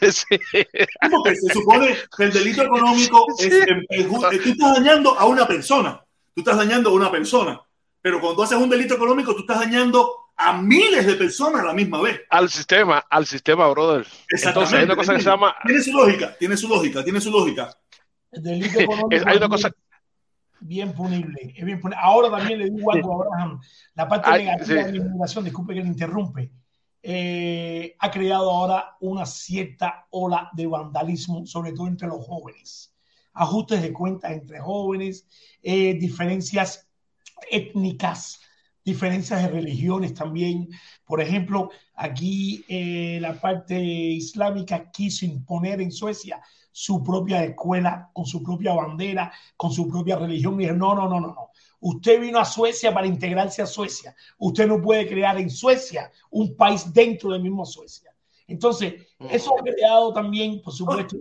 Sí. 0.01 0.25
Sí, 0.51 0.67
Porque 1.11 1.35
se 1.37 1.53
supone 1.53 1.97
que 2.17 2.25
el 2.25 2.33
delito 2.33 2.63
económico 2.63 3.27
es, 3.39 3.53
en 3.53 3.81
perju- 3.87 4.33
eh, 4.33 4.39
tú 4.43 4.51
estás 4.51 4.75
dañando 4.77 5.19
a 5.19 5.25
una 5.27 5.47
persona, 5.47 6.03
tú 6.35 6.41
estás 6.41 6.57
dañando 6.57 6.91
a 6.91 6.93
una 6.95 7.11
persona, 7.11 7.61
pero 8.01 8.19
cuando 8.21 8.37
tú 8.37 8.43
haces 8.45 8.59
un 8.59 8.71
delito 8.71 8.95
económico, 8.95 9.35
tú 9.35 9.41
estás 9.41 9.61
dañando 9.61 10.30
a 10.41 10.61
miles 10.61 11.07
de 11.07 11.15
personas 11.17 11.63
a 11.63 11.67
la 11.67 11.75
misma 11.75 12.01
vez. 12.01 12.23
Al 12.31 12.49
sistema, 12.49 13.05
al 13.11 13.27
sistema, 13.27 13.69
brother. 13.69 14.07
Entonces 14.29 14.79
hay 14.79 14.85
una 14.85 14.97
cosa 14.97 15.15
que 15.15 15.21
se 15.21 15.29
llama, 15.29 15.55
Tiene 15.67 15.83
su 15.83 15.93
lógica, 15.93 16.37
tiene 16.39 16.57
su 16.57 16.69
lógica, 16.69 17.05
tiene 17.05 17.21
su 17.21 17.31
lógica. 17.31 17.77
El 18.33 18.43
delito 18.43 18.81
económico 18.81 19.25
hay 19.27 19.37
una 19.37 19.49
cosa, 19.49 19.71
bien 20.61 20.95
punible. 20.95 21.53
Es 21.55 21.65
bien 21.65 21.79
punible. 21.79 22.03
Ahora 22.03 22.31
también 22.31 22.59
le 22.59 22.71
digo 22.71 22.91
algo 22.91 23.13
a 23.13 23.27
Abraham. 23.27 23.61
La 23.95 24.09
parte 24.09 24.31
Ay, 24.31 24.45
negativa 24.47 24.67
sí. 24.67 24.75
de 24.75 24.99
la 24.99 25.05
inmigración, 25.05 25.45
disculpe 25.45 25.75
que 25.75 25.83
le 25.83 25.89
interrumpe, 25.89 26.51
eh, 27.03 27.97
ha 27.99 28.11
creado 28.11 28.51
ahora 28.51 28.97
una 29.01 29.27
cierta 29.27 30.07
ola 30.11 30.49
de 30.55 30.67
vandalismo, 30.67 31.45
sobre 31.47 31.73
todo 31.73 31.87
entre 31.87 32.09
los 32.09 32.27
jóvenes. 32.27 32.95
Ajustes 33.35 33.83
de 33.83 33.93
cuentas 33.93 34.33
entre 34.33 34.59
jóvenes, 34.59 35.27
eh, 35.63 35.95
diferencias 35.95 36.89
étnicas, 37.51 38.40
diferencias 38.85 39.43
de 39.43 39.49
religiones 39.49 40.15
también. 40.15 40.69
Por 41.05 41.21
ejemplo, 41.21 41.71
aquí 41.95 42.65
eh, 42.69 43.19
la 43.21 43.39
parte 43.41 43.79
islámica 43.81 44.91
quiso 44.91 45.25
imponer 45.25 45.81
en 45.81 45.93
Suecia 45.93 46.43
su 46.73 47.03
propia 47.03 47.45
escuela, 47.45 48.11
con 48.13 48.27
su 48.27 48.43
propia 48.43 48.75
bandera, 48.75 49.33
con 49.57 49.73
su 49.73 49.89
propia 49.89 50.17
religión. 50.17 50.61
Y 50.61 50.67
no, 50.67 50.95
no, 50.95 51.09
no, 51.09 51.21
no, 51.21 51.29
no. 51.29 51.51
Usted 51.81 52.21
vino 52.21 52.39
a 52.39 52.45
Suecia 52.45 52.93
para 52.93 53.07
integrarse 53.07 53.63
a 53.63 53.67
Suecia. 53.67 54.15
Usted 54.39 54.67
no 54.67 54.81
puede 54.81 55.09
crear 55.09 55.39
en 55.39 55.51
Suecia 55.51 56.11
un 56.31 56.55
país 56.57 56.93
dentro 56.93 57.33
de 57.33 57.39
mismo 57.39 57.65
Suecia. 57.65 58.15
Entonces, 58.47 58.95
eso 59.31 59.55
ha 59.57 59.63
creado 59.63 60.13
también, 60.13 60.61
por 60.61 60.73
supuesto, 60.73 61.17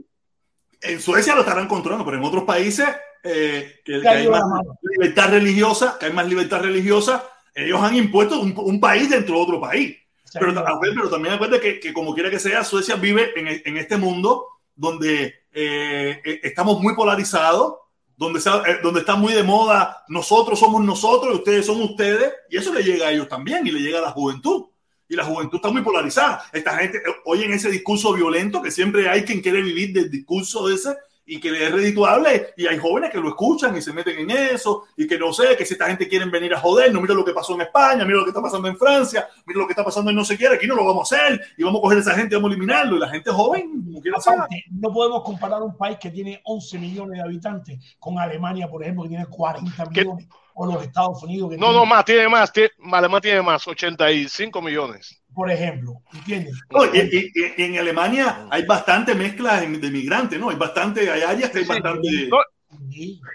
En 0.81 0.99
Suecia 0.99 1.35
lo 1.35 1.41
estarán 1.41 1.67
controlando, 1.67 2.03
pero 2.03 2.17
en 2.17 2.23
otros 2.23 2.43
países 2.43 2.87
eh, 3.23 3.75
que, 3.85 4.07
hay 4.07 4.27
más 4.27 4.43
libertad 4.81 5.29
religiosa, 5.29 5.97
que 5.99 6.07
hay 6.07 6.13
más 6.13 6.27
libertad 6.27 6.61
religiosa, 6.61 7.23
ellos 7.55 7.81
han 7.81 7.95
impuesto 7.95 8.39
un, 8.39 8.53
un 8.57 8.79
país 8.79 9.09
dentro 9.09 9.35
de 9.35 9.41
otro 9.41 9.59
país. 9.61 9.97
Pero, 10.33 10.53
pero 10.81 11.09
también 11.09 11.33
acuérdate 11.33 11.61
que, 11.61 11.79
que 11.79 11.93
como 11.93 12.13
quiera 12.13 12.29
que 12.29 12.39
sea, 12.39 12.63
Suecia 12.63 12.95
vive 12.95 13.31
en, 13.35 13.47
en 13.65 13.77
este 13.77 13.97
mundo 13.97 14.45
donde 14.75 15.23
eh, 15.51 16.21
eh, 16.23 16.39
estamos 16.43 16.79
muy 16.81 16.95
polarizados, 16.95 17.75
donde, 18.15 18.39
se- 18.39 18.49
eh, 18.49 18.79
donde 18.83 18.99
está 18.99 19.15
muy 19.15 19.33
de 19.33 19.43
moda, 19.43 20.03
nosotros 20.07 20.59
somos 20.59 20.83
nosotros 20.83 21.33
y 21.33 21.37
ustedes 21.37 21.65
son 21.65 21.81
ustedes, 21.81 22.31
y 22.49 22.57
eso 22.57 22.73
le 22.73 22.83
llega 22.83 23.07
a 23.07 23.11
ellos 23.11 23.27
también 23.27 23.65
y 23.65 23.71
le 23.71 23.79
llega 23.79 23.99
a 23.99 24.03
la 24.03 24.11
juventud. 24.11 24.65
Y 25.11 25.15
la 25.15 25.25
juventud 25.25 25.55
está 25.55 25.71
muy 25.71 25.81
polarizada. 25.81 26.45
Esta 26.53 26.77
gente 26.77 26.99
eh, 26.99 27.01
oyen 27.25 27.51
ese 27.51 27.71
discurso 27.71 28.13
violento 28.13 28.61
que 28.61 28.69
siempre 28.69 29.09
hay 29.09 29.23
quien 29.23 29.41
quiere 29.41 29.61
vivir 29.63 29.91
del 29.91 30.11
discurso 30.11 30.69
ese 30.69 30.95
y 31.29 31.39
que 31.39 31.51
le 31.51 31.63
es 31.63 31.71
redituable 31.71 32.53
y 32.57 32.65
hay 32.65 32.79
jóvenes 32.79 33.11
que 33.11 33.19
lo 33.19 33.29
escuchan 33.29 33.77
y 33.77 33.81
se 33.81 33.93
meten 33.93 34.17
en 34.17 34.31
eso 34.31 34.85
y 34.97 35.07
que 35.07 35.17
no 35.17 35.31
sé, 35.31 35.55
que 35.55 35.63
si 35.63 35.73
esta 35.73 35.85
gente 35.85 36.07
quiere 36.07 36.25
venir 36.25 36.55
a 36.55 36.59
joder, 36.59 36.91
no 36.91 36.99
mira 36.99 37.13
lo 37.13 37.23
que 37.23 37.33
pasó 37.33 37.53
en 37.53 37.61
España, 37.61 38.03
mira 38.03 38.17
lo 38.17 38.23
que 38.23 38.31
está 38.31 38.41
pasando 38.41 38.67
en 38.67 38.75
Francia, 38.75 39.29
mira 39.45 39.59
lo 39.59 39.67
que 39.67 39.73
está 39.73 39.83
pasando 39.83 40.09
en 40.09 40.15
no 40.15 40.25
sé 40.25 40.35
qué, 40.35 40.47
aquí 40.47 40.65
no 40.65 40.73
lo 40.73 40.83
vamos 40.83 41.11
a 41.11 41.15
hacer 41.15 41.41
y 41.55 41.63
vamos 41.63 41.79
a 41.79 41.81
coger 41.83 41.97
a 41.99 42.01
esa 42.01 42.15
gente 42.15 42.33
y 42.33 42.37
vamos 42.37 42.49
a 42.49 42.53
eliminarlo 42.53 42.97
y 42.97 42.99
la 42.99 43.09
gente 43.09 43.29
joven, 43.29 43.83
como 43.85 44.01
quiera 44.01 44.19
sea. 44.19 44.33
Aparte, 44.33 44.65
no 44.71 44.91
podemos 44.91 45.23
comparar 45.23 45.61
un 45.61 45.77
país 45.77 45.99
que 46.01 46.09
tiene 46.09 46.41
11 46.43 46.79
millones 46.79 47.17
de 47.19 47.23
habitantes 47.23 47.95
con 47.99 48.17
Alemania, 48.17 48.67
por 48.67 48.81
ejemplo, 48.81 49.03
que 49.03 49.09
tiene 49.09 49.27
40 49.27 49.83
¿Qué? 49.93 50.01
millones, 50.01 50.27
o 50.55 50.65
los 50.65 50.83
Estados 50.83 51.21
Unidos, 51.21 51.51
que 51.51 51.57
no, 51.57 51.67
tienen, 51.67 51.79
no, 51.79 51.85
más, 51.85 52.05
tiene 52.05 52.27
más, 52.27 52.51
tiene, 52.51 52.71
Alemania 52.91 53.21
tiene 53.21 53.41
más, 53.43 53.67
85 53.67 54.61
millones. 54.63 55.21
Por 55.39 55.49
ejemplo, 55.49 55.93
¿entiendes? 56.11 56.53
No, 56.69 56.83
y, 56.83 56.97
y- 56.99 57.31
y- 57.33 57.53
y 57.55 57.63
en 57.63 57.79
Alemania 57.79 58.45
hay 58.51 58.65
bastante 58.65 59.15
mezcla 59.15 59.61
de 59.61 59.67
de 59.67 59.89
migrantes, 59.89 60.37
¿no? 60.37 60.49
Hay 60.49 60.57
bastante, 60.57 61.09
hay 61.09 61.21
áreas 61.21 61.49
que 61.49 61.59
hay 61.59 61.63
Sí, 61.63 61.69
bastante... 61.69 62.29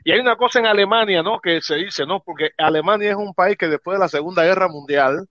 Y 0.04 0.12
hay 0.12 0.20
una 0.20 0.36
cosa 0.36 0.58
en 0.58 0.66
Alemania, 0.66 1.22
¿no? 1.22 1.40
Que 1.40 1.62
se 1.62 1.76
dice, 1.76 2.04
¿no? 2.04 2.22
Porque 2.22 2.50
Alemania 2.58 3.12
es 3.12 3.16
un 3.16 3.32
país 3.32 3.56
que 3.56 3.68
después 3.68 3.94
de 3.96 4.00
la 4.00 4.08
Segunda 4.08 4.44
Guerra 4.44 4.68
Mundial 4.68 5.26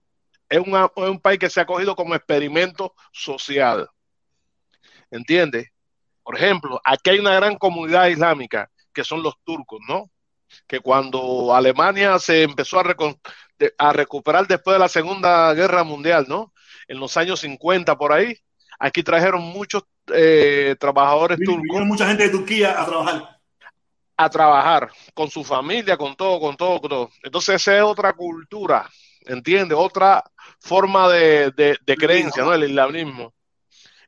es, 0.48 0.58
una- 0.58 0.90
es 0.96 1.08
un 1.08 1.20
país 1.20 1.38
que 1.38 1.48
se 1.48 1.60
ha 1.60 1.64
cogido 1.64 1.94
como 1.94 2.16
experimento 2.16 2.92
social. 3.12 3.88
¿Entiendes? 5.12 5.68
Por 6.24 6.36
ejemplo, 6.36 6.80
aquí 6.84 7.10
hay 7.10 7.20
una 7.20 7.34
gran 7.36 7.56
comunidad 7.56 8.08
islámica 8.08 8.68
que 8.92 9.04
son 9.04 9.22
los 9.22 9.34
turcos, 9.44 9.78
¿no? 9.88 10.10
Que 10.66 10.80
cuando 10.80 11.54
Alemania 11.54 12.18
se 12.18 12.42
empezó 12.42 12.80
a, 12.80 12.84
recon- 12.84 13.18
de- 13.58 13.74
a 13.78 13.92
recuperar 13.92 14.46
después 14.48 14.74
de 14.74 14.78
la 14.80 14.88
Segunda 14.88 15.52
Guerra 15.54 15.84
Mundial, 15.84 16.24
¿no? 16.28 16.52
En 16.88 16.98
los 17.00 17.16
años 17.16 17.40
50 17.40 17.96
por 17.96 18.12
ahí, 18.12 18.36
aquí 18.78 19.02
trajeron 19.02 19.42
muchos 19.42 19.84
eh, 20.14 20.76
trabajadores 20.78 21.38
Vino- 21.38 21.52
turcos 21.52 21.62
Vinieron 21.64 21.88
mucha 21.88 22.06
gente 22.06 22.24
de 22.24 22.30
Turquía 22.30 22.80
a 22.80 22.86
trabajar. 22.86 23.38
a 24.16 24.30
trabajar 24.30 24.90
con 25.14 25.30
su 25.30 25.42
familia, 25.42 25.96
con 25.96 26.14
todo, 26.14 26.38
con 26.40 26.56
todo, 26.56 26.80
con 26.80 26.90
todo. 26.90 27.10
Entonces 27.22 27.56
esa 27.56 27.76
es 27.76 27.82
otra 27.82 28.12
cultura, 28.12 28.88
¿entiendes? 29.22 29.76
Otra 29.80 30.22
forma 30.60 31.08
de, 31.08 31.50
de, 31.52 31.76
de 31.84 31.96
creencia, 31.96 32.42
¿no? 32.44 32.52
El 32.54 32.64
islamismo. 32.68 33.34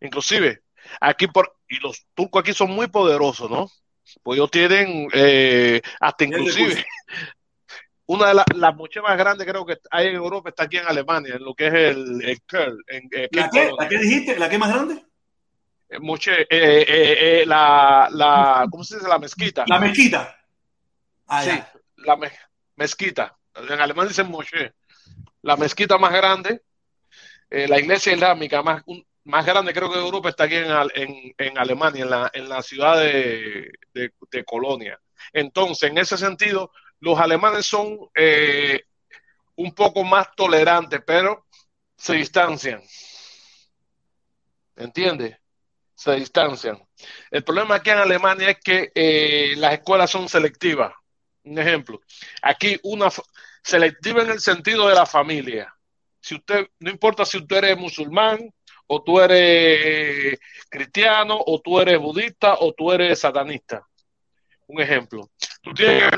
Inclusive, 0.00 0.60
aquí 1.00 1.26
por, 1.26 1.56
y 1.68 1.76
los 1.80 2.06
turcos 2.14 2.40
aquí 2.40 2.52
son 2.52 2.70
muy 2.70 2.86
poderosos, 2.88 3.50
¿no? 3.50 3.68
Pues 4.22 4.36
ellos 4.36 4.50
tienen, 4.50 5.08
eh, 5.12 5.80
hasta 6.00 6.24
inclusive. 6.24 6.84
una 8.06 8.28
de 8.28 8.34
la- 8.34 8.46
las 8.54 8.74
moches 8.76 9.02
más 9.02 9.16
grandes 9.18 9.46
creo 9.46 9.64
que 9.66 9.78
hay 9.90 10.08
en 10.08 10.14
Europa 10.14 10.48
está 10.50 10.64
aquí 10.64 10.76
en 10.78 10.86
Alemania, 10.86 11.34
en 11.36 11.44
lo 11.44 11.54
que 11.54 11.66
es 11.66 11.74
el, 11.74 12.22
el 12.22 12.40
en, 12.88 13.06
aquí 13.06 13.36
¿La 13.36 13.44
en 13.44 13.50
qué? 13.50 13.70
¿La 13.78 13.88
qué 13.88 13.98
dijiste? 13.98 14.38
¿La 14.38 14.48
qué 14.48 14.58
más 14.58 14.72
grande? 14.72 15.04
Eh, 15.88 15.98
moche, 16.00 16.42
eh, 16.42 16.46
eh, 16.50 17.42
eh, 17.42 17.46
la, 17.46 18.08
la, 18.12 18.66
¿cómo 18.70 18.82
se 18.84 18.96
dice? 18.96 19.08
La 19.08 19.18
mezquita. 19.18 19.64
La 19.66 19.78
mezquita. 19.78 20.36
Ah, 21.28 21.42
Sí, 21.42 21.48
ya. 21.50 21.72
la 21.98 22.16
me- 22.16 22.32
mezquita. 22.76 23.36
En 23.54 23.80
alemán 23.80 24.08
dicen 24.08 24.28
moshe. 24.28 24.72
La 25.42 25.56
mezquita 25.56 25.96
más 25.98 26.12
grande, 26.12 26.62
eh, 27.50 27.66
la 27.68 27.78
iglesia 27.78 28.12
islámica 28.12 28.62
más, 28.62 28.82
un- 28.86 29.04
más 29.24 29.44
grande 29.46 29.72
creo 29.72 29.88
que 29.90 29.98
de 29.98 30.04
Europa 30.04 30.28
está 30.28 30.44
aquí 30.44 30.56
en, 30.56 30.66
en- 30.94 31.34
en 31.38 31.58
Alemania, 31.58 32.02
en 32.04 32.10
la, 32.10 32.30
en 32.32 32.48
la 32.48 32.62
ciudad 32.62 32.98
de, 33.00 33.70
de- 33.92 34.12
de 34.30 34.44
Colonia. 34.44 34.98
Entonces, 35.32 35.90
en 35.90 35.98
ese 35.98 36.16
sentido, 36.16 36.70
los 37.00 37.18
alemanes 37.18 37.66
son 37.66 37.98
eh, 38.14 38.82
un 39.56 39.74
poco 39.74 40.04
más 40.04 40.34
tolerantes, 40.34 41.00
pero 41.06 41.46
se 41.96 42.14
distancian. 42.14 42.82
¿Entiendes? 44.76 45.36
Se 45.94 46.12
distancian. 46.12 46.78
El 47.30 47.42
problema 47.42 47.76
aquí 47.76 47.90
en 47.90 47.98
Alemania 47.98 48.50
es 48.50 48.58
que 48.62 48.92
eh, 48.94 49.54
las 49.56 49.74
escuelas 49.74 50.10
son 50.10 50.28
selectivas. 50.28 50.92
Un 51.44 51.58
ejemplo, 51.58 52.00
aquí 52.42 52.78
una 52.82 53.08
selectiva 53.62 54.22
en 54.22 54.30
el 54.30 54.40
sentido 54.40 54.88
de 54.88 54.94
la 54.94 55.06
familia. 55.06 55.72
Si 56.20 56.34
usted, 56.34 56.66
no 56.80 56.90
importa 56.90 57.24
si 57.24 57.38
usted 57.38 57.58
eres 57.58 57.78
musulmán, 57.78 58.52
o 58.88 59.02
tú 59.02 59.20
eres 59.20 60.38
cristiano, 60.68 61.38
o 61.44 61.60
tú 61.60 61.80
eres 61.80 61.98
budista, 61.98 62.54
o 62.60 62.72
tú 62.72 62.92
eres 62.92 63.20
satanista. 63.20 63.86
Un 64.66 64.80
ejemplo. 64.80 65.30
Tú 65.62 65.72
tienes 65.72 66.10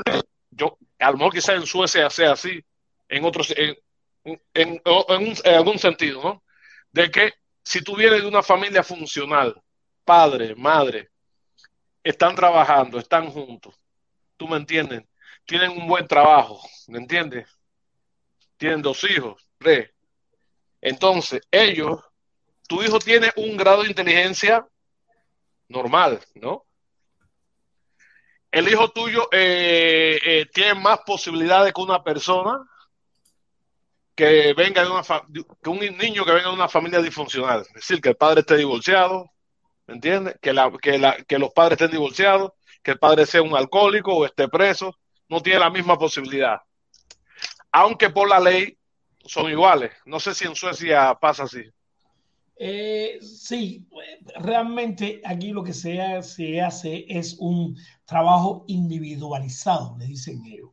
yo, 0.51 0.77
a 0.99 1.11
lo 1.11 1.17
mejor 1.17 1.33
quizás 1.33 1.55
en 1.55 1.65
Suecia 1.65 2.09
sea 2.09 2.33
así, 2.33 2.63
en 3.07 3.25
otros, 3.25 3.51
en, 3.57 3.75
en- 4.53 4.81
en 4.85 5.55
algún 5.55 5.79
sentido, 5.79 6.21
¿no? 6.23 6.43
De 6.91 7.09
que 7.11 7.33
si 7.63 7.81
tú 7.81 7.95
vienes 7.95 8.21
de 8.21 8.27
una 8.27 8.43
familia 8.43 8.83
funcional, 8.83 9.61
padre, 10.03 10.55
madre, 10.55 11.09
están 12.03 12.35
trabajando, 12.35 12.99
están 12.99 13.29
juntos, 13.31 13.75
¿tú 14.37 14.47
me 14.47 14.57
entiendes? 14.57 15.03
Tienen 15.45 15.71
un 15.71 15.87
buen 15.87 16.07
trabajo, 16.07 16.61
¿me 16.87 16.99
entiendes? 16.99 17.47
Tienen 18.57 18.81
dos 18.83 19.03
hijos. 19.05 19.49
Ve. 19.59 19.91
Entonces, 20.81 21.41
ellos, 21.51 21.99
tu 22.67 22.83
hijo 22.83 22.99
tiene 22.99 23.31
un 23.37 23.57
grado 23.57 23.83
de 23.83 23.89
inteligencia 23.89 24.67
normal, 25.69 26.19
¿no? 26.35 26.65
El 28.51 28.67
hijo 28.67 28.89
tuyo 28.89 29.29
eh, 29.31 30.19
eh, 30.23 30.45
tiene 30.53 30.73
más 30.75 30.99
posibilidades 31.05 31.73
que 31.73 31.81
una 31.81 32.03
persona 32.03 32.59
que 34.15 34.53
venga 34.53 34.83
de 34.83 34.89
una 34.89 35.03
que 35.63 35.69
un 35.69 35.79
niño 35.79 36.25
que 36.25 36.31
venga 36.31 36.49
de 36.49 36.55
una 36.55 36.67
familia 36.67 37.01
disfuncional. 37.01 37.61
Es 37.61 37.73
decir, 37.73 38.01
que 38.01 38.09
el 38.09 38.15
padre 38.15 38.41
esté 38.41 38.57
divorciado, 38.57 39.31
¿me 39.87 39.93
entiendes? 39.93 40.35
Que, 40.41 40.51
la, 40.51 40.71
que, 40.81 40.97
la, 40.97 41.15
que 41.23 41.39
los 41.39 41.51
padres 41.51 41.79
estén 41.79 41.91
divorciados, 41.91 42.51
que 42.83 42.91
el 42.91 42.99
padre 42.99 43.25
sea 43.25 43.41
un 43.41 43.55
alcohólico 43.55 44.13
o 44.13 44.25
esté 44.25 44.47
preso, 44.47 44.97
no 45.29 45.41
tiene 45.41 45.59
la 45.59 45.69
misma 45.69 45.97
posibilidad. 45.97 46.59
Aunque 47.71 48.09
por 48.09 48.27
la 48.27 48.39
ley 48.39 48.77
son 49.25 49.49
iguales. 49.49 49.91
No 50.05 50.19
sé 50.19 50.33
si 50.33 50.45
en 50.45 50.55
Suecia 50.55 51.15
pasa 51.21 51.43
así. 51.43 51.63
Eh, 52.61 53.19
sí, 53.21 53.87
realmente 54.37 55.21
aquí 55.23 55.51
lo 55.51 55.63
que 55.63 55.73
se, 55.73 56.01
ha- 56.01 56.21
se 56.21 56.59
hace 56.61 57.05
es 57.07 57.37
un 57.39 57.77
trabajo 58.05 58.65
individualizado, 58.67 59.95
le 59.97 60.05
dicen 60.07 60.43
ellos. 60.45 60.71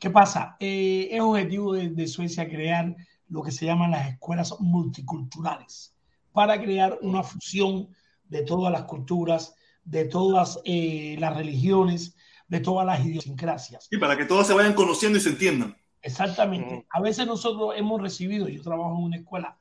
¿Qué 0.00 0.10
pasa? 0.10 0.56
Eh, 0.58 1.08
es 1.12 1.20
objetivo 1.20 1.72
de, 1.74 1.90
de 1.90 2.06
Suecia 2.08 2.48
crear 2.48 2.96
lo 3.28 3.42
que 3.42 3.52
se 3.52 3.64
llaman 3.66 3.92
las 3.92 4.08
escuelas 4.08 4.56
multiculturales 4.60 5.94
para 6.32 6.60
crear 6.60 6.98
una 7.02 7.22
fusión 7.22 7.88
de 8.24 8.42
todas 8.42 8.72
las 8.72 8.84
culturas, 8.84 9.54
de 9.84 10.06
todas 10.06 10.60
eh, 10.64 11.16
las 11.20 11.36
religiones, 11.36 12.16
de 12.48 12.58
todas 12.58 12.84
las 12.86 13.04
idiosincrasias. 13.06 13.86
Y 13.90 13.98
para 13.98 14.16
que 14.16 14.24
todos 14.24 14.48
se 14.48 14.54
vayan 14.54 14.74
conociendo 14.74 15.18
y 15.18 15.20
se 15.20 15.28
entiendan. 15.28 15.76
Exactamente. 16.02 16.86
A 16.90 17.00
veces 17.00 17.26
nosotros 17.26 17.74
hemos 17.76 18.00
recibido, 18.00 18.48
yo 18.48 18.62
trabajo 18.62 18.96
en 18.96 19.04
una 19.04 19.16
escuela, 19.18 19.56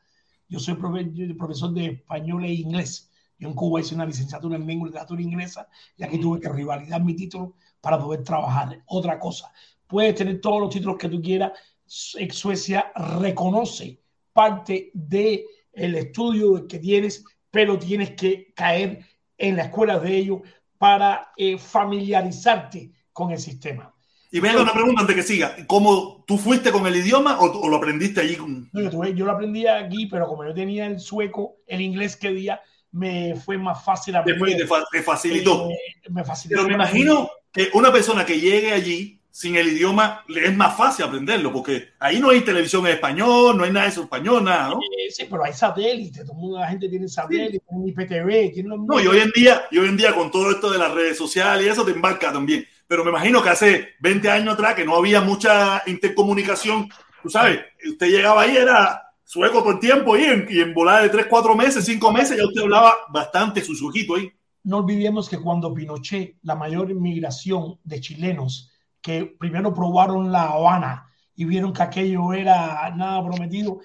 yo 0.50 0.60
soy 0.60 0.76
profesor 0.76 1.72
de 1.74 1.86
español 1.88 2.44
e 2.46 2.54
inglés. 2.54 3.10
Yo 3.38 3.48
en 3.48 3.54
Cuba 3.56 3.80
hice 3.80 3.96
una 3.96 4.06
licenciatura 4.06 4.58
en 4.58 4.68
lengua 4.68 4.88
y 4.88 4.90
literatura 4.90 5.22
inglesa 5.22 5.70
y 5.96 6.04
aquí 6.04 6.20
tuve 6.20 6.40
que 6.42 6.50
rivalidar 6.50 7.02
mi 7.04 7.16
título 7.16 7.56
para 7.80 7.98
poder 7.98 8.24
trabajar. 8.24 8.84
Otra 8.88 9.18
cosa, 9.20 9.52
puedes 9.88 10.16
tener 10.16 10.42
todos 10.42 10.60
los 10.62 10.70
títulos 10.70 10.98
que 10.98 11.08
tú 11.10 11.22
quieras. 11.22 11.54
Su- 11.86 12.18
Suecia 12.32 12.92
reconoce 12.96 14.02
parte 14.34 14.92
del 14.94 15.46
el 15.72 15.96
estudio 15.96 16.68
que 16.68 16.80
tienes, 16.80 17.24
pero 17.52 17.80
tienes 17.80 18.12
que 18.12 18.54
caer 18.54 19.06
en 19.38 19.56
la 19.56 19.64
escuela 19.64 20.00
de 20.00 20.18
ellos 20.18 20.42
para 20.78 21.32
eh, 21.38 21.58
familiarizarte 21.58 22.92
con 23.14 23.32
el 23.32 23.40
sistema. 23.40 23.94
Y 24.32 24.40
venga 24.40 24.62
una 24.62 24.74
pregunta 24.74 25.02
antes 25.02 25.16
que 25.16 25.24
siga. 25.24 25.56
¿Cómo 25.66 26.24
tú 26.28 26.38
fuiste 26.38 26.72
con 26.72 26.86
el 26.86 26.96
idioma 26.96 27.40
o, 27.40 27.46
o 27.62 27.70
lo 27.70 27.78
aprendiste 27.78 28.22
allí? 28.22 28.36
Con... 28.36 28.70
No, 28.72 28.82
yo, 28.82 28.90
tuve- 28.92 29.16
yo 29.16 29.26
lo 29.26 29.32
aprendí 29.32 29.66
aquí, 29.66 30.06
pero 30.06 30.28
como 30.28 30.46
yo 30.46 30.54
tenía 30.54 30.86
el 30.86 31.00
sueco, 31.00 31.56
el 31.66 31.82
inglés 31.82 32.16
que 32.16 32.30
día, 32.32 32.62
me 32.92 33.36
fue 33.36 33.58
más 33.58 33.84
fácil 33.84 34.16
aprender. 34.16 34.58
te, 34.58 34.68
te 34.92 35.04
facilitó. 35.04 35.70
Eh, 35.70 35.78
me 36.12 36.24
facilitó. 36.24 36.58
Pero 36.64 36.68
me 36.68 36.76
imagino 36.76 37.30
que 37.52 37.70
una 37.74 37.92
persona 37.92 38.26
que 38.26 38.40
llegue 38.40 38.72
allí 38.72 39.16
sin 39.32 39.56
el 39.56 39.70
idioma 39.70 40.24
le 40.28 40.46
es 40.48 40.56
más 40.56 40.76
fácil 40.76 41.06
aprenderlo, 41.06 41.54
porque 41.54 41.90
ahí 42.00 42.20
no 42.20 42.30
hay 42.30 42.42
televisión 42.42 42.86
en 42.88 42.94
español, 42.94 43.56
no 43.58 43.64
hay 43.64 43.72
nada 43.72 43.86
de 43.86 43.92
eso 43.92 44.02
en 44.02 44.06
español, 44.06 44.44
nada, 44.44 44.70
¿no? 44.70 44.80
Eh, 44.80 45.10
sí, 45.12 45.26
pero 45.30 45.46
hay 45.46 45.54
satélites, 45.54 46.24
todo 46.24 46.34
el 46.34 46.40
mundo, 46.40 46.60
la 46.60 46.68
gente 46.68 46.90
tiene 46.90 47.08
satélites, 47.08 47.62
tiene 47.68 47.88
IPTV, 47.90 48.54
tiene 48.54 48.70
los 48.70 48.80
No, 48.86 49.00
y 49.00 49.08
hoy 49.08 49.20
en 49.20 49.32
día, 49.34 49.62
y 49.72 49.78
hoy 49.78 49.88
en 49.88 49.98
día 49.98 50.14
con 50.14 50.30
todo 50.30 50.52
esto 50.52 50.70
de 50.72 50.78
las 50.80 50.92
redes 50.94 51.18
sociales 51.18 51.66
y 51.66 51.70
eso 51.70 51.86
te 51.86 51.92
embarca 51.92 52.34
también. 52.34 52.66
Pero 52.90 53.04
me 53.04 53.12
imagino 53.12 53.44
que 53.44 53.50
hace 53.50 53.90
20 54.00 54.32
años 54.32 54.56
atrás 54.56 54.74
que 54.74 54.84
no 54.84 54.96
había 54.96 55.22
mucha 55.22 55.84
intercomunicación, 55.86 56.90
tú 57.22 57.30
sabes, 57.30 57.60
usted 57.88 58.08
llegaba 58.08 58.42
ahí, 58.42 58.58
era 58.58 59.04
sueco 59.24 59.64
por 59.64 59.80
tiempo 59.80 60.18
y 60.18 60.24
en, 60.24 60.48
y 60.50 60.60
en 60.60 60.74
volada 60.74 61.04
de 61.04 61.10
3, 61.10 61.28
4 61.30 61.56
meses, 61.56 61.86
5 61.86 62.12
meses, 62.12 62.36
ya 62.36 62.48
usted 62.48 62.64
hablaba 62.64 62.96
bastante 63.14 63.64
su 63.64 63.76
suquito 63.76 64.16
ahí. 64.16 64.32
no 64.64 64.78
olvidemos 64.78 65.30
que 65.30 65.38
cuando 65.38 65.72
Pinochet, 65.72 66.38
la 66.42 66.56
mayor 66.56 66.90
inmigración 66.90 67.80
de 67.84 68.02
chilenos, 68.02 68.72
que 69.02 69.24
primero 69.40 69.72
probaron 69.72 70.32
la 70.32 70.46
Habana 70.46 71.12
y 71.36 71.46
vieron 71.46 71.72
que 71.72 71.84
aquello 71.84 72.34
era 72.34 72.90
nada 72.96 73.24
prometido, 73.24 73.82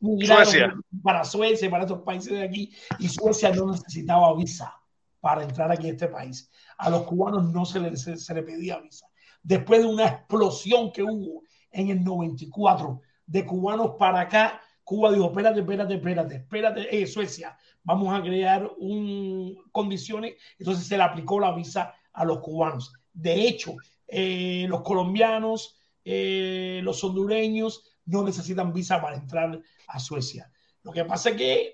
migraron 0.00 0.46
Suecia. 0.46 0.74
para 1.02 1.24
Suecia, 1.24 1.70
para 1.70 1.84
estos 1.84 2.00
países 2.00 2.32
de 2.32 2.42
aquí, 2.42 2.72
y 2.98 3.08
Suecia 3.08 3.50
no 3.50 3.70
necesitaba 3.70 4.34
visa 4.34 4.74
para 5.20 5.42
entrar 5.42 5.70
aquí 5.70 5.88
a 5.88 5.92
este 5.92 6.08
país. 6.08 6.50
A 6.78 6.90
los 6.90 7.02
cubanos 7.04 7.44
no 7.52 7.64
se 7.64 7.80
les 7.80 8.02
se, 8.02 8.42
pedía 8.42 8.78
visa. 8.78 9.06
Después 9.42 9.80
de 9.80 9.86
una 9.86 10.06
explosión 10.06 10.92
que 10.92 11.02
hubo 11.02 11.42
en 11.70 11.90
el 11.90 12.04
94 12.04 13.00
de 13.26 13.44
cubanos 13.44 13.92
para 13.98 14.20
acá, 14.20 14.60
Cuba 14.84 15.12
dijo, 15.12 15.26
espérate, 15.26 15.60
espérate, 15.60 15.94
espérate, 15.94 16.34
espérate, 16.36 17.02
eh, 17.02 17.06
Suecia, 17.06 17.56
vamos 17.82 18.14
a 18.14 18.22
crear 18.22 18.70
un, 18.78 19.56
condiciones, 19.72 20.34
entonces 20.58 20.86
se 20.86 20.96
le 20.96 21.02
aplicó 21.02 21.40
la 21.40 21.54
visa 21.54 21.94
a 22.12 22.24
los 22.24 22.40
cubanos. 22.40 22.92
De 23.12 23.48
hecho, 23.48 23.76
eh, 24.06 24.66
los 24.68 24.82
colombianos, 24.82 25.78
eh, 26.04 26.80
los 26.82 27.02
hondureños 27.02 27.82
no 28.04 28.22
necesitan 28.24 28.72
visa 28.72 29.00
para 29.00 29.16
entrar 29.16 29.58
a 29.88 29.98
Suecia. 29.98 30.50
Lo 30.82 30.92
que 30.92 31.04
pasa 31.04 31.30
es 31.30 31.36
que 31.36 31.73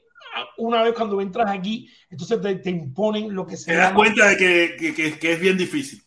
una 0.59 0.82
vez 0.82 0.94
cuando 0.94 1.20
entras 1.20 1.51
aquí, 1.51 1.89
entonces 2.11 2.40
te, 2.40 2.57
te 2.57 2.70
imponen 2.70 3.35
lo 3.35 3.47
que 3.47 3.57
se 3.57 3.70
Te 3.73 3.77
das 3.77 3.89
llama- 3.89 3.97
cuenta 3.97 4.28
de 4.28 4.36
que, 4.36 4.77
que- 4.78 4.94
que- 4.94 5.19
que 5.19 5.32
es 5.32 5.40
bien 5.40 5.57
difícil 5.57 6.02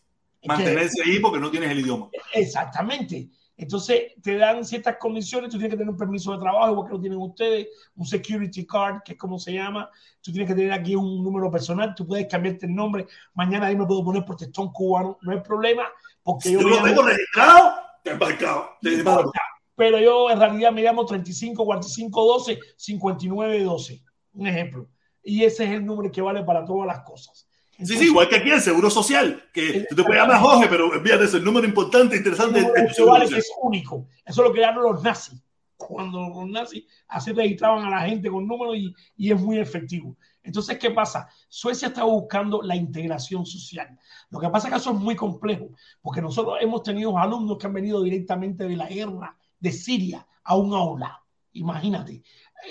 mantenerse 0.46 1.02
ahí 1.04 1.18
porque 1.20 1.40
no 1.40 1.50
tienes 1.50 1.70
el 1.70 1.80
idioma. 1.80 2.08
Exactamente. 2.34 3.28
Entonces 3.56 4.02
te 4.20 4.36
dan 4.36 4.64
ciertas 4.64 4.96
condiciones, 4.98 5.48
tú 5.48 5.58
tienes 5.58 5.70
que 5.70 5.76
tener 5.78 5.88
un 5.90 5.96
permiso 5.96 6.32
de 6.32 6.38
trabajo, 6.38 6.72
igual 6.72 6.86
que 6.88 6.94
lo 6.94 7.00
tienen 7.00 7.18
ustedes, 7.20 7.68
un 7.94 8.04
security 8.04 8.66
card, 8.66 9.02
que 9.04 9.12
es 9.12 9.18
como 9.18 9.38
se 9.38 9.52
llama, 9.52 9.88
tú 10.20 10.32
tienes 10.32 10.48
que 10.48 10.56
tener 10.56 10.72
aquí 10.72 10.96
un 10.96 11.22
número 11.22 11.50
personal, 11.52 11.94
tú 11.94 12.04
puedes 12.04 12.26
cambiarte 12.26 12.66
el 12.66 12.74
nombre, 12.74 13.06
mañana 13.34 13.66
ahí 13.66 13.76
me 13.76 13.86
puedo 13.86 14.02
poner 14.04 14.24
protestón 14.24 14.72
cubano, 14.72 15.18
no 15.22 15.30
hay 15.32 15.40
problema, 15.40 15.84
porque 16.22 16.48
Si 16.48 16.54
yo 16.54 16.62
yo 16.62 16.68
lo 16.68 16.74
llamo- 16.76 16.86
tengo 16.88 17.02
registrado, 17.02 17.74
te 18.02 18.10
embarcado. 18.10 18.70
Te- 18.82 18.92
importa, 18.94 19.40
pero 19.76 20.00
yo 20.00 20.30
en 20.30 20.38
realidad 20.40 20.72
me 20.72 20.82
llamo 20.82 21.06
35 21.06 21.64
45 21.64 22.24
12 22.24 22.58
59 22.76 23.62
12, 23.62 24.02
un 24.34 24.46
ejemplo, 24.46 24.88
y 25.22 25.44
ese 25.44 25.64
es 25.64 25.70
el 25.70 25.86
número 25.86 26.10
que 26.12 26.20
vale 26.20 26.42
para 26.42 26.64
todas 26.64 26.86
las 26.86 27.00
cosas. 27.00 27.48
Sí, 27.70 27.82
Entonces, 27.82 27.98
sí, 27.98 28.04
igual 28.06 28.28
que 28.28 28.36
aquí 28.36 28.50
el 28.50 28.60
Seguro 28.60 28.88
Social, 28.88 29.50
que 29.52 29.86
tú 29.88 29.96
te 29.96 30.04
puedes 30.04 30.22
llamar 30.22 30.40
Jorge, 30.40 30.68
pero 30.68 30.90
olvídate, 30.90 31.24
es 31.24 31.34
el 31.34 31.42
número 31.42 31.66
importante, 31.66 32.16
interesante 32.16 32.60
es 32.60 32.66
número 32.66 32.94
tu 32.94 33.06
vale, 33.06 33.28
que 33.28 33.38
es 33.38 33.52
único. 33.60 34.06
Eso 34.24 34.42
lo 34.42 34.52
crearon 34.52 34.84
los 34.84 35.02
nazis. 35.02 35.40
Cuando 35.76 36.28
los 36.28 36.48
nazis 36.48 36.84
así 37.08 37.32
registraban 37.32 37.84
a 37.84 37.90
la 37.90 38.00
gente 38.02 38.30
con 38.30 38.46
números 38.46 38.76
y, 38.76 38.94
y 39.16 39.32
es 39.32 39.40
muy 39.40 39.58
efectivo. 39.58 40.16
Entonces, 40.44 40.78
¿qué 40.78 40.90
pasa? 40.90 41.28
Suecia 41.48 41.88
está 41.88 42.04
buscando 42.04 42.62
la 42.62 42.76
integración 42.76 43.44
social. 43.44 43.98
Lo 44.30 44.38
que 44.38 44.48
pasa 44.50 44.68
es 44.68 44.74
que 44.74 44.78
eso 44.78 44.92
es 44.92 45.00
muy 45.00 45.16
complejo, 45.16 45.70
porque 46.00 46.22
nosotros 46.22 46.58
hemos 46.60 46.82
tenido 46.82 47.18
alumnos 47.18 47.58
que 47.58 47.66
han 47.66 47.72
venido 47.72 48.02
directamente 48.02 48.68
de 48.68 48.76
la 48.76 48.86
guerra 48.86 49.36
de 49.58 49.72
Siria 49.72 50.26
a 50.44 50.56
un 50.56 50.74
aula. 50.74 51.22
Imagínate. 51.54 52.22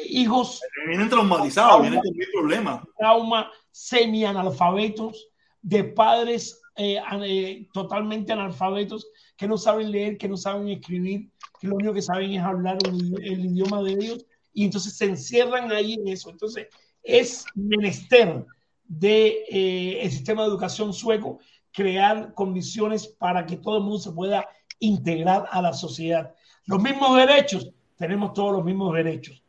Hijos 0.10 0.62
Vienen 0.88 1.10
traumatizados, 1.10 1.82
vienen 1.82 2.00
con 2.02 2.16
mil 2.16 2.28
problemas. 2.34 2.84
trauma 2.98 3.52
semi-analfabetos, 3.72 5.28
de 5.62 5.84
padres 5.84 6.60
eh, 6.76 7.00
eh, 7.24 7.68
totalmente 7.74 8.34
analfabetos 8.34 9.08
que 9.38 9.48
no 9.48 9.58
saben 9.58 9.92
leer, 9.92 10.18
que 10.18 10.28
no 10.28 10.38
saben 10.38 10.68
escribir, 10.70 11.30
que 11.60 11.68
lo 11.68 11.76
único 11.76 11.94
que 11.94 12.02
saben 12.02 12.32
es 12.34 12.42
hablar 12.42 12.78
idi- 12.80 13.20
el 13.24 13.46
idioma 13.46 13.82
de 13.84 13.92
ellos 13.94 14.26
y 14.54 14.66
entonces 14.66 14.96
se 14.98 15.06
encierran 15.06 15.72
ahí 15.72 15.94
en 15.94 16.08
eso. 16.08 16.30
Entonces 16.30 16.68
es 17.04 17.46
menester 17.56 18.46
de 18.86 19.46
eh, 19.50 20.00
el 20.02 20.12
sistema 20.12 20.42
de 20.44 20.50
educación 20.50 20.94
sueco 20.94 21.40
crear 21.72 22.34
condiciones 22.34 23.08
para 23.08 23.46
que 23.46 23.58
todo 23.58 23.78
el 23.78 23.84
mundo 23.84 24.00
se 24.00 24.12
pueda 24.12 24.48
integrar 24.80 25.48
a 25.52 25.62
la 25.62 25.74
sociedad. 25.74 26.34
Los 26.66 26.82
mismos 26.82 27.16
derechos, 27.16 27.70
tenemos 27.98 28.34
todos 28.34 28.52
los 28.54 28.64
mismos 28.66 28.94
derechos, 28.94 29.43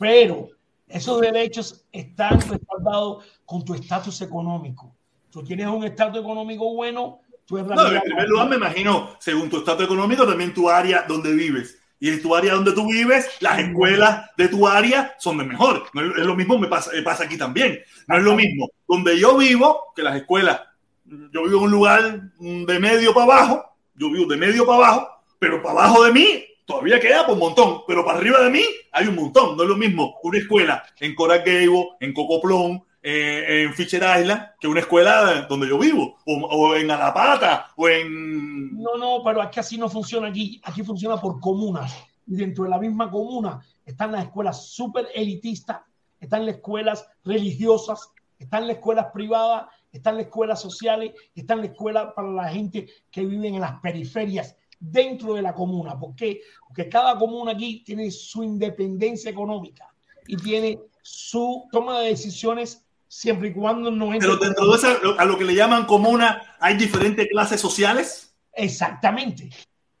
pero 0.00 0.48
esos 0.88 1.20
derechos 1.20 1.84
están 1.92 2.40
respaldados 2.40 3.22
con 3.44 3.62
tu 3.62 3.74
estatus 3.74 4.22
económico. 4.22 4.96
Tú 5.30 5.44
tienes 5.44 5.66
un 5.66 5.84
estatus 5.84 6.20
económico 6.22 6.74
bueno, 6.74 7.20
tú 7.44 7.58
en 7.58 7.66
No, 7.66 7.86
en 7.86 8.00
primer 8.00 8.26
lugar, 8.26 8.48
me 8.48 8.56
imagino, 8.56 9.10
según 9.20 9.50
tu 9.50 9.58
estatus 9.58 9.84
económico, 9.84 10.26
también 10.26 10.54
tu 10.54 10.70
área 10.70 11.04
donde 11.06 11.34
vives. 11.34 11.78
Y 12.00 12.08
en 12.08 12.22
tu 12.22 12.34
área 12.34 12.54
donde 12.54 12.72
tú 12.72 12.90
vives, 12.90 13.28
las 13.40 13.58
escuelas 13.58 14.30
de 14.38 14.48
tu 14.48 14.66
área 14.66 15.14
son 15.18 15.36
de 15.36 15.44
mejor. 15.44 15.84
No 15.92 16.00
es 16.00 16.26
lo 16.26 16.34
mismo, 16.34 16.56
me 16.56 16.68
pasa, 16.68 16.90
me 16.94 17.02
pasa 17.02 17.24
aquí 17.24 17.36
también. 17.36 17.78
No 18.08 18.16
es 18.16 18.24
lo 18.24 18.34
mismo 18.34 18.70
donde 18.88 19.18
yo 19.18 19.36
vivo 19.36 19.92
que 19.94 20.02
las 20.02 20.16
escuelas. 20.16 20.62
Yo 21.04 21.44
vivo 21.44 21.58
en 21.58 21.64
un 21.64 21.70
lugar 21.70 22.22
de 22.38 22.78
medio 22.80 23.12
para 23.12 23.26
abajo, 23.26 23.76
yo 23.94 24.10
vivo 24.10 24.30
de 24.30 24.38
medio 24.38 24.64
para 24.64 24.78
abajo, 24.78 25.08
pero 25.38 25.62
para 25.62 25.80
abajo 25.80 26.04
de 26.04 26.12
mí 26.12 26.44
todavía 26.70 27.00
queda 27.00 27.26
por 27.26 27.34
un 27.34 27.40
montón, 27.40 27.82
pero 27.86 28.04
para 28.04 28.18
arriba 28.18 28.40
de 28.40 28.50
mí 28.50 28.62
hay 28.92 29.08
un 29.08 29.16
montón. 29.16 29.56
No 29.56 29.64
es 29.64 29.68
lo 29.68 29.76
mismo 29.76 30.18
una 30.22 30.38
escuela 30.38 30.82
en 31.00 31.14
Coral 31.14 31.40
Gables, 31.40 31.86
en 32.00 32.12
Cocoplón, 32.12 32.84
eh, 33.02 33.64
en 33.64 33.74
Fisher 33.74 34.02
Island, 34.20 34.50
que 34.60 34.68
una 34.68 34.80
escuela 34.80 35.46
donde 35.48 35.68
yo 35.68 35.78
vivo, 35.78 36.18
o, 36.26 36.34
o 36.34 36.76
en 36.76 36.90
Alapata, 36.90 37.72
o 37.76 37.88
en... 37.88 38.80
No, 38.80 38.96
no, 38.96 39.22
pero 39.24 39.42
es 39.42 39.48
que 39.48 39.60
así 39.60 39.78
no 39.78 39.88
funciona 39.88 40.28
aquí. 40.28 40.60
Aquí 40.64 40.82
funciona 40.82 41.16
por 41.16 41.40
comunas. 41.40 41.92
y 42.26 42.36
dentro 42.36 42.64
de 42.64 42.70
la 42.70 42.78
misma 42.78 43.10
comuna 43.10 43.60
están 43.84 44.12
las 44.12 44.24
escuelas 44.24 44.68
súper 44.68 45.08
elitistas, 45.14 45.80
están 46.20 46.46
las 46.46 46.56
escuelas 46.56 47.06
religiosas, 47.24 48.10
están 48.38 48.68
las 48.68 48.76
escuelas 48.76 49.06
privadas, 49.12 49.66
están 49.90 50.16
las 50.16 50.26
escuelas 50.26 50.60
sociales, 50.60 51.12
están 51.34 51.58
las 51.58 51.70
escuelas 51.70 52.12
para 52.14 52.28
la 52.28 52.48
gente 52.48 52.86
que 53.10 53.26
vive 53.26 53.48
en 53.48 53.60
las 53.60 53.80
periferias 53.80 54.56
dentro 54.80 55.34
de 55.34 55.42
la 55.42 55.52
comuna. 55.54 55.96
¿Por 55.98 56.16
qué? 56.16 56.40
Porque 56.66 56.88
cada 56.88 57.16
comuna 57.16 57.52
aquí 57.52 57.82
tiene 57.84 58.10
su 58.10 58.42
independencia 58.42 59.30
económica 59.30 59.86
y 60.26 60.36
tiene 60.36 60.80
su 61.02 61.68
toma 61.70 62.00
de 62.00 62.08
decisiones 62.08 62.84
siempre 63.06 63.48
y 63.48 63.52
cuando 63.52 63.90
no 63.90 64.10
Pero 64.18 64.36
dentro 64.36 64.66
de 64.70 64.76
esa, 64.76 64.96
a 65.18 65.24
lo 65.24 65.36
que 65.36 65.44
le 65.44 65.54
llaman 65.54 65.84
comuna, 65.84 66.56
hay 66.60 66.76
diferentes 66.76 67.26
clases 67.28 67.60
sociales. 67.60 68.34
Exactamente. 68.52 69.50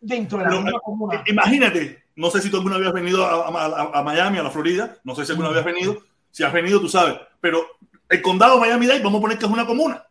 Dentro 0.00 0.38
de 0.38 0.44
la 0.44 0.50
Pero, 0.50 0.62
misma 0.62 0.78
eh, 0.78 0.82
comuna. 0.82 1.24
Imagínate, 1.26 2.04
no 2.16 2.30
sé 2.30 2.40
si 2.40 2.50
tú 2.50 2.56
alguna 2.56 2.78
vez 2.78 2.88
has 2.88 2.94
venido 2.94 3.24
a, 3.24 3.48
a- 3.48 3.98
a 3.98 4.02
Miami, 4.02 4.38
a 4.38 4.42
la 4.42 4.50
Florida, 4.50 4.96
no 5.04 5.14
sé 5.14 5.24
si 5.26 5.32
alguna 5.32 5.50
vez 5.50 5.58
has 5.58 5.64
venido, 5.64 5.98
si 6.30 6.42
has 6.42 6.52
venido 6.52 6.80
tú 6.80 6.88
sabes, 6.88 7.16
pero 7.40 7.66
el 8.08 8.22
condado 8.22 8.58
Miami-Dade, 8.58 9.02
vamos 9.02 9.18
a 9.18 9.22
poner 9.22 9.38
que 9.38 9.44
es 9.44 9.50
una 9.50 9.66
comuna, 9.66 10.04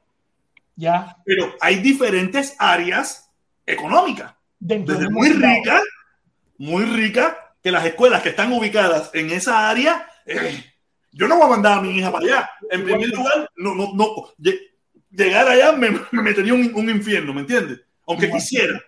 Ya. 0.75 1.17
pero 1.25 1.53
hay 1.59 1.75
diferentes 1.81 2.55
áreas 2.59 3.29
económicas, 3.65 4.33
Dentro 4.60 4.94
desde 4.94 5.06
del 5.06 5.14
muy 5.14 5.30
rica, 5.31 5.81
muy 6.57 6.84
rica, 6.86 7.56
que 7.64 7.72
las 7.72 7.86
escuelas 7.86 8.22
que 8.22 8.30
están 8.30 8.52
ubicadas 8.52 9.10
en 9.14 9.31
esa 9.31 9.69
área, 9.69 10.07
eh, 10.26 10.64
yo 11.11 11.27
no 11.27 11.36
voy 11.38 11.45
a 11.45 11.49
mandar 11.49 11.80
a 11.80 11.81
mi 11.81 11.98
hija 11.98 12.11
para 12.11 12.26
allá. 12.26 12.49
En 12.69 12.84
primer 12.84 13.10
lugar, 13.10 13.49
no, 13.56 13.73
no, 13.76 13.94
no, 13.94 14.06
lle- 14.38 14.60
llegar 15.11 15.48
allá 15.48 15.72
me, 15.72 15.90
me 16.11 16.22
metería 16.22 16.53
un, 16.53 16.72
un 16.76 16.90
infierno, 16.90 17.34
¿me 17.34 17.41
entiendes? 17.41 17.81
Aunque 18.07 18.26
Igual. 18.26 18.41
quisiera. 18.41 18.81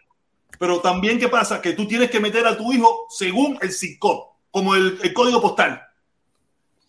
Pero 0.60 0.80
también, 0.80 1.18
¿qué 1.19 1.27
pasa? 1.30 1.61
Que 1.61 1.73
tú 1.73 1.88
tienes 1.88 2.11
que 2.11 2.19
meter 2.19 2.45
a 2.45 2.56
tu 2.57 2.72
hijo 2.72 3.07
según 3.10 3.57
el 3.61 3.72
CICOP, 3.72 4.35
como 4.52 4.76
el, 4.76 4.99
el 5.02 5.14
código 5.14 5.41
postal. 5.41 5.81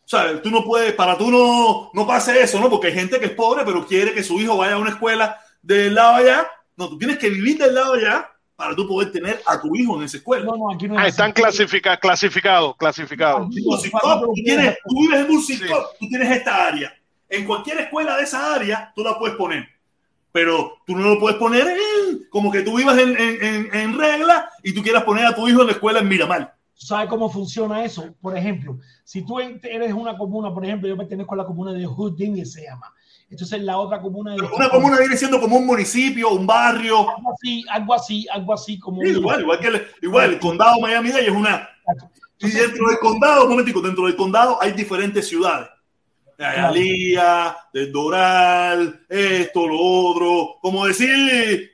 O 0.05 0.09
sea, 0.09 0.43
tú 0.43 0.51
no 0.51 0.65
puedes, 0.65 0.93
para 0.93 1.17
tú 1.17 1.31
no, 1.31 1.91
no 1.95 2.07
pase 2.07 2.43
eso, 2.43 2.61
¿no? 2.61 2.69
Porque 2.69 2.89
hay 2.89 2.95
gente 2.95 3.19
que 3.19 3.27
es 3.27 3.33
pobre, 3.33 3.65
pero 3.65 3.87
quiere 3.87 4.13
que 4.13 4.23
su 4.25 4.39
hijo 4.41 4.57
vaya 4.57 4.75
a 4.75 4.79
una 4.79 4.91
escuela 4.91 5.39
del 5.63 5.95
lado 5.95 6.17
allá. 6.17 6.49
No, 6.77 6.89
tú 6.91 6.99
tienes 6.99 7.19
que 7.19 7.31
vivir 7.31 7.57
del 7.59 7.75
lado 7.75 7.95
allá 7.95 8.29
para 8.63 8.77
tú 8.77 8.87
poder 8.87 9.11
tener 9.11 9.41
a 9.45 9.61
tu 9.61 9.75
hijo 9.75 9.97
en 9.99 10.05
esa 10.05 10.19
escuela. 10.19 10.45
No, 10.45 10.57
no, 10.57 10.71
aquí 10.73 10.87
no 10.87 10.97
Ah, 10.97 11.03
es 11.03 11.09
están 11.15 11.33
clasificados, 11.33 11.99
clasificados, 11.99 12.77
clasificados. 12.77 13.49
Tú, 13.51 14.33
tienes, 14.35 14.77
tú 14.89 14.95
vives 15.01 15.21
en 15.27 15.31
un 15.33 15.43
CICOP, 15.43 15.85
tú 15.99 16.09
tienes 16.09 16.31
esta 16.31 16.69
área. 16.69 16.93
En 17.29 17.45
cualquier 17.45 17.79
escuela 17.81 18.17
de 18.17 18.23
esa 18.23 18.55
área, 18.55 18.93
tú 18.95 19.03
la 19.03 19.19
puedes 19.19 19.37
poner. 19.37 19.67
Pero 20.31 20.75
tú 20.87 20.95
no 20.97 21.09
lo 21.15 21.19
puedes 21.19 21.39
poner 21.39 21.67
en- 21.67 22.25
como 22.31 22.53
que 22.53 22.63
tú 22.63 22.77
vivas 22.77 22.97
en, 22.99 23.11
en- 23.21 23.45
en- 23.45 23.75
en 23.75 23.99
regla 23.99 24.49
y 24.63 24.73
tú 24.73 24.81
quieras 24.81 25.03
poner 25.03 25.27
a 25.27 25.35
tu 25.35 25.49
hijo 25.49 25.61
en 25.63 25.67
la 25.67 25.73
escuela 25.73 25.99
en 25.99 26.09
Miramar. 26.09 26.55
¿Sabes 26.75 27.09
cómo 27.09 27.29
funciona 27.31 27.85
eso? 27.85 28.15
Por 28.21 28.37
ejemplo, 28.37 28.79
si 29.03 29.27
tú 29.27 29.41
eres 29.41 29.93
una 29.93 30.17
comuna, 30.17 30.55
por 30.55 30.65
ejemplo, 30.65 30.89
yo 30.89 30.97
pertenezco 30.97 31.35
a 31.35 31.39
la 31.39 31.45
comuna 31.45 31.73
de 31.73 31.85
Houdini, 31.85 32.45
se 32.47 32.63
llama. 32.63 32.93
Entonces 33.33 33.63
la 33.63 33.79
otra 33.79 33.99
comuna. 33.99 34.35
Pero 34.37 34.55
una 34.55 34.69
comuna 34.69 34.99
viene 34.99 35.17
siendo 35.17 35.41
como 35.41 35.57
un 35.57 35.65
municipio, 35.65 36.33
un 36.33 36.47
barrio. 36.47 37.09
Algo 37.09 37.33
así, 37.33 37.65
algo 37.71 37.95
así, 37.95 38.27
algo 38.31 38.53
así 38.53 38.79
como... 38.79 39.01
Sí, 39.01 39.09
igual, 39.09 39.41
igual 39.41 39.59
que 39.59 39.69
el, 39.69 39.87
igual, 40.03 40.35
el 40.35 40.39
condado 40.39 40.79
Miami-Dade 40.81 41.29
es 41.29 41.33
una. 41.33 41.67
Y 42.41 42.51
dentro 42.51 42.89
del 42.89 42.99
condado, 42.99 43.45
un 43.45 43.51
momentico, 43.53 43.81
dentro 43.81 44.05
del 44.05 44.17
condado 44.17 44.59
hay 44.61 44.73
diferentes 44.73 45.27
ciudades. 45.27 45.67
Hay. 46.39 46.59
Alía, 46.59 47.57
del 47.73 47.91
Doral, 47.91 49.01
esto, 49.09 49.67
lo 49.67 49.81
otro. 49.81 50.57
Como 50.61 50.87
decir, 50.87 51.09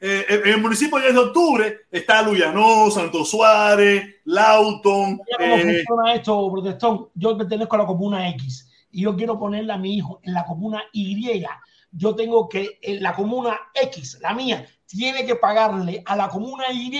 eh, 0.01 0.26
en 0.28 0.52
el 0.52 0.60
municipio 0.60 0.98
de 0.98 1.05
10 1.06 1.14
de 1.14 1.20
octubre 1.20 1.76
está 1.90 2.22
Luyanó, 2.22 2.89
Santo 2.93 3.24
Suárez, 3.24 4.20
Lauton. 4.26 5.16
Cómo 5.16 5.26
eh, 5.40 5.82
funciona 5.86 6.14
esto, 6.14 6.52
protestón. 6.52 7.09
Yo 7.14 7.36
pertenezco 7.36 7.74
a 7.74 7.78
la 7.80 7.86
comuna 7.86 8.28
X 8.28 8.67
y 8.98 9.02
yo 9.02 9.14
quiero 9.14 9.38
ponerle 9.38 9.72
a 9.72 9.78
mi 9.78 9.94
hijo 9.94 10.18
en 10.24 10.34
la 10.34 10.44
comuna 10.44 10.82
Y. 10.92 11.44
Yo 11.92 12.16
tengo 12.16 12.48
que, 12.48 12.80
en 12.82 13.00
la 13.00 13.14
comuna 13.14 13.56
X, 13.72 14.18
la 14.20 14.34
mía, 14.34 14.66
tiene 14.86 15.24
que 15.24 15.36
pagarle 15.36 16.02
a 16.04 16.16
la 16.16 16.28
comuna 16.28 16.64
Y 16.72 16.90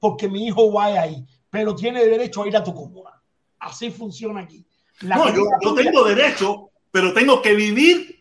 porque 0.00 0.28
mi 0.28 0.48
hijo 0.48 0.72
vaya 0.72 1.02
ahí, 1.02 1.24
pero 1.48 1.76
tiene 1.76 2.04
derecho 2.04 2.42
a 2.42 2.48
ir 2.48 2.56
a 2.56 2.64
tu 2.64 2.74
comuna. 2.74 3.22
Así 3.60 3.92
funciona 3.92 4.40
aquí. 4.40 4.66
La 5.02 5.14
no, 5.14 5.32
yo, 5.32 5.74
tengo 5.76 6.02
derecho, 6.02 6.70
pero 6.90 7.14
tengo 7.14 7.40
que 7.40 7.54
vivir 7.54 8.18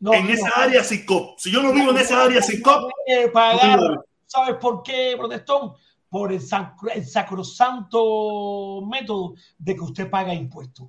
no, 0.00 0.12
en 0.12 0.26
no, 0.26 0.32
esa 0.32 0.48
área 0.56 0.82
CICOP. 0.82 1.38
Si 1.38 1.52
yo 1.52 1.62
no 1.62 1.72
vivo 1.72 1.92
en 1.92 1.98
esa 1.98 2.24
área 2.24 2.40
no 2.40 3.32
pagar. 3.32 3.78
¿Sabes 4.26 4.56
por 4.56 4.82
qué, 4.82 5.14
protestón? 5.16 5.72
Por 6.08 6.32
el, 6.32 6.40
sacro- 6.40 6.90
el 6.90 7.06
sacrosanto 7.06 8.82
método 8.90 9.34
de 9.56 9.76
que 9.76 9.82
usted 9.82 10.10
paga 10.10 10.34
impuestos. 10.34 10.88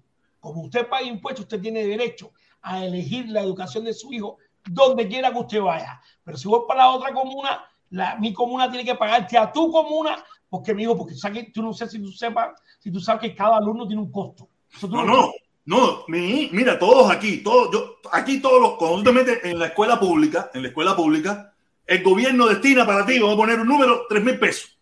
Como 0.53 0.63
usted 0.63 0.87
paga 0.87 1.03
impuestos, 1.05 1.45
usted 1.45 1.61
tiene 1.61 1.85
derecho 1.85 2.31
a 2.61 2.83
elegir 2.83 3.29
la 3.29 3.41
educación 3.41 3.83
de 3.85 3.93
su 3.93 4.11
hijo 4.11 4.37
donde 4.69 5.07
quiera 5.07 5.31
que 5.31 5.39
usted 5.39 5.61
vaya. 5.61 6.01
Pero 6.23 6.37
si 6.37 6.47
voy 6.47 6.61
para 6.67 6.81
la 6.81 6.89
otra 6.91 7.13
comuna, 7.13 7.63
la, 7.91 8.15
mi 8.17 8.33
comuna 8.33 8.69
tiene 8.69 8.83
que 8.83 8.95
pagarte 8.95 9.37
a 9.37 9.51
tu 9.51 9.71
comuna, 9.71 10.23
porque 10.49 10.73
mi 10.73 10.83
hijo, 10.83 10.97
porque 10.97 11.15
sabes, 11.15 11.51
tú 11.53 11.61
no 11.61 11.71
sé 11.73 11.87
si 11.87 11.99
tú 11.99 12.11
sepas, 12.11 12.59
si 12.79 12.91
tú 12.91 12.99
sabes 12.99 13.21
que 13.21 13.35
cada 13.35 13.57
alumno 13.57 13.87
tiene 13.87 14.01
un 14.01 14.11
costo. 14.11 14.49
Eso 14.75 14.87
No, 14.89 15.05
no, 15.05 15.31
no, 15.65 16.03
mi- 16.07 16.49
mira, 16.51 16.77
todos 16.77 17.09
aquí, 17.09 17.37
todos, 17.43 17.69
yo, 17.71 17.95
aquí 18.11 18.41
todos 18.41 18.61
los, 18.61 18.73
cuando 18.77 18.97
tú 18.97 19.03
te 19.05 19.11
metes 19.13 19.43
en 19.45 19.59
la 19.59 19.67
escuela 19.67 19.97
pública, 19.99 20.51
en 20.53 20.63
la 20.63 20.67
escuela 20.69 20.95
pública, 20.95 21.53
el 21.85 22.03
gobierno 22.03 22.47
destina 22.47 22.85
para 22.85 23.05
ti, 23.05 23.19
vamos 23.19 23.35
a 23.35 23.37
poner 23.37 23.59
un 23.61 23.67
número, 23.67 24.01
3 24.09 24.23
mil 24.23 24.37
pesos, 24.37 24.76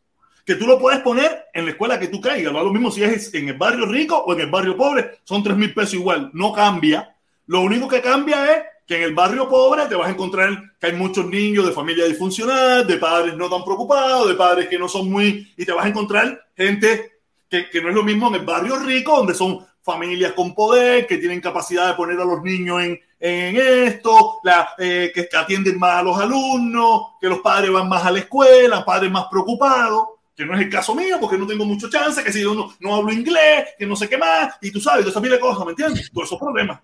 que 0.46 0.56
tú 0.56 0.68
lo 0.68 0.80
puedes 0.80 1.00
poner 1.02 1.46
en 1.54 1.66
la 1.66 1.72
escuela 1.72 2.00
que 2.00 2.08
tú 2.08 2.22
caigas, 2.22 2.54
lo 2.54 2.72
mismo 2.72 2.92
si 2.92 3.04
es 3.04 3.34
en 3.34 3.50
el 3.50 3.58
barrio 3.58 3.86
rico 3.88 4.18
o 4.18 4.34
en 4.34 4.42
el 4.42 4.50
barrio 4.50 4.78
pobre, 4.78 5.20
son 5.24 5.44
3 5.44 5.58
mil 5.58 5.74
pesos 5.74 5.96
igual, 5.96 6.30
no 6.34 6.54
cambia. 6.54 7.16
Lo 7.48 7.62
único 7.62 7.88
que 7.88 8.02
cambia 8.02 8.54
es 8.54 8.64
que 8.86 8.98
en 8.98 9.04
el 9.04 9.16
barrio 9.16 9.50
pobre 9.50 9.88
te 9.88 9.96
vas 9.96 10.08
a 10.08 10.12
encontrar 10.12 10.74
que 10.80 10.88
hay 10.88 10.94
muchos 10.94 11.26
niños 11.26 11.66
de 11.66 11.72
familia 11.72 12.06
disfuncional, 12.06 12.86
de 12.86 12.98
padres 12.98 13.36
no 13.36 13.50
tan 13.50 13.64
preocupados, 13.64 14.28
de 14.28 14.36
padres 14.36 14.68
que 14.68 14.78
no 14.78 14.88
son 14.88 15.10
muy, 15.10 15.52
y 15.58 15.66
te 15.66 15.72
vas 15.72 15.86
a 15.86 15.90
encontrar 15.90 16.40
gente 16.56 17.14
que, 17.50 17.68
que 17.70 17.82
no 17.82 17.90
es 17.90 17.96
lo 17.96 18.04
mismo 18.04 18.28
en 18.28 18.36
el 18.36 18.46
barrio 18.46 18.78
rico, 18.78 19.18
donde 19.18 19.34
son 19.34 19.66
familias 19.82 20.34
con 20.34 20.54
poder, 20.54 21.08
que 21.08 21.18
tienen 21.18 21.42
capacidad 21.42 21.88
de 21.88 21.94
poner 21.94 22.20
a 22.20 22.26
los 22.26 22.42
niños 22.44 22.84
en, 22.84 23.00
en 23.20 23.56
esto, 23.56 24.40
la, 24.44 24.70
eh, 24.78 25.12
que 25.14 25.30
atienden 25.36 25.80
más 25.80 26.00
a 26.00 26.04
los 26.04 26.20
alumnos, 26.20 27.14
que 27.20 27.30
los 27.30 27.40
padres 27.40 27.72
van 27.72 27.90
más 27.90 28.06
a 28.06 28.12
la 28.12 28.20
escuela, 28.20 28.86
padres 28.86 29.12
más 29.12 29.26
preocupados, 29.30 30.08
que 30.36 30.46
no 30.46 30.54
es 30.56 30.62
el 30.62 30.70
caso 30.70 30.94
mío, 30.94 31.18
porque 31.20 31.38
no 31.38 31.48
tengo 31.48 31.66
mucho 31.66 31.90
chance, 31.90 32.24
que 32.24 32.32
si 32.32 32.42
yo 32.42 32.54
no, 32.54 32.76
no 32.80 32.96
hablo 32.96 33.12
inglés, 33.14 33.70
que 33.78 33.86
no 33.86 33.96
sé 33.96 34.10
qué 34.10 34.18
más, 34.18 34.56
y 34.62 34.72
tú 34.72 34.82
sabes, 34.82 35.02
todas 35.02 35.14
esas 35.14 35.24
miles 35.24 35.38
de 35.38 35.42
cosas, 35.42 35.66
¿me 35.66 35.72
entiendes? 35.72 36.12
Todos 36.12 36.28
esos 36.28 36.40
problemas. 36.40 36.80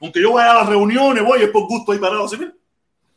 Aunque 0.00 0.20
yo 0.20 0.32
vaya 0.32 0.52
a 0.52 0.54
las 0.54 0.68
reuniones, 0.68 1.22
voy, 1.22 1.42
es 1.42 1.50
por 1.50 1.66
gusto 1.68 1.92
ahí 1.92 1.98
parado, 1.98 2.24
así, 2.24 2.36
mira. 2.36 2.52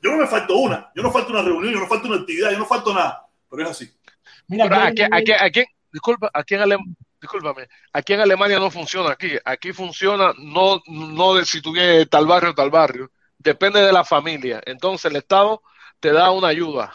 Yo 0.01 0.11
no 0.11 0.17
me 0.17 0.27
falto 0.27 0.57
una, 0.57 0.91
yo 0.95 1.01
no 1.01 1.11
falto 1.11 1.31
una 1.31 1.41
reunión, 1.41 1.73
yo 1.73 1.79
no 1.79 1.87
falto 1.87 2.07
una 2.07 2.17
actividad, 2.17 2.51
yo 2.51 2.59
no 2.59 2.65
falto 2.65 2.93
nada, 2.93 3.27
pero 3.49 3.63
es 3.63 3.69
así. 3.69 3.91
Mira, 4.47 4.69
Pero 4.69 4.81
aquí, 4.81 5.01
aquí, 5.11 5.31
aquí, 5.31 5.63
disculpa, 5.91 6.29
aquí 6.33 6.55
en 6.55 6.61
Alem- 6.61 6.95
discúlpame, 7.19 7.67
aquí 7.93 8.13
en 8.13 8.21
Alemania 8.21 8.59
no 8.59 8.69
funciona 8.69 9.11
aquí. 9.11 9.31
Aquí 9.43 9.73
funciona 9.73 10.33
no, 10.37 10.81
no 10.87 11.33
de 11.35 11.45
si 11.45 11.61
tú 11.61 11.71
vienes 11.71 11.97
de 11.97 12.05
tal 12.05 12.25
barrio 12.27 12.51
o 12.51 12.55
tal 12.55 12.69
barrio. 12.69 13.11
Depende 13.37 13.81
de 13.81 13.91
la 13.91 14.03
familia. 14.03 14.61
Entonces 14.65 15.09
el 15.09 15.17
Estado 15.17 15.61
te 15.99 16.11
da 16.11 16.31
una 16.31 16.49
ayuda. 16.49 16.93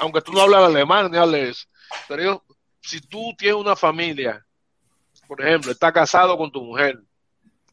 Aunque 0.00 0.20
tú 0.20 0.32
no 0.32 0.42
hablas 0.42 0.64
alemán 0.64 1.10
ni 1.10 1.18
hables. 1.18 1.68
Pero 2.08 2.44
si 2.80 3.00
tú 3.00 3.34
tienes 3.36 3.60
una 3.60 3.76
familia, 3.76 4.44
por 5.26 5.40
ejemplo, 5.40 5.70
estás 5.70 5.92
casado 5.92 6.36
con 6.36 6.50
tu 6.50 6.62
mujer, 6.62 7.00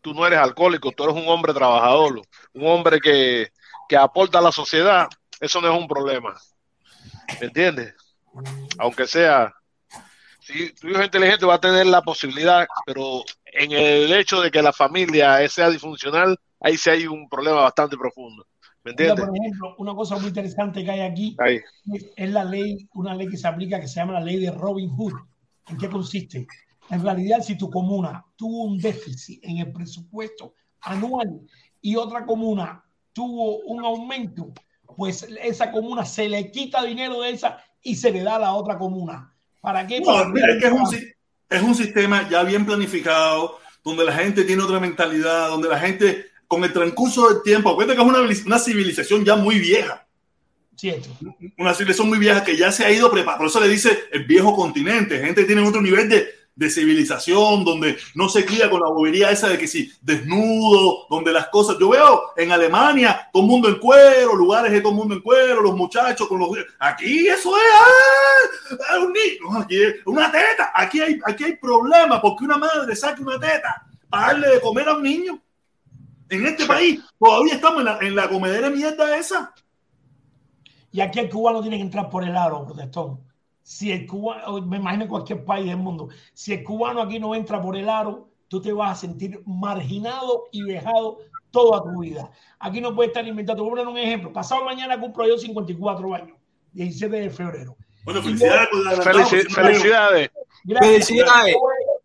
tú 0.02 0.14
no 0.14 0.26
eres 0.26 0.40
alcohólico, 0.40 0.92
tú 0.92 1.04
eres 1.04 1.16
un 1.16 1.28
hombre 1.28 1.54
trabajador, 1.54 2.22
un 2.54 2.68
hombre 2.68 3.00
que, 3.00 3.52
que 3.88 3.98
aporta 3.98 4.40
a 4.40 4.44
la 4.44 4.52
sociedad, 4.52 5.08
eso 5.40 5.62
no 5.62 5.74
es 5.74 5.80
un 5.80 5.88
problema. 5.88 6.36
¿Me 7.40 7.48
entiendes? 7.48 7.94
aunque 8.78 9.08
sea, 9.08 9.54
si 10.40 10.72
tu 10.74 10.88
hijo 10.88 11.04
inteligente 11.04 11.46
va 11.46 11.56
a 11.56 11.62
tener 11.62 11.86
la 11.86 12.02
posibilidad, 12.02 12.68
pero 12.86 13.24
en 13.46 13.72
el 13.72 14.14
hecho 14.14 14.42
de 14.42 14.52
que 14.52 14.62
la 14.62 14.74
familia 14.74 15.48
sea 15.50 15.70
disfuncional, 15.70 16.38
ahí 16.60 16.78
sí 16.78 16.90
hay 16.90 17.08
un 17.08 17.28
problema 17.28 17.62
bastante 17.62 17.98
profundo. 17.98 18.46
¿Me 18.88 18.94
mira, 18.98 19.14
entiendes? 19.14 19.26
por 19.26 19.38
ejemplo, 19.38 19.76
una 19.80 19.96
cosa 19.96 20.16
muy 20.18 20.28
interesante 20.28 20.84
que 20.84 20.92
hay 20.92 21.02
aquí 21.02 21.36
Ahí. 21.40 21.60
es, 22.16 22.30
la 22.32 22.44
ley, 22.44 22.88
una 22.94 23.14
ley 23.16 23.28
que 23.28 23.38
se 23.38 23.48
aplica 23.48 23.80
que 23.80 23.88
se 23.88 23.96
llama 23.96 24.14
la 24.14 24.22
ley 24.22 24.38
de 24.40 24.52
Robin 24.52 24.90
Hood. 24.90 25.14
¿En 25.68 25.78
qué 25.78 25.90
consiste? 25.90 26.48
En 26.90 27.04
realidad, 27.04 27.42
si 27.42 27.58
tu 27.58 27.70
comuna 27.70 28.24
tuvo 28.36 28.64
un 28.64 28.78
déficit 28.78 29.44
en 29.44 29.58
el 29.58 29.72
presupuesto 29.72 30.54
anual 30.82 31.42
y 31.82 31.96
otra 31.96 32.26
comuna 32.26 32.84
tuvo 33.12 33.58
un 33.60 33.84
aumento, 33.84 34.54
pues 34.96 35.28
esa 35.44 35.72
comuna 35.72 36.06
se 36.06 36.30
le 36.30 36.50
quita 36.52 36.84
dinero 36.84 37.22
de 37.22 37.32
esa 37.32 37.58
y 37.82 37.96
se 37.96 38.12
le 38.12 38.24
da 38.24 38.36
a 38.38 38.40
la 38.40 38.54
otra 38.54 38.78
comuna. 38.78 39.34
¿Para 39.60 39.86
qué? 39.86 40.00
No, 40.00 40.06
Para 40.06 40.30
mira, 40.30 40.48
es 40.54 40.62
que 40.62 40.68
es 40.68 40.72
un, 40.74 40.88
es 41.50 41.62
un 41.62 41.76
sistema 41.76 42.30
ya 42.30 42.44
bien 42.44 42.66
planificado, 42.66 43.58
donde 43.84 44.06
la 44.06 44.14
gente 44.14 44.44
tiene 44.46 44.64
otra 44.64 44.80
mentalidad, 44.80 45.50
donde 45.50 45.68
la 45.68 45.80
gente, 45.80 46.26
con 46.48 46.64
el 46.64 46.74
transcurso 46.74 47.30
del 47.30 47.44
tiempo, 47.44 47.70
acuérdate 47.70 47.98
que 47.98 48.04
es 48.04 48.08
una, 48.08 48.46
una 48.46 48.60
civilización 48.60 49.26
ya 49.26 49.36
muy 49.36 49.60
vieja, 49.60 50.08
Cierto. 50.76 51.10
una 51.58 51.74
civilización 51.74 52.08
muy 52.10 52.20
vieja 52.20 52.44
que 52.44 52.56
ya 52.56 52.72
se 52.72 52.86
ha 52.86 52.92
ido 52.92 53.10
preparando, 53.12 53.40
por 53.40 53.48
eso 53.48 53.60
le 53.60 53.68
dice 53.68 54.06
el 54.12 54.26
viejo 54.26 54.56
continente, 54.56 55.20
gente 55.20 55.42
que 55.42 55.48
tiene 55.48 55.68
otro 55.68 55.82
nivel 55.82 56.08
de, 56.08 56.28
de 56.58 56.70
civilización, 56.72 57.64
donde 57.64 57.98
no 58.16 58.28
se 58.30 58.44
cría 58.44 58.68
con 58.70 58.82
la 58.82 58.90
bobería 58.90 59.30
esa 59.30 59.48
de 59.48 59.60
que 59.60 59.68
si 59.68 59.92
desnudo, 60.02 61.06
donde 61.08 61.32
las 61.32 61.50
cosas. 61.50 61.78
Yo 61.80 61.90
veo 61.90 62.32
en 62.36 62.52
Alemania 62.52 63.30
todo 63.32 63.44
el 63.44 63.50
mundo 63.50 63.70
en 63.70 63.76
cuero, 63.76 64.36
lugares 64.36 64.72
de 64.72 64.82
todo 64.82 64.92
el 64.92 64.98
mundo 64.98 65.14
en 65.14 65.22
cuero, 65.22 65.62
los 65.62 65.76
muchachos 65.76 66.28
con 66.28 66.40
los. 66.40 66.50
Aquí 66.80 67.28
eso 67.28 67.56
es. 67.56 67.64
¡ah! 68.90 68.98
Un 69.00 69.14
niño, 69.14 69.60
aquí 69.62 69.84
es 69.84 69.96
una 70.06 70.32
teta. 70.32 70.72
Aquí 70.74 71.00
hay, 71.00 71.20
aquí 71.26 71.44
hay 71.44 71.56
problema 71.58 72.20
porque 72.20 72.46
una 72.46 72.58
madre 72.58 72.96
saque 72.96 73.22
una 73.22 73.40
teta 73.40 73.86
para 74.10 74.28
darle 74.28 74.50
de 74.50 74.62
comer 74.62 74.90
a 74.90 74.96
un 74.96 75.04
niño. 75.04 75.40
En 76.30 76.46
este 76.46 76.66
país 76.66 77.02
todavía 77.20 77.56
estamos 77.56 77.80
en 77.80 77.86
la, 77.86 78.00
en 78.00 78.16
la 78.16 78.30
comedera 78.30 78.70
mierda 78.70 79.18
esa. 79.18 79.54
Y 80.92 81.02
aquí 81.02 81.20
el 81.20 81.30
cubano 81.30 81.62
tiene 81.62 81.78
que 81.78 81.84
entrar 81.84 82.10
por 82.10 82.24
el 82.24 82.36
aro, 82.36 82.66
protestón. 82.66 83.20
Si 83.62 83.92
el 83.92 84.08
cubano, 84.08 84.62
me 84.62 84.78
imagino 84.78 85.04
en 85.04 85.10
cualquier 85.10 85.44
país 85.44 85.68
del 85.68 85.78
mundo, 85.78 86.10
si 86.34 86.54
el 86.54 86.64
cubano 86.64 87.02
aquí 87.02 87.20
no 87.20 87.36
entra 87.36 87.62
por 87.62 87.76
el 87.76 87.90
aro, 87.90 88.30
tú 88.48 88.62
te 88.62 88.72
vas 88.72 88.92
a 88.92 89.02
sentir 89.02 89.42
marginado 89.46 90.46
y 90.52 90.64
vejado 90.64 91.20
toda 91.52 91.84
tu 91.84 92.00
vida. 92.00 92.32
Aquí 92.60 92.80
no 92.82 92.96
puede 92.96 93.10
estar 93.10 93.28
inventado. 93.28 93.58
Te 93.58 93.62
voy 93.62 93.70
a 93.70 93.84
poner 93.84 93.88
un 93.88 93.98
ejemplo. 93.98 94.32
Pasado 94.32 94.64
mañana 94.64 95.00
cumplo 95.00 95.28
yo 95.28 95.38
54 95.38 96.14
años, 96.14 96.38
17 96.74 97.16
de 97.16 97.30
febrero. 97.30 97.76
Bueno, 98.06 98.22
felicidades. 98.22 98.70
felicidades. 99.54 100.32
Gracias. 100.64 101.08
Felicidades. 101.08 101.56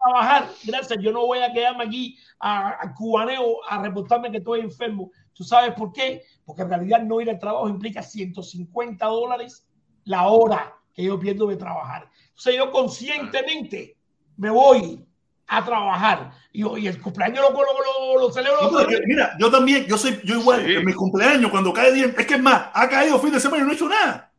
Trabajar, 0.03 0.49
gracias. 0.65 0.99
Yo 1.01 1.13
no 1.13 1.27
voy 1.27 1.39
a 1.39 1.53
quedarme 1.53 1.85
aquí 1.85 2.19
a, 2.41 2.71
a 2.83 2.95
cubaneo 2.95 3.59
a 3.69 3.81
reportarme 3.83 4.31
que 4.31 4.39
estoy 4.39 4.61
enfermo. 4.61 5.11
¿Tú 5.33 5.45
sabes 5.45 5.73
por 5.75 5.93
qué? 5.93 6.23
Porque 6.45 6.63
en 6.63 6.69
realidad 6.69 7.03
no 7.03 7.21
ir 7.21 7.31
al 7.31 7.39
trabajo 7.39 7.69
implica 7.69 8.03
150 8.03 9.05
dólares 9.07 9.65
la 10.05 10.27
hora 10.27 10.75
que 10.93 11.05
yo 11.05 11.19
pierdo 11.19 11.47
de 11.47 11.57
trabajar. 11.57 12.09
Entonces 12.29 12.57
yo 12.57 12.71
conscientemente 12.71 13.97
me 14.37 14.51
voy 14.51 15.05
a 15.47 15.65
trabajar 15.65 16.33
y, 16.53 16.67
y 16.81 16.87
el 16.87 17.01
cumpleaños 17.01 17.41
lo, 17.43 17.51
lo, 17.53 18.17
lo, 18.17 18.21
lo 18.27 18.33
celebro. 18.33 18.71
No, 18.71 18.87
mira, 19.07 19.37
yo 19.39 19.51
también, 19.51 19.85
yo 19.87 19.97
soy, 19.99 20.21
yo 20.25 20.39
igual, 20.41 20.65
Sí. 20.65 20.73
en 20.75 20.85
mi 20.85 20.95
cumpleaños, 20.95 21.51
cuando 21.51 21.73
cae 21.73 21.93
día, 21.93 22.07
es 22.07 22.27
que 22.27 22.35
es 22.35 22.43
más, 22.43 22.69
ha 22.73 22.89
caído 22.89 23.19
fin 23.19 23.33
de 23.33 23.41
semana 23.41 23.63
y 23.63 23.67
no 23.67 23.73
he 23.73 23.75
hecho 23.75 23.89
nada. 23.89 24.33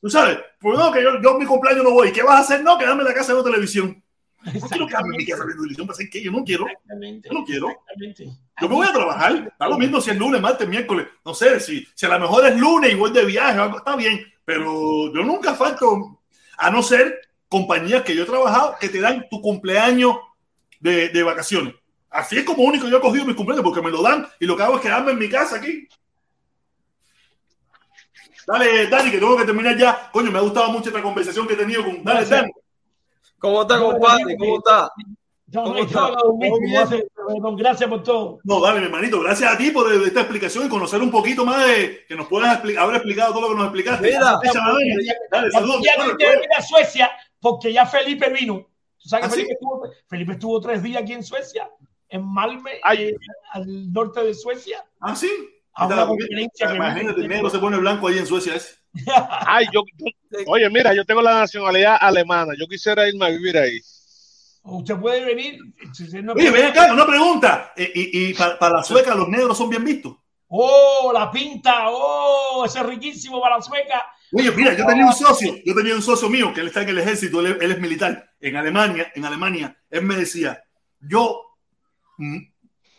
Tú 0.00 0.10
sabes, 0.10 0.38
pues 0.60 0.78
no, 0.78 0.92
que 0.92 1.02
yo, 1.02 1.20
yo 1.22 1.30
en 1.30 1.38
mi 1.38 1.46
cumpleaños 1.46 1.82
no 1.82 1.92
voy. 1.92 2.12
¿Qué 2.12 2.22
vas 2.22 2.36
a 2.36 2.40
hacer? 2.40 2.62
No, 2.62 2.76
quedarme 2.76 3.02
en 3.02 3.08
la 3.08 3.14
casa 3.14 3.32
viendo 3.32 3.50
televisión. 3.50 4.03
No 4.44 4.68
quiero 4.68 4.86
televisión, 4.86 5.86
¿para 5.86 5.94
hacer 5.94 6.10
qué? 6.10 6.22
Yo 6.22 6.30
no 6.30 6.44
quiero. 6.44 6.66
Exactamente. 6.66 7.28
Yo 7.28 7.34
no 7.38 7.44
quiero. 7.44 7.70
Exactamente. 7.70 8.24
Yo 8.60 8.68
me 8.68 8.74
voy 8.74 8.86
a 8.86 8.92
trabajar. 8.92 9.48
Está 9.52 9.68
lo 9.68 9.78
mismo 9.78 10.00
si 10.00 10.10
es 10.10 10.16
lunes, 10.16 10.40
martes, 10.40 10.68
miércoles. 10.68 11.06
No 11.24 11.34
sé, 11.34 11.60
si, 11.60 11.86
si 11.94 12.06
a 12.06 12.10
lo 12.10 12.20
mejor 12.20 12.46
es 12.46 12.58
lunes 12.58 12.92
y 12.92 12.94
voy 12.94 13.10
de 13.10 13.24
viaje, 13.24 13.58
algo, 13.58 13.78
está 13.78 13.96
bien. 13.96 14.20
Pero 14.44 15.12
yo 15.14 15.22
nunca 15.22 15.54
falto, 15.54 16.20
a 16.58 16.70
no 16.70 16.82
ser 16.82 17.20
compañías 17.48 18.02
que 18.02 18.14
yo 18.14 18.24
he 18.24 18.26
trabajado 18.26 18.76
que 18.78 18.88
te 18.88 19.00
dan 19.00 19.26
tu 19.30 19.40
cumpleaños 19.40 20.16
de, 20.80 21.08
de 21.08 21.22
vacaciones. 21.22 21.74
Así 22.10 22.36
es 22.36 22.44
como 22.44 22.62
único 22.62 22.86
yo 22.86 22.98
he 22.98 23.00
cogido 23.00 23.24
mis 23.24 23.34
cumpleaños 23.34 23.64
porque 23.64 23.82
me 23.82 23.90
lo 23.90 24.02
dan 24.02 24.28
y 24.38 24.46
lo 24.46 24.56
que 24.56 24.62
hago 24.62 24.76
es 24.76 24.82
quedarme 24.82 25.12
en 25.12 25.18
mi 25.18 25.28
casa 25.28 25.56
aquí. 25.56 25.88
Dale, 28.46 28.86
Dani, 28.88 29.10
que 29.10 29.18
tengo 29.18 29.36
que 29.36 29.44
terminar 29.44 29.76
ya. 29.76 30.10
Coño, 30.12 30.30
me 30.30 30.38
ha 30.38 30.42
gustado 30.42 30.70
mucho 30.70 30.90
esta 30.90 31.02
conversación 31.02 31.46
que 31.46 31.54
he 31.54 31.56
tenido 31.56 31.82
con. 31.82 32.04
Dale, 32.04 32.26
Dani. 32.26 32.52
¿Cómo 33.44 33.60
está, 33.62 33.78
compadre? 33.78 34.36
¿Cómo 34.38 34.56
está? 34.56 34.90
No, 35.48 35.62
¿Cómo 35.64 35.74
no, 35.74 35.82
está? 35.84 36.14
¿Cómo 36.16 37.56
gracias, 37.56 37.90
por 37.90 38.02
todo. 38.02 38.38
No, 38.42 38.60
dale, 38.60 38.80
mi 38.80 38.86
hermanito. 38.86 39.20
Gracias 39.20 39.52
a 39.52 39.58
ti 39.58 39.70
por 39.70 39.92
esta 39.92 40.20
explicación 40.20 40.64
y 40.66 40.68
conocer 40.70 41.02
un 41.02 41.10
poquito 41.10 41.44
más 41.44 41.66
de 41.66 42.04
que 42.08 42.16
nos 42.16 42.26
puedas 42.26 42.58
expli- 42.62 42.78
haber 42.78 42.96
explicado 42.96 43.32
todo 43.34 43.42
lo 43.42 43.48
que 43.50 43.54
nos 43.56 43.64
explicaste. 43.64 44.06
Mira. 44.06 44.38
Dale, 45.30 45.50
saludos. 45.50 45.82
Ya 45.84 46.04
no 46.04 46.14
quiero 46.16 46.42
ir 46.42 46.48
a 46.56 46.62
Suecia 46.62 47.10
porque 47.38 47.70
ya 47.72 47.84
Felipe 47.86 48.30
vino. 48.30 48.66
¿Tú 48.98 49.08
sabes 49.10 49.26
¿Ah, 49.26 49.28
que 49.28 49.34
sí? 49.34 49.40
Felipe, 49.42 49.52
estuvo, 49.52 49.82
Felipe 50.08 50.32
estuvo 50.32 50.60
tres 50.60 50.82
días 50.82 51.02
aquí 51.02 51.12
en 51.12 51.22
Suecia, 51.22 51.70
en 52.08 52.24
Malme, 52.24 52.80
Ay. 52.82 53.08
eh, 53.08 53.16
al 53.52 53.92
norte 53.92 54.24
de 54.24 54.32
Suecia, 54.32 54.82
Ah, 55.00 55.14
sí. 55.14 55.28
a 55.74 55.86
una 55.86 56.06
conferencia 56.06 56.68
que 56.68 56.76
Imagínate, 56.76 57.20
el 57.20 57.28
negro 57.28 57.50
se 57.50 57.58
pone 57.58 57.76
blanco 57.76 58.08
ahí 58.08 58.16
en 58.18 58.26
Suecia. 58.26 58.54
Ese. 58.54 58.76
Ay, 59.46 59.66
yo, 59.72 59.82
yo- 59.98 60.38
oye, 60.46 60.68
mira, 60.70 60.94
yo 60.94 61.04
tengo 61.04 61.22
la 61.22 61.34
nacionalidad 61.40 61.96
alemana. 62.00 62.52
Yo 62.58 62.66
quisiera 62.66 63.08
irme 63.08 63.26
a 63.26 63.30
vivir 63.30 63.56
ahí. 63.58 63.80
Usted 64.62 64.96
puede 64.96 65.24
venir. 65.24 65.58
Oye, 66.34 66.50
ven 66.50 66.66
acá, 66.66 66.92
una 66.92 67.06
pregunta. 67.06 67.72
Eh, 67.76 67.90
Y, 67.94 68.30
y 68.30 68.34
para, 68.34 68.58
para 68.58 68.76
la 68.76 68.82
sueca, 68.84 69.14
los 69.14 69.28
negros 69.28 69.58
son 69.58 69.68
bien 69.68 69.84
vistos. 69.84 70.16
Oh, 70.48 71.10
la 71.12 71.30
pinta. 71.30 71.86
Oh, 71.90 72.64
eso 72.64 72.78
es 72.78 72.86
riquísimo 72.86 73.40
para 73.40 73.56
la 73.56 73.62
sueca. 73.62 74.06
Oye, 74.32 74.50
mira, 74.52 74.74
yo 74.76 74.86
tenía 74.86 75.06
un 75.06 75.12
socio, 75.12 75.54
yo 75.64 75.74
tenía 75.74 75.94
un 75.94 76.02
socio 76.02 76.28
mío 76.28 76.52
que 76.54 76.60
él 76.60 76.68
está 76.68 76.82
en 76.82 76.88
el 76.88 76.98
ejército, 76.98 77.40
él, 77.40 77.46
es- 77.52 77.62
él 77.62 77.72
es 77.72 77.80
militar 77.80 78.30
en 78.40 78.56
Alemania, 78.56 79.12
en 79.14 79.24
Alemania, 79.24 79.76
él 79.90 80.02
me 80.02 80.16
decía, 80.16 80.62
yo 81.00 81.40
mm, 82.18 82.38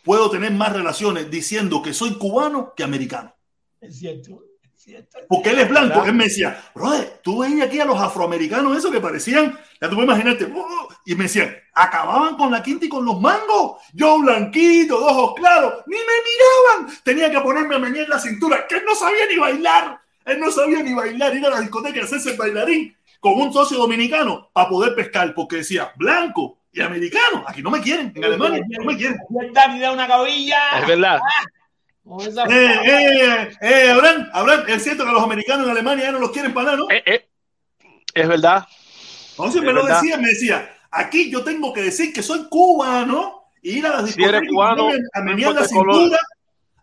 puedo 0.02 0.30
tener 0.30 0.52
más 0.52 0.72
relaciones 0.72 1.30
diciendo 1.30 1.82
que 1.82 1.92
soy 1.92 2.14
cubano 2.16 2.72
que 2.76 2.84
americano. 2.84 3.34
Es 3.80 3.98
cierto. 3.98 4.44
Porque 5.28 5.50
él 5.50 5.58
es 5.58 5.68
blanco. 5.68 5.88
¿Verdad? 5.88 6.08
Él 6.08 6.14
me 6.14 6.24
decía, 6.24 6.62
brother, 6.74 7.20
tú 7.22 7.38
veías 7.40 7.66
aquí 7.66 7.80
a 7.80 7.84
los 7.84 8.00
afroamericanos, 8.00 8.76
eso 8.76 8.90
que 8.90 9.00
parecían, 9.00 9.58
ya 9.80 9.88
tú 9.88 9.96
puedes 9.96 10.08
imaginarte, 10.08 10.52
"Oh", 10.54 10.88
y 11.04 11.14
me 11.14 11.24
decían, 11.24 11.56
acababan 11.74 12.36
con 12.36 12.50
la 12.50 12.62
quinta 12.62 12.86
y 12.86 12.88
con 12.88 13.04
los 13.04 13.20
mangos. 13.20 13.80
Yo 13.92 14.18
blanquito, 14.20 14.98
de 14.98 15.04
ojos 15.04 15.34
claros, 15.36 15.74
ni 15.86 15.96
me 15.96 16.78
miraban. 16.82 16.96
Tenía 17.02 17.30
que 17.30 17.40
ponerme 17.40 17.74
a 17.76 17.78
meñar 17.78 18.08
la 18.08 18.18
cintura, 18.18 18.66
que 18.68 18.76
él 18.76 18.82
no 18.86 18.94
sabía 18.94 19.26
ni 19.28 19.36
bailar. 19.36 20.00
Él 20.24 20.40
no 20.40 20.50
sabía 20.50 20.82
ni 20.82 20.94
bailar, 20.94 21.34
ir 21.36 21.46
a 21.46 21.50
la 21.50 21.60
discoteca 21.60 21.98
y 21.98 22.02
hacerse 22.02 22.30
el 22.32 22.36
bailarín 22.36 22.96
con 23.20 23.34
un 23.40 23.52
socio 23.52 23.78
dominicano 23.78 24.50
para 24.52 24.68
poder 24.68 24.94
pescar, 24.94 25.34
porque 25.34 25.56
decía, 25.56 25.92
blanco 25.96 26.58
y 26.72 26.80
americano, 26.80 27.44
aquí 27.46 27.62
no 27.62 27.70
me 27.70 27.80
quieren, 27.80 28.12
en 28.14 28.24
Alemania 28.24 28.62
no 28.78 28.84
me 28.84 28.96
quieren. 28.96 29.18
Dani 29.52 29.80
da 29.80 29.92
una 29.92 30.06
cabilla. 30.06 30.58
Es 30.80 30.86
verdad. 30.86 31.20
Con 32.06 32.20
esa- 32.20 32.44
Eh, 32.44 32.80
eh, 32.84 33.50
eh, 33.60 33.90
Abraham, 33.90 34.28
Abraham, 34.32 34.64
es 34.68 34.82
cierto 34.84 35.04
que 35.04 35.10
los 35.12 35.22
americanos 35.22 35.64
en 35.66 35.70
Alemania 35.72 36.04
ya 36.04 36.12
no 36.12 36.20
los 36.20 36.30
quieren 36.30 36.54
para 36.54 36.66
nada, 36.66 36.76
¿no? 36.78 36.90
Eh, 36.90 37.02
eh, 37.04 37.28
es 38.14 38.28
verdad. 38.28 38.66
Entonces 39.30 39.60
me 39.62 39.68
Es 39.68 39.74
lo 39.74 39.82
verdad. 39.84 40.00
decía, 40.00 40.16
me 40.16 40.28
decía, 40.28 40.76
aquí 40.90 41.30
yo 41.30 41.42
tengo 41.42 41.72
que 41.72 41.82
decir 41.82 42.12
que 42.12 42.22
soy 42.22 42.48
cubano 42.48 43.50
y 43.60 43.78
ir 43.78 43.86
a 43.86 44.00
las 44.00 44.10
Si 44.12 44.22
eres 44.22 44.42
cubano, 44.48 44.88
a 45.12 45.20
menear 45.20 45.52
la 45.54 45.66
color. 45.66 45.94
cintura, 45.94 46.18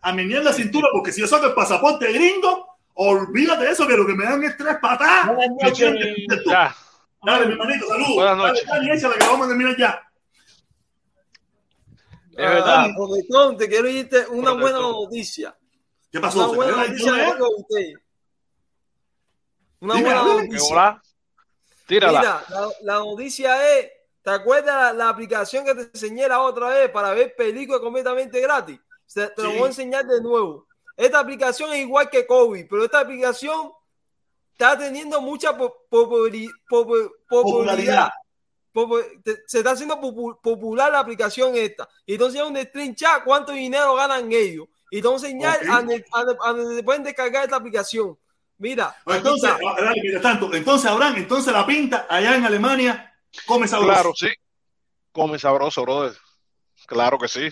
a 0.02 0.12
menear 0.12 0.44
la 0.44 0.52
cintura, 0.52 0.88
porque 0.92 1.10
si 1.10 1.20
yo 1.22 1.26
saco 1.26 1.46
el 1.46 1.54
pasaporte 1.54 2.12
gringo, 2.12 2.68
olvídate 2.94 3.64
de 3.64 3.70
eso, 3.72 3.86
que 3.86 3.96
lo 3.96 4.06
que 4.06 4.14
me 4.14 4.24
dan 4.24 4.44
es 4.44 4.56
tres 4.58 4.76
patadas. 4.80 5.28
Buenas 5.34 5.48
Me 5.56 5.64
noches. 5.64 5.94
Dale, 7.24 7.46
mi 7.46 7.52
hermanito, 7.52 7.86
saludos. 7.88 8.14
Buenas 8.14 8.36
Dale, 8.36 8.48
noches. 8.50 8.66
Dani, 8.68 8.90
échala, 8.90 9.14
que 9.14 9.26
vamos 9.26 9.46
a 9.46 9.48
terminar 9.48 9.76
ya. 9.78 10.02
Es 12.36 12.48
verdad. 12.48 12.86
Ah, 12.86 13.54
te 13.58 13.68
quiero 13.68 13.88
irte 13.88 14.26
una 14.28 14.52
buena 14.52 14.78
noticia. 14.80 15.56
¿Qué 16.10 16.18
Una 16.18 16.28
pasó? 16.28 16.50
¿Se 16.50 16.56
buena 16.56 16.76
noticia 16.76 17.12
de 17.12 17.42
usted. 17.42 17.92
Una 19.80 19.94
Dime, 19.94 20.04
buena 20.06 20.20
háblame. 20.20 20.42
¿Qué 20.42 20.48
noticia. 20.54 20.72
hola? 20.74 21.02
Tírala. 21.86 22.18
Mira, 22.20 22.44
la, 22.48 22.68
la 22.82 22.94
noticia 23.00 23.78
es, 23.78 23.90
¿te 24.22 24.30
acuerdas 24.30 24.74
la, 24.74 24.92
la 24.92 25.08
aplicación 25.10 25.64
que 25.64 25.74
te 25.74 25.82
enseñé 25.82 26.26
la 26.28 26.40
otra 26.40 26.68
vez 26.70 26.90
para 26.90 27.12
ver 27.12 27.34
películas 27.36 27.80
completamente 27.80 28.40
gratis? 28.40 28.78
Se- 29.06 29.28
te 29.28 29.42
lo 29.42 29.50
voy 29.50 29.62
a 29.64 29.66
enseñar 29.66 30.06
de 30.06 30.20
nuevo. 30.22 30.66
Esta 30.96 31.18
aplicación 31.20 31.72
es 31.74 31.80
igual 31.80 32.08
que 32.08 32.26
COVID, 32.26 32.66
pero 32.70 32.84
esta 32.84 33.00
aplicación 33.00 33.70
está 34.52 34.78
teniendo 34.78 35.20
mucha 35.20 35.56
po- 35.56 35.76
popularidad. 37.28 38.08
Se 39.46 39.58
está 39.58 39.70
haciendo 39.72 40.00
popu- 40.00 40.40
popular 40.42 40.90
la 40.90 40.98
aplicación 41.00 41.54
esta. 41.54 41.88
Y 42.06 42.14
entonces 42.14 42.40
es 42.40 42.46
un 42.46 42.56
stream 42.56 42.94
chat 42.94 43.22
cuánto 43.24 43.52
dinero 43.52 43.94
ganan 43.94 44.30
ellos. 44.32 44.66
Y 44.90 44.98
entonces 44.98 45.30
enseñar 45.30 45.58
Ok. 45.62 45.68
a, 46.12 46.22
donde- 46.52 46.76
se 46.76 46.82
pueden 46.82 47.02
descargar 47.04 47.44
esta 47.44 47.56
aplicación. 47.56 48.18
Mira, 48.58 48.94
Pues 49.04 49.16
Entonces, 49.18 49.50
ah, 49.50 49.74
dale, 49.80 50.20
tanto, 50.20 50.52
entonces 50.54 50.88
Abraham, 50.90 51.16
entonces 51.16 51.52
la 51.52 51.66
pinta 51.66 52.06
allá 52.08 52.36
en 52.36 52.44
Alemania 52.44 53.12
come 53.46 53.66
sabroso. 53.66 53.92
Claro, 53.92 54.12
sí. 54.14 54.28
Come 55.12 55.38
sabroso, 55.38 55.82
brother. 55.82 56.16
Claro 56.86 57.18
que 57.18 57.28
sí. 57.28 57.50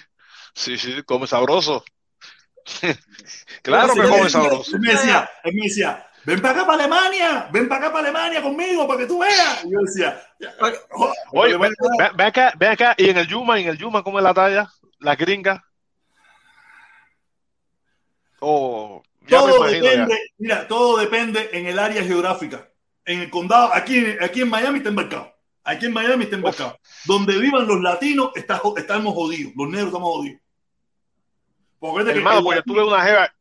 Sí, 0.55 0.79
sí, 0.79 1.03
come 1.05 1.27
sabroso. 1.27 1.85
claro 3.63 3.95
que 3.95 4.03
come 4.09 4.31
sabroso. 4.31 4.77
Él 4.77 4.81
me 4.81 4.93
decía, 4.93 5.31
él 5.45 5.55
me 5.55 5.63
decía, 5.65 6.07
ven 6.25 6.41
para 6.41 6.55
acá 6.55 6.67
para 6.67 6.85
Alemania, 6.85 7.49
ven 7.53 7.69
para 7.69 7.81
acá 7.87 7.93
para 7.93 8.09
Alemania 8.09 8.43
conmigo 8.43 8.87
para 8.87 9.01
que 9.01 9.07
tú 9.07 9.19
veas. 9.21 9.65
Y 9.65 9.71
yo 9.73 9.79
decía, 9.81 10.21
"Oh, 10.91 11.13
Oye, 11.33 11.57
ven, 11.57 11.73
acá, 12.19 12.53
ven 12.57 12.71
acá. 12.73 12.95
Y 12.97 13.11
en 13.11 13.19
el 13.19 13.27
Yuma, 13.27 13.59
en 13.59 13.69
el 13.69 13.79
Yuma, 13.79 14.03
¿cómo 14.03 14.19
es 14.19 14.23
la 14.25 14.35
talla? 14.35 14.69
La 14.99 15.17
gringa. 15.17 15.65
Oh, 18.41 19.03
ya 19.29 19.41
me 19.41 19.47
todo 19.53 19.69
ya. 19.71 19.81
depende, 19.81 20.19
mira, 20.39 20.67
todo 20.69 20.99
depende 20.99 21.51
en 21.53 21.67
el 21.67 21.79
área 21.79 22.03
geográfica. 22.03 22.69
En 23.05 23.21
el 23.21 23.31
condado, 23.31 23.71
aquí, 23.73 24.05
aquí 24.21 24.43
en 24.43 24.51
Miami 24.51 24.79
está 24.79 24.89
embarcado. 24.91 25.33
Aquí 25.65 25.87
en 25.87 25.93
Miami 25.93 26.25
está 26.25 26.37
embarcado. 26.37 26.79
Donde 27.05 27.39
vivan 27.39 27.67
los 27.67 27.81
latinos, 27.81 28.31
está, 28.35 28.61
estamos 28.77 29.15
jodidos. 29.15 29.53
Los 29.57 29.69
negros 29.69 29.89
estamos 29.89 30.11
jodidos. 30.17 30.41
Porque 31.79 32.11
Hermano, 32.11 32.41
yo 32.43 32.51
latino- 32.53 32.63
tuve 32.75 32.85
una 32.85 33.03
jeva, 33.03 33.35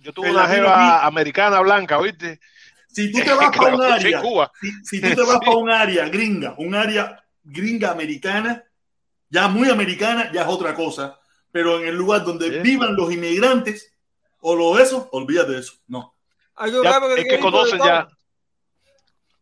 yo 0.00 0.12
tuve 0.12 0.30
una 0.30 0.46
jeva 0.48 1.04
americana 1.06 1.60
blanca, 1.60 1.98
¿viste? 2.00 2.40
si 2.88 3.12
tú 3.12 3.18
te 3.24 3.32
vas 3.32 3.50
para 3.56 3.74
un 3.74 3.80
Claro, 3.80 4.00
sí, 4.00 4.06
área, 4.06 4.20
Cuba. 4.20 4.52
si, 4.60 4.72
si 4.84 5.00
tú 5.00 5.14
te 5.14 5.22
vas 5.22 5.38
para 5.38 5.56
un 5.56 5.70
área 5.70 6.08
gringa, 6.08 6.54
un 6.58 6.74
área 6.74 7.22
gringa 7.44 7.90
americana, 7.92 8.64
ya 9.28 9.48
muy 9.48 9.68
americana, 9.70 10.30
ya 10.32 10.42
es 10.42 10.48
otra 10.48 10.74
cosa. 10.74 11.16
Pero 11.52 11.80
en 11.80 11.88
el 11.88 11.96
lugar 11.96 12.24
donde 12.24 12.50
Sí. 12.50 12.58
vivan 12.60 12.94
los 12.96 13.12
inmigrantes 13.12 13.92
o 14.40 14.54
lo 14.54 14.78
eso, 14.78 15.08
olvídate 15.12 15.52
de 15.52 15.58
eso. 15.60 15.74
No. 15.88 16.14
Algo 16.56 16.82
Ya, 16.82 16.90
raro 16.92 17.10
es 17.10 17.16
que 17.16 17.22
tiene 17.24 17.40
conocen 17.42 17.78
ya. 17.78 18.08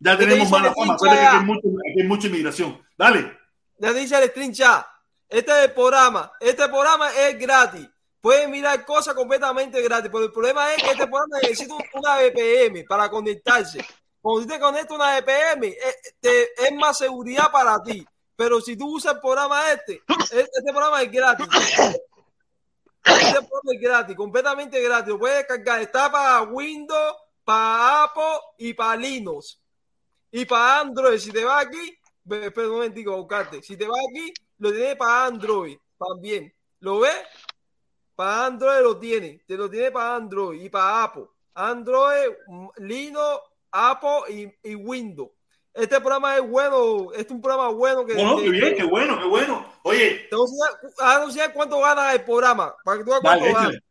Ya 0.01 0.13
¿Qué 0.17 0.25
te 0.25 0.31
tenemos 0.31 0.51
mala 0.51 0.73
fama. 0.75 0.95
Acuérdate 0.95 1.21
que 1.23 1.27
hay, 1.27 1.45
mucho- 1.45 1.69
hay 1.99 2.05
mucha 2.07 2.27
inmigración. 2.29 2.81
Dale. 2.97 3.37
Ya 3.79 3.93
dice 3.93 4.23
el 4.23 4.29
screen 4.31 4.53
chat. 4.53 4.87
Este 5.29 5.51
es 5.53 5.65
el 5.67 5.73
programa. 5.73 6.33
Este 6.41 6.67
programa 6.69 7.11
es 7.13 7.39
gratis. 7.39 7.89
Pueden 8.21 8.51
mirar 8.51 8.85
cosas 8.85 9.15
completamente 9.15 9.81
gratis. 9.83 10.11
Pero 10.13 10.25
el 10.25 10.33
problema 10.33 10.73
es 10.75 10.83
que 10.83 10.91
este 10.91 11.07
programa 11.07 11.39
necesita 11.43 11.75
un- 11.75 11.83
una 11.95 12.17
VPN 12.19 12.85
para 12.85 13.09
conectarse. 13.09 13.85
Cuando 14.21 14.47
te 14.53 14.59
conectas 14.61 14.97
una 14.97 15.17
VPN, 15.17 15.67
eh, 15.69 15.77
te- 16.21 16.65
es 16.67 16.73
más 16.75 16.99
seguridad 16.99 17.51
para 17.53 17.81
ti. 17.83 18.05
Pero 18.35 18.61
si 18.61 18.77
tú 18.77 18.97
usas 18.97 19.15
el 19.15 19.21
programa 19.21 19.71
este, 19.73 19.95
eh, 19.95 20.03
este 20.53 20.73
programa 20.73 21.03
es 21.03 21.11
gratis. 21.11 21.47
Este 23.05 23.33
programa 23.33 23.73
es 23.75 23.81
gratis, 23.81 24.17
completamente 24.17 24.81
gratis. 24.83 25.09
Lo 25.09 25.19
puedes 25.19 25.39
descargar. 25.39 25.81
Está 25.81 26.11
para 26.13 26.43
Windows, 26.43 27.17
para 27.45 28.05
Apple 28.05 28.39
y 28.59 28.75
para 28.75 28.97
Linux. 28.97 29.61
Y 30.31 30.45
para 30.45 30.81
Android, 30.81 31.19
si 31.19 31.33
te 31.33 31.45
vas 31.45 31.65
aquí, 31.67 31.99
un 32.27 32.71
momentico, 32.71 33.17
buscarte. 33.17 33.63
Si 33.63 33.77
te 33.77 33.87
vas 33.87 33.99
aquí, 34.11 34.33
lo 34.59 34.71
tienes 34.73 34.97
para 34.97 35.25
Android 35.27 35.79
también. 35.99 36.53
¿Lo 36.81 37.01
ves? 37.01 37.17
Para 38.19 38.47
Android 38.47 38.83
lo 38.83 38.99
tiene. 38.99 39.45
Te 39.47 39.57
lo 39.57 39.71
tiene 39.71 39.93
para 39.93 40.17
Android 40.17 40.61
y 40.61 40.69
para 40.69 41.05
Apple. 41.05 41.27
Android, 41.55 42.31
mm, 42.49 42.69
Linux, 42.79 43.41
Apple 43.71 44.23
y, 44.63 44.71
y 44.71 44.75
Windows. 44.75 45.31
Este 45.73 46.01
programa 46.01 46.37
es 46.37 46.43
bueno, 46.49 47.13
este 47.13 47.27
es 47.27 47.31
un 47.31 47.41
programa 47.41 47.69
bueno 47.69 48.05
que. 48.05 48.15
Bueno, 48.15 48.39
qué 48.39 48.51
bien, 48.51 48.75
qué 48.75 48.83
bueno, 48.83 49.17
qué 49.21 49.25
bueno. 49.25 49.73
Oye, 49.85 50.27
Te 50.29 50.35
voy 50.35 50.47
a 50.49 50.51
enseñar- 50.51 50.95
a 50.99 51.17
anunciar 51.19 51.53
cuánto 51.53 51.79
gana 51.81 52.13
el 52.13 52.25
programa. 52.25 52.75
Para 52.85 52.99
que 52.99 53.05
tú 53.05 53.11
veas 53.11 53.23
dale, 53.23 53.53
gana. 53.53 53.61
échale. 53.61 53.83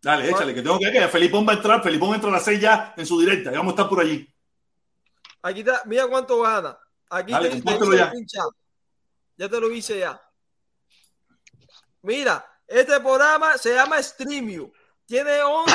Dale, 0.00 0.30
échale, 0.30 0.54
que 0.54 0.62
tengo 0.62 0.78
que 0.78 0.92
que 0.92 1.08
Felipón 1.08 1.44
va 1.44 1.54
a 1.54 1.56
entrar. 1.56 1.82
Felipón 1.82 2.14
entra 2.14 2.28
a 2.30 2.34
las 2.34 2.44
seis 2.44 2.60
ya 2.60 2.94
en 2.96 3.04
su 3.04 3.18
directa. 3.18 3.50
Ya 3.50 3.58
vamos 3.58 3.72
a 3.72 3.74
estar 3.74 3.88
por 3.88 3.98
allí. 3.98 4.32
Aquí 5.42 5.60
está, 5.60 5.82
mira 5.86 6.06
cuánto 6.06 6.40
gana. 6.42 6.78
Aquí 7.10 7.32
Dale, 7.32 7.50
te, 7.50 7.60
te 7.60 7.74
hice 7.74 7.96
ya. 7.96 8.44
Ya 9.36 9.48
te 9.48 9.60
lo 9.60 9.68
hice 9.72 9.98
ya. 9.98 10.22
Mira, 12.02 12.46
este 12.66 13.00
programa 13.00 13.56
se 13.58 13.74
llama 13.74 14.02
Streamio. 14.02 14.70
Tiene 15.06 15.42
11 15.42 15.74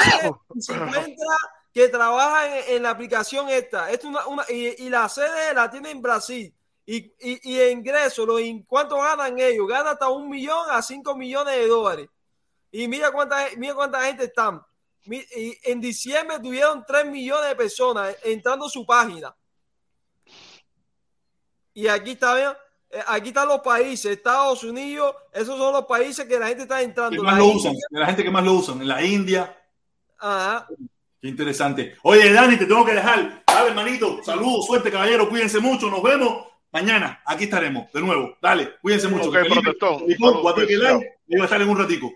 y 0.55 0.61
se 0.61 0.73
encuentra 0.73 1.35
que 1.73 1.87
trabajan 1.87 2.51
en, 2.51 2.63
en 2.77 2.83
la 2.83 2.89
aplicación 2.91 3.47
esta. 3.49 3.91
Esto 3.91 4.07
una, 4.07 4.25
una- 4.27 4.45
y, 4.49 4.85
y 4.85 4.89
la 4.89 5.07
sede 5.07 5.53
la 5.53 5.69
tiene 5.69 5.91
en 5.91 6.01
Brasil. 6.01 6.53
Y, 6.85 6.97
y, 7.19 7.51
y 7.51 7.59
el 7.59 7.71
ingreso, 7.71 8.25
los, 8.25 8.41
¿cuánto 8.67 8.95
ganan 8.97 9.37
ellos? 9.39 9.67
Ganan 9.67 9.89
hasta 9.93 10.09
un 10.09 10.27
millón 10.27 10.65
a 10.71 10.81
cinco 10.81 11.15
millones 11.15 11.55
de 11.55 11.67
dólares. 11.67 12.09
Y 12.71 12.87
mira 12.87 13.11
cuánta, 13.11 13.45
mira 13.57 13.75
cuánta 13.75 14.01
gente 14.01 14.23
están. 14.25 14.61
Y 15.05 15.57
en 15.63 15.79
diciembre 15.79 16.39
tuvieron 16.39 16.83
3 16.85 17.05
millones 17.05 17.49
de 17.49 17.55
personas 17.55 18.15
entrando 18.23 18.65
a 18.65 18.69
su 18.69 18.85
página. 18.85 19.35
Y 21.73 21.87
aquí 21.87 22.11
está, 22.11 22.51
eh, 22.51 22.57
aquí 23.07 23.29
están 23.29 23.47
los 23.47 23.59
países, 23.61 24.05
Estados 24.17 24.63
Unidos, 24.63 25.15
esos 25.33 25.57
son 25.57 25.73
los 25.73 25.85
países 25.85 26.25
que 26.25 26.39
la 26.39 26.47
gente 26.47 26.63
está 26.63 26.77
Que 26.79 26.83
entrando. 26.85 27.23
más 27.23 27.33
La 27.33 27.39
lo 27.39 27.45
India, 27.45 27.57
usan, 27.59 27.73
de 27.89 27.99
la 27.99 28.05
gente 28.07 28.23
que 28.23 28.31
más 28.31 28.43
lo 28.43 28.53
usan. 28.53 28.81
En 28.81 28.87
la 28.87 29.03
India. 29.03 29.57
ajá. 30.19 30.67
Qué 31.21 31.27
interesante. 31.27 31.97
Oye, 32.03 32.31
Dani, 32.31 32.55
te 32.57 32.65
tengo 32.65 32.85
que 32.85 32.93
dejar. 32.93 33.43
Dale, 33.45 33.69
hermanito. 33.69 34.21
Saludos, 34.23 34.65
suerte, 34.65 34.89
caballero. 34.89 35.27
Cuídense 35.27 35.59
mucho. 35.59 35.89
Nos 35.89 36.01
vemos 36.01 36.45
mañana. 36.71 37.21
Aquí 37.25 37.43
estaremos 37.43 37.91
de 37.91 37.99
nuevo. 38.01 38.37
Dale, 38.41 38.75
cuídense 38.81 39.09
mucho. 39.09 39.27
Ok, 39.27 39.33
Que 39.35 39.39
Felipe- 39.41 39.61
protestón. 39.61 39.99
Felipón, 39.99 40.27
Saludos, 40.29 40.41
Guateque 40.43 40.77
pues, 40.77 40.93
Live, 40.93 41.17
iba 41.27 41.41
a 41.41 41.45
estar 41.45 41.61
en 41.61 41.67
un 41.69 41.77
ratico. 41.77 42.09